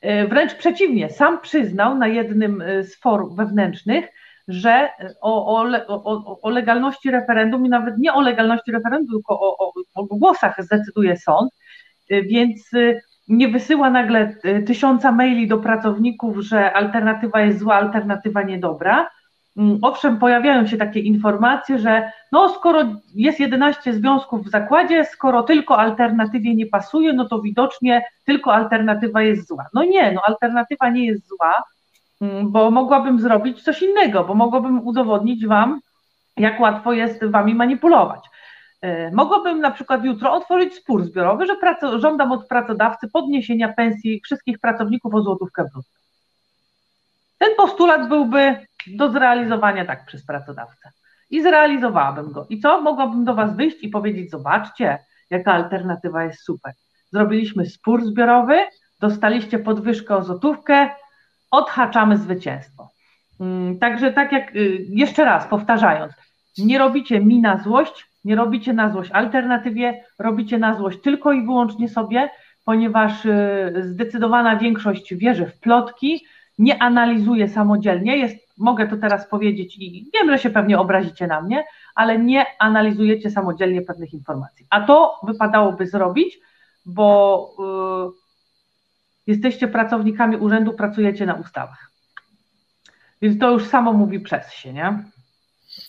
e, 0.01 0.27
wręcz 0.27 0.55
przeciwnie, 0.55 1.11
sam 1.11 1.41
przyznał 1.41 1.95
na 1.95 2.07
jednym 2.07 2.63
e, 2.63 2.83
z 2.83 3.01
forów 3.01 3.37
wewnętrznych, 3.37 4.09
że 4.49 4.89
o, 5.21 5.57
o, 5.57 5.81
o, 5.89 6.41
o 6.43 6.51
legalności 6.51 7.11
referendum 7.11 7.67
i 7.67 7.69
nawet 7.69 7.99
nie 7.99 8.13
o 8.13 8.21
legalności 8.21 8.73
referendum, 8.73 9.09
tylko 9.09 9.41
o, 9.41 9.73
o 9.95 10.05
głosach 10.05 10.57
zdecyduje 10.59 11.17
sąd, 11.17 11.51
e, 12.11 12.23
więc 12.23 12.71
nie 13.29 13.49
wysyła 13.49 13.91
nagle 13.91 14.35
tysiąca 14.67 15.13
maili 15.13 15.49
do 15.49 15.59
pracowników, 15.59 16.37
że 16.39 16.73
alternatywa 16.73 17.41
jest 17.41 17.59
zła, 17.59 17.75
alternatywa 17.75 18.43
niedobra. 18.43 19.11
Mm, 19.57 19.79
owszem, 19.83 20.19
pojawiają 20.19 20.67
się 20.67 20.77
takie 20.77 21.01
informacje, 21.01 21.79
że 21.79 22.13
no 22.33 22.49
skoro 22.49 22.85
jest 23.15 23.41
11 23.41 23.93
związków 23.93 24.47
w 24.47 24.51
zakładzie, 24.51 25.05
skoro 25.05 25.43
tylko 25.43 25.79
alternatywie 25.79 26.55
nie 26.55 26.67
pasuje, 26.67 27.13
no 27.13 27.29
to 27.29 27.41
widocznie 27.41 28.05
tylko 28.25 28.55
alternatywa 28.55 29.23
jest 29.23 29.49
zła. 29.49 29.67
No 29.75 29.85
nie, 29.85 30.13
no 30.13 30.21
alternatywa 30.25 30.91
nie 30.91 31.07
jest 31.07 31.29
zła, 31.29 31.63
bo 32.45 32.71
mogłabym 32.71 33.21
zrobić 33.21 33.63
coś 33.63 33.83
innego, 33.83 34.25
bo 34.25 34.35
mogłabym 34.35 34.87
udowodnić 34.87 35.47
Wam, 35.47 35.81
jak 36.37 36.61
łatwo 36.61 36.93
jest 36.93 37.25
Wami 37.25 37.55
manipulować. 37.55 38.21
E, 38.83 39.11
mogłabym 39.11 39.61
na 39.61 39.71
przykład 39.71 40.05
jutro 40.05 40.33
otworzyć 40.33 40.75
spór 40.75 41.05
zbiorowy, 41.05 41.47
że 41.47 41.57
praco, 41.57 41.99
żądam 41.99 42.33
od 42.33 42.49
pracodawcy 42.49 43.09
podniesienia 43.13 43.73
pensji 43.73 44.21
wszystkich 44.25 44.59
pracowników 44.59 45.15
o 45.15 45.23
złotówkę 45.23 45.65
brutto. 45.73 45.99
Ten 47.39 47.49
postulat 47.57 48.09
byłby 48.09 48.67
do 48.87 49.11
zrealizowania 49.11 49.85
tak 49.85 50.07
przez 50.07 50.27
pracodawcę. 50.27 50.91
I 51.31 51.43
zrealizowałabym 51.43 52.33
go. 52.33 52.47
I 52.49 52.61
co? 52.61 52.81
Mogłabym 52.81 53.25
do 53.25 53.35
Was 53.35 53.57
wyjść 53.57 53.83
i 53.83 53.89
powiedzieć: 53.89 54.31
Zobaczcie, 54.31 54.99
jaka 55.31 55.53
alternatywa 55.53 56.25
jest 56.25 56.45
super. 56.45 56.73
Zrobiliśmy 57.13 57.67
spór 57.67 58.05
zbiorowy, 58.05 58.59
dostaliście 59.01 59.59
podwyżkę 59.59 60.17
o 60.17 60.25
złotówkę, 60.25 60.91
odhaczamy 61.51 62.17
zwycięstwo. 62.17 62.91
Mm, 63.41 63.79
także, 63.79 64.13
tak 64.13 64.33
jak 64.33 64.57
y, 64.57 64.87
jeszcze 64.89 65.25
raz 65.25 65.47
powtarzając, 65.47 66.13
nie 66.59 66.79
robicie 66.79 67.21
mi 67.21 67.41
na 67.41 67.59
złość, 67.59 68.07
nie 68.25 68.37
robicie 68.37 68.73
na 68.73 68.93
złość 68.93 69.11
alternatywie, 69.11 70.05
robicie 70.19 70.59
na 70.59 70.75
złość 70.75 71.01
tylko 71.03 71.33
i 71.33 71.45
wyłącznie 71.45 71.89
sobie, 71.89 72.31
ponieważ 72.65 73.27
y, 73.27 73.73
zdecydowana 73.83 74.57
większość 74.57 75.15
wierzy 75.15 75.47
w 75.47 75.61
plotki, 75.61 76.25
nie 76.59 76.83
analizuje 76.83 77.49
samodzielnie, 77.49 78.17
jest, 78.17 78.37
mogę 78.59 78.89
to 78.89 78.97
teraz 78.97 79.29
powiedzieć 79.29 79.79
i 79.79 80.11
wiem, 80.15 80.31
że 80.31 80.39
się 80.39 80.51
pewnie 80.51 80.79
obrazicie 80.79 81.27
na 81.27 81.41
mnie, 81.41 81.65
ale 81.95 82.19
nie 82.19 82.47
analizujecie 82.59 83.31
samodzielnie 83.31 83.83
pewnych 83.83 84.15
informacji. 84.15 84.67
A 84.71 84.81
to 84.81 85.21
wypadałoby 85.23 85.87
zrobić, 85.87 86.39
bo 86.87 87.51
y, 88.15 88.28
jesteście 89.29 89.69
pracownikami 89.69 90.37
urzędu, 90.37 90.73
pracujecie 90.73 91.27
na 91.27 91.35
ustawach. 91.35 91.91
Więc 93.23 93.41
to 93.41 93.51
już 93.51 93.67
samo 93.67 93.93
mówi 93.93 94.21
przez 94.21 94.53
się, 94.53 94.73
nie? 94.73 95.05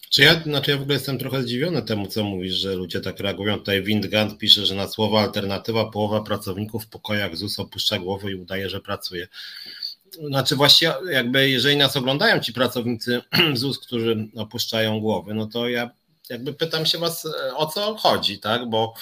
Czy 0.10 0.22
ja, 0.22 0.42
znaczy 0.42 0.72
ja 0.72 0.78
w 0.78 0.82
ogóle 0.82 0.94
jestem 0.94 1.18
trochę 1.18 1.44
zdziwiony 1.44 1.82
temu, 1.82 2.08
co 2.08 2.24
mówisz, 2.24 2.54
że 2.54 2.76
ludzie 2.76 3.02
tak 3.02 3.20
reagują. 3.20 3.58
Tutaj 3.58 3.84
Windgant 3.84 4.38
pisze, 4.38 4.66
że 4.66 4.76
na 4.76 4.88
słowo 4.88 5.22
alternatywa 5.22 5.86
połowa 5.86 6.22
pracowników 6.22 6.84
w 6.84 6.90
pokojach 6.90 7.38
ZUS 7.38 7.60
opuszcza 7.60 8.00
głowę 8.00 8.32
i 8.32 8.36
udaje, 8.36 8.70
że 8.70 8.82
pracuje. 8.82 9.28
Znaczy 10.28 10.56
właściwie 10.56 10.94
jakby 11.12 11.50
jeżeli 11.50 11.78
nas 11.78 11.98
oglądają 11.98 12.40
ci 12.40 12.54
pracownicy 12.54 13.22
ZUS, 13.54 13.80
którzy 13.80 14.28
opuszczają 14.36 15.00
głowy, 15.00 15.34
no 15.34 15.48
to 15.48 15.70
ja 15.70 15.90
jakby 16.30 16.54
pytam 16.54 16.86
się 16.86 16.98
was 16.98 17.28
o 17.56 17.66
co 17.66 17.96
chodzi, 17.96 18.40
tak, 18.40 18.70
bo 18.70 18.94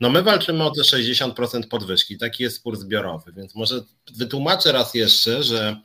no 0.00 0.10
my 0.10 0.22
walczymy 0.22 0.64
o 0.64 0.70
te 0.70 0.82
60% 0.82 1.68
podwyżki, 1.68 2.18
taki 2.18 2.42
jest 2.42 2.56
spór 2.56 2.76
zbiorowy, 2.76 3.32
więc 3.32 3.54
może 3.54 3.80
wytłumaczę 4.16 4.72
raz 4.72 4.94
jeszcze, 4.94 5.42
że 5.42 5.80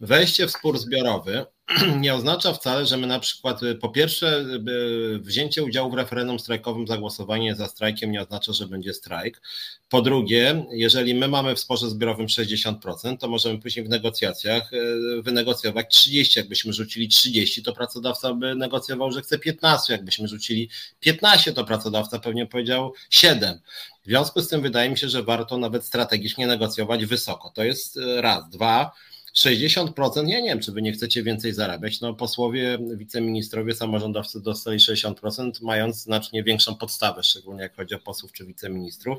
wejście 0.00 0.46
w 0.46 0.50
spór 0.50 0.78
zbiorowy 0.78 1.46
nie 2.00 2.14
oznacza 2.14 2.52
wcale, 2.52 2.86
że 2.86 2.96
my 2.96 3.06
na 3.06 3.18
przykład 3.18 3.62
y, 3.62 3.74
po 3.74 3.88
pierwsze 3.88 4.44
y, 4.68 5.18
wzięcie 5.18 5.64
udziału 5.64 5.90
w 5.90 5.94
referendum 5.94 6.38
strajkowym, 6.38 6.86
zagłosowanie 6.86 7.54
za 7.54 7.68
strajkiem 7.68 8.12
nie 8.12 8.22
oznacza, 8.22 8.52
że 8.52 8.66
będzie 8.66 8.94
strajk. 8.94 9.42
Po 9.88 10.02
drugie, 10.02 10.64
jeżeli 10.70 11.14
my 11.14 11.28
mamy 11.28 11.54
w 11.54 11.60
sporze 11.60 11.90
zbiorowym 11.90 12.26
60%, 12.26 13.18
to 13.18 13.28
możemy 13.28 13.58
później 13.58 13.84
w 13.84 13.88
negocjacjach 13.88 14.72
y, 14.72 15.22
wynegocjować 15.22 15.94
30. 15.94 16.38
Jakbyśmy 16.38 16.72
rzucili 16.72 17.08
30, 17.08 17.62
to 17.62 17.72
pracodawca 17.72 18.34
by 18.34 18.54
negocjował, 18.54 19.12
że 19.12 19.22
chce 19.22 19.38
15. 19.38 19.92
Jakbyśmy 19.92 20.28
rzucili 20.28 20.68
15, 21.00 21.52
to 21.52 21.64
pracodawca 21.64 22.18
pewnie 22.18 22.46
powiedział 22.46 22.92
7. 23.10 23.58
W 24.02 24.06
związku 24.06 24.40
z 24.40 24.48
tym 24.48 24.62
wydaje 24.62 24.90
mi 24.90 24.98
się, 24.98 25.08
że 25.08 25.22
warto 25.22 25.58
nawet 25.58 25.84
strategicznie 25.84 26.46
negocjować 26.46 27.06
wysoko. 27.06 27.52
To 27.54 27.64
jest 27.64 27.98
raz. 28.20 28.50
Dwa, 28.50 28.92
60%, 29.36 30.28
ja 30.28 30.40
nie 30.40 30.48
wiem, 30.48 30.60
czy 30.60 30.72
wy 30.72 30.82
nie 30.82 30.92
chcecie 30.92 31.22
więcej 31.22 31.52
zarabiać. 31.52 32.00
No 32.00 32.14
posłowie, 32.14 32.78
wiceministrowie, 32.96 33.74
samorządowcy 33.74 34.40
dostali 34.40 34.78
60%, 34.78 35.50
mając 35.62 35.96
znacznie 35.96 36.42
większą 36.44 36.74
podstawę, 36.74 37.22
szczególnie 37.22 37.62
jak 37.62 37.76
chodzi 37.76 37.94
o 37.94 37.98
posłów 37.98 38.32
czy 38.32 38.46
wiceministrów. 38.46 39.18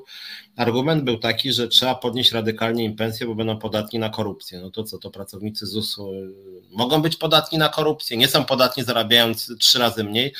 Argument 0.56 1.04
był 1.04 1.18
taki, 1.18 1.54
że 1.54 1.68
trzeba 1.68 1.96
podnieść 1.96 2.32
radykalnie 2.32 2.84
im 2.84 2.96
pensję, 2.96 3.28
bo 3.28 3.36
będą 3.36 3.60
podatni 3.60 4.00
na 4.00 4.10
korupcję. 4.10 4.60
No 4.62 4.72
to 4.72 4.84
co, 4.84 4.98
to 4.98 5.12
pracownicy 5.12 5.66
ZUS-u 5.66 6.14
y, 6.14 6.34
mogą 6.72 7.02
być 7.02 7.16
podatni 7.16 7.58
na 7.58 7.70
korupcję, 7.70 8.18
nie 8.18 8.28
są 8.28 8.46
podatni 8.46 8.84
zarabiając 8.84 9.52
trzy 9.60 9.80
razy 9.80 10.04
mniej, 10.04 10.34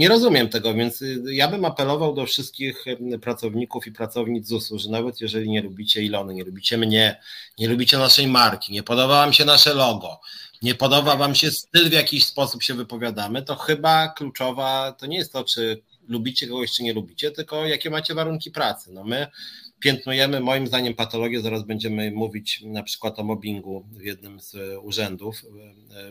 nie 0.00 0.08
rozumiem 0.08 0.48
tego, 0.48 0.74
więc 0.74 1.02
y, 1.02 1.22
ja 1.26 1.48
bym 1.48 1.64
apelował 1.64 2.14
do 2.14 2.26
wszystkich 2.26 2.84
pracowników 3.22 3.86
i 3.86 3.92
pracownic 3.92 4.46
ZUS-u, 4.46 4.78
że 4.78 4.90
nawet 4.90 5.20
jeżeli 5.20 5.50
nie 5.50 5.62
lubicie 5.62 6.02
Ilony, 6.02 6.34
nie 6.34 6.44
lubicie 6.44 6.78
mnie, 6.78 7.20
nie 7.58 7.68
lubicie 7.68 7.98
naszej 7.98 8.26
marki, 8.26 8.72
nie 8.72 8.82
podoba 8.82 9.14
wam 9.14 9.32
się 9.32 9.44
nasze 9.44 9.74
logo, 9.74 10.20
nie 10.62 10.74
podoba 10.74 11.16
wam 11.16 11.34
się 11.34 11.50
styl, 11.50 11.90
w 11.90 11.92
jakiś 11.92 12.24
sposób 12.24 12.62
się 12.62 12.74
wypowiadamy, 12.74 13.42
to 13.42 13.56
chyba 13.56 14.08
kluczowa 14.08 14.92
to 14.92 15.06
nie 15.06 15.18
jest 15.18 15.32
to, 15.32 15.44
czy 15.44 15.82
lubicie 16.08 16.48
kogoś, 16.48 16.72
czy 16.72 16.82
nie 16.82 16.92
lubicie, 16.92 17.30
tylko 17.30 17.66
jakie 17.66 17.90
macie 17.90 18.14
warunki 18.14 18.50
pracy. 18.50 18.92
No 18.92 19.04
my 19.04 19.26
piętnujemy 19.80 20.40
moim 20.40 20.66
zdaniem 20.66 20.94
patologię, 20.94 21.40
zaraz 21.40 21.62
będziemy 21.62 22.10
mówić 22.10 22.62
na 22.64 22.82
przykład 22.82 23.18
o 23.18 23.24
mobbingu 23.24 23.86
w 23.92 24.02
jednym 24.02 24.40
z 24.40 24.56
urzędów 24.82 25.42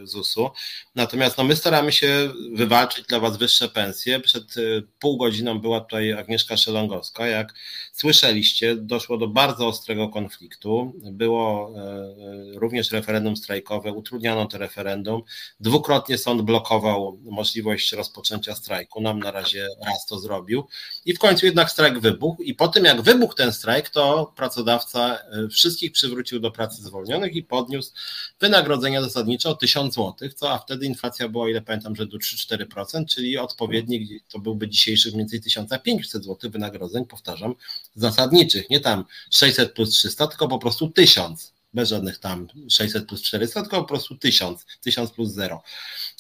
e, 0.03 0.07
ZUS-u. 0.07 0.49
Natomiast 0.95 1.37
no, 1.37 1.43
my 1.43 1.55
staramy 1.55 1.91
się 1.91 2.31
wywalczyć 2.53 3.05
dla 3.05 3.19
Was 3.19 3.37
wyższe 3.37 3.69
pensje. 3.69 4.19
Przed 4.19 4.43
e, 4.43 4.61
pół 4.99 5.17
godziną 5.17 5.59
była 5.59 5.81
tutaj 5.81 6.13
Agnieszka 6.13 6.57
Szelongowska. 6.57 7.27
Jak 7.27 7.53
słyszeliście, 7.93 8.75
doszło 8.75 9.17
do 9.17 9.27
bardzo 9.27 9.67
ostrego 9.67 10.09
konfliktu. 10.09 10.93
Było 11.11 11.73
e, 11.77 12.59
również 12.59 12.91
referendum 12.91 13.37
strajkowe, 13.37 13.93
utrudniano 13.93 14.45
to 14.45 14.57
referendum. 14.57 15.21
Dwukrotnie 15.59 16.17
sąd 16.17 16.41
blokował 16.41 17.19
możliwość 17.23 17.91
rozpoczęcia 17.91 18.55
strajku. 18.55 19.01
Nam 19.01 19.19
na 19.19 19.31
razie 19.31 19.67
raz 19.85 20.05
to 20.05 20.19
zrobił. 20.19 20.67
I 21.05 21.13
w 21.13 21.19
końcu 21.19 21.45
jednak 21.45 21.71
strajk 21.71 21.99
wybuchł. 21.99 22.43
I 22.43 22.53
po 22.53 22.67
tym, 22.67 22.85
jak 22.85 23.01
wybuchł 23.01 23.33
ten 23.33 23.53
strajk, 23.59 23.89
to 23.89 24.33
pracodawca 24.35 25.17
e, 25.17 25.47
wszystkich 25.47 25.91
przywrócił 25.91 26.39
do 26.39 26.51
pracy 26.51 26.81
zwolnionych 26.81 27.35
i 27.35 27.43
podniósł 27.43 27.91
wynagrodzenia 28.39 29.01
zasadnicze 29.01 29.49
o 29.49 29.55
1000 29.55 29.95
zł, 29.95 30.29
co 30.35 30.51
a 30.51 30.57
wtedy 30.57 30.85
inflacja 30.85 31.29
była, 31.29 31.49
ile 31.49 31.61
pamiętam, 31.61 31.95
że 31.95 32.05
do 32.05 32.17
3-4%, 32.17 33.05
czyli 33.05 33.37
odpowiednik 33.37 34.23
to 34.27 34.39
byłby 34.39 34.69
dzisiejszych 34.69 35.13
mniej 35.13 35.23
więcej 35.23 35.41
1500 35.41 36.25
zł 36.25 36.51
wynagrodzeń, 36.51 37.05
powtarzam, 37.05 37.55
zasadniczych, 37.95 38.69
nie 38.69 38.79
tam 38.79 39.05
600 39.31 39.73
plus 39.73 39.89
300, 39.89 40.27
tylko 40.27 40.47
po 40.47 40.59
prostu 40.59 40.89
1000 40.89 41.58
bez 41.73 41.89
żadnych 41.89 42.19
tam 42.19 42.47
600 42.69 43.07
plus 43.07 43.21
400, 43.21 43.61
tylko 43.61 43.77
po 43.77 43.87
prostu 43.87 44.15
1000, 44.15 44.65
1000 44.81 45.11
plus 45.11 45.29
0. 45.29 45.61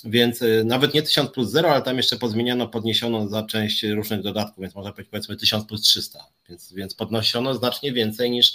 Więc 0.03 0.41
y, 0.41 0.63
nawet 0.65 0.93
nie 0.93 1.01
1000 1.01 1.31
plus 1.31 1.49
0, 1.49 1.71
ale 1.71 1.81
tam 1.81 1.97
jeszcze 1.97 2.17
pozmieniano, 2.17 2.67
podniesiono 2.67 3.27
za 3.27 3.43
część 3.43 3.83
różnych 3.83 4.21
dodatków, 4.21 4.61
więc 4.61 4.75
można 4.75 4.91
powiedzieć 4.91 5.11
powiedzmy 5.11 5.37
1000 5.37 5.65
plus 5.65 5.81
300, 5.81 6.25
więc, 6.49 6.73
więc 6.73 6.93
podnosiono 6.95 7.53
znacznie 7.53 7.93
więcej 7.93 8.31
niż 8.31 8.53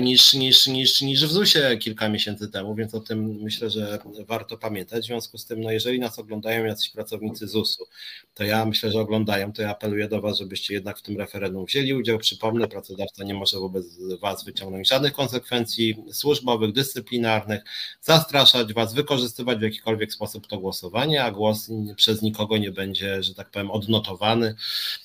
niż, 0.00 0.34
niż, 0.34 0.66
niż, 0.66 1.00
niż 1.00 1.26
w 1.26 1.32
ZUS-ie 1.32 1.78
kilka 1.78 2.08
miesięcy 2.08 2.48
temu, 2.48 2.74
więc 2.74 2.94
o 2.94 3.00
tym 3.00 3.38
myślę, 3.40 3.70
że 3.70 3.98
warto 4.26 4.58
pamiętać. 4.58 5.04
W 5.04 5.06
związku 5.06 5.38
z 5.38 5.46
tym, 5.46 5.60
no 5.60 5.70
jeżeli 5.70 5.98
nas 5.98 6.18
oglądają 6.18 6.64
jacyś 6.64 6.90
pracownicy 6.90 7.48
ZUS-u, 7.48 7.86
to 8.34 8.44
ja 8.44 8.64
myślę, 8.64 8.92
że 8.92 9.00
oglądają, 9.00 9.52
to 9.52 9.62
ja 9.62 9.70
apeluję 9.70 10.08
do 10.08 10.20
Was, 10.20 10.38
żebyście 10.38 10.74
jednak 10.74 10.98
w 10.98 11.02
tym 11.02 11.16
referendum 11.18 11.64
wzięli 11.64 11.94
udział. 11.94 12.18
Przypomnę, 12.18 12.68
pracodawca 12.68 13.24
nie 13.24 13.34
może 13.34 13.58
wobec 13.58 13.86
Was 14.20 14.44
wyciągnąć 14.44 14.88
żadnych 14.88 15.12
konsekwencji 15.12 15.96
służbowych, 16.12 16.72
dyscyplinarnych, 16.72 17.60
zastraszać 18.00 18.72
Was, 18.72 18.94
wykorzystywać 18.94 19.58
w 19.58 19.62
jakikolwiek 19.62 20.12
sposób 20.12 20.46
to 20.46 20.58
głosowanie, 20.58 21.24
a 21.24 21.30
głos 21.30 21.70
przez 21.96 22.22
nikogo 22.22 22.56
nie 22.56 22.72
będzie, 22.72 23.22
że 23.22 23.34
tak 23.34 23.50
powiem, 23.50 23.70
odnotowany. 23.70 24.54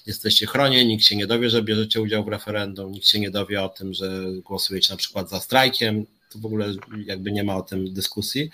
Jesteście 0.07 0.45
chronieni, 0.45 0.87
nikt 0.87 1.05
się 1.05 1.15
nie 1.15 1.27
dowie, 1.27 1.49
że 1.49 1.63
bierzecie 1.63 2.01
udział 2.01 2.23
w 2.23 2.27
referendum, 2.27 2.91
nikt 2.91 3.07
się 3.07 3.19
nie 3.19 3.31
dowie 3.31 3.63
o 3.63 3.69
tym, 3.69 3.93
że 3.93 4.25
głos 4.43 4.62
głosujecie 4.63 4.93
na 4.93 4.97
przykład 4.97 5.29
za 5.29 5.39
strajkiem, 5.39 6.05
to 6.31 6.39
w 6.39 6.45
ogóle 6.45 6.73
jakby 7.05 7.31
nie 7.31 7.43
ma 7.43 7.55
o 7.55 7.61
tym 7.61 7.93
dyskusji. 7.93 8.49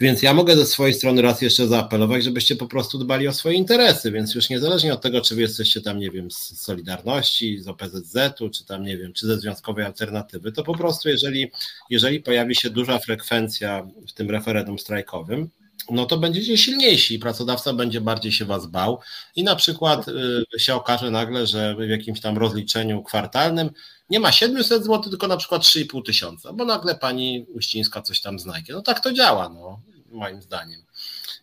Więc 0.00 0.22
ja 0.22 0.34
mogę 0.34 0.56
ze 0.56 0.66
swojej 0.66 0.94
strony 0.94 1.22
raz 1.22 1.42
jeszcze 1.42 1.66
zaapelować, 1.66 2.24
żebyście 2.24 2.56
po 2.56 2.66
prostu 2.66 2.98
dbali 2.98 3.28
o 3.28 3.32
swoje 3.32 3.56
interesy, 3.56 4.10
więc 4.10 4.34
już 4.34 4.50
niezależnie 4.50 4.94
od 4.94 5.02
tego, 5.02 5.20
czy 5.20 5.34
wy 5.34 5.40
jesteście 5.40 5.80
tam, 5.80 5.98
nie 5.98 6.10
wiem, 6.10 6.30
z 6.30 6.60
Solidarności, 6.60 7.58
z 7.58 7.68
OPZZ-u, 7.68 8.50
czy 8.50 8.64
tam, 8.64 8.82
nie 8.82 8.98
wiem, 8.98 9.12
czy 9.12 9.26
ze 9.26 9.38
Związkowej 9.38 9.84
Alternatywy, 9.84 10.52
to 10.52 10.64
po 10.64 10.74
prostu 10.74 11.08
jeżeli, 11.08 11.50
jeżeli 11.90 12.20
pojawi 12.20 12.54
się 12.54 12.70
duża 12.70 12.98
frekwencja 12.98 13.86
w 14.08 14.12
tym 14.12 14.30
referendum 14.30 14.78
strajkowym, 14.78 15.50
no 15.90 16.06
to 16.06 16.18
będziecie 16.18 16.58
silniejsi 16.58 17.18
pracodawca 17.18 17.72
będzie 17.72 18.00
bardziej 18.00 18.32
się 18.32 18.44
was 18.44 18.66
bał 18.66 19.00
i 19.36 19.44
na 19.44 19.56
przykład 19.56 20.08
y, 20.08 20.58
się 20.58 20.74
okaże 20.74 21.10
nagle, 21.10 21.46
że 21.46 21.74
w 21.74 21.88
jakimś 21.88 22.20
tam 22.20 22.38
rozliczeniu 22.38 23.02
kwartalnym 23.02 23.70
nie 24.10 24.20
ma 24.20 24.32
700 24.32 24.84
zł, 24.84 25.10
tylko 25.10 25.26
na 25.26 25.36
przykład 25.36 25.62
3,5 25.62 26.02
tysiąca, 26.02 26.52
bo 26.52 26.64
nagle 26.64 26.94
pani 26.94 27.46
Uścińska 27.54 28.02
coś 28.02 28.20
tam 28.20 28.38
znajdzie. 28.38 28.72
No 28.72 28.82
tak 28.82 29.00
to 29.00 29.12
działa, 29.12 29.48
no, 29.48 29.80
moim 30.12 30.42
zdaniem. 30.42 30.80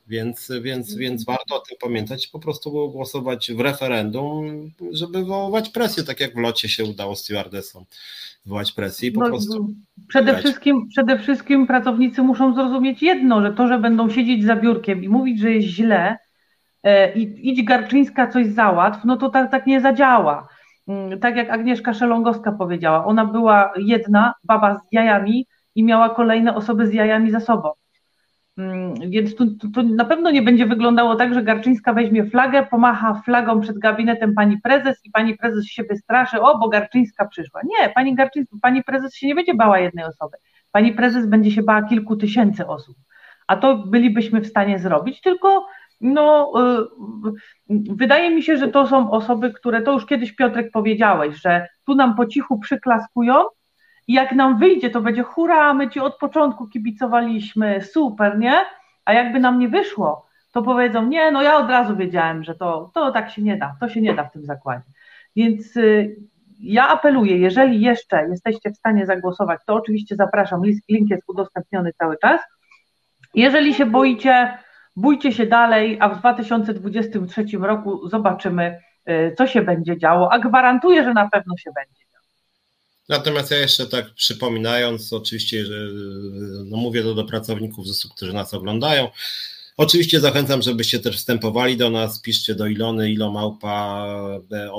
Więc, 0.07 0.51
więc, 0.61 0.95
więc 0.95 1.25
warto 1.25 1.55
o 1.55 1.59
tym 1.59 1.77
pamiętać 1.81 2.25
i 2.25 2.29
po 2.29 2.39
prostu 2.39 2.91
głosować 2.91 3.51
w 3.51 3.59
referendum, 3.59 4.71
żeby 4.91 5.19
wywoływać 5.19 5.69
presję, 5.69 6.03
tak 6.03 6.19
jak 6.19 6.33
w 6.33 6.37
locie 6.37 6.69
się 6.69 6.85
udało 6.85 7.15
stewardessom 7.15 7.85
wywołać 8.47 8.71
presję 8.71 9.09
i 9.09 9.11
po 9.11 9.19
no, 9.19 9.27
prostu. 9.27 9.69
Przede 10.07 10.37
wszystkim, 10.37 10.87
przede 10.89 11.19
wszystkim 11.19 11.67
pracownicy 11.67 12.21
muszą 12.21 12.53
zrozumieć 12.53 13.01
jedno, 13.01 13.41
że 13.41 13.53
to, 13.53 13.67
że 13.67 13.79
będą 13.79 14.09
siedzieć 14.09 14.45
za 14.45 14.55
biurkiem 14.55 15.03
i 15.03 15.09
mówić, 15.09 15.39
że 15.39 15.51
jest 15.51 15.67
źle 15.67 16.17
e, 16.83 17.13
i 17.13 17.49
idź 17.49 17.63
Garczyńska 17.63 18.27
coś 18.27 18.47
załatw, 18.47 18.99
no 19.05 19.17
to 19.17 19.29
tak, 19.29 19.51
tak 19.51 19.67
nie 19.67 19.81
zadziała. 19.81 20.47
Mm, 20.87 21.19
tak 21.19 21.35
jak 21.35 21.49
Agnieszka 21.49 21.93
Szelongowska 21.93 22.51
powiedziała, 22.51 23.05
ona 23.05 23.25
była 23.25 23.73
jedna, 23.77 24.33
baba 24.43 24.75
z 24.75 24.87
jajami 24.91 25.47
i 25.75 25.83
miała 25.83 26.09
kolejne 26.09 26.55
osoby 26.55 26.87
z 26.87 26.93
jajami 26.93 27.31
za 27.31 27.39
sobą. 27.39 27.71
Mm, 28.57 28.93
więc 29.09 29.35
to, 29.35 29.45
to, 29.45 29.67
to, 29.73 29.83
na 29.83 30.05
pewno 30.05 30.31
nie 30.31 30.41
będzie 30.41 30.65
wyglądało 30.65 31.15
tak, 31.15 31.33
że 31.33 31.43
Garczyńska 31.43 31.93
weźmie 31.93 32.25
flagę, 32.25 32.65
pomacha 32.65 33.21
flagą 33.25 33.61
przed 33.61 33.79
gabinetem 33.79 34.33
pani 34.33 34.61
prezes 34.61 35.05
i 35.05 35.11
pani 35.11 35.37
prezes 35.37 35.65
się 35.65 35.83
wystraszy, 35.83 36.41
o, 36.41 36.57
bo 36.57 36.69
Garczyńska 36.69 37.27
przyszła. 37.27 37.61
Nie, 37.63 37.89
pani 37.89 38.15
Garczyńska, 38.15 38.57
pani 38.61 38.83
prezes 38.83 39.15
się 39.15 39.27
nie 39.27 39.35
będzie 39.35 39.53
bała 39.53 39.79
jednej 39.79 40.05
osoby. 40.05 40.37
Pani 40.71 40.93
prezes 40.93 41.27
będzie 41.27 41.51
się 41.51 41.63
bała 41.63 41.83
kilku 41.83 42.15
tysięcy 42.15 42.67
osób. 42.67 42.97
A 43.47 43.57
to 43.57 43.77
bylibyśmy 43.77 44.41
w 44.41 44.47
stanie 44.47 44.79
zrobić, 44.79 45.21
tylko 45.21 45.67
no, 46.01 46.53
y, 47.69 47.73
wydaje 47.95 48.29
mi 48.29 48.43
się, 48.43 48.57
że 48.57 48.67
to 48.67 48.87
są 48.87 49.11
osoby, 49.11 49.53
które 49.53 49.81
to 49.81 49.91
już 49.91 50.05
kiedyś 50.05 50.31
Piotrek 50.31 50.71
powiedziałeś, 50.71 51.41
że 51.41 51.67
tu 51.85 51.95
nam 51.95 52.15
po 52.15 52.25
cichu 52.25 52.59
przyklaskują 52.59 53.35
i 54.07 54.13
jak 54.13 54.31
nam 54.31 54.59
wyjdzie, 54.59 54.89
to 54.89 55.01
będzie 55.01 55.23
hura, 55.23 55.73
my 55.73 55.89
ci 55.89 55.99
od 55.99 56.17
początku 56.17 56.67
kibicowaliśmy, 56.67 57.81
super, 57.81 58.39
nie? 58.39 58.55
A 59.05 59.13
jakby 59.13 59.39
nam 59.39 59.59
nie 59.59 59.69
wyszło, 59.69 60.25
to 60.51 60.61
powiedzą, 60.61 61.05
nie, 61.05 61.31
no 61.31 61.41
ja 61.41 61.57
od 61.57 61.69
razu 61.69 61.95
wiedziałem, 61.95 62.43
że 62.43 62.55
to, 62.55 62.91
to 62.93 63.11
tak 63.11 63.31
się 63.31 63.41
nie 63.41 63.57
da, 63.57 63.75
to 63.79 63.89
się 63.89 64.01
nie 64.01 64.13
da 64.13 64.23
w 64.23 64.31
tym 64.31 64.45
zakładzie. 64.45 64.91
Więc 65.35 65.77
y, 65.77 66.15
ja 66.59 66.87
apeluję, 66.87 67.37
jeżeli 67.37 67.81
jeszcze 67.81 68.27
jesteście 68.29 68.71
w 68.71 68.77
stanie 68.77 69.05
zagłosować, 69.05 69.59
to 69.65 69.73
oczywiście 69.73 70.15
zapraszam, 70.15 70.61
link 70.89 71.09
jest 71.09 71.23
udostępniony 71.27 71.93
cały 71.93 72.17
czas. 72.17 72.41
Jeżeli 73.33 73.73
się 73.73 73.85
boicie, 73.85 74.57
bójcie 74.97 75.31
się 75.31 75.45
dalej, 75.45 75.97
a 75.99 76.09
w 76.09 76.19
2023 76.19 77.45
roku 77.61 78.09
zobaczymy, 78.09 78.79
y, 79.09 79.35
co 79.37 79.47
się 79.47 79.61
będzie 79.61 79.97
działo, 79.97 80.33
a 80.33 80.39
gwarantuję, 80.39 81.03
że 81.03 81.13
na 81.13 81.29
pewno 81.29 81.57
się 81.57 81.71
będzie. 81.75 82.07
Natomiast 83.09 83.51
ja 83.51 83.57
jeszcze 83.57 83.85
tak 83.85 84.13
przypominając, 84.13 85.13
oczywiście, 85.13 85.65
że 85.65 85.75
no 86.65 86.77
mówię 86.77 87.03
to 87.03 87.13
do 87.13 87.23
pracowników 87.23 87.87
ZUS-u, 87.87 88.09
którzy 88.09 88.33
nas 88.33 88.53
oglądają, 88.53 89.07
Oczywiście 89.77 90.19
zachęcam, 90.19 90.61
żebyście 90.61 90.99
też 90.99 91.17
wstępowali 91.17 91.77
do 91.77 91.89
nas, 91.89 92.19
piszcie 92.19 92.55
do 92.55 92.67
Ilony, 92.67 93.11
ilomałpa 93.11 94.07
e, 94.51 94.71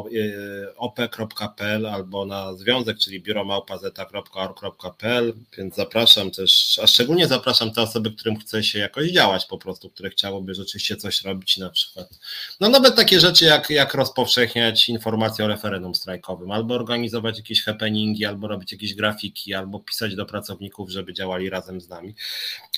op.pl 0.76 1.86
albo 1.86 2.26
na 2.26 2.54
związek, 2.54 2.98
czyli 2.98 3.20
biuromałpa.zeta.org.pl, 3.20 5.34
więc 5.58 5.74
zapraszam 5.74 6.30
też, 6.30 6.80
a 6.82 6.86
szczególnie 6.86 7.26
zapraszam 7.26 7.70
te 7.70 7.82
osoby, 7.82 8.10
którym 8.10 8.38
chce 8.38 8.62
się 8.62 8.78
jakoś 8.78 9.10
działać 9.10 9.46
po 9.46 9.58
prostu, 9.58 9.90
które 9.90 10.10
chciałoby 10.10 10.54
rzeczywiście 10.54 10.96
coś 10.96 11.22
robić 11.22 11.56
na 11.56 11.70
przykład. 11.70 12.18
No 12.60 12.68
nawet 12.68 12.96
takie 12.96 13.20
rzeczy 13.20 13.44
jak, 13.44 13.70
jak 13.70 13.94
rozpowszechniać 13.94 14.88
informacje 14.88 15.44
o 15.44 15.48
referendum 15.48 15.94
strajkowym, 15.94 16.50
albo 16.50 16.74
organizować 16.74 17.36
jakieś 17.36 17.64
happeningi, 17.64 18.24
albo 18.24 18.48
robić 18.48 18.72
jakieś 18.72 18.94
grafiki, 18.94 19.54
albo 19.54 19.80
pisać 19.80 20.14
do 20.14 20.26
pracowników, 20.26 20.90
żeby 20.90 21.12
działali 21.12 21.50
razem 21.50 21.80
z 21.80 21.88
nami. 21.88 22.14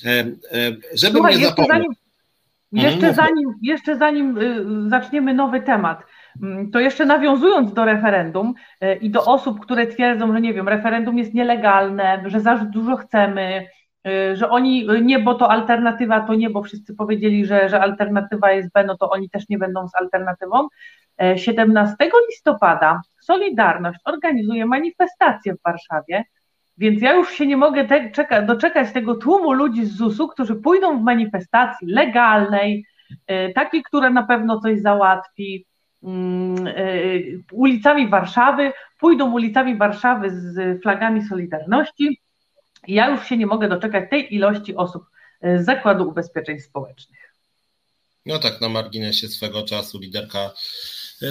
E, 0.05 0.09
e, 0.09 0.35
żeby 0.93 1.17
Słuchaj, 1.17 1.37
nie 1.37 1.45
zapomnieć. 1.45 2.01
Jeszcze 2.71 3.13
zanim, 3.13 3.53
jeszcze 3.61 3.97
zanim 3.97 4.37
y, 4.37 4.89
zaczniemy 4.89 5.33
nowy 5.33 5.61
temat, 5.61 6.03
mm, 6.43 6.71
to 6.71 6.79
jeszcze 6.79 7.05
nawiązując 7.05 7.73
do 7.73 7.85
referendum 7.85 8.53
y, 8.83 8.95
i 8.95 9.09
do 9.09 9.25
osób, 9.25 9.59
które 9.59 9.87
twierdzą, 9.87 10.33
że 10.33 10.41
nie 10.41 10.53
wiem, 10.53 10.69
referendum 10.69 11.17
jest 11.17 11.33
nielegalne, 11.33 12.23
że 12.25 12.39
za 12.39 12.57
dużo 12.57 12.95
chcemy, 12.95 13.67
że 14.33 14.49
oni 14.49 14.87
nie, 15.01 15.19
bo 15.19 15.35
to 15.35 15.51
alternatywa 15.51 16.19
to 16.19 16.35
nie, 16.35 16.49
bo 16.49 16.63
wszyscy 16.63 16.95
powiedzieli, 16.95 17.45
że, 17.45 17.69
że 17.69 17.81
alternatywa 17.81 18.51
jest 18.51 18.71
B, 18.73 18.83
no 18.83 18.97
to 18.97 19.09
oni 19.09 19.29
też 19.29 19.49
nie 19.49 19.57
będą 19.57 19.87
z 19.87 19.95
alternatywą. 19.95 20.67
17 21.35 21.95
listopada 22.29 23.01
Solidarność 23.21 23.99
organizuje 24.05 24.65
manifestację 24.65 25.53
w 25.53 25.61
Warszawie, 25.65 26.23
więc 26.81 27.01
ja 27.01 27.13
już 27.13 27.31
się 27.33 27.47
nie 27.47 27.57
mogę 27.57 27.87
te, 27.87 28.11
czeka, 28.11 28.41
doczekać 28.41 28.93
tego 28.93 29.15
tłumu 29.15 29.51
ludzi 29.53 29.85
z 29.85 29.95
ZUS-u, 29.95 30.27
którzy 30.27 30.55
pójdą 30.55 30.99
w 30.99 31.03
manifestacji 31.03 31.87
legalnej, 31.87 32.85
takiej, 33.55 33.83
która 33.83 34.09
na 34.09 34.23
pewno 34.23 34.59
coś 34.59 34.79
załatwi, 34.79 35.65
mm, 36.03 36.73
ulicami 37.51 38.09
Warszawy, 38.09 38.73
pójdą 38.99 39.31
ulicami 39.31 39.77
Warszawy 39.77 40.29
z 40.29 40.81
flagami 40.81 41.21
Solidarności. 41.21 42.21
Ja 42.87 43.09
już 43.09 43.25
się 43.25 43.37
nie 43.37 43.47
mogę 43.47 43.69
doczekać 43.69 44.09
tej 44.09 44.35
ilości 44.35 44.75
osób 44.75 45.03
z 45.43 45.65
Zakładu 45.65 46.09
Ubezpieczeń 46.09 46.59
Społecznych. 46.59 47.33
No 48.25 48.39
tak, 48.39 48.61
na 48.61 48.69
marginesie 48.69 49.27
swego 49.27 49.63
czasu 49.63 49.99
liderka 49.99 50.51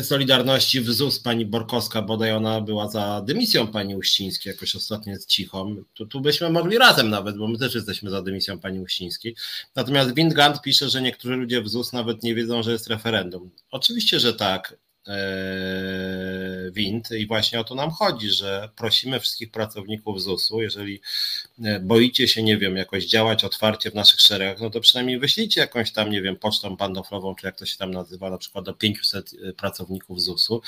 Solidarności 0.03 0.81
w 0.81 0.91
ZUS, 0.91 1.21
pani 1.21 1.47
Borkowska, 1.47 2.03
bodaj 2.03 2.33
ona 2.33 2.61
była 2.61 2.89
za 2.89 3.23
dymisją 3.27 3.67
pani 3.67 3.97
Uścińskiej, 3.97 4.53
jakoś 4.53 4.77
ostatnio 4.77 5.13
jest 5.13 5.29
cichą. 5.29 5.77
Tu, 5.95 6.07
tu 6.07 6.21
byśmy 6.21 6.51
mogli 6.51 6.79
razem 6.79 7.11
nawet, 7.11 7.37
bo 7.37 7.49
my 7.49 7.59
też 7.59 7.75
jesteśmy 7.75 8.11
za 8.11 8.23
dymisją 8.23 8.59
pani 8.59 8.81
Uścińskiej. 8.81 9.37
Natomiast 9.77 10.15
Windgant 10.15 10.63
pisze, 10.63 10.89
że 10.89 11.03
niektórzy 11.03 11.37
ludzie 11.37 11.63
w 11.63 11.69
ZUS 11.69 11.93
nawet 11.93 12.23
nie 12.23 12.35
wiedzą, 12.35 12.63
że 12.63 12.73
jest 12.73 12.87
referendum. 12.87 13.51
Oczywiście, 13.71 14.21
że 14.21 14.35
tak. 14.35 14.77
E, 15.09 16.71
wind 16.73 17.11
i 17.11 17.27
właśnie 17.27 17.61
o 17.61 17.65
to 17.65 17.75
nam 17.75 17.91
chodzi, 17.91 18.31
że 18.31 18.69
prosimy 18.77 19.21
wszystkich 19.21 19.51
pracowników 19.51 20.23
ZUS-u, 20.23 20.63
jeżeli 20.63 21.01
e, 21.65 21.81
boicie 21.81 22.29
się, 22.29 22.43
nie 22.43 22.59
wiem, 22.59 22.77
jakoś 22.77 23.07
działać 23.07 23.45
otwarcie 23.45 23.91
w 23.91 23.95
naszych 23.95 24.21
szeregach, 24.21 24.61
no 24.61 24.71
to 24.71 24.81
przynajmniej 24.81 25.19
wyślijcie 25.19 25.61
jakąś 25.61 25.93
tam, 25.93 26.11
nie 26.11 26.23
wiem, 26.23 26.37
pocztą 26.37 26.77
pantoflową, 26.77 27.35
czy 27.35 27.47
jak 27.47 27.57
to 27.57 27.67
się 27.67 27.79
tam 27.79 27.91
nazywa, 27.91 28.31
na 28.31 28.39
przykład 28.39 28.65
do 28.65 28.75
500 28.75 29.31
e, 29.49 29.53
pracowników 29.53 30.23
ZUS-u. 30.23 30.63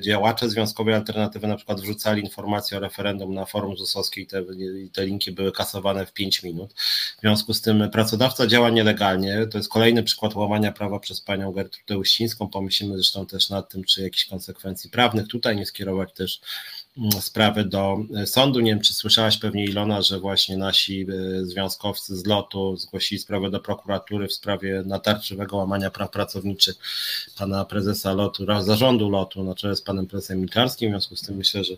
Działacze 0.00 0.50
Związkowej 0.50 0.94
Alternatywy 0.94 1.46
na 1.46 1.56
przykład 1.56 1.80
wrzucali 1.80 2.22
informacje 2.22 2.76
o 2.76 2.80
referendum 2.80 3.34
na 3.34 3.46
forum 3.46 3.76
ZUS-owskie 3.76 4.20
i 4.20 4.26
te, 4.26 4.44
te 4.92 5.06
linki 5.06 5.32
były 5.32 5.52
kasowane 5.52 6.06
w 6.06 6.12
5 6.12 6.42
minut. 6.42 6.72
W 7.18 7.20
związku 7.20 7.54
z 7.54 7.60
tym 7.60 7.90
pracodawca 7.90 8.46
działa 8.46 8.70
nielegalnie, 8.70 9.46
to 9.46 9.58
jest 9.58 9.70
kolejny 9.70 10.02
przykład 10.02 10.34
łamania 10.34 10.72
prawa 10.72 10.98
przez 10.98 11.20
panią 11.20 11.52
Gertrudę 11.52 11.98
Uścińską, 11.98 12.47
pomyślimy 12.48 12.94
zresztą 12.94 13.26
też 13.26 13.50
nad 13.50 13.68
tym, 13.68 13.84
czy 13.84 14.02
jakichś 14.02 14.24
konsekwencji 14.24 14.90
prawnych 14.90 15.28
tutaj 15.28 15.56
nie 15.56 15.66
skierować 15.66 16.12
też 16.12 16.40
mm, 16.98 17.12
sprawy 17.12 17.64
do 17.64 17.98
e, 18.16 18.26
sądu. 18.26 18.60
Nie 18.60 18.70
wiem, 18.70 18.80
czy 18.80 18.94
słyszałaś 18.94 19.38
pewnie 19.38 19.64
Ilona, 19.64 20.02
że 20.02 20.20
właśnie 20.20 20.56
nasi 20.56 21.06
e, 21.10 21.44
związkowcy 21.44 22.16
z 22.16 22.26
lotu 22.26 22.76
zgłosili 22.76 23.18
sprawę 23.18 23.50
do 23.50 23.60
prokuratury 23.60 24.28
w 24.28 24.32
sprawie 24.32 24.82
natarczywego 24.86 25.56
łamania 25.56 25.90
praw 25.90 26.10
pracowniczych 26.10 26.76
pana 27.38 27.64
prezesa 27.64 28.12
lotu, 28.12 28.46
zarządu 28.60 29.10
lotu 29.10 29.44
na 29.44 29.54
czele 29.54 29.76
z 29.76 29.82
panem 29.82 30.06
prezesem 30.06 30.38
Milczarskim. 30.38 30.88
W 30.88 30.92
związku 30.92 31.16
z 31.16 31.22
tym 31.22 31.36
myślę, 31.36 31.64
że 31.64 31.74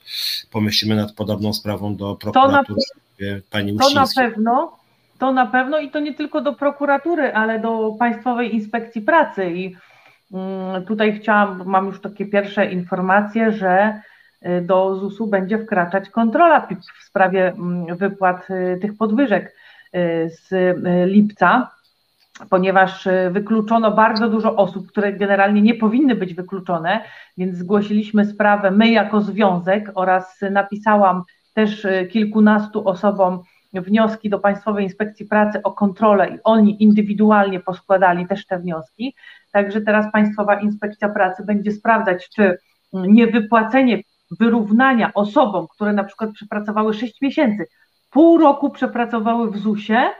pomyślimy 0.50 0.96
nad 0.96 1.12
podobną 1.12 1.52
sprawą 1.52 1.96
do 1.96 2.14
prokuratury 2.14 2.80
to 3.18 3.24
na, 3.24 3.40
pani 3.50 3.76
To 3.76 3.90
na 3.90 4.06
pewno, 4.16 4.80
to 5.18 5.32
na 5.32 5.46
pewno 5.46 5.78
i 5.78 5.90
to 5.90 6.00
nie 6.00 6.14
tylko 6.14 6.40
do 6.40 6.52
prokuratury, 6.52 7.34
ale 7.34 7.58
do 7.58 7.96
Państwowej 7.98 8.54
Inspekcji 8.54 9.02
Pracy 9.02 9.50
i 9.50 9.76
tutaj 10.86 11.20
chciałam, 11.20 11.62
mam 11.66 11.86
już 11.86 12.00
takie 12.00 12.26
pierwsze 12.26 12.66
informacje, 12.66 13.52
że 13.52 14.00
y, 14.46 14.62
do 14.62 14.96
ZUS-u 14.96 15.26
będzie 15.26 15.58
wkraczać 15.58 16.08
kontrola 16.08 16.68
w 17.00 17.04
sprawie 17.04 17.48
mm, 17.48 17.96
wypłat 17.96 18.50
y, 18.50 18.78
tych 18.80 18.96
podwyżek 18.96 19.54
y, 19.96 20.30
z 20.30 20.76
lipca, 21.10 21.70
ponieważ 22.50 23.08
wykluczono 23.30 23.90
bardzo 23.90 24.28
dużo 24.28 24.56
osób, 24.56 24.86
które 24.86 25.12
generalnie 25.12 25.62
nie 25.62 25.74
powinny 25.74 26.14
być 26.14 26.34
wykluczone, 26.34 27.00
więc 27.36 27.56
zgłosiliśmy 27.56 28.24
sprawę 28.24 28.70
my 28.70 28.90
jako 28.90 29.20
związek 29.20 29.90
oraz 29.94 30.40
napisałam 30.50 31.22
też 31.54 31.86
kilkunastu 32.10 32.88
osobom 32.88 33.42
wnioski 33.72 34.30
do 34.30 34.38
Państwowej 34.38 34.84
Inspekcji 34.84 35.26
Pracy 35.26 35.62
o 35.62 35.72
kontrolę 35.72 36.28
i 36.28 36.38
oni 36.44 36.82
indywidualnie 36.82 37.60
poskładali 37.60 38.26
też 38.26 38.46
te 38.46 38.58
wnioski. 38.58 39.14
Także 39.52 39.80
teraz 39.80 40.12
Państwowa 40.12 40.60
Inspekcja 40.60 41.08
Pracy 41.08 41.44
będzie 41.46 41.72
sprawdzać, 41.72 42.28
czy 42.28 42.58
niewypłacenie 42.92 44.02
wyrównania 44.30 45.10
osobom, 45.14 45.66
które 45.74 45.92
na 45.92 46.04
przykład 46.04 46.30
przepracowały 46.30 46.94
6 46.94 47.20
miesięcy, 47.20 47.66
pół 48.10 48.38
roku 48.38 48.70
przepracowały 48.70 49.50
w 49.50 49.58
ZUS-ie 49.58 50.10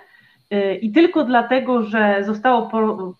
y, 0.53 0.75
i 0.75 0.93
tylko 0.93 1.25
dlatego, 1.25 1.83
że 1.83 2.25
zostało 2.25 2.71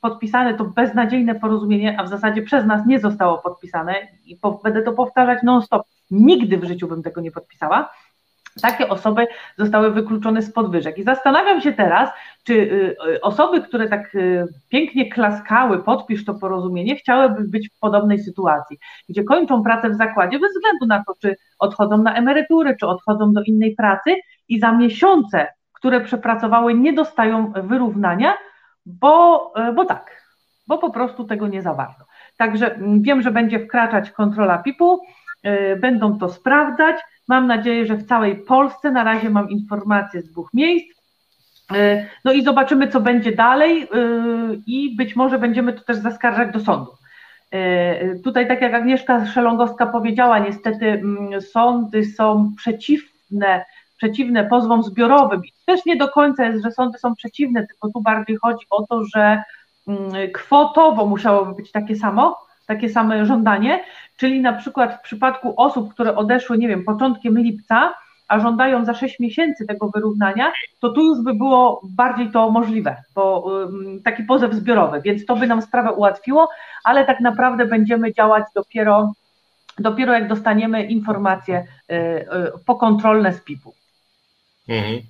podpisane 0.01 0.55
to 0.55 0.65
beznadziejne 0.65 1.35
porozumienie, 1.35 2.01
a 2.01 2.05
w 2.05 2.09
zasadzie 2.09 2.43
przez 2.43 2.67
nas 2.67 2.87
nie 2.87 3.01
zostało 3.01 3.39
podpisane 3.39 3.95
i 4.25 4.39
będę 4.65 4.83
to 4.83 4.93
powtarzać 4.93 5.39
non-stop, 5.43 5.83
nigdy 6.11 6.59
w 6.59 6.65
życiu 6.65 6.89
bym 6.89 7.03
tego 7.03 7.21
nie 7.21 7.31
podpisała, 7.31 7.91
takie 8.61 8.89
osoby 8.89 9.27
zostały 9.59 9.91
wykluczone 9.91 10.43
z 10.43 10.53
podwyżek. 10.53 10.99
I 10.99 11.03
zastanawiam 11.03 11.61
się 11.61 11.73
teraz, 11.73 12.11
czy 12.45 12.55
y, 12.55 12.97
y, 13.09 13.21
osoby, 13.21 13.63
które 13.63 13.89
tak 13.89 14.15
y, 14.15 14.47
pięknie 14.69 15.11
klaskały, 15.11 15.83
podpisz 15.83 16.25
to 16.25 16.35
porozumienie, 16.35 16.97
chciałyby 16.97 17.49
być 17.49 17.69
w 17.69 17.79
podobnej 17.79 18.19
sytuacji, 18.19 18.79
gdzie 19.09 19.25
kończą 19.25 19.63
pracę 19.63 19.91
w 19.91 19.95
zakładzie 19.95 20.39
bez 20.39 20.53
względu 20.53 20.87
na 20.87 21.05
to, 21.07 21.15
czy 21.21 21.37
odchodzą 21.59 21.99
na 21.99 22.15
emerytury, 22.15 22.77
czy 22.81 22.87
odchodzą 22.87 23.33
do 23.33 23.43
innej 23.43 23.75
pracy 23.75 24.17
i 24.49 24.61
za 24.61 24.73
miesiące, 24.73 25.47
które 25.73 26.01
przepracowały, 26.01 26.75
nie 26.75 26.93
dostają 26.93 27.53
wyrównania, 27.53 28.35
bo, 28.87 29.53
bo 29.75 29.85
tak, 29.85 30.21
bo 30.67 30.79
po 30.79 30.91
prostu 30.91 31.25
tego 31.25 31.49
nie 31.49 31.63
zawarto. 31.63 32.05
Także 32.37 32.75
mm, 32.75 33.03
wiem, 33.03 33.23
że 33.23 33.31
będzie 33.31 33.67
wkraczać 33.67 34.11
kontrola 34.11 34.59
PIP-u, 34.59 35.01
będą 35.81 36.19
to 36.19 36.29
sprawdzać. 36.29 36.97
Mam 37.29 37.47
nadzieję, 37.47 37.87
że 37.87 37.95
w 37.95 38.07
całej 38.07 38.37
Polsce. 38.37 38.91
Na 38.91 39.05
razie 39.05 39.31
mam 39.31 39.51
informacje 39.51 40.23
z 40.23 40.31
dwóch 40.31 40.55
miejsc. 40.55 41.01
E, 41.75 42.07
no 42.25 42.33
i 42.33 42.43
zobaczymy, 42.43 42.89
co 42.89 43.01
będzie 43.01 43.33
dalej, 43.33 43.83
e, 43.83 43.87
i 44.67 44.97
być 44.97 45.17
może 45.17 45.39
będziemy 45.39 45.73
to 45.73 45.85
też 45.85 45.97
zaskarżać 45.97 46.53
do 46.53 46.61
sądu. 46.61 46.91
Tutaj, 48.25 48.49
tak 48.49 48.61
jak 48.63 48.75
Agnieszka 48.75 49.27
Szelongowska 49.27 49.87
powiedziała, 49.87 50.39
niestety 50.39 50.87
mm, 50.87 51.41
sądy 51.41 52.05
są 52.05 52.53
przeciwne, 52.57 53.65
przeciwne 53.97 54.45
pozwom 54.45 54.83
zbiorowym. 54.83 55.45
I 55.45 55.53
też 55.67 55.85
nie 55.87 55.97
do 55.97 56.09
końca 56.09 56.45
jest, 56.45 56.65
że 56.65 56.71
sądy 56.71 56.99
są 56.99 57.15
przeciwne, 57.15 57.67
tylko 57.67 57.89
tu 57.89 58.01
bardziej 58.01 58.37
chodzi 58.43 58.67
o 58.71 58.87
to, 58.87 59.05
że 59.05 59.43
mm, 59.89 60.31
kwotowo 60.35 61.07
musiałoby 61.07 61.55
być 61.55 61.73
takie 61.73 61.97
samo, 61.97 62.39
takie 62.67 62.89
same 62.89 63.27
żądanie, 63.27 63.85
czyli 64.21 64.41
na 64.41 64.53
przykład 64.53 64.95
w 64.95 65.03
przypadku 65.03 65.55
osób, 65.57 65.95
które 65.95 66.17
odeszły, 66.17 66.59
nie 66.59 66.69
wiem, 66.69 66.85
początkiem 66.85 67.39
lipca, 67.39 67.95
a 68.29 68.41
żądają 68.41 68.85
za 68.85 68.95
6 68.95 69.21
miesięcy 69.21 69.67
tego 69.67 69.89
wyrównania, 69.89 70.53
to 70.81 70.93
tu 70.93 71.01
już 71.01 71.25
by 71.25 71.35
było 71.35 71.81
bardziej 71.85 72.31
to 72.31 72.51
możliwe, 72.51 72.97
bo 73.15 73.51
taki 74.05 74.23
pozew 74.23 74.55
zbiorowy, 74.55 75.01
więc 75.05 75.27
to 75.27 75.37
by 75.37 75.47
nam 75.47 75.63
sprawę 75.63 75.93
ułatwiło, 75.93 76.49
ale 76.85 77.05
tak 77.05 77.21
naprawdę 77.21 77.67
będziemy 77.67 78.15
działać 78.15 78.45
dopiero, 78.55 79.13
dopiero 79.79 80.13
jak 80.13 80.29
dostaniemy 80.29 80.85
informacje 80.85 81.59
y, 81.59 81.95
y, 81.95 82.27
pokontrolne 82.67 83.33
z 83.33 83.41
PIP-u. 83.41 83.75
Mhm, 84.69 85.01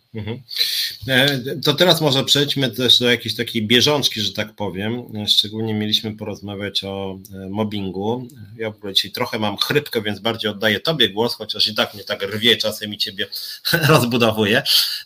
to 1.64 1.74
teraz 1.74 2.00
może 2.00 2.24
przejdźmy 2.24 2.70
też 2.70 2.98
do 2.98 3.10
jakiejś 3.10 3.34
takiej 3.36 3.66
bieżączki, 3.66 4.20
że 4.20 4.32
tak 4.32 4.54
powiem. 4.54 5.02
Szczególnie 5.28 5.74
mieliśmy 5.74 6.16
porozmawiać 6.16 6.84
o 6.84 7.18
e, 7.34 7.48
mobbingu. 7.48 8.28
Ja 8.56 8.70
w 8.70 8.76
ogóle 8.76 8.92
dzisiaj 8.92 9.10
trochę 9.10 9.38
mam 9.38 9.56
chrypkę, 9.56 10.02
więc 10.02 10.20
bardziej 10.20 10.50
oddaję 10.50 10.80
Tobie 10.80 11.08
głos, 11.08 11.34
chociaż 11.34 11.68
i 11.68 11.74
tak 11.74 11.94
mnie 11.94 12.04
tak 12.04 12.22
rwie 12.22 12.56
czasem 12.56 12.94
i 12.94 12.98
Ciebie 12.98 13.26
rozbudowuje, 13.88 14.62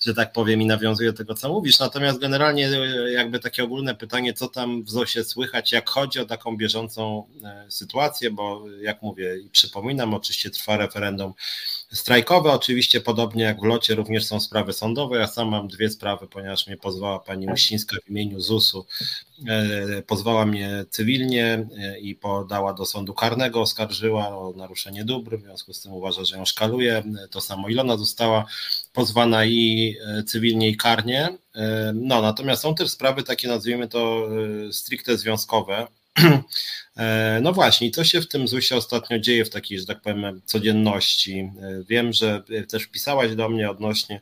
że 0.07 0.15
tak 0.15 0.33
powiem 0.33 0.63
i 0.63 0.67
nawiązuje 0.67 1.13
do 1.13 1.19
tego, 1.19 1.35
co 1.35 1.49
mówisz. 1.49 1.79
Natomiast 1.79 2.19
generalnie 2.19 2.69
e, 2.69 3.13
jakby 3.13 3.41
takie 3.41 3.65
ogólne 3.65 3.95
pytanie, 3.95 4.33
co 4.33 4.49
tam 4.49 4.85
w 4.85 4.91
ZOSie 4.91 5.25
słychać, 5.25 5.73
jak 5.73 5.91
chodzi 5.91 6.21
o 6.21 6.25
taką 6.25 6.57
bieżącą 6.57 7.25
sytuację, 7.69 8.31
bo 8.31 8.65
jak 8.81 9.03
mówię 9.03 9.37
i 9.47 9.51
przypominam, 9.51 10.15
oczywiście 10.15 10.51
trwa 10.51 10.77
referendum 10.77 11.33
strajkowe, 11.93 12.53
oczywiście 12.53 13.01
podobnie 13.01 13.45
jak 13.45 13.61
w 13.61 13.65
locie 13.65 13.95
również 13.95 14.25
są 14.25 14.41
sprawy 14.41 14.73
sądowe. 14.73 14.94
Ja 15.13 15.27
sam 15.27 15.49
mam 15.49 15.69
dwie 15.69 15.91
sprawy, 15.91 16.27
ponieważ 16.27 16.67
mnie 16.67 16.77
pozwała 16.77 17.19
pani 17.19 17.47
Uścińska 17.47 17.97
w 18.05 18.11
imieniu 18.11 18.41
ZUS-u, 18.41 18.87
e, 19.49 20.03
pozwała 20.03 20.47
mnie 20.47 20.85
cywilnie 20.91 21.67
e, 21.79 21.99
i 21.99 22.15
podała 22.15 22.73
do 22.73 22.87
sądu 22.87 23.15
karnego, 23.15 23.61
oskarżyła 23.61 24.29
o 24.29 24.53
naruszenie 24.57 25.05
dóbr, 25.05 25.39
w 25.39 25.43
związku 25.43 25.73
z 25.73 25.81
tym 25.81 25.93
uważa, 25.93 26.25
że 26.25 26.37
ją 26.37 26.45
szkaluje. 26.45 27.03
To 27.31 27.41
samo 27.41 27.69
Ilona 27.69 27.97
została 27.97 28.47
pozwana 28.93 29.45
i 29.45 29.97
e, 30.07 30.23
cywilnie 30.23 30.69
i 30.69 30.77
karnie. 30.77 31.29
No, 31.95 32.23
natomiast 32.23 32.63
są 32.63 32.75
też 32.75 32.91
sprawy 32.91 33.23
takie, 33.23 33.49
nazwijmy 33.49 33.89
to 33.89 34.29
stricte 34.73 35.19
związkowe, 35.19 35.87
E, 35.87 36.04
no 37.43 37.53
właśnie, 37.53 37.91
co 37.91 38.05
się 38.05 38.21
w 38.21 38.29
tym 38.29 38.49
ZUS-ie 38.49 38.79
ostatnio 38.79 39.19
dzieje 39.19 39.45
w 39.45 39.51
takiej, 39.51 39.79
że 39.79 39.87
tak 39.87 40.01
powiem, 40.01 40.41
codzienności? 40.45 41.39
E, 41.39 41.51
wiem, 41.89 42.13
że 42.13 42.43
też 42.69 42.87
pisałaś 42.87 43.35
do 43.35 43.49
mnie 43.49 43.71
odnośnie 43.71 44.21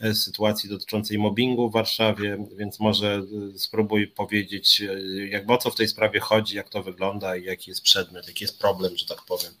e, 0.00 0.14
sytuacji 0.14 0.70
dotyczącej 0.70 1.18
mobbingu 1.18 1.70
w 1.70 1.72
Warszawie, 1.72 2.38
więc 2.58 2.80
może 2.80 3.22
spróbuj 3.56 4.06
powiedzieć, 4.06 4.82
jak 5.28 5.50
o 5.50 5.58
co 5.58 5.70
w 5.70 5.76
tej 5.76 5.88
sprawie 5.88 6.20
chodzi, 6.20 6.56
jak 6.56 6.68
to 6.68 6.82
wygląda 6.82 7.36
i 7.36 7.44
jaki 7.44 7.70
jest 7.70 7.82
przedmiot, 7.82 8.28
jaki 8.28 8.44
jest 8.44 8.60
problem, 8.60 8.96
że 8.96 9.06
tak 9.06 9.18
powiem. 9.28 9.52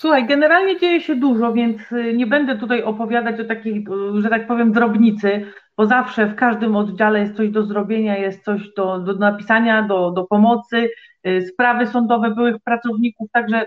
Słuchaj, 0.00 0.26
generalnie 0.26 0.80
dzieje 0.80 1.00
się 1.00 1.16
dużo, 1.16 1.52
więc 1.52 1.78
nie 2.14 2.26
będę 2.26 2.58
tutaj 2.58 2.82
opowiadać 2.82 3.40
o 3.40 3.44
takiej, 3.44 3.84
że 4.22 4.28
tak 4.28 4.46
powiem, 4.46 4.72
drobnicy, 4.72 5.52
bo 5.80 5.86
zawsze 5.86 6.26
w 6.26 6.34
każdym 6.34 6.76
oddziale 6.76 7.20
jest 7.20 7.36
coś 7.36 7.50
do 7.50 7.62
zrobienia, 7.62 8.16
jest 8.16 8.44
coś 8.44 8.74
do, 8.76 8.98
do 8.98 9.12
napisania, 9.12 9.82
do, 9.82 10.10
do 10.10 10.24
pomocy, 10.24 10.90
y, 11.26 11.46
sprawy 11.46 11.86
sądowe 11.86 12.30
byłych 12.30 12.56
pracowników, 12.64 13.30
także 13.32 13.66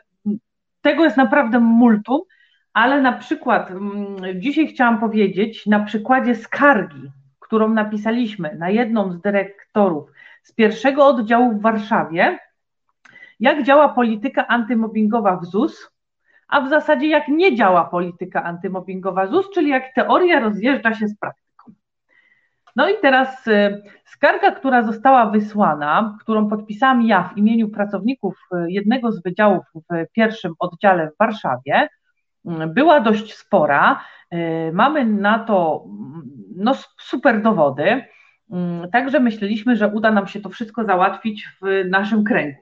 tego 0.81 1.03
jest 1.03 1.17
naprawdę 1.17 1.59
multum, 1.59 2.21
ale 2.73 3.01
na 3.01 3.13
przykład 3.13 3.71
mm, 3.71 4.15
dzisiaj 4.41 4.67
chciałam 4.67 4.99
powiedzieć 4.99 5.65
na 5.65 5.79
przykładzie 5.79 6.35
skargi, 6.35 7.11
którą 7.39 7.69
napisaliśmy 7.69 8.55
na 8.59 8.69
jedną 8.69 9.11
z 9.11 9.21
dyrektorów 9.21 10.11
z 10.43 10.53
pierwszego 10.53 11.07
oddziału 11.07 11.51
w 11.51 11.61
Warszawie, 11.61 12.39
jak 13.39 13.63
działa 13.63 13.89
polityka 13.89 14.47
antymobbingowa 14.47 15.37
w 15.37 15.45
ZUS, 15.45 15.91
a 16.47 16.61
w 16.61 16.69
zasadzie 16.69 17.07
jak 17.07 17.27
nie 17.27 17.55
działa 17.55 17.85
polityka 17.85 18.43
antymobbingowa 18.43 19.27
ZUS, 19.27 19.49
czyli 19.53 19.69
jak 19.69 19.93
teoria 19.95 20.39
rozjeżdża 20.39 20.93
się 20.93 21.07
z 21.07 21.17
praktyką. 21.17 21.42
No 22.75 22.89
i 22.89 22.93
teraz 23.01 23.47
y, 23.47 23.83
skarga, 24.05 24.51
która 24.51 24.83
została 24.83 25.25
wysłana, 25.25 26.17
którą 26.21 26.49
podpisałam 26.49 27.01
ja 27.01 27.23
w 27.33 27.37
imieniu 27.37 27.69
pracowników 27.69 28.39
y, 28.53 28.71
jednego 28.71 29.11
z 29.11 29.23
wydziałów 29.23 29.65
w 29.75 30.11
pierwszym 30.11 30.53
oddziale 30.59 31.11
w 31.11 31.17
Warszawie, 31.17 31.87
y, 32.45 32.67
była 32.67 32.99
dość 32.99 33.33
spora. 33.33 34.03
Mamy 34.73 35.05
na 35.05 35.39
to 35.39 35.85
no, 36.55 36.73
super 36.99 37.41
dowody, 37.41 38.05
także 38.91 39.19
myśleliśmy, 39.19 39.75
że 39.75 39.87
uda 39.87 40.11
nam 40.11 40.27
się 40.27 40.41
to 40.41 40.49
wszystko 40.49 40.83
załatwić 40.83 41.47
w 41.61 41.89
naszym 41.89 42.23
kręgu. 42.23 42.59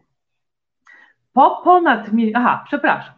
Po 1.34 1.62
ponad, 1.64 2.10
aha, 2.34 2.64
przepraszam, 2.68 3.14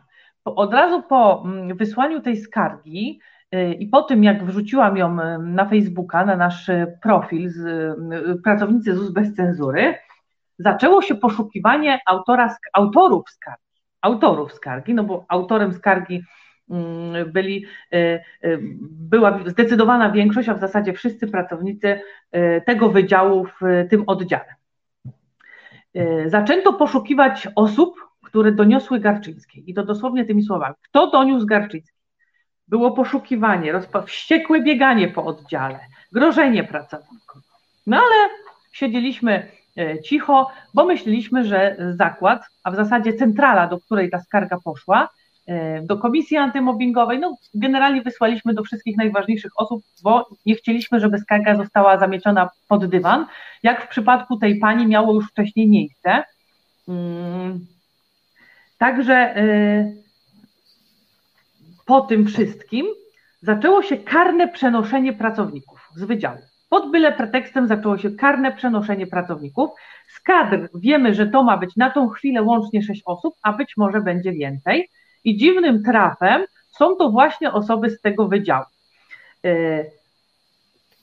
od 0.45 0.73
razu 0.73 1.03
po 1.03 1.43
mm, 1.45 1.77
wysłaniu 1.77 2.21
tej 2.21 2.37
skargi 2.37 3.19
I 3.79 3.87
po 3.87 4.01
tym, 4.01 4.23
jak 4.23 4.45
wrzuciłam 4.45 4.97
ją 4.97 5.19
y, 5.19 5.39
na 5.39 5.65
Facebooka, 5.65 6.25
na 6.25 6.35
nasz 6.35 6.69
y, 6.69 6.97
profil 7.01 7.49
z 7.49 7.63
pracownicy 8.43 8.95
ZUS 8.95 9.11
bez 9.11 9.33
cenzury, 9.33 9.95
zaczęło 10.59 11.01
się 11.01 11.15
poszukiwanie 11.15 11.99
autora, 12.05 12.55
autorów 12.73 13.29
skargi. 13.29 13.63
Autorów 14.01 14.53
skargi, 14.53 14.93
no 14.93 15.03
bo 15.03 15.25
autorem 15.27 15.73
skargi 15.73 16.23
mm, 16.69 17.31
byli, 17.31 17.65
była 18.81 19.39
zdecydowana 19.45 20.11
większość, 20.11 20.49
a 20.49 20.53
w 20.53 20.59
zasadzie 20.59 20.93
wszyscy 20.93 21.27
pracownicy 21.27 21.99
tego 22.65 22.89
wydziału 22.89 23.45
w 23.45 23.59
tym 23.89 24.03
oddziale. 24.07 24.55
Zaczęto 26.25 26.73
poszukiwać 26.73 27.47
osób, 27.55 27.95
które 28.23 28.51
doniosły 28.51 28.99
Garczyńskiej. 28.99 29.69
I 29.71 29.73
to 29.73 29.83
dosłownie 29.83 30.25
tymi 30.25 30.43
słowami. 30.43 30.75
Kto 30.81 31.11
doniósł 31.11 31.45
Garczyńskiej? 31.45 32.02
Było 32.67 32.91
poszukiwanie, 32.91 33.73
wściekłe 34.07 34.61
bieganie 34.61 35.07
po 35.07 35.25
oddziale, 35.25 35.79
grożenie 36.11 36.63
pracownikom. 36.63 37.41
No 37.87 37.97
ale 37.97 38.29
siedzieliśmy 38.71 39.47
e, 39.77 40.01
cicho, 40.01 40.51
bo 40.73 40.85
myśleliśmy, 40.85 41.45
że 41.45 41.77
zakład, 41.95 42.43
a 42.63 42.71
w 42.71 42.75
zasadzie 42.75 43.13
centrala, 43.13 43.67
do 43.67 43.79
której 43.79 44.09
ta 44.09 44.19
skarga 44.19 44.57
poszła, 44.63 45.09
e, 45.47 45.81
do 45.81 45.97
komisji 45.97 46.37
antymobbingowej, 46.37 47.19
no 47.19 47.37
generalnie 47.53 48.01
wysłaliśmy 48.01 48.53
do 48.53 48.63
wszystkich 48.63 48.97
najważniejszych 48.97 49.51
osób, 49.57 49.83
bo 50.03 50.27
nie 50.45 50.55
chcieliśmy, 50.55 50.99
żeby 50.99 51.19
skarga 51.19 51.55
została 51.55 51.97
zamieciona 51.97 52.49
pod 52.67 52.85
dywan, 52.85 53.25
jak 53.63 53.85
w 53.85 53.87
przypadku 53.87 54.37
tej 54.37 54.59
pani 54.59 54.87
miało 54.87 55.13
już 55.13 55.29
wcześniej 55.29 55.69
miejsce. 55.69 56.23
Mm. 56.87 57.65
Także 58.77 59.13
e, 59.13 60.02
po 61.93 62.01
tym 62.01 62.25
wszystkim 62.25 62.85
zaczęło 63.41 63.83
się 63.83 63.97
karne 63.97 64.47
przenoszenie 64.47 65.13
pracowników 65.13 65.89
z 65.95 66.03
wydziału. 66.03 66.37
Pod 66.69 66.91
byle 66.91 67.11
pretekstem 67.11 67.67
zaczęło 67.67 67.97
się 67.97 68.11
karne 68.11 68.51
przenoszenie 68.51 69.07
pracowników. 69.07 69.69
Z 70.07 70.19
kadr 70.19 70.69
wiemy, 70.75 71.13
że 71.13 71.27
to 71.27 71.43
ma 71.43 71.57
być 71.57 71.75
na 71.75 71.89
tą 71.89 72.09
chwilę 72.09 72.41
łącznie 72.41 72.83
sześć 72.83 73.01
osób, 73.05 73.35
a 73.43 73.53
być 73.53 73.77
może 73.77 74.01
będzie 74.01 74.31
więcej. 74.31 74.89
I 75.23 75.37
dziwnym 75.37 75.83
trafem 75.83 76.45
są 76.67 76.95
to 76.95 77.09
właśnie 77.09 77.51
osoby 77.51 77.89
z 77.89 78.01
tego 78.01 78.27
wydziału. 78.27 78.65
E, 79.45 79.85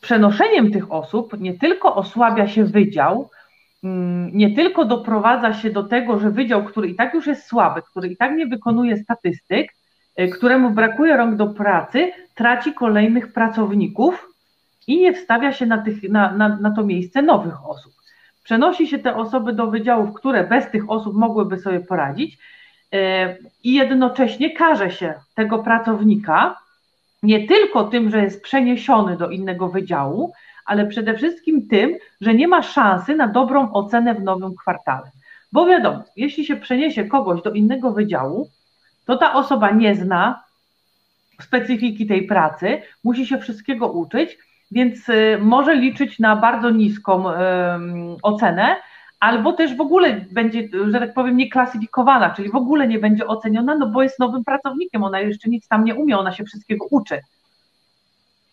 przenoszeniem 0.00 0.72
tych 0.72 0.92
osób 0.92 1.40
nie 1.40 1.58
tylko 1.58 1.94
osłabia 1.94 2.48
się 2.48 2.64
wydział, 2.64 3.30
mm, 3.84 4.30
nie 4.34 4.54
tylko 4.56 4.84
doprowadza 4.84 5.54
się 5.54 5.70
do 5.70 5.82
tego, 5.82 6.18
że 6.18 6.30
wydział, 6.30 6.64
który 6.64 6.88
i 6.88 6.94
tak 6.94 7.14
już 7.14 7.26
jest 7.26 7.46
słaby, 7.46 7.82
który 7.82 8.08
i 8.08 8.16
tak 8.16 8.36
nie 8.36 8.46
wykonuje 8.46 8.96
statystyk, 8.96 9.79
któremu 10.28 10.70
brakuje 10.70 11.16
rąk 11.16 11.36
do 11.36 11.46
pracy, 11.46 12.12
traci 12.34 12.74
kolejnych 12.74 13.32
pracowników 13.32 14.28
i 14.86 15.00
nie 15.00 15.12
wstawia 15.12 15.52
się 15.52 15.66
na, 15.66 15.78
tych, 15.78 16.02
na, 16.02 16.32
na, 16.32 16.48
na 16.48 16.70
to 16.70 16.84
miejsce 16.84 17.22
nowych 17.22 17.66
osób. 17.68 17.92
Przenosi 18.44 18.88
się 18.88 18.98
te 18.98 19.16
osoby 19.16 19.52
do 19.52 19.66
wydziałów, 19.66 20.14
które 20.14 20.44
bez 20.44 20.70
tych 20.70 20.90
osób 20.90 21.14
mogłyby 21.16 21.58
sobie 21.58 21.80
poradzić 21.80 22.34
y, 22.34 22.98
i 23.64 23.74
jednocześnie 23.74 24.56
karze 24.56 24.90
się 24.90 25.14
tego 25.34 25.58
pracownika 25.58 26.56
nie 27.22 27.46
tylko 27.46 27.84
tym, 27.84 28.10
że 28.10 28.22
jest 28.22 28.42
przeniesiony 28.42 29.16
do 29.16 29.30
innego 29.30 29.68
wydziału, 29.68 30.32
ale 30.66 30.86
przede 30.86 31.14
wszystkim 31.14 31.68
tym, 31.68 31.96
że 32.20 32.34
nie 32.34 32.48
ma 32.48 32.62
szansy 32.62 33.16
na 33.16 33.28
dobrą 33.28 33.72
ocenę 33.72 34.14
w 34.14 34.22
nowym 34.22 34.54
kwartale. 34.54 35.10
Bo 35.52 35.66
wiadomo, 35.66 36.02
jeśli 36.16 36.44
się 36.44 36.56
przeniesie 36.56 37.04
kogoś 37.04 37.42
do 37.42 37.50
innego 37.50 37.92
wydziału, 37.92 38.48
to 39.10 39.16
ta 39.16 39.34
osoba 39.34 39.70
nie 39.70 39.94
zna 39.94 40.44
specyfiki 41.40 42.06
tej 42.06 42.26
pracy, 42.26 42.82
musi 43.04 43.26
się 43.26 43.38
wszystkiego 43.38 43.88
uczyć, 43.88 44.38
więc 44.70 45.08
y, 45.08 45.38
może 45.40 45.74
liczyć 45.74 46.18
na 46.18 46.36
bardzo 46.36 46.70
niską 46.70 47.24
ocenę, 48.22 48.76
albo 49.20 49.52
też 49.52 49.76
w 49.76 49.80
ogóle 49.80 50.20
będzie, 50.32 50.68
że 50.90 50.98
tak 50.98 51.14
powiem, 51.14 51.36
nieklasyfikowana, 51.36 52.30
czyli 52.30 52.50
w 52.50 52.56
ogóle 52.56 52.88
nie 52.88 52.98
będzie 52.98 53.26
oceniona, 53.26 53.74
no 53.74 53.86
bo 53.86 54.02
jest 54.02 54.18
nowym 54.18 54.44
pracownikiem, 54.44 55.04
ona 55.04 55.20
jeszcze 55.20 55.50
nic 55.50 55.68
tam 55.68 55.84
nie 55.84 55.94
umie, 55.94 56.18
ona 56.18 56.32
się 56.32 56.44
wszystkiego 56.44 56.86
uczy. 56.90 57.20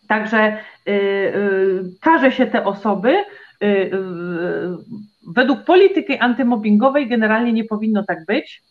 Także 0.08 0.58
y, 0.88 0.92
y, 0.92 1.84
każe 2.02 2.32
się 2.32 2.48
te 2.48 2.66
osoby. 2.66 3.10
Y, 3.64 3.66
y, 3.66 3.92
według 5.28 5.64
polityki 5.64 6.18
antymobbingowej 6.18 7.08
generalnie 7.08 7.54
nie 7.54 7.64
powinno 7.64 8.04
tak 8.04 8.26
być. 8.26 8.64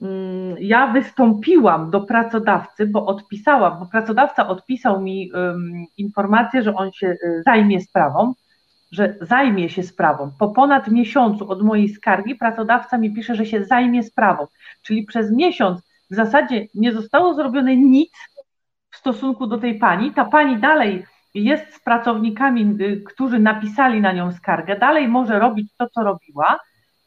Mm, 0.00 0.56
ja 0.60 0.86
wystąpiłam 0.86 1.90
do 1.90 2.00
pracodawcy, 2.00 2.86
bo 2.86 3.06
odpisałam, 3.06 3.78
bo 3.78 3.86
pracodawca 3.86 4.48
odpisał 4.48 5.00
mi 5.00 5.30
informację, 5.98 6.62
że 6.62 6.74
on 6.74 6.92
się 6.92 7.06
y, 7.06 7.42
zajmie 7.46 7.80
sprawą, 7.80 8.34
że 8.92 9.16
zajmie 9.20 9.68
się 9.68 9.82
sprawą. 9.82 10.30
Po 10.38 10.48
ponad 10.48 10.88
miesiącu 10.88 11.50
od 11.50 11.62
mojej 11.62 11.88
skargi 11.88 12.34
pracodawca 12.34 12.98
mi 12.98 13.14
pisze, 13.14 13.34
że 13.34 13.46
się 13.46 13.64
zajmie 13.64 14.02
sprawą. 14.02 14.46
Czyli 14.82 15.04
przez 15.04 15.32
miesiąc 15.32 15.80
w 16.10 16.14
zasadzie 16.14 16.66
nie 16.74 16.92
zostało 16.92 17.34
zrobione 17.34 17.76
nic 17.76 18.12
w 18.90 18.96
stosunku 18.96 19.46
do 19.46 19.58
tej 19.58 19.78
pani. 19.78 20.12
Ta 20.12 20.24
pani 20.24 20.56
dalej 20.56 21.06
jest 21.34 21.74
z 21.74 21.80
pracownikami, 21.80 22.76
y, 22.80 23.02
którzy 23.06 23.38
napisali 23.38 24.00
na 24.00 24.12
nią 24.12 24.32
skargę, 24.32 24.78
dalej 24.78 25.08
może 25.08 25.38
robić 25.38 25.72
to, 25.78 25.88
co 25.88 26.02
robiła 26.02 26.58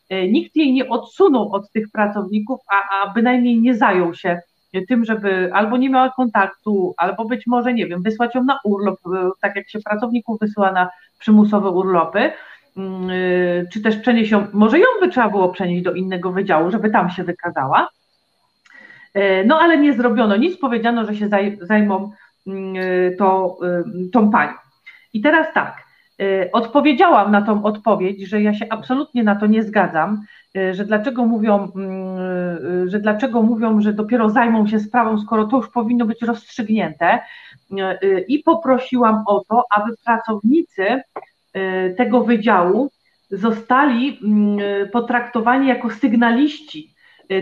nikt 0.10 0.56
jej 0.56 0.74
nie 0.74 0.90
odsunął 0.90 1.52
od 1.52 1.72
tych 1.72 1.92
pracowników, 1.92 2.60
a, 2.72 2.76
a 3.02 3.14
bynajmniej 3.14 3.62
nie 3.62 3.76
zajął 3.76 4.14
się 4.14 4.42
tym, 4.88 5.06
żeby 5.06 5.50
albo 5.54 5.78
nie 5.78 5.90
miała 5.90 6.10
kontaktu, 6.10 6.94
albo 6.98 7.26
być 7.26 7.48
może, 7.48 7.74
nie 7.74 7.88
wiem, 7.88 8.02
wysłać 8.02 8.36
ją 8.36 8.44
na 8.44 8.60
urlop, 8.64 9.00
e, 9.08 9.30
tak 9.42 9.56
jak 9.56 9.70
się 9.70 9.80
pracowników 9.80 10.40
wysyła 10.40 10.72
na 10.72 10.90
przymusowe 11.20 11.70
urlopy, 11.70 12.32
mm, 12.78 13.10
e, 13.10 13.68
czy 13.74 13.82
też 13.82 13.96
przenieść 13.98 14.32
ją, 14.32 14.48
może 14.54 14.80
ją 14.80 14.86
by 15.02 15.10
trzeba 15.10 15.30
było 15.30 15.50
przenieść 15.50 15.84
do 15.84 15.94
innego 15.94 16.32
wydziału, 16.32 16.72
żeby 16.72 16.90
tam 16.90 17.10
się 17.10 17.24
wykazała. 17.24 17.90
No 19.46 19.60
ale 19.60 19.78
nie 19.78 19.94
zrobiono 19.94 20.36
nic, 20.36 20.60
powiedziano, 20.60 21.06
że 21.06 21.16
się 21.16 21.30
zajmą 21.62 22.12
mm, 22.48 22.76
to, 23.18 23.58
tą 24.14 24.32
panią. 24.32 24.54
I 25.14 25.22
teraz 25.22 25.54
tak, 25.54 25.84
odpowiedziałam 26.52 27.32
na 27.32 27.42
tą 27.42 27.64
odpowiedź, 27.64 28.28
że 28.28 28.42
ja 28.42 28.54
się 28.54 28.66
absolutnie 28.70 29.24
na 29.24 29.36
to 29.36 29.46
nie 29.46 29.64
zgadzam, 29.64 30.22
y, 30.58 30.74
że 30.74 30.86
dlaczego 30.86 31.26
mówią, 31.26 31.72
mm, 31.76 32.18
y, 32.86 32.90
że 32.90 33.00
dlaczego 33.00 33.42
mówią, 33.42 33.82
że 33.82 33.94
dopiero 33.94 34.30
zajmą 34.30 34.68
się 34.68 34.80
sprawą, 34.80 35.20
skoro 35.20 35.46
to 35.46 35.58
już 35.58 35.70
powinno 35.70 36.06
być 36.06 36.22
rozstrzygnięte. 36.22 37.20
I 38.28 38.40
poprosiłam 38.40 39.24
o 39.28 39.44
to, 39.50 39.64
aby 39.76 39.92
pracownicy 40.06 41.02
tego 41.98 42.24
wydziału 42.24 42.92
zostali 43.32 44.20
mm, 44.24 44.60
potraktowani 44.90 45.68
jako 45.68 45.90
sygnaliści, 45.90 46.94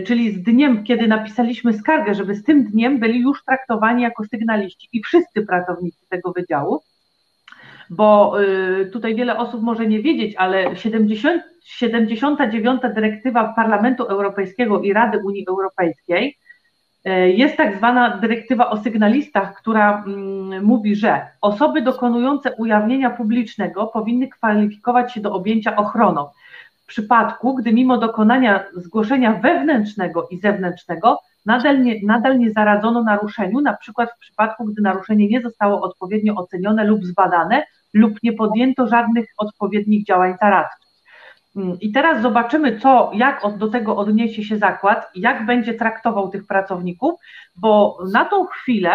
czyli 0.06 0.32
z 0.32 0.42
dniem, 0.42 0.84
kiedy 0.84 1.08
napisaliśmy 1.08 1.72
skargę, 1.72 2.14
żeby 2.14 2.34
z 2.34 2.44
tym 2.44 2.64
dniem 2.64 2.98
byli 2.98 3.20
już 3.20 3.44
traktowani 3.44 4.02
jako 4.02 4.24
sygnaliści. 4.24 4.88
I 4.92 5.02
wszyscy 5.02 5.46
pracownicy 5.46 6.08
tego 6.08 6.32
wydziału, 6.32 6.80
bo 7.90 8.36
tutaj 8.92 9.14
wiele 9.14 9.38
osób 9.38 9.62
może 9.62 9.86
nie 9.86 10.02
wiedzieć, 10.02 10.34
ale 10.36 10.76
70, 10.76 11.42
79. 11.62 12.82
dyrektywa 12.94 13.52
Parlamentu 13.56 14.04
Europejskiego 14.04 14.82
i 14.82 14.92
Rady 14.92 15.18
Unii 15.24 15.46
Europejskiej 15.48 16.38
E, 17.04 17.30
jest 17.30 17.56
tak 17.56 17.76
zwana 17.76 18.16
dyrektywa 18.16 18.70
o 18.70 18.76
sygnalistach, 18.76 19.54
która 19.54 20.04
mm, 20.06 20.64
mówi, 20.64 20.96
że 20.96 21.26
osoby 21.40 21.82
dokonujące 21.82 22.52
ujawnienia 22.52 23.10
publicznego 23.10 23.86
powinny 23.86 24.28
kwalifikować 24.28 25.12
się 25.12 25.20
do 25.20 25.32
objęcia 25.32 25.76
ochroną. 25.76 26.28
W 26.84 26.86
przypadku, 26.86 27.54
gdy 27.54 27.72
mimo 27.72 27.98
dokonania 27.98 28.64
zgłoszenia 28.76 29.32
wewnętrznego 29.32 30.28
i 30.30 30.38
zewnętrznego 30.38 31.18
nadal 31.46 31.82
nie, 31.82 32.00
nadal 32.02 32.38
nie 32.38 32.50
zaradzono 32.52 33.02
naruszeniu, 33.02 33.60
na 33.60 33.76
przykład 33.76 34.10
w 34.16 34.18
przypadku, 34.18 34.64
gdy 34.64 34.82
naruszenie 34.82 35.28
nie 35.28 35.40
zostało 35.40 35.80
odpowiednio 35.80 36.34
ocenione 36.34 36.84
lub 36.84 37.04
zbadane 37.04 37.64
lub 37.94 38.22
nie 38.22 38.32
podjęto 38.32 38.86
żadnych 38.86 39.26
odpowiednich 39.38 40.04
działań 40.04 40.34
zaradczych. 40.40 40.88
Mm, 41.56 41.80
I 41.80 41.92
teraz 41.92 42.22
zobaczymy, 42.22 42.80
co, 42.80 43.10
jak 43.14 43.42
do 43.56 43.68
tego 43.68 43.96
odniesie 43.96 44.44
się 44.44 44.58
zakład, 44.58 45.10
jak 45.14 45.46
będzie 45.46 45.74
traktował 45.74 46.28
tych 46.28 46.46
pracowników, 46.46 47.20
bo 47.56 47.98
na 48.12 48.24
tą 48.24 48.46
chwilę 48.46 48.92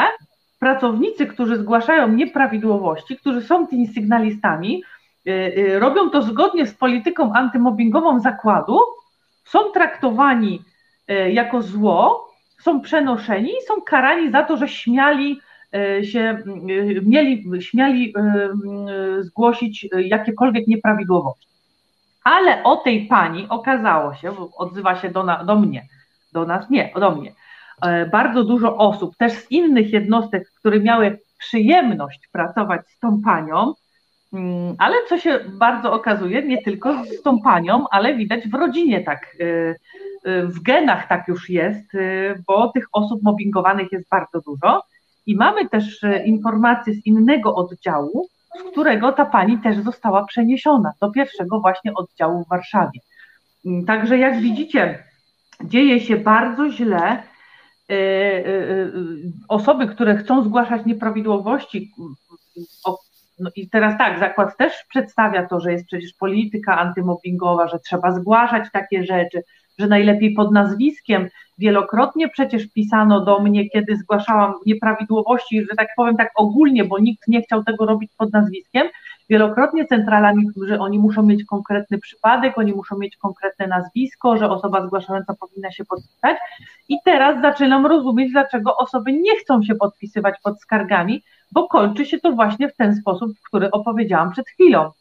pracownicy, 0.60 1.26
którzy 1.26 1.57
zgłaszają 1.57 2.07
nieprawidłowości, 2.07 3.18
którzy 3.18 3.41
są 3.41 3.68
tymi 3.68 3.88
sygnalistami, 3.88 4.84
y, 5.28 5.32
y, 5.32 5.80
robią 5.80 6.10
to 6.10 6.22
zgodnie 6.22 6.68
z 6.68 6.74
polityką 6.74 7.34
antymobbingową 7.34 8.20
zakładu, 8.20 8.80
są 9.45 9.60
traktowani 9.72 10.61
y, 11.11 11.32
jako 11.32 11.61
zło, 11.61 12.30
są 12.61 12.82
przenoszeni 12.82 13.49
i 13.49 13.65
są 13.68 13.82
karani 13.82 14.32
za 14.32 14.44
to, 14.44 14.57
że 14.57 14.68
śmiali 14.68 15.40
się, 16.03 16.37
mieli, 17.05 17.61
śmiali 17.61 18.13
zgłosić 19.19 19.87
jakiekolwiek 19.97 20.67
nieprawidłowości. 20.67 21.53
Ale 22.23 22.63
o 22.63 22.75
tej 22.75 23.05
pani 23.05 23.45
okazało 23.49 24.13
się, 24.13 24.31
odzywa 24.57 24.95
się 24.95 25.09
do, 25.09 25.23
na, 25.23 25.43
do 25.43 25.55
mnie, 25.55 25.87
do 26.33 26.45
nas 26.45 26.69
nie, 26.69 26.93
do 26.99 27.11
mnie, 27.11 27.33
e, 27.81 28.05
bardzo 28.05 28.43
dużo 28.43 28.77
osób, 28.77 29.15
też 29.17 29.33
z 29.33 29.51
innych 29.51 29.93
jednostek, 29.93 30.51
które 30.59 30.79
miały 30.79 31.19
przyjemność 31.37 32.29
pracować 32.31 32.81
z 32.87 32.99
tą 32.99 33.21
panią, 33.21 33.73
mm, 34.33 34.75
ale 34.79 34.95
co 35.09 35.17
się 35.17 35.39
bardzo 35.47 35.93
okazuje, 35.93 36.41
nie 36.41 36.61
tylko 36.61 37.05
z 37.05 37.21
tą 37.21 37.41
panią, 37.41 37.85
ale 37.91 38.15
widać 38.15 38.47
w 38.47 38.53
rodzinie 38.53 39.01
tak, 39.01 39.35
e, 39.39 39.45
e, 40.29 40.45
w 40.45 40.61
genach 40.61 41.07
tak 41.07 41.27
już 41.27 41.49
jest, 41.49 41.91
bo 42.47 42.67
tych 42.67 42.85
osób 42.91 43.23
mobbingowanych 43.23 43.91
jest 43.91 44.09
bardzo 44.09 44.41
dużo. 44.41 44.81
I 45.25 45.35
mamy 45.35 45.69
też 45.69 46.01
informacje 46.25 46.93
z 46.93 47.05
innego 47.05 47.55
oddziału, 47.55 48.27
z 48.59 48.71
którego 48.71 49.11
ta 49.11 49.25
pani 49.25 49.57
też 49.57 49.77
została 49.77 50.25
przeniesiona 50.25 50.93
do 51.01 51.11
pierwszego 51.11 51.59
właśnie 51.59 51.93
oddziału 51.93 52.43
w 52.43 52.49
Warszawie. 52.49 52.99
Mm, 53.65 53.85
także 53.85 54.17
jak 54.17 54.39
widzicie, 54.39 55.03
dzieje 55.63 55.99
się 56.01 56.17
bardzo 56.17 56.71
źle. 56.71 57.23
E, 57.89 57.93
e, 57.93 58.47
e, 58.47 58.91
osoby, 59.47 59.87
które 59.87 60.17
chcą 60.17 60.43
zgłaszać 60.43 60.85
nieprawidłowości, 60.85 61.91
no 63.39 63.49
i 63.55 63.69
teraz 63.69 63.97
tak, 63.97 64.19
zakład 64.19 64.57
też 64.57 64.73
przedstawia 64.89 65.47
to, 65.47 65.59
że 65.59 65.71
jest 65.71 65.85
przecież 65.85 66.13
polityka 66.13 66.77
antymobbingowa, 66.77 67.67
że 67.67 67.79
trzeba 67.79 68.11
zgłaszać 68.11 68.63
takie 68.71 69.05
rzeczy, 69.05 69.43
że 69.79 69.87
najlepiej 69.87 70.33
pod 70.33 70.51
nazwiskiem. 70.51 71.29
Wielokrotnie 71.57 72.29
przecież 72.29 72.67
pisano 72.67 73.25
do 73.25 73.39
mnie, 73.39 73.69
kiedy 73.69 73.95
zgłaszałam 73.95 74.53
nieprawidłowości, 74.65 75.61
że 75.61 75.75
tak 75.77 75.87
powiem 75.95 76.17
tak 76.17 76.31
ogólnie, 76.35 76.85
bo 76.85 76.99
nikt 76.99 77.27
nie 77.27 77.41
chciał 77.41 77.63
tego 77.63 77.85
robić 77.85 78.11
pod 78.17 78.33
nazwiskiem. 78.33 78.87
Wielokrotnie 79.29 79.85
centrala 79.85 80.33
mi, 80.33 80.45
że 80.67 80.79
oni 80.79 80.99
muszą 80.99 81.23
mieć 81.23 81.45
konkretny 81.45 81.97
przypadek, 81.99 82.57
oni 82.57 82.73
muszą 82.73 82.97
mieć 82.97 83.17
konkretne 83.17 83.67
nazwisko, 83.67 84.37
że 84.37 84.49
osoba 84.49 84.85
zgłaszająca 84.87 85.33
powinna 85.33 85.71
się 85.71 85.85
podpisać. 85.85 86.37
I 86.89 86.97
teraz 87.05 87.41
zaczynam 87.41 87.85
rozumieć, 87.85 88.31
dlaczego 88.31 88.77
osoby 88.77 89.13
nie 89.13 89.39
chcą 89.39 89.63
się 89.63 89.75
podpisywać 89.75 90.35
pod 90.43 90.61
skargami, 90.61 91.23
bo 91.51 91.67
kończy 91.67 92.05
się 92.05 92.19
to 92.19 92.31
właśnie 92.31 92.69
w 92.69 92.75
ten 92.75 92.95
sposób, 92.95 93.31
który 93.47 93.71
opowiedziałam 93.71 94.31
przed 94.31 94.49
chwilą. 94.49 94.91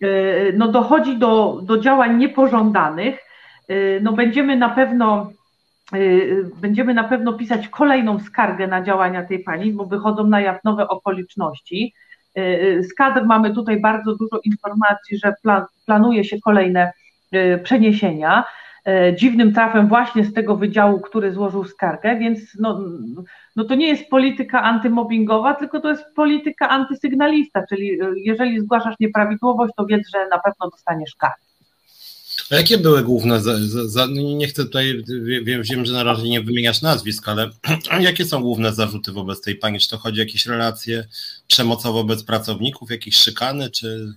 Yy, 0.00 0.54
no 0.56 0.68
dochodzi 0.68 1.18
do, 1.18 1.60
do 1.62 1.78
działań 1.78 2.16
niepożądanych, 2.16 3.27
no 4.00 4.12
będziemy 4.12 4.56
na 4.56 4.68
pewno 4.68 5.30
y, 5.94 6.50
będziemy 6.60 6.94
na 6.94 7.04
pewno 7.04 7.32
pisać 7.32 7.68
kolejną 7.68 8.18
skargę 8.20 8.66
na 8.66 8.82
działania 8.82 9.24
tej 9.24 9.38
pani, 9.38 9.72
bo 9.72 9.84
wychodzą 9.84 10.26
na 10.26 10.40
jaw 10.40 10.64
nowe 10.64 10.88
okoliczności. 10.88 11.94
Y, 12.38 12.82
z 12.82 12.94
kadr 12.94 13.24
mamy 13.24 13.54
tutaj 13.54 13.80
bardzo 13.80 14.16
dużo 14.16 14.40
informacji, 14.44 15.18
że 15.18 15.34
plan, 15.42 15.64
planuje 15.86 16.24
się 16.24 16.40
kolejne 16.40 16.92
przeniesienia. 17.62 18.44
Dziwnym 19.16 19.52
trafem 19.52 19.88
właśnie 19.88 20.24
z 20.24 20.32
tego 20.32 20.56
wydziału, 20.56 21.00
który 21.00 21.32
złożył 21.32 21.64
skargę, 21.64 22.16
więc 22.18 22.40
no, 22.60 22.80
no 23.56 23.64
to 23.64 23.74
nie 23.74 23.88
jest 23.88 24.10
polityka 24.10 24.62
antymobbingowa, 24.62 25.54
tylko 25.54 25.80
to 25.80 25.90
jest 25.90 26.04
polityka 26.16 26.68
antysygnalista, 26.68 27.66
czyli 27.68 27.98
jeżeli 28.16 28.60
zgłaszasz 28.60 28.94
nieprawidłowość, 29.00 29.72
to 29.76 29.86
wiedz, 29.86 30.10
że 30.14 30.28
na 30.28 30.38
pewno 30.38 30.70
dostaniesz 30.70 31.14
karę. 31.18 31.47
A 32.50 32.54
jakie 32.54 32.78
były 32.78 33.02
główne, 33.02 33.40
za, 33.40 33.52
za, 33.86 34.06
no 34.06 34.22
nie 34.22 34.46
chcę 34.46 34.64
tutaj, 34.64 35.02
wiem, 35.42 35.62
wiem, 35.62 35.84
że 35.84 35.92
na 35.92 36.02
razie 36.02 36.28
nie 36.28 36.40
wymieniasz 36.40 36.82
nazwisk, 36.82 37.28
ale 37.28 37.50
jakie 38.00 38.24
są 38.24 38.42
główne 38.42 38.72
zarzuty 38.72 39.12
wobec 39.12 39.40
tej 39.40 39.56
pani? 39.56 39.78
Czy 39.78 39.88
to 39.88 39.98
chodzi 39.98 40.20
o 40.20 40.24
jakieś 40.24 40.46
relacje 40.46 41.04
przemocowe 41.46 41.98
wobec 41.98 42.24
pracowników, 42.24 42.90
jakieś 42.90 43.16
szykany, 43.16 43.70
czy 43.70 44.14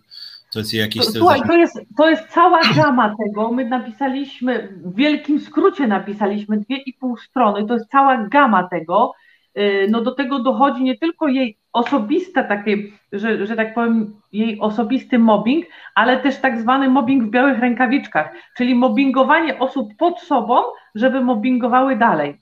to 0.53 0.59
jest 0.59 0.73
jakieś... 0.73 1.05
Słuchaj, 1.05 1.41
to 1.47 1.57
jest, 1.57 1.79
to 1.97 2.09
jest 2.09 2.23
cała 2.33 2.61
gama 2.75 3.15
tego, 3.25 3.51
my 3.51 3.65
napisaliśmy, 3.65 4.77
w 4.85 4.95
wielkim 4.95 5.41
skrócie 5.41 5.87
napisaliśmy 5.87 6.57
dwie 6.57 6.77
i 6.77 6.93
pół 6.93 7.17
strony, 7.17 7.67
to 7.67 7.73
jest 7.73 7.89
cała 7.89 8.27
gama 8.27 8.67
tego, 8.69 9.13
no 9.89 10.01
do 10.01 10.11
tego 10.11 10.39
dochodzi 10.39 10.83
nie 10.83 10.97
tylko 10.97 11.27
jej 11.27 11.57
osobiste 11.73 12.43
takie, 12.43 12.77
że, 13.11 13.45
że 13.47 13.55
tak 13.55 13.73
powiem, 13.73 14.13
jej 14.33 14.59
osobisty 14.59 15.19
mobbing, 15.19 15.65
ale 15.95 16.17
też 16.17 16.37
tak 16.37 16.59
zwany 16.59 16.89
mobbing 16.89 17.23
w 17.23 17.29
białych 17.29 17.59
rękawiczkach, 17.59 18.33
czyli 18.57 18.75
mobbingowanie 18.75 19.59
osób 19.59 19.89
pod 19.97 20.19
sobą, 20.21 20.61
żeby 20.95 21.21
mobbingowały 21.21 21.95
dalej. 21.95 22.35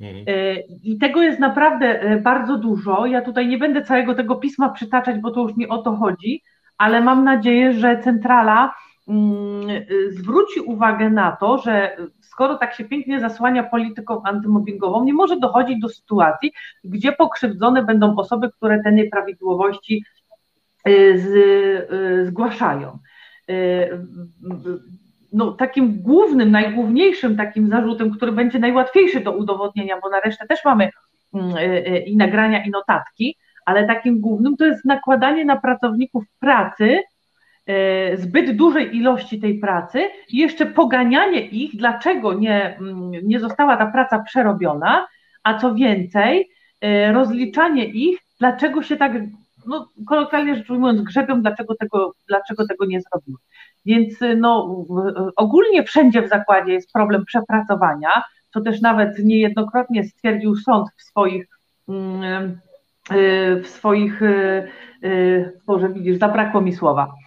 Mhm. 0.00 0.24
E, 0.28 0.60
I 0.82 0.98
tego 0.98 1.22
jest 1.22 1.38
naprawdę 1.38 2.00
e, 2.00 2.16
bardzo 2.16 2.58
dużo. 2.58 3.06
Ja 3.06 3.22
tutaj 3.22 3.46
nie 3.46 3.58
będę 3.58 3.82
całego 3.82 4.14
tego 4.14 4.36
pisma 4.36 4.68
przytaczać, 4.68 5.18
bo 5.18 5.30
to 5.30 5.42
już 5.42 5.56
nie 5.56 5.68
o 5.68 5.78
to 5.78 5.96
chodzi, 5.96 6.42
ale 6.78 7.00
mam 7.00 7.24
nadzieję, 7.24 7.72
że 7.72 7.98
centrala 7.98 8.74
zwróci 10.10 10.60
uwagę 10.60 11.10
na 11.10 11.36
to, 11.36 11.58
że 11.58 11.96
skoro 12.20 12.58
tak 12.58 12.74
się 12.74 12.84
pięknie 12.84 13.20
zasłania 13.20 13.62
polityką 13.62 14.22
antymobbingową, 14.22 15.04
nie 15.04 15.14
może 15.14 15.36
dochodzić 15.36 15.80
do 15.80 15.88
sytuacji, 15.88 16.52
gdzie 16.84 17.12
pokrzywdzone 17.12 17.84
będą 17.84 18.16
osoby, 18.16 18.50
które 18.50 18.82
te 18.82 18.92
nieprawidłowości 18.92 20.04
y, 20.88 20.90
y, 20.92 22.26
zgłaszają. 22.26 22.98
Y, 23.50 24.06
no, 25.32 25.52
takim 25.52 26.02
głównym, 26.02 26.50
najgłówniejszym 26.50 27.36
takim 27.36 27.68
zarzutem, 27.68 28.10
który 28.10 28.32
będzie 28.32 28.58
najłatwiejszy 28.58 29.20
do 29.20 29.32
udowodnienia, 29.32 30.00
bo 30.02 30.10
na 30.10 30.20
resztę 30.20 30.46
też 30.46 30.64
mamy 30.64 30.90
mm, 31.34 31.54
i 32.06 32.16
nagrania, 32.16 32.64
i 32.64 32.70
notatki, 32.70 33.36
ale 33.66 33.86
takim 33.86 34.20
głównym 34.20 34.56
to 34.56 34.64
jest 34.64 34.84
nakładanie 34.84 35.44
na 35.44 35.56
pracowników 35.56 36.24
pracy 36.40 37.02
zbyt 38.14 38.56
dużej 38.56 38.96
ilości 38.96 39.40
tej 39.40 39.58
pracy 39.58 40.10
i 40.28 40.36
jeszcze 40.36 40.66
poganianie 40.66 41.40
ich, 41.40 41.76
dlaczego 41.76 42.34
nie, 42.34 42.76
mm, 42.76 43.10
nie 43.22 43.40
została 43.40 43.76
ta 43.76 43.86
praca 43.86 44.18
przerobiona, 44.18 45.06
a 45.42 45.58
co 45.58 45.74
więcej, 45.74 46.50
e, 46.80 47.12
rozliczanie 47.12 47.84
ich, 47.84 48.18
dlaczego 48.38 48.82
się 48.82 48.96
tak, 48.96 49.12
no, 49.66 49.88
kolokwialnie 50.08 50.56
rzecz 50.56 50.70
ujmując, 50.70 51.00
grzebią, 51.00 51.42
dlaczego 51.42 51.74
tego, 51.74 52.12
dlaczego 52.28 52.66
tego 52.66 52.84
nie 52.84 53.00
zrobiły. 53.00 53.38
Więc 53.86 54.14
no, 54.36 54.84
ogólnie 55.36 55.82
wszędzie 55.82 56.22
w 56.22 56.28
zakładzie 56.28 56.72
jest 56.72 56.92
problem 56.92 57.24
przepracowania, 57.24 58.22
co 58.52 58.60
też 58.60 58.80
nawet 58.80 59.18
niejednokrotnie 59.18 60.04
stwierdził 60.04 60.56
sąd 60.56 60.88
w 60.96 61.02
swoich 61.02 61.46
mm, 61.88 62.58
e, 63.10 63.56
w 63.56 63.66
swoich, 63.66 64.20
Boże 65.66 65.88
widzisz, 65.88 66.18
zabrakło 66.18 66.60
mi 66.60 66.72
słowa, 66.72 67.12
E, 67.12 67.21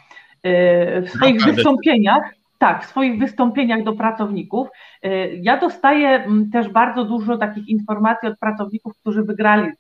w 1.02 1.10
swoich 1.10 1.36
Naprawdę. 1.36 1.54
wystąpieniach, 1.54 2.24
tak, 2.58 2.84
w 2.84 2.90
swoich 2.90 3.20
wystąpieniach 3.20 3.84
do 3.84 3.94
pracowników. 3.94 4.68
E, 5.04 5.36
ja 5.36 5.60
dostaję 5.60 6.10
mm, 6.10 6.52
też 6.52 6.70
bardzo 6.70 7.06
dużo 7.06 7.38
takich 7.38 7.68
informacji 7.68 8.30
od 8.30 8.40
pracowników, 8.40 8.98
którzy 9.02 9.24
wygrali 9.24 9.72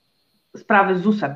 sprawy 0.57 0.97
z 0.97 1.01
ZUS-em. 1.01 1.35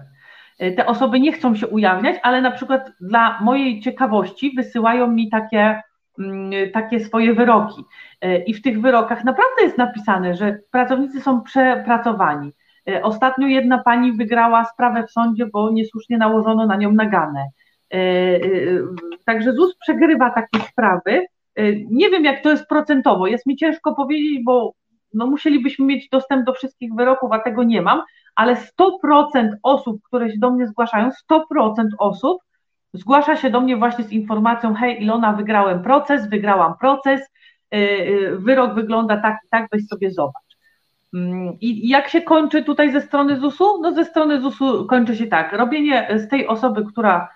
te 0.78 0.86
osoby 0.86 1.20
nie 1.20 1.32
chcą 1.32 1.56
się 1.56 1.68
ujawniać, 1.68 2.16
ale 2.24 2.42
na 2.42 2.52
przykład 2.52 2.92
dla 3.02 3.40
mojej 3.42 3.82
ciekawości 3.82 4.54
wysyłają 4.56 5.08
mi 5.08 5.30
takie, 5.30 5.82
mm, 6.20 6.72
takie 6.74 7.00
swoje 7.00 7.34
wyroki. 7.34 7.84
I 8.48 8.54
w 8.54 8.62
tych 8.62 8.82
wyrokach 8.82 9.24
naprawdę 9.24 9.64
jest 9.64 9.78
napisane, 9.78 10.36
że 10.36 10.60
pracownicy 10.72 11.22
są 11.22 11.42
przepracowani. 11.42 12.52
Ostatnio 13.04 13.48
jedna 13.48 13.78
pani 13.78 14.14
wygrała 14.14 14.66
sprawę 14.66 15.04
w 15.04 15.12
sądzie, 15.12 15.46
bo 15.46 15.72
niesłusznie 15.72 16.18
nałożono 16.18 16.66
na 16.66 16.76
nią 16.76 16.92
naganę. 16.92 17.46
Także 19.26 19.54
ZUS 19.54 19.76
przegrywa 19.76 20.30
takie 20.30 20.68
sprawy. 20.68 21.26
Nie 21.92 22.10
wiem, 22.10 22.26
jak 22.26 22.44
to 22.44 22.50
jest 22.50 22.68
procentowo. 22.68 23.28
Jest 23.28 23.46
mi 23.46 23.56
ciężko 23.56 23.96
powiedzieć, 23.96 24.44
bo 24.46 24.74
no 25.14 25.28
musielibyśmy 25.28 25.86
mieć 25.86 26.10
dostęp 26.10 26.46
do 26.46 26.54
wszystkich 26.54 26.94
wyroków, 26.94 27.32
a 27.32 27.40
tego 27.40 27.64
nie 27.64 27.82
mam, 27.82 28.02
ale 28.36 28.56
100% 28.56 29.50
osób, 29.64 30.02
które 30.04 30.32
się 30.32 30.38
do 30.38 30.52
mnie 30.52 30.68
zgłaszają, 30.68 31.10
100% 31.32 31.40
osób 31.98 32.42
zgłasza 32.94 33.36
się 33.36 33.50
do 33.50 33.62
mnie 33.62 33.78
właśnie 33.78 34.04
z 34.04 34.12
informacją, 34.12 34.74
hej 34.74 35.04
Ilona, 35.04 35.34
wygrałem 35.34 35.84
proces, 35.84 36.30
wygrałam 36.30 36.74
proces, 36.80 37.22
wyrok 38.34 38.74
wygląda 38.74 39.22
tak 39.22 39.38
i 39.46 39.50
tak, 39.50 39.68
weź 39.72 39.88
sobie 39.88 40.12
zobacz. 40.12 40.50
Mm, 41.14 41.54
I 41.62 41.90
jak 41.90 42.10
się 42.10 42.22
kończy 42.22 42.64
tutaj 42.64 42.92
ze 42.92 43.02
strony 43.02 43.40
ZUS-u? 43.40 43.82
No 43.82 43.94
ze 43.94 44.06
strony 44.06 44.42
ZUS-u 44.42 44.86
kończy 44.86 45.16
się 45.16 45.28
tak, 45.28 45.54
robienie 45.54 46.08
z 46.16 46.28
tej 46.28 46.48
osoby, 46.48 46.86
która 46.86 47.30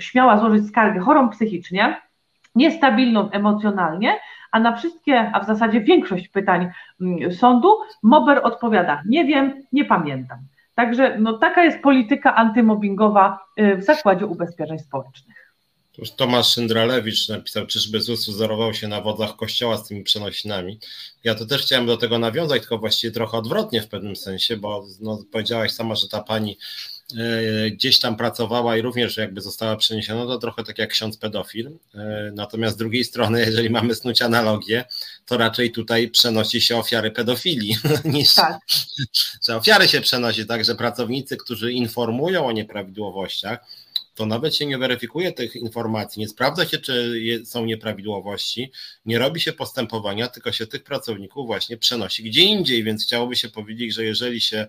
śmiała 0.00 0.38
złożyć 0.38 0.66
skargę 0.68 1.00
chorą 1.00 1.28
psychicznie, 1.28 2.00
niestabilną 2.54 3.30
emocjonalnie, 3.30 4.18
a 4.50 4.60
na 4.60 4.76
wszystkie, 4.76 5.30
a 5.32 5.40
w 5.40 5.46
zasadzie 5.46 5.80
większość 5.80 6.28
pytań 6.28 6.68
mm, 7.00 7.32
sądu, 7.32 7.68
Mober 8.02 8.40
odpowiada: 8.42 9.02
Nie 9.06 9.24
wiem, 9.24 9.62
nie 9.72 9.84
pamiętam. 9.84 10.38
Także 10.74 11.18
no, 11.18 11.38
taka 11.38 11.64
jest 11.64 11.82
polityka 11.82 12.34
antymobbingowa 12.34 13.38
y, 13.60 13.76
w 13.76 13.84
Zakładzie 13.84 14.26
Ubezpieczeń 14.26 14.78
Społecznych. 14.78 15.48
Już 15.98 16.10
Tomasz 16.10 16.54
Szyndralewicz 16.54 17.28
napisał, 17.28 17.66
czyżby 17.66 18.00
ZUS 18.00 18.28
wzorował 18.28 18.74
się 18.74 18.88
na 18.88 19.00
wodzach 19.00 19.36
kościoła 19.36 19.76
z 19.76 19.88
tymi 19.88 20.02
przenosinami. 20.02 20.78
Ja 21.24 21.34
to 21.34 21.46
też 21.46 21.62
chciałem 21.62 21.86
do 21.86 21.96
tego 21.96 22.18
nawiązać, 22.18 22.60
tylko 22.60 22.78
właściwie 22.78 23.12
trochę 23.12 23.38
odwrotnie 23.38 23.82
w 23.82 23.88
pewnym 23.88 24.16
sensie, 24.16 24.56
bo 24.56 24.84
no, 25.00 25.18
powiedziałaś 25.32 25.72
sama, 25.72 25.94
że 25.94 26.08
ta 26.08 26.22
pani 26.22 26.58
gdzieś 27.72 27.98
tam 27.98 28.16
pracowała 28.16 28.76
i 28.76 28.82
również 28.82 29.16
jakby 29.16 29.40
została 29.40 29.76
przeniesiona, 29.76 30.26
to 30.26 30.38
trochę 30.38 30.64
tak 30.64 30.78
jak 30.78 30.90
ksiądz 30.90 31.16
pedofil. 31.16 31.70
E, 31.94 32.30
natomiast 32.34 32.74
z 32.74 32.78
drugiej 32.78 33.04
strony, 33.04 33.40
jeżeli 33.46 33.70
mamy 33.70 33.94
snuć 33.94 34.22
analogię, 34.22 34.84
to 35.26 35.36
raczej 35.36 35.72
tutaj 35.72 36.08
przenosi 36.08 36.60
się 36.60 36.76
ofiary 36.76 37.10
pedofilii, 37.10 37.76
niż 38.04 38.34
tak. 38.34 38.58
że 39.46 39.56
ofiary 39.56 39.88
się 39.88 40.00
przenosi, 40.00 40.46
także 40.46 40.74
pracownicy, 40.74 41.36
którzy 41.36 41.72
informują 41.72 42.46
o 42.46 42.52
nieprawidłowościach, 42.52 43.58
to 44.18 44.26
nawet 44.26 44.56
się 44.56 44.66
nie 44.66 44.78
weryfikuje 44.78 45.32
tych 45.32 45.56
informacji, 45.56 46.20
nie 46.20 46.28
sprawdza 46.28 46.66
się, 46.66 46.78
czy 46.78 47.22
są 47.44 47.64
nieprawidłowości, 47.64 48.72
nie 49.06 49.18
robi 49.18 49.40
się 49.40 49.52
postępowania, 49.52 50.28
tylko 50.28 50.52
się 50.52 50.66
tych 50.66 50.84
pracowników 50.84 51.46
właśnie 51.46 51.76
przenosi 51.76 52.22
gdzie 52.22 52.42
indziej, 52.42 52.84
więc 52.84 53.04
chciałoby 53.04 53.36
się 53.36 53.48
powiedzieć, 53.48 53.94
że 53.94 54.04
jeżeli 54.04 54.40
się 54.40 54.66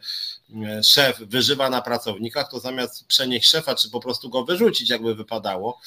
e, 0.66 0.84
szef 0.84 1.20
wyżywa 1.20 1.70
na 1.70 1.82
pracownikach, 1.82 2.52
to 2.52 2.60
zamiast 2.60 3.08
przenieść 3.08 3.50
szefa, 3.50 3.76
czy 3.76 3.90
po 3.90 4.00
prostu 4.00 4.30
go 4.30 4.46
wyrzucić, 4.46 4.90
jakby 4.90 5.16
wypadało, 5.16 5.82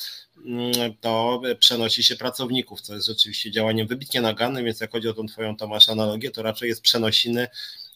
mm, 0.47 0.73
to 1.01 1.43
przenosi 1.59 2.05
się 2.05 2.17
pracowników, 2.17 2.81
co 2.81 2.95
jest 2.95 3.07
rzeczywiście 3.07 3.51
działaniem 3.51 3.87
wybitnie 3.87 4.21
nagannym, 4.21 4.65
więc 4.65 4.81
jak 4.81 4.93
chodzi 4.93 5.09
o 5.09 5.15
tą 5.15 5.27
twoją 5.27 5.57
Tomasz 5.57 5.89
analogię, 5.89 6.31
to 6.31 6.43
raczej 6.43 6.69
jest 6.69 6.83
przenosiny 6.83 7.49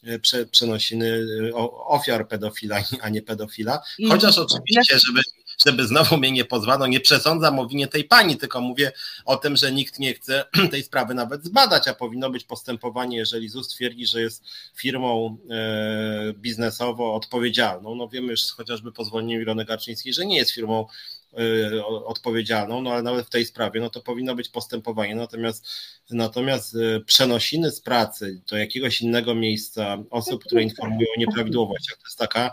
e, 0.05 0.19
prze, 0.19 0.47
przenosiny 0.47 1.27
e, 1.51 1.55
ofiar 1.87 2.29
pedofila, 2.29 2.83
a 3.03 3.09
nie 3.09 3.23
pedofila. 3.23 3.83
Chociaż 4.09 4.39
oczywiście, 4.39 4.99
żeby 5.07 5.21
żeby 5.67 5.87
znowu 5.87 6.17
mnie 6.17 6.31
nie 6.31 6.45
pozwano, 6.45 6.87
nie 6.87 7.01
przesądzam 7.01 7.59
o 7.59 7.67
winie 7.67 7.87
tej 7.87 8.05
pani, 8.05 8.37
tylko 8.37 8.61
mówię 8.61 8.93
o 9.25 9.37
tym, 9.37 9.57
że 9.57 9.73
nikt 9.73 9.99
nie 9.99 10.15
chce 10.15 10.45
tej 10.71 10.83
sprawy 10.83 11.15
nawet 11.15 11.45
zbadać, 11.45 11.89
a 11.89 11.95
powinno 11.95 12.31
być 12.31 12.45
postępowanie, 12.45 13.17
jeżeli 13.17 13.49
ZUS 13.49 13.69
twierdzi, 13.69 14.07
że 14.07 14.21
jest 14.21 14.45
firmą 14.77 15.39
e, 15.51 16.33
biznesowo 16.33 17.15
odpowiedzialną. 17.15 17.95
No 17.95 18.09
wiemy 18.09 18.31
już 18.31 18.43
chociażby 18.43 18.93
po 18.93 19.05
zwolnieniu 19.05 19.43
Ilony 19.43 19.65
Garczyńskiej, 19.65 20.13
że 20.13 20.27
nie 20.27 20.37
jest 20.37 20.51
firmą 20.51 20.87
e, 21.33 21.87
odpowiedzialną, 21.87 22.81
no 22.81 22.91
ale 22.91 23.03
nawet 23.03 23.27
w 23.27 23.31
tej 23.31 23.47
sprawie, 23.47 23.81
no 23.81 23.91
to 23.91 24.01
powinno 24.01 24.35
być 24.35 24.49
postępowanie. 24.49 25.15
Natomiast, 25.15 25.69
natomiast 26.11 26.77
e, 26.77 27.01
przenosiny 27.01 27.71
z 27.71 27.81
pracy 27.81 28.41
do 28.51 28.57
jakiegoś 28.57 29.03
innego 29.03 29.35
miejsca 29.35 29.99
osób, 30.11 30.45
które 30.45 30.63
informują 30.63 31.07
o 31.17 31.21
nieprawidłowościach, 31.21 31.97
to 31.97 32.05
jest 32.07 32.19
taka 32.19 32.53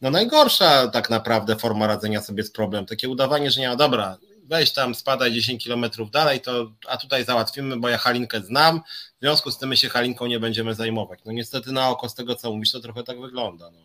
no 0.00 0.10
najgorsza 0.10 0.88
tak 0.88 1.10
naprawdę 1.10 1.56
forma 1.56 1.86
radzenia 1.86 2.20
sobie 2.20 2.42
z 2.42 2.50
problemem. 2.52 2.86
Takie 2.86 3.08
udawanie, 3.08 3.50
że 3.50 3.60
nie, 3.60 3.76
dobra, 3.76 4.16
weź 4.50 4.72
tam, 4.72 4.94
spadaj 4.94 5.32
10 5.32 5.64
kilometrów 5.64 6.10
dalej, 6.10 6.40
to, 6.40 6.70
a 6.88 6.96
tutaj 6.96 7.24
załatwimy, 7.24 7.76
bo 7.76 7.88
ja 7.88 7.98
Halinkę 7.98 8.40
znam, 8.40 8.80
w 9.16 9.20
związku 9.20 9.50
z 9.50 9.58
tym 9.58 9.68
my 9.68 9.76
się 9.76 9.88
Halinką 9.88 10.26
nie 10.26 10.40
będziemy 10.40 10.74
zajmować. 10.74 11.20
No 11.26 11.32
niestety 11.32 11.72
na 11.72 11.88
oko 11.88 12.08
z 12.08 12.14
tego, 12.14 12.34
co 12.34 12.52
mówisz, 12.52 12.72
to 12.72 12.80
trochę 12.80 13.02
tak 13.02 13.20
wygląda. 13.20 13.70
No. 13.70 13.78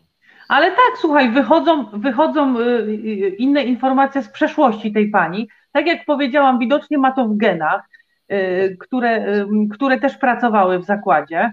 Ale 0.48 0.70
tak, 0.70 0.98
słuchaj, 1.00 1.30
wychodzą, 1.30 1.90
wychodzą 1.92 2.60
y, 2.60 2.62
y, 2.62 3.36
inne 3.38 3.64
informacje 3.64 4.22
z 4.22 4.28
przeszłości 4.28 4.92
tej 4.92 5.10
pani. 5.10 5.48
Tak 5.72 5.86
jak 5.86 6.04
powiedziałam, 6.04 6.58
widocznie 6.58 6.98
ma 6.98 7.12
to 7.12 7.28
w 7.28 7.36
genach, 7.36 7.82
y, 8.32 8.76
które, 8.80 9.26
które 9.72 10.00
też 10.00 10.16
pracowały 10.16 10.78
w 10.78 10.84
zakładzie. 10.84 11.52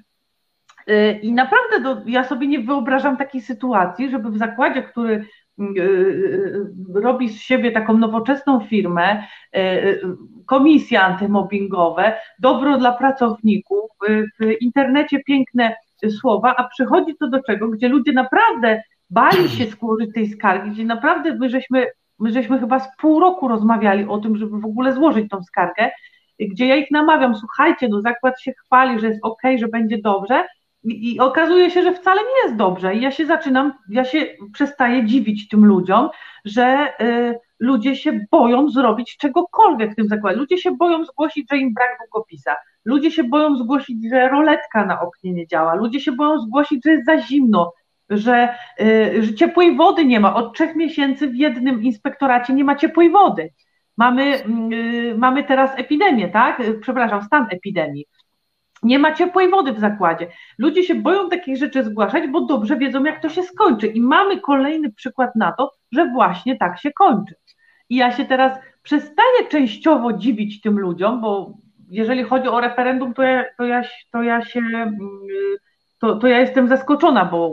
Y, 0.89 1.19
I 1.21 1.33
naprawdę 1.33 1.79
do, 1.79 2.01
ja 2.05 2.23
sobie 2.23 2.47
nie 2.47 2.59
wyobrażam 2.59 3.17
takiej 3.17 3.41
sytuacji, 3.41 4.09
żeby 4.09 4.29
w 4.31 4.37
zakładzie, 4.37 4.83
który 4.83 5.25
y, 5.59 5.63
y, 5.79 6.61
robi 6.93 7.29
z 7.29 7.41
siebie 7.41 7.71
taką 7.71 7.97
nowoczesną 7.97 8.59
firmę, 8.59 9.23
komisje 10.45 11.01
antymobbingowe, 11.01 12.17
dobro 12.39 12.77
dla 12.77 12.91
pracowników, 12.91 13.91
w 14.39 14.61
internecie 14.61 15.23
piękne 15.23 15.75
słowa, 16.21 16.55
a 16.57 16.67
przychodzi 16.67 17.15
to 17.19 17.27
do 17.27 17.43
czego, 17.43 17.67
gdzie 17.67 17.89
ludzie 17.89 18.11
naprawdę 18.11 18.83
bali 19.09 19.49
się 19.49 19.65
skłożyć 19.65 20.13
tej 20.13 20.27
skargi, 20.27 20.71
gdzie 20.71 20.85
naprawdę 20.85 21.35
my 21.35 21.49
żeśmy, 21.49 21.87
my 22.19 22.31
żeśmy 22.31 22.59
chyba 22.59 22.79
z 22.79 22.87
pół 22.97 23.19
roku 23.19 23.47
rozmawiali 23.47 24.05
o 24.05 24.17
tym, 24.17 24.37
żeby 24.37 24.59
w 24.59 24.65
ogóle 24.65 24.93
złożyć 24.93 25.29
tą 25.29 25.43
skargę, 25.43 25.91
gdzie 26.39 26.67
ja 26.67 26.75
ich 26.75 26.91
namawiam, 26.91 27.35
słuchajcie, 27.35 27.87
no 27.87 28.01
zakład 28.01 28.41
się 28.41 28.53
chwali, 28.53 28.99
że 28.99 29.07
jest 29.07 29.19
ok, 29.23 29.41
że 29.57 29.67
będzie 29.67 29.97
dobrze, 29.97 30.43
i 30.83 31.19
okazuje 31.19 31.71
się, 31.71 31.83
że 31.83 31.93
wcale 31.93 32.21
nie 32.21 32.43
jest 32.43 32.55
dobrze. 32.55 32.95
I 32.95 33.01
ja 33.01 33.11
się 33.11 33.25
zaczynam, 33.25 33.73
ja 33.89 34.05
się 34.05 34.25
przestaję 34.53 35.05
dziwić 35.05 35.47
tym 35.47 35.65
ludziom, 35.65 36.09
że 36.45 36.93
y, 37.01 37.39
ludzie 37.59 37.95
się 37.95 38.19
boją 38.31 38.69
zrobić 38.69 39.17
czegokolwiek 39.17 39.91
w 39.91 39.95
tym 39.95 40.07
zakładzie. 40.07 40.37
Ludzie 40.37 40.57
się 40.57 40.71
boją 40.71 41.05
zgłosić, 41.05 41.49
że 41.51 41.57
im 41.57 41.73
brak 41.73 41.97
długopisa. 41.99 42.55
Ludzie 42.85 43.11
się 43.11 43.23
boją 43.23 43.55
zgłosić, 43.55 44.09
że 44.09 44.29
roletka 44.29 44.85
na 44.85 45.01
oknie 45.01 45.33
nie 45.33 45.47
działa. 45.47 45.75
Ludzie 45.75 45.99
się 45.99 46.11
boją 46.11 46.39
zgłosić, 46.39 46.83
że 46.85 46.91
jest 46.91 47.05
za 47.05 47.21
zimno, 47.21 47.73
że, 48.09 48.55
y, 48.81 49.23
że 49.23 49.33
ciepłej 49.33 49.75
wody 49.75 50.05
nie 50.05 50.19
ma. 50.19 50.35
Od 50.35 50.55
trzech 50.55 50.75
miesięcy 50.75 51.27
w 51.27 51.35
jednym 51.35 51.83
inspektoracie 51.83 52.53
nie 52.53 52.63
ma 52.63 52.75
ciepłej 52.75 53.09
wody. 53.09 53.49
Mamy, 53.97 54.43
y, 54.73 55.15
mamy 55.17 55.43
teraz 55.43 55.71
epidemię, 55.79 56.29
tak? 56.29 56.61
Przepraszam, 56.81 57.21
stan 57.23 57.47
epidemii. 57.51 58.05
Nie 58.83 58.99
ma 58.99 59.13
ciepłej 59.13 59.49
wody 59.49 59.73
w 59.73 59.79
zakładzie. 59.79 60.27
Ludzie 60.57 60.83
się 60.83 60.95
boją 60.95 61.29
takich 61.29 61.57
rzeczy 61.57 61.83
zgłaszać, 61.83 62.27
bo 62.27 62.41
dobrze 62.41 62.77
wiedzą, 62.77 63.03
jak 63.03 63.21
to 63.21 63.29
się 63.29 63.43
skończy. 63.43 63.87
I 63.87 64.01
mamy 64.01 64.39
kolejny 64.39 64.91
przykład 64.91 65.35
na 65.35 65.51
to, 65.51 65.71
że 65.91 66.11
właśnie 66.11 66.57
tak 66.57 66.79
się 66.79 66.91
kończy. 66.91 67.35
I 67.89 67.95
ja 67.95 68.11
się 68.11 68.25
teraz 68.25 68.59
przestaję 68.83 69.47
częściowo 69.49 70.13
dziwić 70.13 70.61
tym 70.61 70.79
ludziom, 70.79 71.21
bo 71.21 71.53
jeżeli 71.89 72.23
chodzi 72.23 72.47
o 72.47 72.61
referendum, 72.61 73.13
to 73.13 73.23
ja, 73.23 73.45
to 73.57 73.63
ja, 73.63 73.81
to 74.11 74.23
ja 74.23 74.45
się 74.45 74.59
mm, 74.59 74.99
to, 75.99 76.15
to 76.15 76.27
ja 76.27 76.39
jestem 76.39 76.67
zaskoczona, 76.67 77.25
bo 77.25 77.51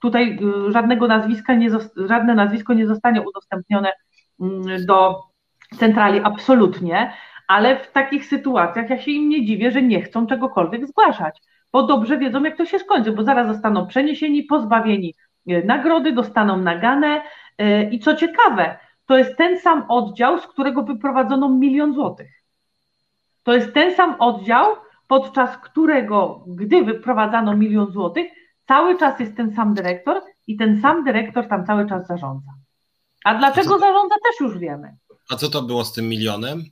tutaj 0.00 0.38
żadnego 0.68 1.08
nazwiska 1.08 1.54
nie, 1.54 1.70
żadne 1.96 2.34
nazwisko 2.34 2.74
nie 2.74 2.86
zostanie 2.86 3.22
udostępnione 3.22 3.92
mm, 4.40 4.86
do 4.86 5.22
centrali 5.78 6.20
absolutnie 6.24 7.12
ale 7.48 7.78
w 7.78 7.92
takich 7.92 8.26
sytuacjach 8.26 8.90
ja 8.90 8.98
się 8.98 9.10
im 9.10 9.28
nie 9.28 9.46
dziwię, 9.46 9.70
że 9.70 9.82
nie 9.82 10.02
chcą 10.02 10.26
czegokolwiek 10.26 10.86
zgłaszać, 10.86 11.42
bo 11.72 11.82
dobrze 11.82 12.18
wiedzą, 12.18 12.42
jak 12.42 12.56
to 12.56 12.66
się 12.66 12.78
skończy, 12.78 13.12
bo 13.12 13.24
zaraz 13.24 13.46
zostaną 13.46 13.86
przeniesieni, 13.86 14.42
pozbawieni 14.42 15.14
e, 15.48 15.62
nagrody, 15.64 16.12
dostaną 16.12 16.56
nagane 16.56 17.22
e, 17.58 17.90
i 17.90 17.98
co 17.98 18.16
ciekawe, 18.16 18.78
to 19.06 19.18
jest 19.18 19.36
ten 19.36 19.58
sam 19.58 19.84
oddział, 19.88 20.38
z 20.38 20.46
którego 20.46 20.82
wyprowadzono 20.82 21.48
milion 21.48 21.94
złotych. 21.94 22.30
To 23.42 23.52
jest 23.54 23.74
ten 23.74 23.94
sam 23.94 24.16
oddział, 24.18 24.76
podczas 25.08 25.56
którego, 25.56 26.44
gdy 26.46 26.84
wyprowadzano 26.84 27.56
milion 27.56 27.92
złotych, 27.92 28.26
cały 28.68 28.98
czas 28.98 29.20
jest 29.20 29.36
ten 29.36 29.54
sam 29.54 29.74
dyrektor 29.74 30.22
i 30.46 30.56
ten 30.56 30.80
sam 30.82 31.04
dyrektor 31.04 31.48
tam 31.48 31.66
cały 31.66 31.88
czas 31.88 32.06
zarządza. 32.06 32.50
A 33.24 33.34
dlaczego 33.34 33.78
zarządza, 33.78 34.14
też 34.14 34.40
już 34.40 34.58
wiemy. 34.58 34.96
A 35.30 35.36
co 35.36 35.48
to 35.48 35.62
było 35.62 35.84
z 35.84 35.92
tym 35.92 36.08
milionem? 36.08 36.62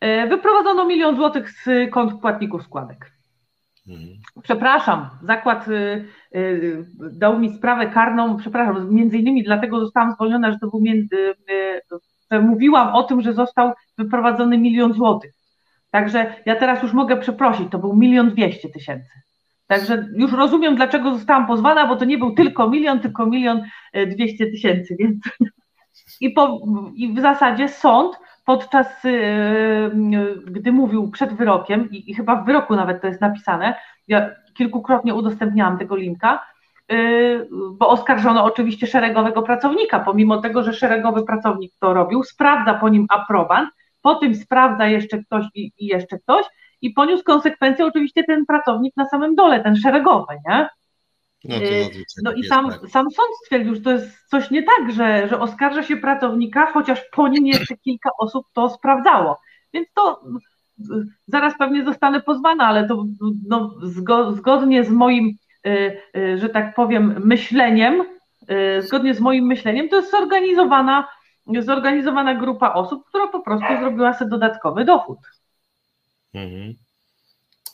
E, 0.00 0.26
wyprowadzono 0.26 0.84
milion 0.84 1.16
złotych 1.16 1.50
z 1.50 1.90
kont 1.90 2.20
płatników 2.20 2.62
składek. 2.62 3.12
Mhm. 3.88 4.08
Przepraszam, 4.42 5.08
zakład 5.22 5.68
y, 5.68 6.04
y, 6.34 6.84
dał 6.98 7.38
mi 7.38 7.54
sprawę 7.54 7.86
karną, 7.86 8.36
przepraszam, 8.36 8.94
między 8.94 9.18
innymi 9.18 9.44
dlatego 9.44 9.80
zostałam 9.80 10.12
zwolniona, 10.12 10.52
że 10.52 10.58
to 10.58 10.66
był 10.66 10.80
między, 10.80 11.16
y, 11.50 11.80
że 12.32 12.40
mówiłam 12.40 12.94
o 12.94 13.02
tym, 13.02 13.20
że 13.22 13.32
został 13.32 13.72
wyprowadzony 13.98 14.58
milion 14.58 14.92
złotych. 14.92 15.32
Także 15.90 16.34
ja 16.46 16.56
teraz 16.56 16.82
już 16.82 16.92
mogę 16.92 17.16
przeprosić, 17.16 17.70
to 17.70 17.78
był 17.78 17.96
milion 17.96 18.30
dwieście 18.30 18.68
tysięcy. 18.68 19.10
Także 19.66 20.06
już 20.16 20.32
rozumiem, 20.32 20.76
dlaczego 20.76 21.14
zostałam 21.14 21.46
pozwana, 21.46 21.86
bo 21.86 21.96
to 21.96 22.04
nie 22.04 22.18
był 22.18 22.34
tylko 22.34 22.70
milion, 22.70 23.00
tylko 23.00 23.26
milion 23.26 23.62
dwieście 24.06 24.46
tysięcy, 24.46 24.96
więc 24.98 25.18
i, 26.20 26.30
po, 26.30 26.60
i 26.94 27.12
w 27.12 27.20
zasadzie 27.20 27.68
sąd 27.68 28.16
podczas, 28.48 29.04
y, 29.04 29.08
y, 29.08 29.90
gdy 30.46 30.72
mówił 30.72 31.10
przed 31.10 31.32
wyrokiem, 31.32 31.90
i, 31.90 32.14
chyba 32.14 32.36
w 32.36 32.46
wyroku 32.46 32.76
nawet 32.76 33.00
to 33.00 33.06
jest 33.06 33.20
napisane, 33.20 33.74
ja 34.06 34.30
kilkukrotnie 34.54 35.14
udostępniałam 35.14 35.78
tego 35.78 35.96
linka, 35.96 36.46
y, 36.92 37.48
bo 37.78 37.88
oskarżono 37.88 38.44
oczywiście 38.44 38.86
szeregowego 38.86 39.42
pracownika, 39.42 40.00
pomimo 40.00 40.40
tego, 40.40 40.62
że 40.62 40.72
szeregowy 40.72 41.24
pracownik 41.24 41.72
to 41.80 41.94
robił, 41.94 42.22
sprawdza 42.22 42.74
po 42.74 42.88
nim 42.88 43.06
aprobant, 43.08 43.70
po 44.02 44.14
tym 44.14 44.34
sprawdza 44.34 44.86
jeszcze 44.86 45.18
ktoś 45.18 45.44
i, 45.54 45.72
i 45.78 45.86
jeszcze 45.86 46.18
ktoś 46.18 46.44
i 46.80 46.90
poniósł 46.90 47.24
konsekwencje 47.24 47.86
oczywiście 47.86 48.24
ten 48.24 48.46
pracownik 48.46 48.96
na 48.96 49.04
samym 49.04 49.34
dole, 49.34 49.62
ten 49.62 49.76
szeregowy, 49.76 50.34
nie? 50.48 50.68
No, 51.44 51.56
y, 51.56 51.90
no 52.22 52.32
i 52.32 52.44
sam, 52.44 52.70
tak. 52.70 52.80
sam 52.90 53.10
sąd 53.10 53.28
stwierdził, 53.44 53.74
że 53.74 53.80
to 53.80 53.90
jest 53.90 54.28
coś 54.28 54.50
nie 54.50 54.62
tak, 54.62 54.92
że, 54.92 55.28
że 55.28 55.40
oskarża 55.40 55.82
się 55.82 55.96
pracownika, 55.96 56.72
chociaż 56.72 57.04
po 57.12 57.28
nim 57.28 57.46
jeszcze 57.46 57.76
kilka 57.76 58.10
osób 58.18 58.46
to 58.52 58.70
sprawdzało. 58.70 59.40
Więc 59.72 59.88
to 59.94 60.22
y, 60.78 60.84
zaraz 61.26 61.58
pewnie 61.58 61.84
zostanę 61.84 62.20
pozwana, 62.20 62.66
ale 62.66 62.88
to 62.88 63.04
no, 63.48 63.74
zgodnie 64.32 64.84
z 64.84 64.90
moim, 64.90 65.36
y, 65.66 66.38
że 66.38 66.48
tak 66.48 66.74
powiem, 66.74 67.22
myśleniem, 67.24 68.04
zgodnie 68.80 69.14
z 69.14 69.20
moim 69.20 69.46
myśleniem, 69.46 69.88
to 69.88 69.96
jest 69.96 70.10
zorganizowana, 70.10 71.08
zorganizowana 71.60 72.34
grupa 72.34 72.72
osób, 72.72 73.04
która 73.08 73.26
po 73.26 73.40
prostu 73.40 73.66
zrobiła 73.80 74.14
sobie 74.14 74.30
dodatkowy 74.30 74.84
dochód. 74.84 75.18
Mhm. 76.34 76.74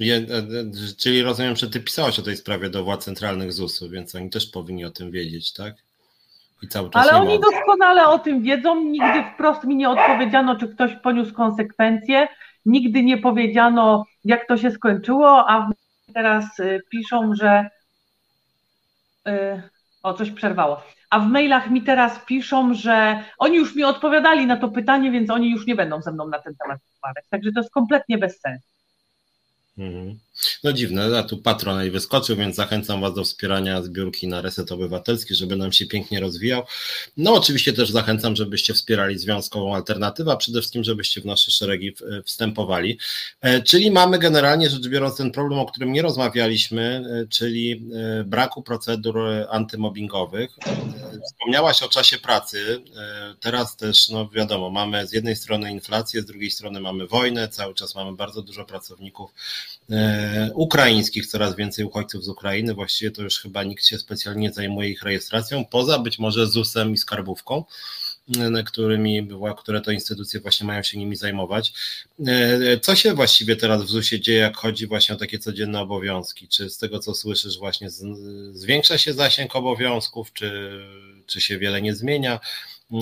Je, 0.00 0.16
e, 0.16 0.18
e, 0.18 0.94
czyli 0.98 1.22
rozumiem, 1.22 1.56
że 1.56 1.70
ty 1.70 1.80
pisałeś 1.80 2.18
o 2.18 2.22
tej 2.22 2.36
sprawie 2.36 2.70
do 2.70 2.84
władz 2.84 3.04
centralnych 3.04 3.52
ZUS-u, 3.52 3.88
więc 3.90 4.14
oni 4.14 4.30
też 4.30 4.46
powinni 4.46 4.84
o 4.84 4.90
tym 4.90 5.10
wiedzieć, 5.10 5.52
tak? 5.52 5.74
I 6.62 6.68
cały 6.68 6.90
czas 6.90 7.08
Ale 7.08 7.20
oni 7.20 7.40
doskonale 7.40 8.08
o 8.08 8.18
tym 8.18 8.42
wiedzą. 8.42 8.84
Nigdy 8.84 9.24
wprost 9.34 9.64
mi 9.64 9.76
nie 9.76 9.90
odpowiedziano, 9.90 10.56
czy 10.56 10.68
ktoś 10.68 10.96
poniósł 10.96 11.34
konsekwencje. 11.34 12.28
Nigdy 12.66 13.02
nie 13.02 13.18
powiedziano, 13.18 14.04
jak 14.24 14.48
to 14.48 14.56
się 14.56 14.70
skończyło, 14.70 15.50
a 15.50 15.70
teraz 16.14 16.58
y, 16.58 16.82
piszą, 16.90 17.34
że. 17.34 17.70
Y, 19.28 19.62
o, 20.02 20.14
coś 20.14 20.30
przerwało. 20.30 20.82
A 21.10 21.20
w 21.20 21.26
mailach 21.26 21.70
mi 21.70 21.82
teraz 21.82 22.18
piszą, 22.26 22.74
że 22.74 23.24
oni 23.38 23.56
już 23.56 23.74
mi 23.74 23.84
odpowiadali 23.84 24.46
na 24.46 24.56
to 24.56 24.68
pytanie, 24.68 25.10
więc 25.10 25.30
oni 25.30 25.50
już 25.50 25.66
nie 25.66 25.74
będą 25.74 26.02
ze 26.02 26.12
mną 26.12 26.28
na 26.28 26.38
ten 26.38 26.54
temat 26.56 26.78
rozmawiać. 26.92 27.24
Także 27.30 27.52
to 27.52 27.60
jest 27.60 27.72
kompletnie 27.72 28.18
bez 28.18 28.40
sensu. 28.40 28.73
Mhm. 29.76 30.23
No 30.64 30.72
dziwne, 30.72 31.18
a 31.18 31.22
tu 31.22 31.38
patron 31.38 31.90
wyskoczył, 31.90 32.36
więc 32.36 32.56
zachęcam 32.56 33.00
Was 33.00 33.14
do 33.14 33.24
wspierania 33.24 33.82
zbiórki 33.82 34.28
na 34.28 34.40
Reset 34.40 34.72
Obywatelski, 34.72 35.34
żeby 35.34 35.56
nam 35.56 35.72
się 35.72 35.86
pięknie 35.86 36.20
rozwijał. 36.20 36.62
No 37.16 37.34
oczywiście 37.34 37.72
też 37.72 37.90
zachęcam, 37.90 38.36
żebyście 38.36 38.74
wspierali 38.74 39.18
Związkową 39.18 39.74
Alternatywę, 39.74 40.32
a 40.32 40.36
przede 40.36 40.60
wszystkim, 40.60 40.84
żebyście 40.84 41.20
w 41.20 41.24
nasze 41.24 41.50
szeregi 41.50 41.94
wstępowali. 42.24 42.98
E, 43.40 43.62
czyli 43.62 43.90
mamy 43.90 44.18
generalnie 44.18 44.70
rzecz 44.70 44.88
biorąc 44.88 45.16
ten 45.16 45.30
problem, 45.30 45.60
o 45.60 45.66
którym 45.66 45.92
nie 45.92 46.02
rozmawialiśmy, 46.02 47.04
e, 47.22 47.26
czyli 47.26 47.84
e, 48.20 48.24
braku 48.24 48.62
procedur 48.62 49.18
antymobbingowych. 49.50 50.50
Wspomniałaś 51.26 51.82
o 51.82 51.88
czasie 51.88 52.18
pracy, 52.18 52.82
teraz 53.40 53.76
też, 53.76 54.08
no 54.08 54.28
wiadomo, 54.28 54.70
mamy 54.70 55.06
z 55.06 55.12
jednej 55.12 55.36
strony 55.36 55.72
inflację, 55.72 56.22
z 56.22 56.26
drugiej 56.26 56.50
strony 56.50 56.80
mamy 56.80 57.06
wojnę, 57.06 57.48
cały 57.48 57.74
czas 57.74 57.94
mamy 57.94 58.16
bardzo 58.16 58.42
dużo 58.42 58.64
pracowników 58.64 59.30
E, 59.90 60.23
ukraińskich, 60.54 61.26
coraz 61.26 61.56
więcej 61.56 61.84
uchodźców 61.84 62.24
z 62.24 62.28
Ukrainy. 62.28 62.74
Właściwie 62.74 63.10
to 63.10 63.22
już 63.22 63.38
chyba 63.38 63.64
nikt 63.64 63.86
się 63.86 63.98
specjalnie 63.98 64.52
zajmuje 64.52 64.90
ich 64.90 65.02
rejestracją, 65.02 65.64
poza 65.64 65.98
być 65.98 66.18
może 66.18 66.46
ZUS-em 66.46 66.92
i 66.92 66.96
skarbówką 66.96 67.64
e, 68.38 68.62
którymi, 68.62 69.28
które 69.58 69.80
to 69.80 69.90
instytucje 69.90 70.40
właśnie 70.40 70.66
mają 70.66 70.82
się 70.82 70.98
nimi 70.98 71.16
zajmować. 71.16 71.72
E, 72.26 72.80
co 72.80 72.96
się 72.96 73.14
właściwie 73.14 73.56
teraz 73.56 73.84
w 73.84 73.88
ZUS-ie 73.88 74.20
dzieje, 74.20 74.38
jak 74.38 74.56
chodzi 74.56 74.86
właśnie 74.86 75.14
o 75.14 75.18
takie 75.18 75.38
codzienne 75.38 75.80
obowiązki? 75.80 76.48
Czy 76.48 76.70
z 76.70 76.78
tego, 76.78 76.98
co 76.98 77.14
słyszysz, 77.14 77.58
właśnie 77.58 77.90
zwiększa 78.52 78.98
się 78.98 79.12
zasięg 79.12 79.56
obowiązków, 79.56 80.32
czy, 80.32 80.80
czy 81.26 81.40
się 81.40 81.58
wiele 81.58 81.82
nie 81.82 81.94
zmienia? 81.94 82.40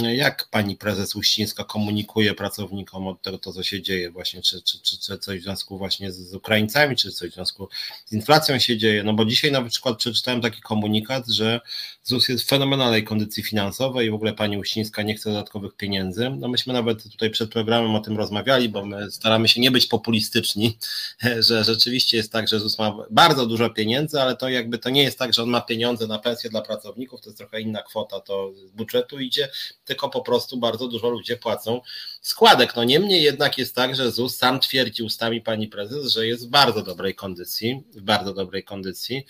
Jak 0.00 0.48
pani 0.50 0.76
prezes 0.76 1.16
Uścińska 1.16 1.64
komunikuje 1.64 2.34
pracownikom 2.34 3.06
od 3.06 3.22
tego, 3.22 3.38
to, 3.38 3.52
co 3.52 3.62
się 3.62 3.82
dzieje 3.82 4.10
właśnie, 4.10 4.42
czy, 4.42 4.62
czy, 4.62 4.82
czy, 4.82 4.98
czy 4.98 5.18
coś 5.18 5.40
w 5.40 5.42
związku 5.42 5.78
właśnie 5.78 6.12
z 6.12 6.34
Ukraińcami, 6.34 6.96
czy 6.96 7.12
coś 7.12 7.30
w 7.30 7.34
związku 7.34 7.68
z 8.06 8.12
inflacją 8.12 8.58
się 8.58 8.76
dzieje? 8.76 9.02
No 9.02 9.12
bo 9.12 9.24
dzisiaj 9.24 9.52
na 9.52 9.62
przykład 9.62 9.98
przeczytałem 9.98 10.40
taki 10.40 10.60
komunikat, 10.60 11.28
że 11.28 11.60
ZUS 12.04 12.28
jest 12.28 12.44
w 12.44 12.46
fenomenalnej 12.46 13.04
kondycji 13.04 13.42
finansowej 13.42 14.06
i 14.06 14.10
w 14.10 14.14
ogóle 14.14 14.32
pani 14.32 14.58
Uścińska 14.58 15.02
nie 15.02 15.14
chce 15.14 15.30
dodatkowych 15.30 15.76
pieniędzy. 15.76 16.30
No 16.38 16.48
myśmy 16.48 16.72
nawet 16.72 17.02
tutaj 17.02 17.30
przed 17.30 17.50
programem 17.50 17.94
o 17.94 18.00
tym 18.00 18.16
rozmawiali, 18.16 18.68
bo 18.68 18.84
my 18.84 19.10
staramy 19.10 19.48
się 19.48 19.60
nie 19.60 19.70
być 19.70 19.86
populistyczni, 19.86 20.78
że 21.48 21.64
rzeczywiście 21.64 22.16
jest 22.16 22.32
tak, 22.32 22.48
że 22.48 22.60
ZUS 22.60 22.78
ma 22.78 22.96
bardzo 23.10 23.46
dużo 23.46 23.70
pieniędzy, 23.70 24.20
ale 24.20 24.36
to 24.36 24.48
jakby 24.48 24.78
to 24.78 24.90
nie 24.90 25.02
jest 25.02 25.18
tak, 25.18 25.34
że 25.34 25.42
on 25.42 25.50
ma 25.50 25.60
pieniądze 25.60 26.06
na 26.06 26.18
pensję 26.18 26.50
dla 26.50 26.62
pracowników, 26.62 27.20
to 27.20 27.30
jest 27.30 27.38
trochę 27.38 27.60
inna 27.60 27.82
kwota, 27.82 28.20
to 28.20 28.52
z 28.66 28.70
budżetu 28.70 29.20
idzie, 29.20 29.48
tylko 29.84 30.08
po 30.08 30.20
prostu 30.20 30.56
bardzo 30.56 30.88
dużo 30.88 31.08
ludzie 31.08 31.36
płacą 31.36 31.80
składek. 32.22 32.76
No 32.76 32.84
niemniej 32.84 33.22
jednak 33.22 33.58
jest 33.58 33.74
tak, 33.74 33.96
że 33.96 34.10
ZUS 34.10 34.36
sam 34.36 34.60
twierdzi 34.60 35.02
ustami 35.02 35.40
pani 35.40 35.68
prezes, 35.68 36.12
że 36.12 36.26
jest 36.26 36.46
w 36.46 36.50
bardzo 36.50 36.82
dobrej 36.82 37.14
kondycji, 37.14 37.82
w 37.94 38.00
bardzo 38.00 38.34
dobrej 38.34 38.64
kondycji. 38.64 39.26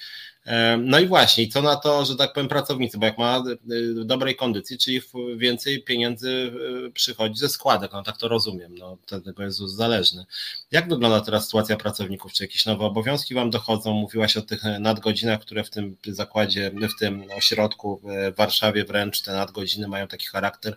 No 0.78 0.98
i 0.98 1.06
właśnie, 1.06 1.48
co 1.48 1.62
na 1.62 1.76
to, 1.76 2.04
że 2.04 2.16
tak 2.16 2.32
powiem, 2.32 2.48
pracownicy, 2.48 2.98
bo 2.98 3.06
jak 3.06 3.18
ma 3.18 3.44
w 3.64 4.04
dobrej 4.04 4.36
kondycji, 4.36 4.78
czyli 4.78 5.02
więcej 5.36 5.82
pieniędzy 5.82 6.28
y, 6.86 6.90
przychodzi 6.90 7.38
ze 7.38 7.48
składek, 7.48 7.92
no 7.92 8.02
tak 8.02 8.16
to 8.16 8.28
rozumiem, 8.28 8.78
no 8.78 8.98
tego 9.06 9.42
jest 9.42 9.58
zależny. 9.58 10.24
Jak 10.70 10.88
wygląda 10.88 11.20
teraz 11.20 11.44
sytuacja 11.44 11.76
pracowników? 11.76 12.32
Czy 12.32 12.44
jakieś 12.44 12.66
nowe 12.66 12.84
obowiązki 12.84 13.34
Wam 13.34 13.50
dochodzą? 13.50 13.92
Mówiłaś 13.92 14.36
o 14.36 14.42
tych 14.42 14.62
nadgodzinach, 14.80 15.40
które 15.40 15.64
w 15.64 15.70
tym 15.70 15.96
zakładzie, 16.06 16.70
w 16.96 16.98
tym 16.98 17.24
ośrodku 17.36 18.00
w 18.04 18.36
Warszawie 18.36 18.84
wręcz 18.84 19.22
te 19.22 19.32
nadgodziny 19.32 19.88
mają 19.88 20.08
taki 20.08 20.26
charakter 20.26 20.76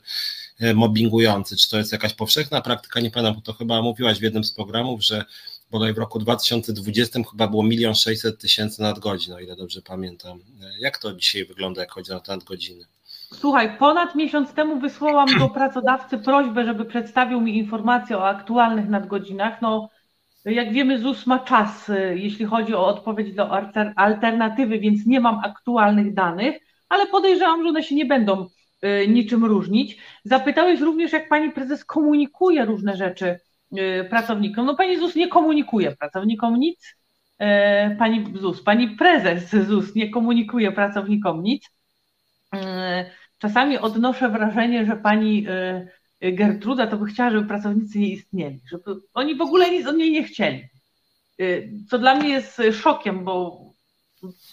mobbingujący. 0.75 1.57
Czy 1.57 1.69
to 1.69 1.77
jest 1.77 1.91
jakaś 1.91 2.13
powszechna 2.13 2.61
praktyka? 2.61 2.99
Nie 2.99 3.11
pamiętam, 3.11 3.35
bo 3.35 3.41
to 3.41 3.53
chyba 3.53 3.81
mówiłaś 3.81 4.19
w 4.19 4.23
jednym 4.23 4.43
z 4.43 4.51
programów, 4.51 5.03
że 5.03 5.25
bodaj 5.71 5.93
w 5.93 5.97
roku 5.97 6.19
2020 6.19 7.19
chyba 7.31 7.47
było 7.47 7.63
milion 7.63 7.95
sześćset 7.95 8.41
tysięcy 8.41 8.81
nadgodzin, 8.81 9.33
o 9.33 9.39
ile 9.39 9.55
dobrze 9.55 9.81
pamiętam. 9.81 10.39
Jak 10.79 10.97
to 10.97 11.13
dzisiaj 11.13 11.45
wygląda, 11.45 11.81
jak 11.81 11.91
chodzi 11.91 12.11
o 12.11 12.21
nadgodziny? 12.27 12.85
Słuchaj, 13.33 13.77
ponad 13.77 14.15
miesiąc 14.15 14.53
temu 14.53 14.79
wysłałam 14.79 15.39
do 15.39 15.49
pracodawcy 15.49 16.17
prośbę, 16.17 16.65
żeby 16.65 16.85
przedstawił 16.85 17.41
mi 17.41 17.57
informację 17.57 18.17
o 18.17 18.27
aktualnych 18.27 18.89
nadgodzinach. 18.89 19.61
No, 19.61 19.89
jak 20.45 20.73
wiemy, 20.73 20.99
ZUS 20.99 21.25
ma 21.25 21.39
czas, 21.39 21.89
y, 21.89 22.15
jeśli 22.17 22.45
chodzi 22.45 22.73
o 22.73 22.87
odpowiedź 22.87 23.35
do 23.35 23.49
alternatywy, 23.95 24.79
więc 24.79 25.05
nie 25.05 25.19
mam 25.19 25.39
aktualnych 25.39 26.13
danych, 26.13 26.55
ale 26.89 27.07
podejrzewam, 27.07 27.63
że 27.63 27.69
one 27.69 27.83
się 27.83 27.95
nie 27.95 28.05
będą 28.05 28.47
niczym 29.07 29.45
różnić. 29.45 29.97
Zapytałeś 30.23 30.79
również, 30.79 31.11
jak 31.13 31.29
pani 31.29 31.51
prezes 31.51 31.85
komunikuje 31.85 32.65
różne 32.65 32.97
rzeczy 32.97 33.39
Y, 33.77 34.09
pracownikom. 34.09 34.65
No 34.65 34.75
pani 34.75 34.99
ZUS 34.99 35.15
nie 35.15 35.27
komunikuje 35.27 35.91
pracownikom 35.91 36.59
nic. 36.59 36.95
Y, 37.41 37.95
pani 37.95 38.37
ZUS, 38.39 38.63
pani 38.63 38.89
prezes 38.89 39.49
ZUS 39.49 39.95
nie 39.95 40.09
komunikuje 40.09 40.71
pracownikom 40.71 41.43
nic. 41.43 41.69
Y, 42.55 42.59
czasami 43.37 43.77
odnoszę 43.77 44.29
wrażenie, 44.29 44.85
że 44.85 44.95
pani 44.95 45.47
Gertruda 46.21 46.87
to 46.87 46.97
by 46.97 47.05
chciała, 47.05 47.31
żeby 47.31 47.47
pracownicy 47.47 47.99
nie 47.99 48.09
istnieli, 48.09 48.61
żeby 48.69 49.01
oni 49.13 49.35
w 49.35 49.41
ogóle 49.41 49.71
nic 49.71 49.87
od 49.87 49.97
niej 49.97 50.11
nie 50.11 50.23
chcieli. 50.23 50.63
Co 51.89 51.99
dla 51.99 52.15
mnie 52.15 52.29
jest 52.29 52.61
szokiem, 52.71 53.23
bo 53.23 53.59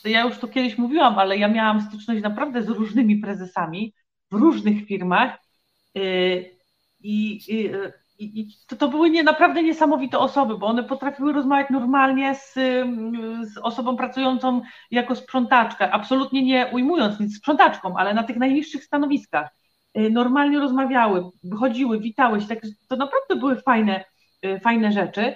ja 0.05 0.23
już 0.23 0.39
to 0.39 0.49
kiedyś 0.49 0.79
mówiłam, 0.79 1.19
ale 1.19 1.39
ja 1.39 1.49
miałam 1.49 1.81
styczność 1.81 2.23
naprawdę 2.23 2.63
z 2.63 2.69
różnymi 2.69 3.17
prezesami 3.17 3.95
w 4.33 4.35
różnych 4.35 4.87
firmach 4.87 5.39
i, 7.01 7.41
i 7.49 7.71
i, 8.23 8.49
to, 8.67 8.77
to, 8.77 8.89
były 8.89 9.11
nie, 9.11 9.23
naprawdę 9.23 9.63
niesamowite 9.63 10.19
osoby, 10.19 10.59
bo 10.59 10.67
one 10.67 10.85
potrafiły 10.85 11.33
rozmawiać 11.33 11.71
normalnie 11.71 12.35
z, 12.35 12.55
z, 13.53 13.59
osobą 13.63 13.97
pracującą 13.97 14.63
jako 14.91 15.17
sprzątaczka, 15.17 15.91
absolutnie 15.91 16.43
nie 16.43 16.67
ujmując 16.73 17.21
nic 17.21 17.37
sprzątaczką, 17.37 17.97
ale 17.97 18.15
na 18.15 18.23
tych 18.23 18.37
najniższych 18.37 18.85
stanowiskach. 18.85 19.49
Y, 19.99 20.11
normalnie 20.11 20.59
rozmawiały, 20.59 21.31
chodziły, 21.59 22.01
witały 22.01 22.41
się, 22.41 22.49
tak, 22.49 22.59
to 22.89 22.97
naprawdę 22.97 23.37
były 23.37 23.57
fajne, 23.57 24.05
y, 24.47 24.61
fajne 24.61 24.93
rzeczy. 24.93 25.35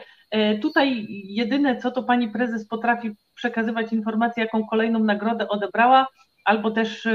Tutaj 0.63 1.07
jedyne, 1.09 1.77
co 1.77 1.91
to 1.91 2.03
pani 2.03 2.29
prezes 2.29 2.69
potrafi 2.69 3.11
przekazywać 3.35 3.93
informację, 3.93 4.43
jaką 4.43 4.67
kolejną 4.67 4.99
nagrodę 4.99 5.49
odebrała, 5.49 6.07
albo 6.47 6.71
też 6.71 7.09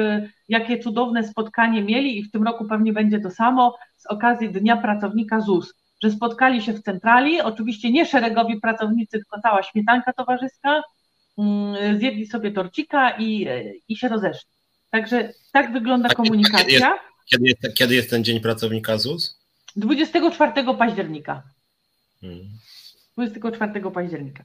jakie 0.49 0.79
cudowne 0.79 1.23
spotkanie 1.23 1.83
mieli 1.83 2.19
i 2.19 2.23
w 2.23 2.31
tym 2.31 2.43
roku 2.43 2.65
pewnie 2.65 2.93
będzie 2.93 3.19
to 3.19 3.31
samo 3.31 3.77
z 3.97 4.05
okazji 4.05 4.49
Dnia 4.49 4.77
Pracownika 4.77 5.41
ZUS, 5.41 5.73
że 6.03 6.11
spotkali 6.11 6.61
się 6.61 6.73
w 6.73 6.83
centrali, 6.83 7.41
oczywiście 7.41 7.91
nie 7.91 8.05
szeregowi 8.05 8.59
pracownicy, 8.59 9.11
tylko 9.11 9.41
cała 9.41 9.63
śmietanka 9.63 10.13
towarzyska, 10.13 10.81
mm, 11.37 11.99
zjedli 11.99 12.25
sobie 12.25 12.51
torcika 12.51 13.17
i, 13.19 13.47
i 13.87 13.97
się 13.97 14.07
rozeszli. 14.07 14.49
Także 14.89 15.33
tak 15.51 15.73
wygląda 15.73 16.09
komunikacja. 16.09 16.65
Kiedy 16.65 16.73
jest, 16.73 16.99
kiedy 17.25 17.45
jest, 17.47 17.77
kiedy 17.77 17.95
jest 17.95 18.09
ten 18.09 18.23
Dzień 18.23 18.39
Pracownika 18.39 18.97
ZUS? 18.97 19.41
24 19.75 20.51
października. 20.77 21.43
Hmm. 22.21 22.49
24 23.13 23.91
października. 23.91 24.43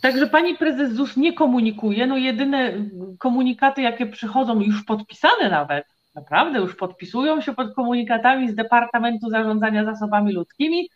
Także 0.00 0.26
pani 0.26 0.56
prezes 0.56 0.92
ZUS 0.92 1.16
nie 1.16 1.32
komunikuje. 1.32 2.06
No 2.06 2.16
jedyne 2.16 2.72
komunikaty, 3.18 3.82
jakie 3.82 4.06
przychodzą, 4.06 4.60
już 4.60 4.84
podpisane 4.84 5.50
nawet, 5.50 5.86
naprawdę 6.14 6.58
już 6.58 6.76
podpisują 6.76 7.40
się 7.40 7.54
pod 7.54 7.74
komunikatami 7.74 8.48
z 8.48 8.54
Departamentu 8.54 9.30
Zarządzania 9.30 9.84
Zasobami 9.84 10.32
Ludzkimi. 10.32 10.88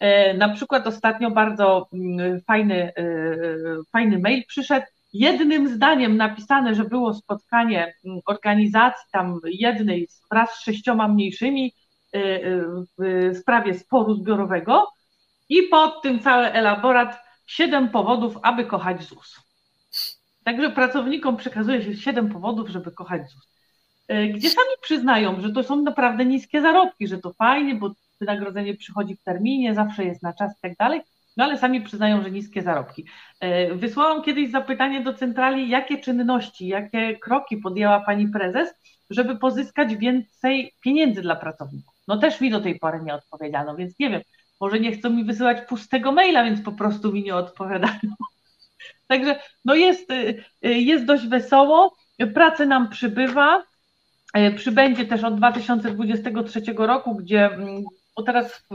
E, 0.00 0.34
na 0.34 0.48
przykład 0.48 0.86
ostatnio 0.86 1.30
bardzo 1.30 1.88
mm, 1.92 2.40
fajny, 2.40 2.92
e, 2.96 3.04
fajny 3.92 4.18
mail 4.18 4.44
przyszedł. 4.46 4.86
Jednym 5.12 5.68
zdaniem 5.68 6.16
napisane, 6.16 6.74
że 6.74 6.84
było 6.84 7.14
spotkanie 7.14 7.94
mm, 8.04 8.20
organizacji 8.26 9.08
tam 9.12 9.40
jednej 9.44 10.08
wraz 10.30 10.50
z 10.50 10.62
sześcioma 10.62 11.08
mniejszymi 11.08 11.74
e, 12.12 12.20
w 12.98 13.36
sprawie 13.40 13.74
sporu 13.74 14.14
zbiorowego 14.14 14.86
i 15.48 15.62
pod 15.62 16.02
tym 16.02 16.20
cały 16.20 16.46
elaborat 16.46 17.29
siedem 17.50 17.88
powodów, 17.88 18.38
aby 18.42 18.64
kochać 18.64 19.02
ZUS. 19.02 19.40
Także 20.44 20.70
pracownikom 20.70 21.36
przekazuje 21.36 21.82
się 21.82 21.96
siedem 21.96 22.28
powodów, 22.28 22.68
żeby 22.68 22.90
kochać 22.90 23.30
ZUS. 23.30 23.48
E, 24.08 24.26
gdzie 24.26 24.50
sami 24.50 24.74
przyznają, 24.82 25.40
że 25.40 25.52
to 25.52 25.62
są 25.62 25.82
naprawdę 25.82 26.24
niskie 26.24 26.60
zarobki, 26.60 27.08
że 27.08 27.18
to 27.18 27.32
fajnie, 27.32 27.74
bo 27.74 27.90
wynagrodzenie 28.20 28.76
przychodzi 28.76 29.16
w 29.16 29.22
terminie, 29.22 29.74
zawsze 29.74 30.04
jest 30.04 30.22
na 30.22 30.32
czas 30.32 30.52
i 30.58 30.60
tak 30.62 30.76
dalej, 30.76 31.00
no 31.36 31.44
ale 31.44 31.58
sami 31.58 31.80
przyznają, 31.80 32.22
że 32.22 32.30
niskie 32.30 32.62
zarobki. 32.62 33.06
E, 33.40 33.74
wysłałam 33.74 34.22
kiedyś 34.22 34.50
zapytanie 34.50 35.00
do 35.00 35.14
centrali, 35.14 35.68
jakie 35.68 35.98
czynności, 35.98 36.66
jakie 36.66 37.18
kroki 37.18 37.56
podjęła 37.56 38.00
pani 38.00 38.28
prezes, 38.28 38.74
żeby 39.10 39.36
pozyskać 39.36 39.96
więcej 39.96 40.72
pieniędzy 40.80 41.22
dla 41.22 41.36
pracowników. 41.36 41.94
No 42.08 42.18
też 42.18 42.40
mi 42.40 42.50
do 42.50 42.60
tej 42.60 42.78
pory 42.78 43.00
nie 43.02 43.14
odpowiedziano, 43.14 43.76
więc 43.76 43.98
nie 43.98 44.10
wiem, 44.10 44.22
może 44.60 44.80
nie 44.80 44.92
chcą 44.92 45.10
mi 45.10 45.24
wysyłać 45.24 45.68
pustego 45.68 46.12
maila, 46.12 46.44
więc 46.44 46.62
po 46.62 46.72
prostu 46.72 47.12
mi 47.12 47.22
nie 47.22 47.34
odpowiadają. 47.34 48.14
Także 49.08 49.40
no 49.64 49.74
jest, 49.74 50.10
y, 50.10 50.44
y, 50.66 50.74
jest 50.74 51.04
dość 51.04 51.26
wesoło, 51.26 51.96
pracy 52.34 52.66
nam 52.66 52.88
przybywa, 52.88 53.62
E, 54.34 54.50
przybędzie 54.50 55.06
też 55.06 55.24
od 55.24 55.36
2023 55.36 56.86
roku, 56.86 57.14
gdzie, 57.14 57.44
mm, 57.44 57.84
bo 58.16 58.22
teraz 58.22 58.66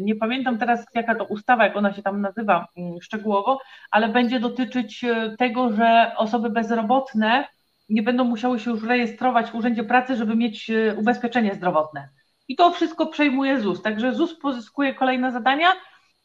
nie 0.00 0.14
pamiętam 0.14 0.58
teraz 0.58 0.86
jaka 0.94 1.14
to 1.14 1.24
ustawa, 1.24 1.64
jak 1.64 1.76
ona 1.76 1.92
się 1.92 2.02
tam 2.02 2.20
nazywa 2.20 2.68
mm, 2.76 3.00
szczegółowo, 3.02 3.58
ale 3.90 4.08
będzie 4.08 4.40
dotyczyć 4.40 5.04
tego, 5.38 5.72
że 5.72 6.12
osoby 6.16 6.50
bezrobotne 6.50 7.48
nie 7.88 8.02
będą 8.02 8.24
musiały 8.24 8.58
się 8.58 8.70
już 8.70 8.82
rejestrować 8.82 9.50
w 9.50 9.54
Urzędzie 9.54 9.84
Pracy, 9.84 10.16
żeby 10.16 10.36
mieć 10.36 10.70
ubezpieczenie 10.96 11.54
zdrowotne. 11.54 12.08
I 12.50 12.56
to 12.56 12.70
wszystko 12.70 13.06
przejmuje 13.06 13.60
ZUS. 13.60 13.82
Także 13.82 14.14
ZUS 14.14 14.38
pozyskuje 14.38 14.94
kolejne 14.94 15.32
zadania, 15.32 15.72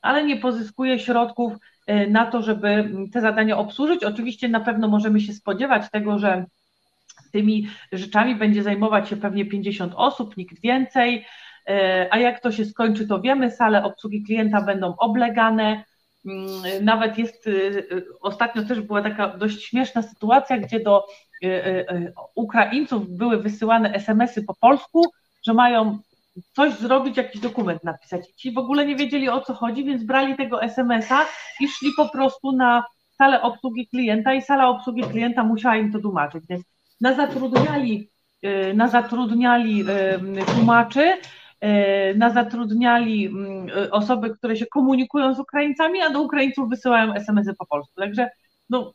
ale 0.02 0.24
nie 0.24 0.38
pozyskuje 0.38 1.00
środków 1.00 1.54
na 2.10 2.26
to, 2.26 2.42
żeby 2.42 2.90
te 3.14 3.22
zadania 3.22 3.58
obsłużyć. 3.58 4.04
Oczywiście 4.04 4.50
na 4.50 4.60
pewno 4.60 4.88
możemy 4.88 5.22
się 5.22 5.34
spodziewać 5.34 5.92
tego, 5.92 6.20
że 6.20 6.46
tymi 7.32 7.68
rzeczami 7.92 8.36
będzie 8.36 8.64
zajmować 8.64 9.10
się 9.10 9.18
pewnie 9.18 9.46
50 9.46 9.94
osób, 9.96 10.38
nikt 10.38 10.62
więcej. 10.62 11.26
E, 11.68 12.08
a 12.12 12.18
jak 12.18 12.40
to 12.40 12.52
się 12.52 12.66
skończy, 12.66 13.08
to 13.08 13.22
wiemy, 13.22 13.52
sale 13.52 13.84
obsługi 13.84 14.24
klienta 14.24 14.62
będą 14.62 14.96
oblegane. 14.98 15.84
Mm, 16.26 16.86
nawet 16.86 17.18
jest, 17.18 17.48
y, 17.48 17.52
y, 17.52 18.06
ostatnio 18.22 18.64
też 18.64 18.82
była 18.82 19.02
taka 19.02 19.38
dość 19.38 19.66
śmieszna 19.66 20.02
sytuacja, 20.02 20.58
gdzie 20.58 20.80
do 20.80 21.06
y, 21.44 22.14
Ukraińców 22.36 23.10
były 23.10 23.42
wysyłane 23.42 23.94
SMS-y 23.94 24.44
po 24.44 24.56
polsku, 24.56 25.02
że 25.44 25.54
mają 25.54 26.00
coś 26.54 26.74
zrobić, 26.74 27.18
jakiś 27.18 27.42
dokument 27.42 27.84
napisać. 27.84 28.28
Ci 28.36 28.52
w 28.52 28.58
ogóle 28.58 28.86
nie 28.86 28.96
wiedzieli 28.96 29.30
o 29.30 29.42
co 29.42 29.54
chodzi, 29.54 29.84
więc 29.84 30.04
brali 30.04 30.36
tego 30.36 30.64
SMS-a 30.64 31.26
i 31.60 31.68
szli 31.68 31.90
po 31.98 32.10
prostu 32.10 32.52
na 32.52 32.84
salę 33.18 33.42
obsługi 33.42 33.88
klienta 33.88 34.34
i 34.34 34.42
sala 34.42 34.70
obsługi 34.70 35.04
klienta 35.04 35.44
musiała 35.44 35.76
im 35.76 35.92
to 35.92 36.00
tłumaczyć. 36.00 36.44
Więc 36.50 36.64
nazatrudniali, 37.02 38.10
y, 38.46 38.74
nazatrudniali 38.74 39.82
y, 39.82 40.46
tłumaczy, 40.56 41.14
y, 41.64 42.16
nazatrudniali 42.18 43.26
mm, 43.26 43.68
osoby, 43.92 44.30
które 44.30 44.56
się 44.56 44.66
komunikują 44.66 45.34
z 45.34 45.40
Ukraińcami, 45.40 46.02
a 46.02 46.10
do 46.10 46.22
Ukraińców 46.22 46.70
wysyłają 46.70 47.14
SMS-y 47.14 47.54
po 47.54 47.66
polsku. 47.66 47.94
Także 47.96 48.30
no, 48.70 48.94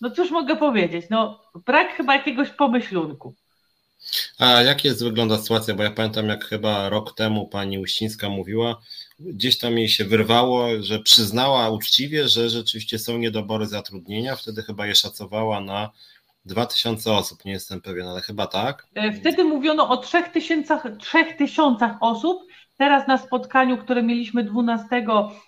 no 0.00 0.10
cóż 0.10 0.30
mogę 0.30 0.56
powiedzieć, 0.56 1.06
no 1.10 1.40
brak 1.66 1.88
chyba 1.88 2.14
jakiegoś 2.14 2.50
pomyślunku. 2.50 3.34
A 4.38 4.62
jak 4.62 4.84
jest 4.84 5.04
wygląda 5.04 5.38
sytuacja? 5.38 5.74
Bo 5.74 5.82
ja 5.82 5.90
pamiętam, 5.90 6.28
jak 6.28 6.44
chyba 6.44 6.88
rok 6.88 7.14
temu 7.14 7.48
pani 7.48 7.78
Uścińska 7.78 8.28
mówiła, 8.28 8.80
gdzieś 9.18 9.58
tam 9.58 9.78
jej 9.78 9.88
się 9.88 10.04
wyrwało, 10.04 10.82
że 10.82 10.98
przyznała 10.98 11.70
uczciwie, 11.70 12.28
że 12.28 12.50
rzeczywiście 12.50 12.98
są 12.98 13.18
niedobory 13.18 13.66
zatrudnienia. 13.66 14.36
Wtedy 14.36 14.62
chyba 14.62 14.86
je 14.86 14.94
szacowała 14.94 15.60
na 15.60 15.90
2000 16.44 17.12
osób, 17.12 17.44
nie 17.44 17.52
jestem 17.52 17.80
pewien, 17.80 18.06
ale 18.06 18.20
chyba 18.20 18.46
tak. 18.46 18.86
E, 18.94 19.12
wtedy 19.12 19.44
mówiono 19.44 19.88
o 19.88 19.96
3000, 19.96 20.96
3000 20.98 21.96
osób. 22.00 22.42
Teraz 22.76 23.08
na 23.08 23.18
spotkaniu, 23.18 23.78
które 23.78 24.02
mieliśmy 24.02 24.44
12 24.44 25.04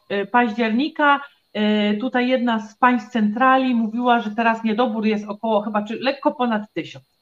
e, 0.09 0.27
października, 0.27 1.21
e, 1.53 1.95
tutaj 1.95 2.29
jedna 2.29 2.69
z 2.69 2.77
państw 2.79 3.13
centrali 3.13 3.75
mówiła, 3.75 4.21
że 4.21 4.31
teraz 4.31 4.65
niedobór 4.65 5.07
jest 5.07 5.25
około 5.29 5.63
chyba, 5.63 5.83
czy 5.83 5.99
lekko 6.01 6.33
ponad 6.33 6.63
1000. 6.75 7.14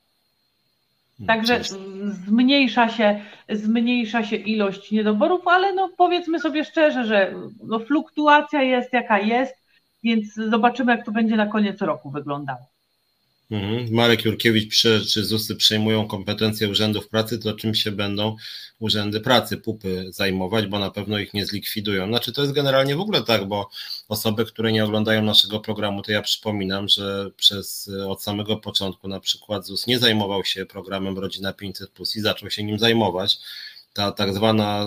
Hmm, 1.26 1.26
Także 1.26 1.60
zmniejsza 2.04 2.88
się, 2.88 3.20
zmniejsza 3.48 4.24
się 4.24 4.36
ilość 4.36 4.92
niedoborów, 4.92 5.48
ale 5.48 5.74
no 5.74 5.90
powiedzmy 5.96 6.40
sobie 6.40 6.64
szczerze, 6.64 7.04
że 7.04 7.34
no 7.64 7.78
fluktuacja 7.78 8.62
jest 8.62 8.92
jaka 8.92 9.18
jest, 9.18 9.54
więc 10.02 10.34
zobaczymy, 10.34 10.92
jak 10.92 11.04
to 11.04 11.12
będzie 11.12 11.36
na 11.36 11.46
koniec 11.46 11.82
roku 11.82 12.10
wyglądało. 12.10 12.71
Mhm. 13.52 13.94
Marek 13.94 14.24
Jurkiewicz 14.24 14.70
pisze, 14.70 15.00
czy 15.00 15.24
ZUSy 15.24 15.56
przejmują 15.56 16.06
kompetencje 16.06 16.68
urzędów 16.68 17.08
pracy, 17.08 17.38
to 17.38 17.54
czym 17.54 17.74
się 17.74 17.90
będą 17.90 18.36
urzędy 18.78 19.20
pracy, 19.20 19.56
pupy 19.56 20.06
zajmować, 20.08 20.66
bo 20.66 20.78
na 20.78 20.90
pewno 20.90 21.18
ich 21.18 21.34
nie 21.34 21.46
zlikwidują. 21.46 22.08
Znaczy 22.08 22.32
to 22.32 22.42
jest 22.42 22.54
generalnie 22.54 22.96
w 22.96 23.00
ogóle 23.00 23.22
tak, 23.22 23.48
bo 23.48 23.70
osoby, 24.08 24.44
które 24.44 24.72
nie 24.72 24.84
oglądają 24.84 25.22
naszego 25.22 25.60
programu, 25.60 26.02
to 26.02 26.12
ja 26.12 26.22
przypominam, 26.22 26.88
że 26.88 27.30
przez 27.36 27.90
od 28.08 28.22
samego 28.22 28.56
początku 28.56 29.08
na 29.08 29.20
przykład 29.20 29.66
ZUS 29.66 29.86
nie 29.86 29.98
zajmował 29.98 30.44
się 30.44 30.66
programem 30.66 31.18
Rodzina 31.18 31.52
500 31.52 31.90
Plus 31.90 32.16
i 32.16 32.20
zaczął 32.20 32.50
się 32.50 32.62
nim 32.64 32.78
zajmować 32.78 33.38
ta 33.92 34.12
tak 34.12 34.34
zwana 34.34 34.86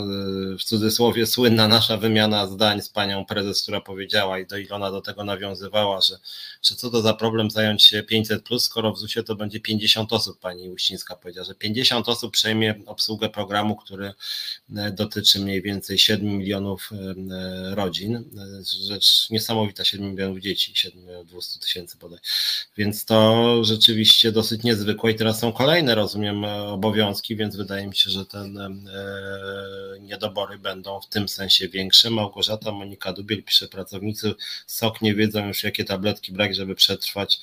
w 0.60 0.64
cudzysłowie 0.64 1.26
słynna 1.26 1.68
nasza 1.68 1.98
wymiana 1.98 2.48
zdań 2.48 2.82
z 2.82 2.90
panią 2.90 3.26
prezes, 3.26 3.62
która 3.62 3.82
powiedziała 3.82 4.40
i 4.40 4.46
do 4.46 4.58
Ilona 4.58 4.92
do 4.92 5.02
tego 5.02 5.24
nawiązywała, 5.24 6.02
że, 6.02 6.18
że 6.62 6.76
co 6.76 6.90
to 6.90 7.02
za 7.02 7.14
problem 7.14 7.52
zająć 7.52 7.84
się 7.84 8.04
500 8.04 8.44
plus, 8.44 8.64
skoro 8.64 8.94
w 8.94 8.98
ZUS-ie 8.98 9.24
to 9.24 9.36
będzie 9.36 9.60
50 9.60 10.14
osób, 10.14 10.40
pani 10.40 10.70
Uścińska 10.70 11.16
powiedziała, 11.16 11.46
że 11.46 11.56
50 11.56 12.10
osób 12.10 12.34
przejmie 12.34 12.76
obsługę 12.86 13.30
programu, 13.30 13.76
który 13.76 14.14
e, 14.76 14.92
dotyczy 14.92 15.40
mniej 15.40 15.62
więcej 15.62 15.98
7 15.98 16.28
milionów 16.28 16.90
e, 16.92 17.76
rodzin. 17.76 18.24
Rzecz 18.88 19.30
niesamowita, 19.30 19.86
7 19.86 20.10
milionów 20.12 20.40
dzieci, 20.40 20.72
7 20.76 21.02
milionów 21.02 21.28
200 21.28 21.60
tysięcy 21.60 21.98
bodaj. 21.98 22.20
Więc 22.78 23.06
to 23.06 23.64
rzeczywiście 23.64 24.32
dosyć 24.32 24.64
niezwykłe 24.64 25.12
i 25.12 25.16
teraz 25.16 25.40
są 25.40 25.52
kolejne, 25.52 25.96
rozumiem, 25.96 26.44
obowiązki, 26.46 27.36
więc 27.36 27.56
wydaje 27.56 27.88
mi 27.88 27.96
się, 27.96 28.10
że 28.10 28.26
ten 28.26 28.60
niedobory 30.02 30.58
będą 30.58 31.02
w 31.02 31.10
tym 31.10 31.28
sensie 31.28 31.68
większe. 31.68 32.10
Małgorzata 32.10 32.72
Monika 32.72 33.14
Dubiel 33.14 33.44
pisze, 33.44 33.68
pracownicy 33.68 34.34
SOK 34.68 35.02
nie 35.02 35.16
wiedzą 35.16 35.48
już 35.48 35.64
jakie 35.64 35.84
tabletki 35.84 36.32
brać, 36.32 36.56
żeby 36.56 36.76
przetrwać 36.76 37.40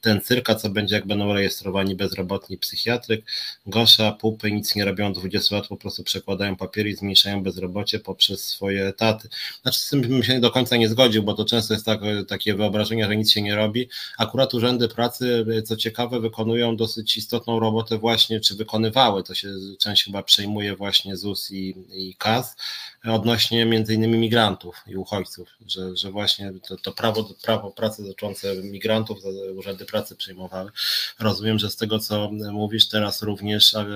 ten 0.00 0.20
cyrk, 0.20 0.50
a 0.50 0.54
co 0.54 0.70
będzie 0.70 0.94
jak 0.94 1.06
będą 1.06 1.34
rejestrowani 1.34 1.94
bezrobotni 1.94 2.58
psychiatryk. 2.58 3.24
Gosza, 3.66 4.12
pupy 4.12 4.52
nic 4.52 4.74
nie 4.74 4.84
robią 4.84 5.12
20 5.12 5.56
lat, 5.56 5.68
po 5.68 5.76
prostu 5.76 6.04
przekładają 6.04 6.56
papiery 6.56 6.90
i 6.90 6.94
zmniejszają 6.94 7.42
bezrobocie 7.42 7.98
poprzez 7.98 8.44
swoje 8.44 8.86
etaty. 8.86 9.28
Znaczy 9.62 9.80
z 9.80 9.90
tym 9.90 10.00
bym 10.00 10.22
się 10.22 10.40
do 10.40 10.50
końca 10.50 10.76
nie 10.76 10.88
zgodził, 10.88 11.22
bo 11.22 11.34
to 11.34 11.44
często 11.44 11.74
jest 11.74 11.86
tak, 11.86 12.00
takie 12.28 12.54
wyobrażenie, 12.54 13.06
że 13.06 13.16
nic 13.16 13.30
się 13.30 13.42
nie 13.42 13.54
robi. 13.54 13.88
Akurat 14.18 14.54
urzędy 14.54 14.88
pracy, 14.88 15.46
co 15.64 15.76
ciekawe, 15.76 16.20
wykonują 16.20 16.76
dosyć 16.76 17.16
istotną 17.16 17.60
robotę 17.60 17.98
właśnie, 17.98 18.40
czy 18.40 18.54
wykonywały, 18.54 19.22
to 19.22 19.34
się 19.34 19.48
część 19.78 20.04
chyba 20.04 20.22
przejmuje 20.22 20.76
właśnie 20.76 20.95
właśnie 20.96 21.16
ZUS 21.16 21.50
i, 21.50 21.74
i 21.90 22.14
KAS 22.14 22.56
odnośnie 23.04 23.64
między 23.64 23.94
innymi 23.94 24.18
migrantów 24.18 24.76
i 24.86 24.96
uchodźców, 24.96 25.48
że, 25.66 25.96
że 25.96 26.10
właśnie 26.10 26.52
to, 26.68 26.76
to 26.76 26.92
prawo, 26.92 27.24
prawo 27.42 27.70
pracy 27.70 28.02
dotyczące 28.02 28.54
migrantów 28.54 29.18
urzędy 29.56 29.84
pracy 29.84 30.16
przyjmowały. 30.16 30.70
Rozumiem, 31.18 31.58
że 31.58 31.70
z 31.70 31.76
tego 31.76 31.98
co 31.98 32.30
mówisz 32.52 32.88
teraz 32.88 33.22
również 33.22 33.74
e, 33.74 33.86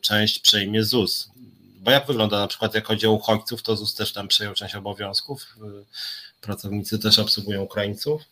część 0.00 0.38
przejmie 0.38 0.84
ZUS. 0.84 1.30
Bo 1.80 1.90
jak 1.90 2.06
wygląda 2.06 2.38
na 2.38 2.46
przykład, 2.46 2.74
jak 2.74 2.86
chodzi 2.86 3.06
o 3.06 3.12
uchodźców, 3.12 3.62
to 3.62 3.76
ZUS 3.76 3.94
też 3.94 4.12
tam 4.12 4.28
przejął 4.28 4.54
część 4.54 4.74
obowiązków. 4.74 5.56
Pracownicy 6.40 6.98
też 6.98 7.18
obsługują 7.18 7.62
Ukraińców 7.62 8.22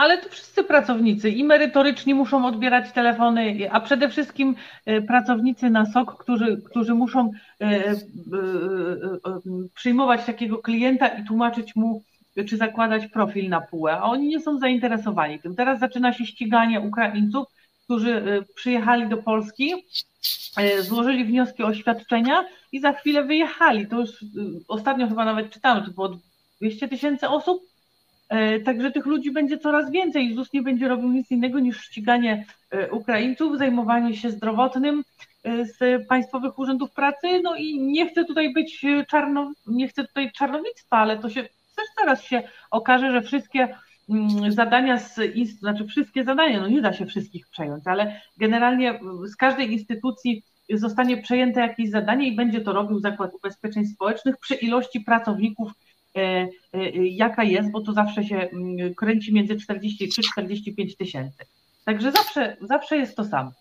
ale 0.00 0.18
to 0.18 0.28
wszyscy 0.28 0.64
pracownicy 0.64 1.30
i 1.30 1.44
merytoryczni 1.44 2.14
muszą 2.14 2.46
odbierać 2.46 2.92
telefony, 2.92 3.68
a 3.70 3.80
przede 3.80 4.08
wszystkim 4.08 4.56
e, 4.86 5.02
pracownicy 5.02 5.70
na 5.70 5.86
SOK, 5.86 6.22
którzy, 6.22 6.62
którzy 6.64 6.94
muszą 6.94 7.30
e, 7.60 7.64
e, 7.64 7.96
przyjmować 9.74 10.24
takiego 10.24 10.58
klienta 10.58 11.08
i 11.08 11.24
tłumaczyć 11.24 11.76
mu, 11.76 12.02
czy 12.48 12.56
zakładać 12.56 13.06
profil 13.06 13.48
na 13.48 13.60
półę, 13.60 13.92
a 13.92 14.02
oni 14.02 14.28
nie 14.28 14.40
są 14.40 14.58
zainteresowani 14.58 15.40
tym. 15.40 15.56
Teraz 15.56 15.80
zaczyna 15.80 16.12
się 16.12 16.26
ściganie 16.26 16.80
Ukraińców, 16.80 17.46
którzy 17.84 18.44
przyjechali 18.54 19.08
do 19.08 19.16
Polski, 19.16 19.74
złożyli 20.80 21.24
wnioski 21.24 21.62
o 21.62 21.74
świadczenia 21.74 22.44
i 22.72 22.80
za 22.80 22.92
chwilę 22.92 23.24
wyjechali. 23.24 23.86
To 23.86 24.00
już 24.00 24.24
ostatnio 24.68 25.08
chyba 25.08 25.24
nawet 25.24 25.50
czytano, 25.50 25.80
to 25.80 25.90
było 25.90 26.18
200 26.60 26.88
tysięcy 26.88 27.28
osób, 27.28 27.69
także 28.64 28.90
tych 28.90 29.06
ludzi 29.06 29.30
będzie 29.30 29.58
coraz 29.58 29.90
więcej. 29.90 30.34
ZUS 30.34 30.52
nie 30.52 30.62
będzie 30.62 30.88
robił 30.88 31.08
nic 31.08 31.30
innego 31.30 31.58
niż 31.58 31.80
ściganie 31.80 32.44
e, 32.70 32.90
Ukraińców, 32.90 33.58
zajmowanie 33.58 34.16
się 34.16 34.30
zdrowotnym 34.30 35.04
e, 35.44 35.64
z 35.64 36.06
państwowych 36.08 36.58
urzędów 36.58 36.92
pracy. 36.92 37.40
No 37.42 37.56
i 37.56 37.80
nie 37.80 38.08
chcę 38.08 38.24
tutaj 38.24 38.52
być 38.52 38.86
czarno, 39.08 39.52
nie 39.66 39.88
chcę 39.88 40.04
tutaj 40.04 40.32
czarnowictwa, 40.32 40.96
ale 40.96 41.18
to 41.18 41.30
się 41.30 41.42
też 41.76 41.86
zaraz 42.00 42.22
się 42.22 42.42
okaże, 42.70 43.12
że 43.12 43.22
wszystkie 43.22 43.68
mm, 44.10 44.52
zadania 44.52 44.98
z, 44.98 45.14
znaczy 45.58 45.86
wszystkie 45.86 46.24
zadania, 46.24 46.60
no 46.60 46.68
nie 46.68 46.82
da 46.82 46.92
się 46.92 47.06
wszystkich 47.06 47.48
przejąć, 47.48 47.86
ale 47.86 48.20
generalnie 48.36 49.00
z 49.24 49.36
każdej 49.36 49.72
instytucji 49.72 50.42
zostanie 50.74 51.16
przejęte 51.16 51.60
jakieś 51.60 51.90
zadanie 51.90 52.28
i 52.28 52.36
będzie 52.36 52.60
to 52.60 52.72
robił 52.72 52.98
Zakład 52.98 53.34
Ubezpieczeń 53.34 53.86
Społecznych 53.86 54.36
przy 54.36 54.54
ilości 54.54 55.00
pracowników 55.00 55.72
E, 55.72 55.79
e, 55.79 55.79
jaka 57.10 57.44
jest, 57.44 57.70
bo 57.70 57.80
to 57.80 57.92
zawsze 57.92 58.24
się 58.24 58.36
mm, 58.36 58.94
kręci 58.94 59.32
między 59.32 59.56
43-45 59.56 60.96
tysięcy. 60.98 61.44
Także 61.84 62.12
zawsze, 62.12 62.56
zawsze 62.60 62.96
jest 62.96 63.16
to 63.16 63.24
samo. 63.24 63.52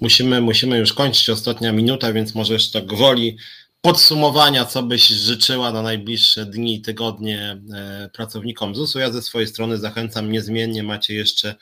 Musimy, 0.00 0.40
musimy 0.40 0.78
już 0.78 0.92
kończyć, 0.92 1.30
ostatnia 1.30 1.72
minuta, 1.72 2.12
więc 2.12 2.34
może 2.34 2.52
jeszcze 2.52 2.80
tak 2.80 2.88
gwoli 2.88 3.36
podsumowania, 3.80 4.64
co 4.64 4.82
byś 4.82 5.08
życzyła 5.08 5.72
na 5.72 5.82
najbliższe 5.82 6.46
dni 6.46 6.80
tygodnie 6.80 7.60
e, 7.74 8.10
pracownikom 8.12 8.74
ZUS-u. 8.74 8.98
Ja 8.98 9.12
ze 9.12 9.22
swojej 9.22 9.48
strony 9.48 9.78
zachęcam 9.78 10.32
niezmiennie, 10.32 10.82
macie 10.82 11.14
jeszcze 11.14 11.54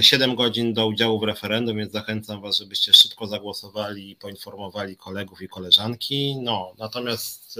7 0.00 0.34
godzin 0.34 0.74
do 0.74 0.86
udziału 0.86 1.20
w 1.20 1.22
referendum, 1.22 1.76
więc 1.76 1.92
zachęcam 1.92 2.40
Was, 2.40 2.56
żebyście 2.58 2.92
szybko 2.92 3.26
zagłosowali 3.26 4.10
i 4.10 4.16
poinformowali 4.16 4.96
kolegów 4.96 5.42
i 5.42 5.48
koleżanki. 5.48 6.36
No, 6.42 6.74
natomiast 6.78 7.58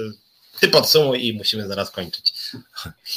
ty 0.60 0.68
podsumuj 0.68 1.26
i 1.26 1.36
musimy 1.36 1.68
zaraz 1.68 1.90
kończyć. 1.90 2.34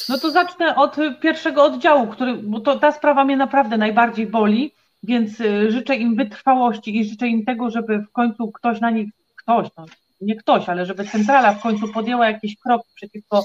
No 0.09 0.17
to 0.17 0.31
zacznę 0.31 0.75
od 0.75 0.95
pierwszego 1.21 1.63
oddziału, 1.63 2.07
który, 2.07 2.33
bo 2.33 2.59
to, 2.59 2.79
ta 2.79 2.91
sprawa 2.91 3.25
mnie 3.25 3.37
naprawdę 3.37 3.77
najbardziej 3.77 4.27
boli, 4.27 4.73
więc 5.03 5.39
y, 5.39 5.71
życzę 5.71 5.95
im 5.95 6.15
wytrwałości 6.15 6.97
i 6.97 7.05
życzę 7.05 7.27
im 7.27 7.45
tego, 7.45 7.69
żeby 7.69 7.99
w 7.99 8.11
końcu 8.11 8.51
ktoś 8.51 8.81
na 8.81 8.89
nich, 8.91 9.09
ktoś, 9.35 9.67
no 9.77 9.85
nie 10.21 10.35
ktoś, 10.35 10.69
ale 10.69 10.85
żeby 10.85 11.05
centrala 11.05 11.53
w 11.53 11.61
końcu 11.61 11.87
podjęła 11.87 12.29
jakiś 12.29 12.57
krok 12.57 12.81
przeciwko 12.95 13.43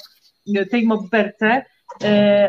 y, 0.56 0.66
tej 0.66 0.86
mobberce, 0.86 1.62
y, 2.02 2.06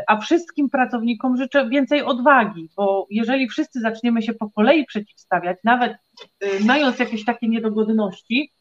a 0.08 0.18
wszystkim 0.18 0.70
pracownikom 0.70 1.38
życzę 1.38 1.70
więcej 1.70 2.04
odwagi, 2.04 2.70
bo 2.76 3.08
jeżeli 3.10 3.50
wszyscy 3.50 3.80
zaczniemy 3.80 4.22
się 4.22 4.34
po 4.34 4.50
kolei 4.50 4.86
przeciwstawiać, 4.86 5.58
nawet 5.64 5.94
mając 6.66 7.00
jakieś 7.00 7.26
takie 7.26 7.48
niedogodności, 7.48 8.52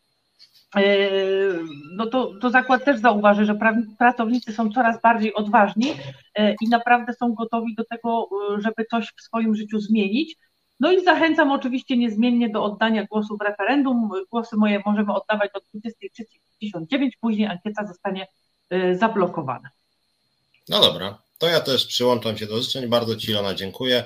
no 1.97 2.07
to, 2.07 2.35
to 2.41 2.51
zakład 2.51 2.85
też 2.85 3.01
zauważy, 3.01 3.45
że 3.45 3.59
pracownicy 3.99 4.53
są 4.53 4.71
coraz 4.71 5.01
bardziej 5.03 5.35
odważni 5.35 5.93
e, 6.35 6.55
i 6.61 6.69
naprawdę 6.69 7.13
są 7.13 7.35
gotowi 7.35 7.75
do 7.75 7.85
tego, 7.85 8.29
e, 8.57 8.61
żeby 8.61 8.85
coś 8.91 9.13
w 9.17 9.23
swoim 9.23 9.55
życiu 9.55 9.79
zmienić. 9.81 10.37
No 10.81 10.93
i 10.93 11.05
zachęcam 11.05 11.53
oczywiście 11.53 11.97
niezmiennie 11.97 12.49
do 12.49 12.65
oddania 12.65 13.05
głosu 13.07 13.37
w 13.37 13.43
referendum. 13.43 14.11
Głosy 14.31 14.57
moje 14.57 14.83
możemy 14.87 15.15
oddawać 15.15 15.51
do 15.55 15.81
23.59, 15.81 17.11
później 17.21 17.47
ankieta 17.47 17.87
zostanie 17.87 18.27
zablokowana. 18.93 19.71
No 20.69 20.81
dobra, 20.81 21.19
to 21.43 21.49
ja 21.49 21.61
też 21.61 21.87
przyłączam 21.87 22.39
się 22.39 22.47
do 22.47 22.63
życzeń. 22.63 22.87
Bardzo 22.89 23.17
Ci, 23.17 23.31
Ilona, 23.31 23.55
dziękuję. 23.55 24.05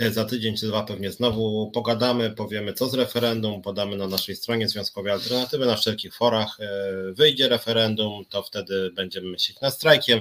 E, 0.00 0.10
za 0.10 0.24
tydzień 0.24 0.56
czy 0.56 0.66
dwa 0.66 0.82
pewnie 0.82 1.10
znowu 1.10 1.70
pogadamy, 1.70 2.30
powiemy 2.30 2.72
co 2.72 2.88
z 2.88 2.94
referendum, 2.94 3.62
podamy 3.62 3.96
na 3.96 4.06
naszej 4.06 4.36
stronie 4.36 4.68
Związkowej 4.68 5.12
Alternatywy, 5.12 5.66
na 5.66 5.76
wszelkich 5.76 6.14
forach. 6.14 6.60
E, 6.60 6.66
wyjdzie 7.12 7.48
referendum, 7.48 8.24
to 8.24 8.42
wtedy 8.42 8.90
będziemy 8.90 9.28
myśleć 9.30 9.60
nad 9.60 9.74
strajkiem. 9.74 10.20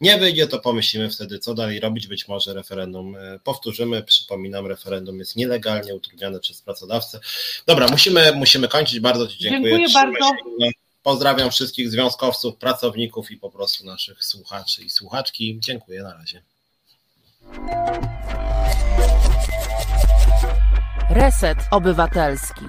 Nie 0.00 0.18
wyjdzie, 0.18 0.46
to 0.46 0.58
pomyślimy 0.58 1.10
wtedy, 1.10 1.38
co 1.38 1.54
dalej 1.54 1.80
robić. 1.80 2.06
Być 2.06 2.28
może 2.28 2.54
referendum 2.54 3.16
e, 3.16 3.38
powtórzymy. 3.44 4.02
Przypominam, 4.02 4.66
referendum 4.66 5.18
jest 5.18 5.36
nielegalnie 5.36 5.94
utrudniane 5.94 6.40
przez 6.40 6.62
pracodawcę. 6.62 7.20
Dobra, 7.66 7.88
musimy, 7.90 8.32
musimy 8.34 8.68
kończyć. 8.68 9.00
Bardzo 9.00 9.26
Ci 9.26 9.38
dziękuję. 9.38 9.76
Dziękuję 9.78 9.94
bardzo. 9.94 10.30
Pozdrawiam 11.02 11.50
wszystkich 11.50 11.90
związkowców, 11.90 12.56
pracowników 12.56 13.30
i 13.30 13.36
po 13.36 13.50
prostu 13.50 13.86
naszych 13.86 14.24
słuchaczy 14.24 14.82
i 14.82 14.90
słuchaczki. 14.90 15.58
Dziękuję, 15.60 16.02
na 16.02 16.14
razie. 16.14 16.42
Reset 21.10 21.58
Obywatelski. 21.70 22.64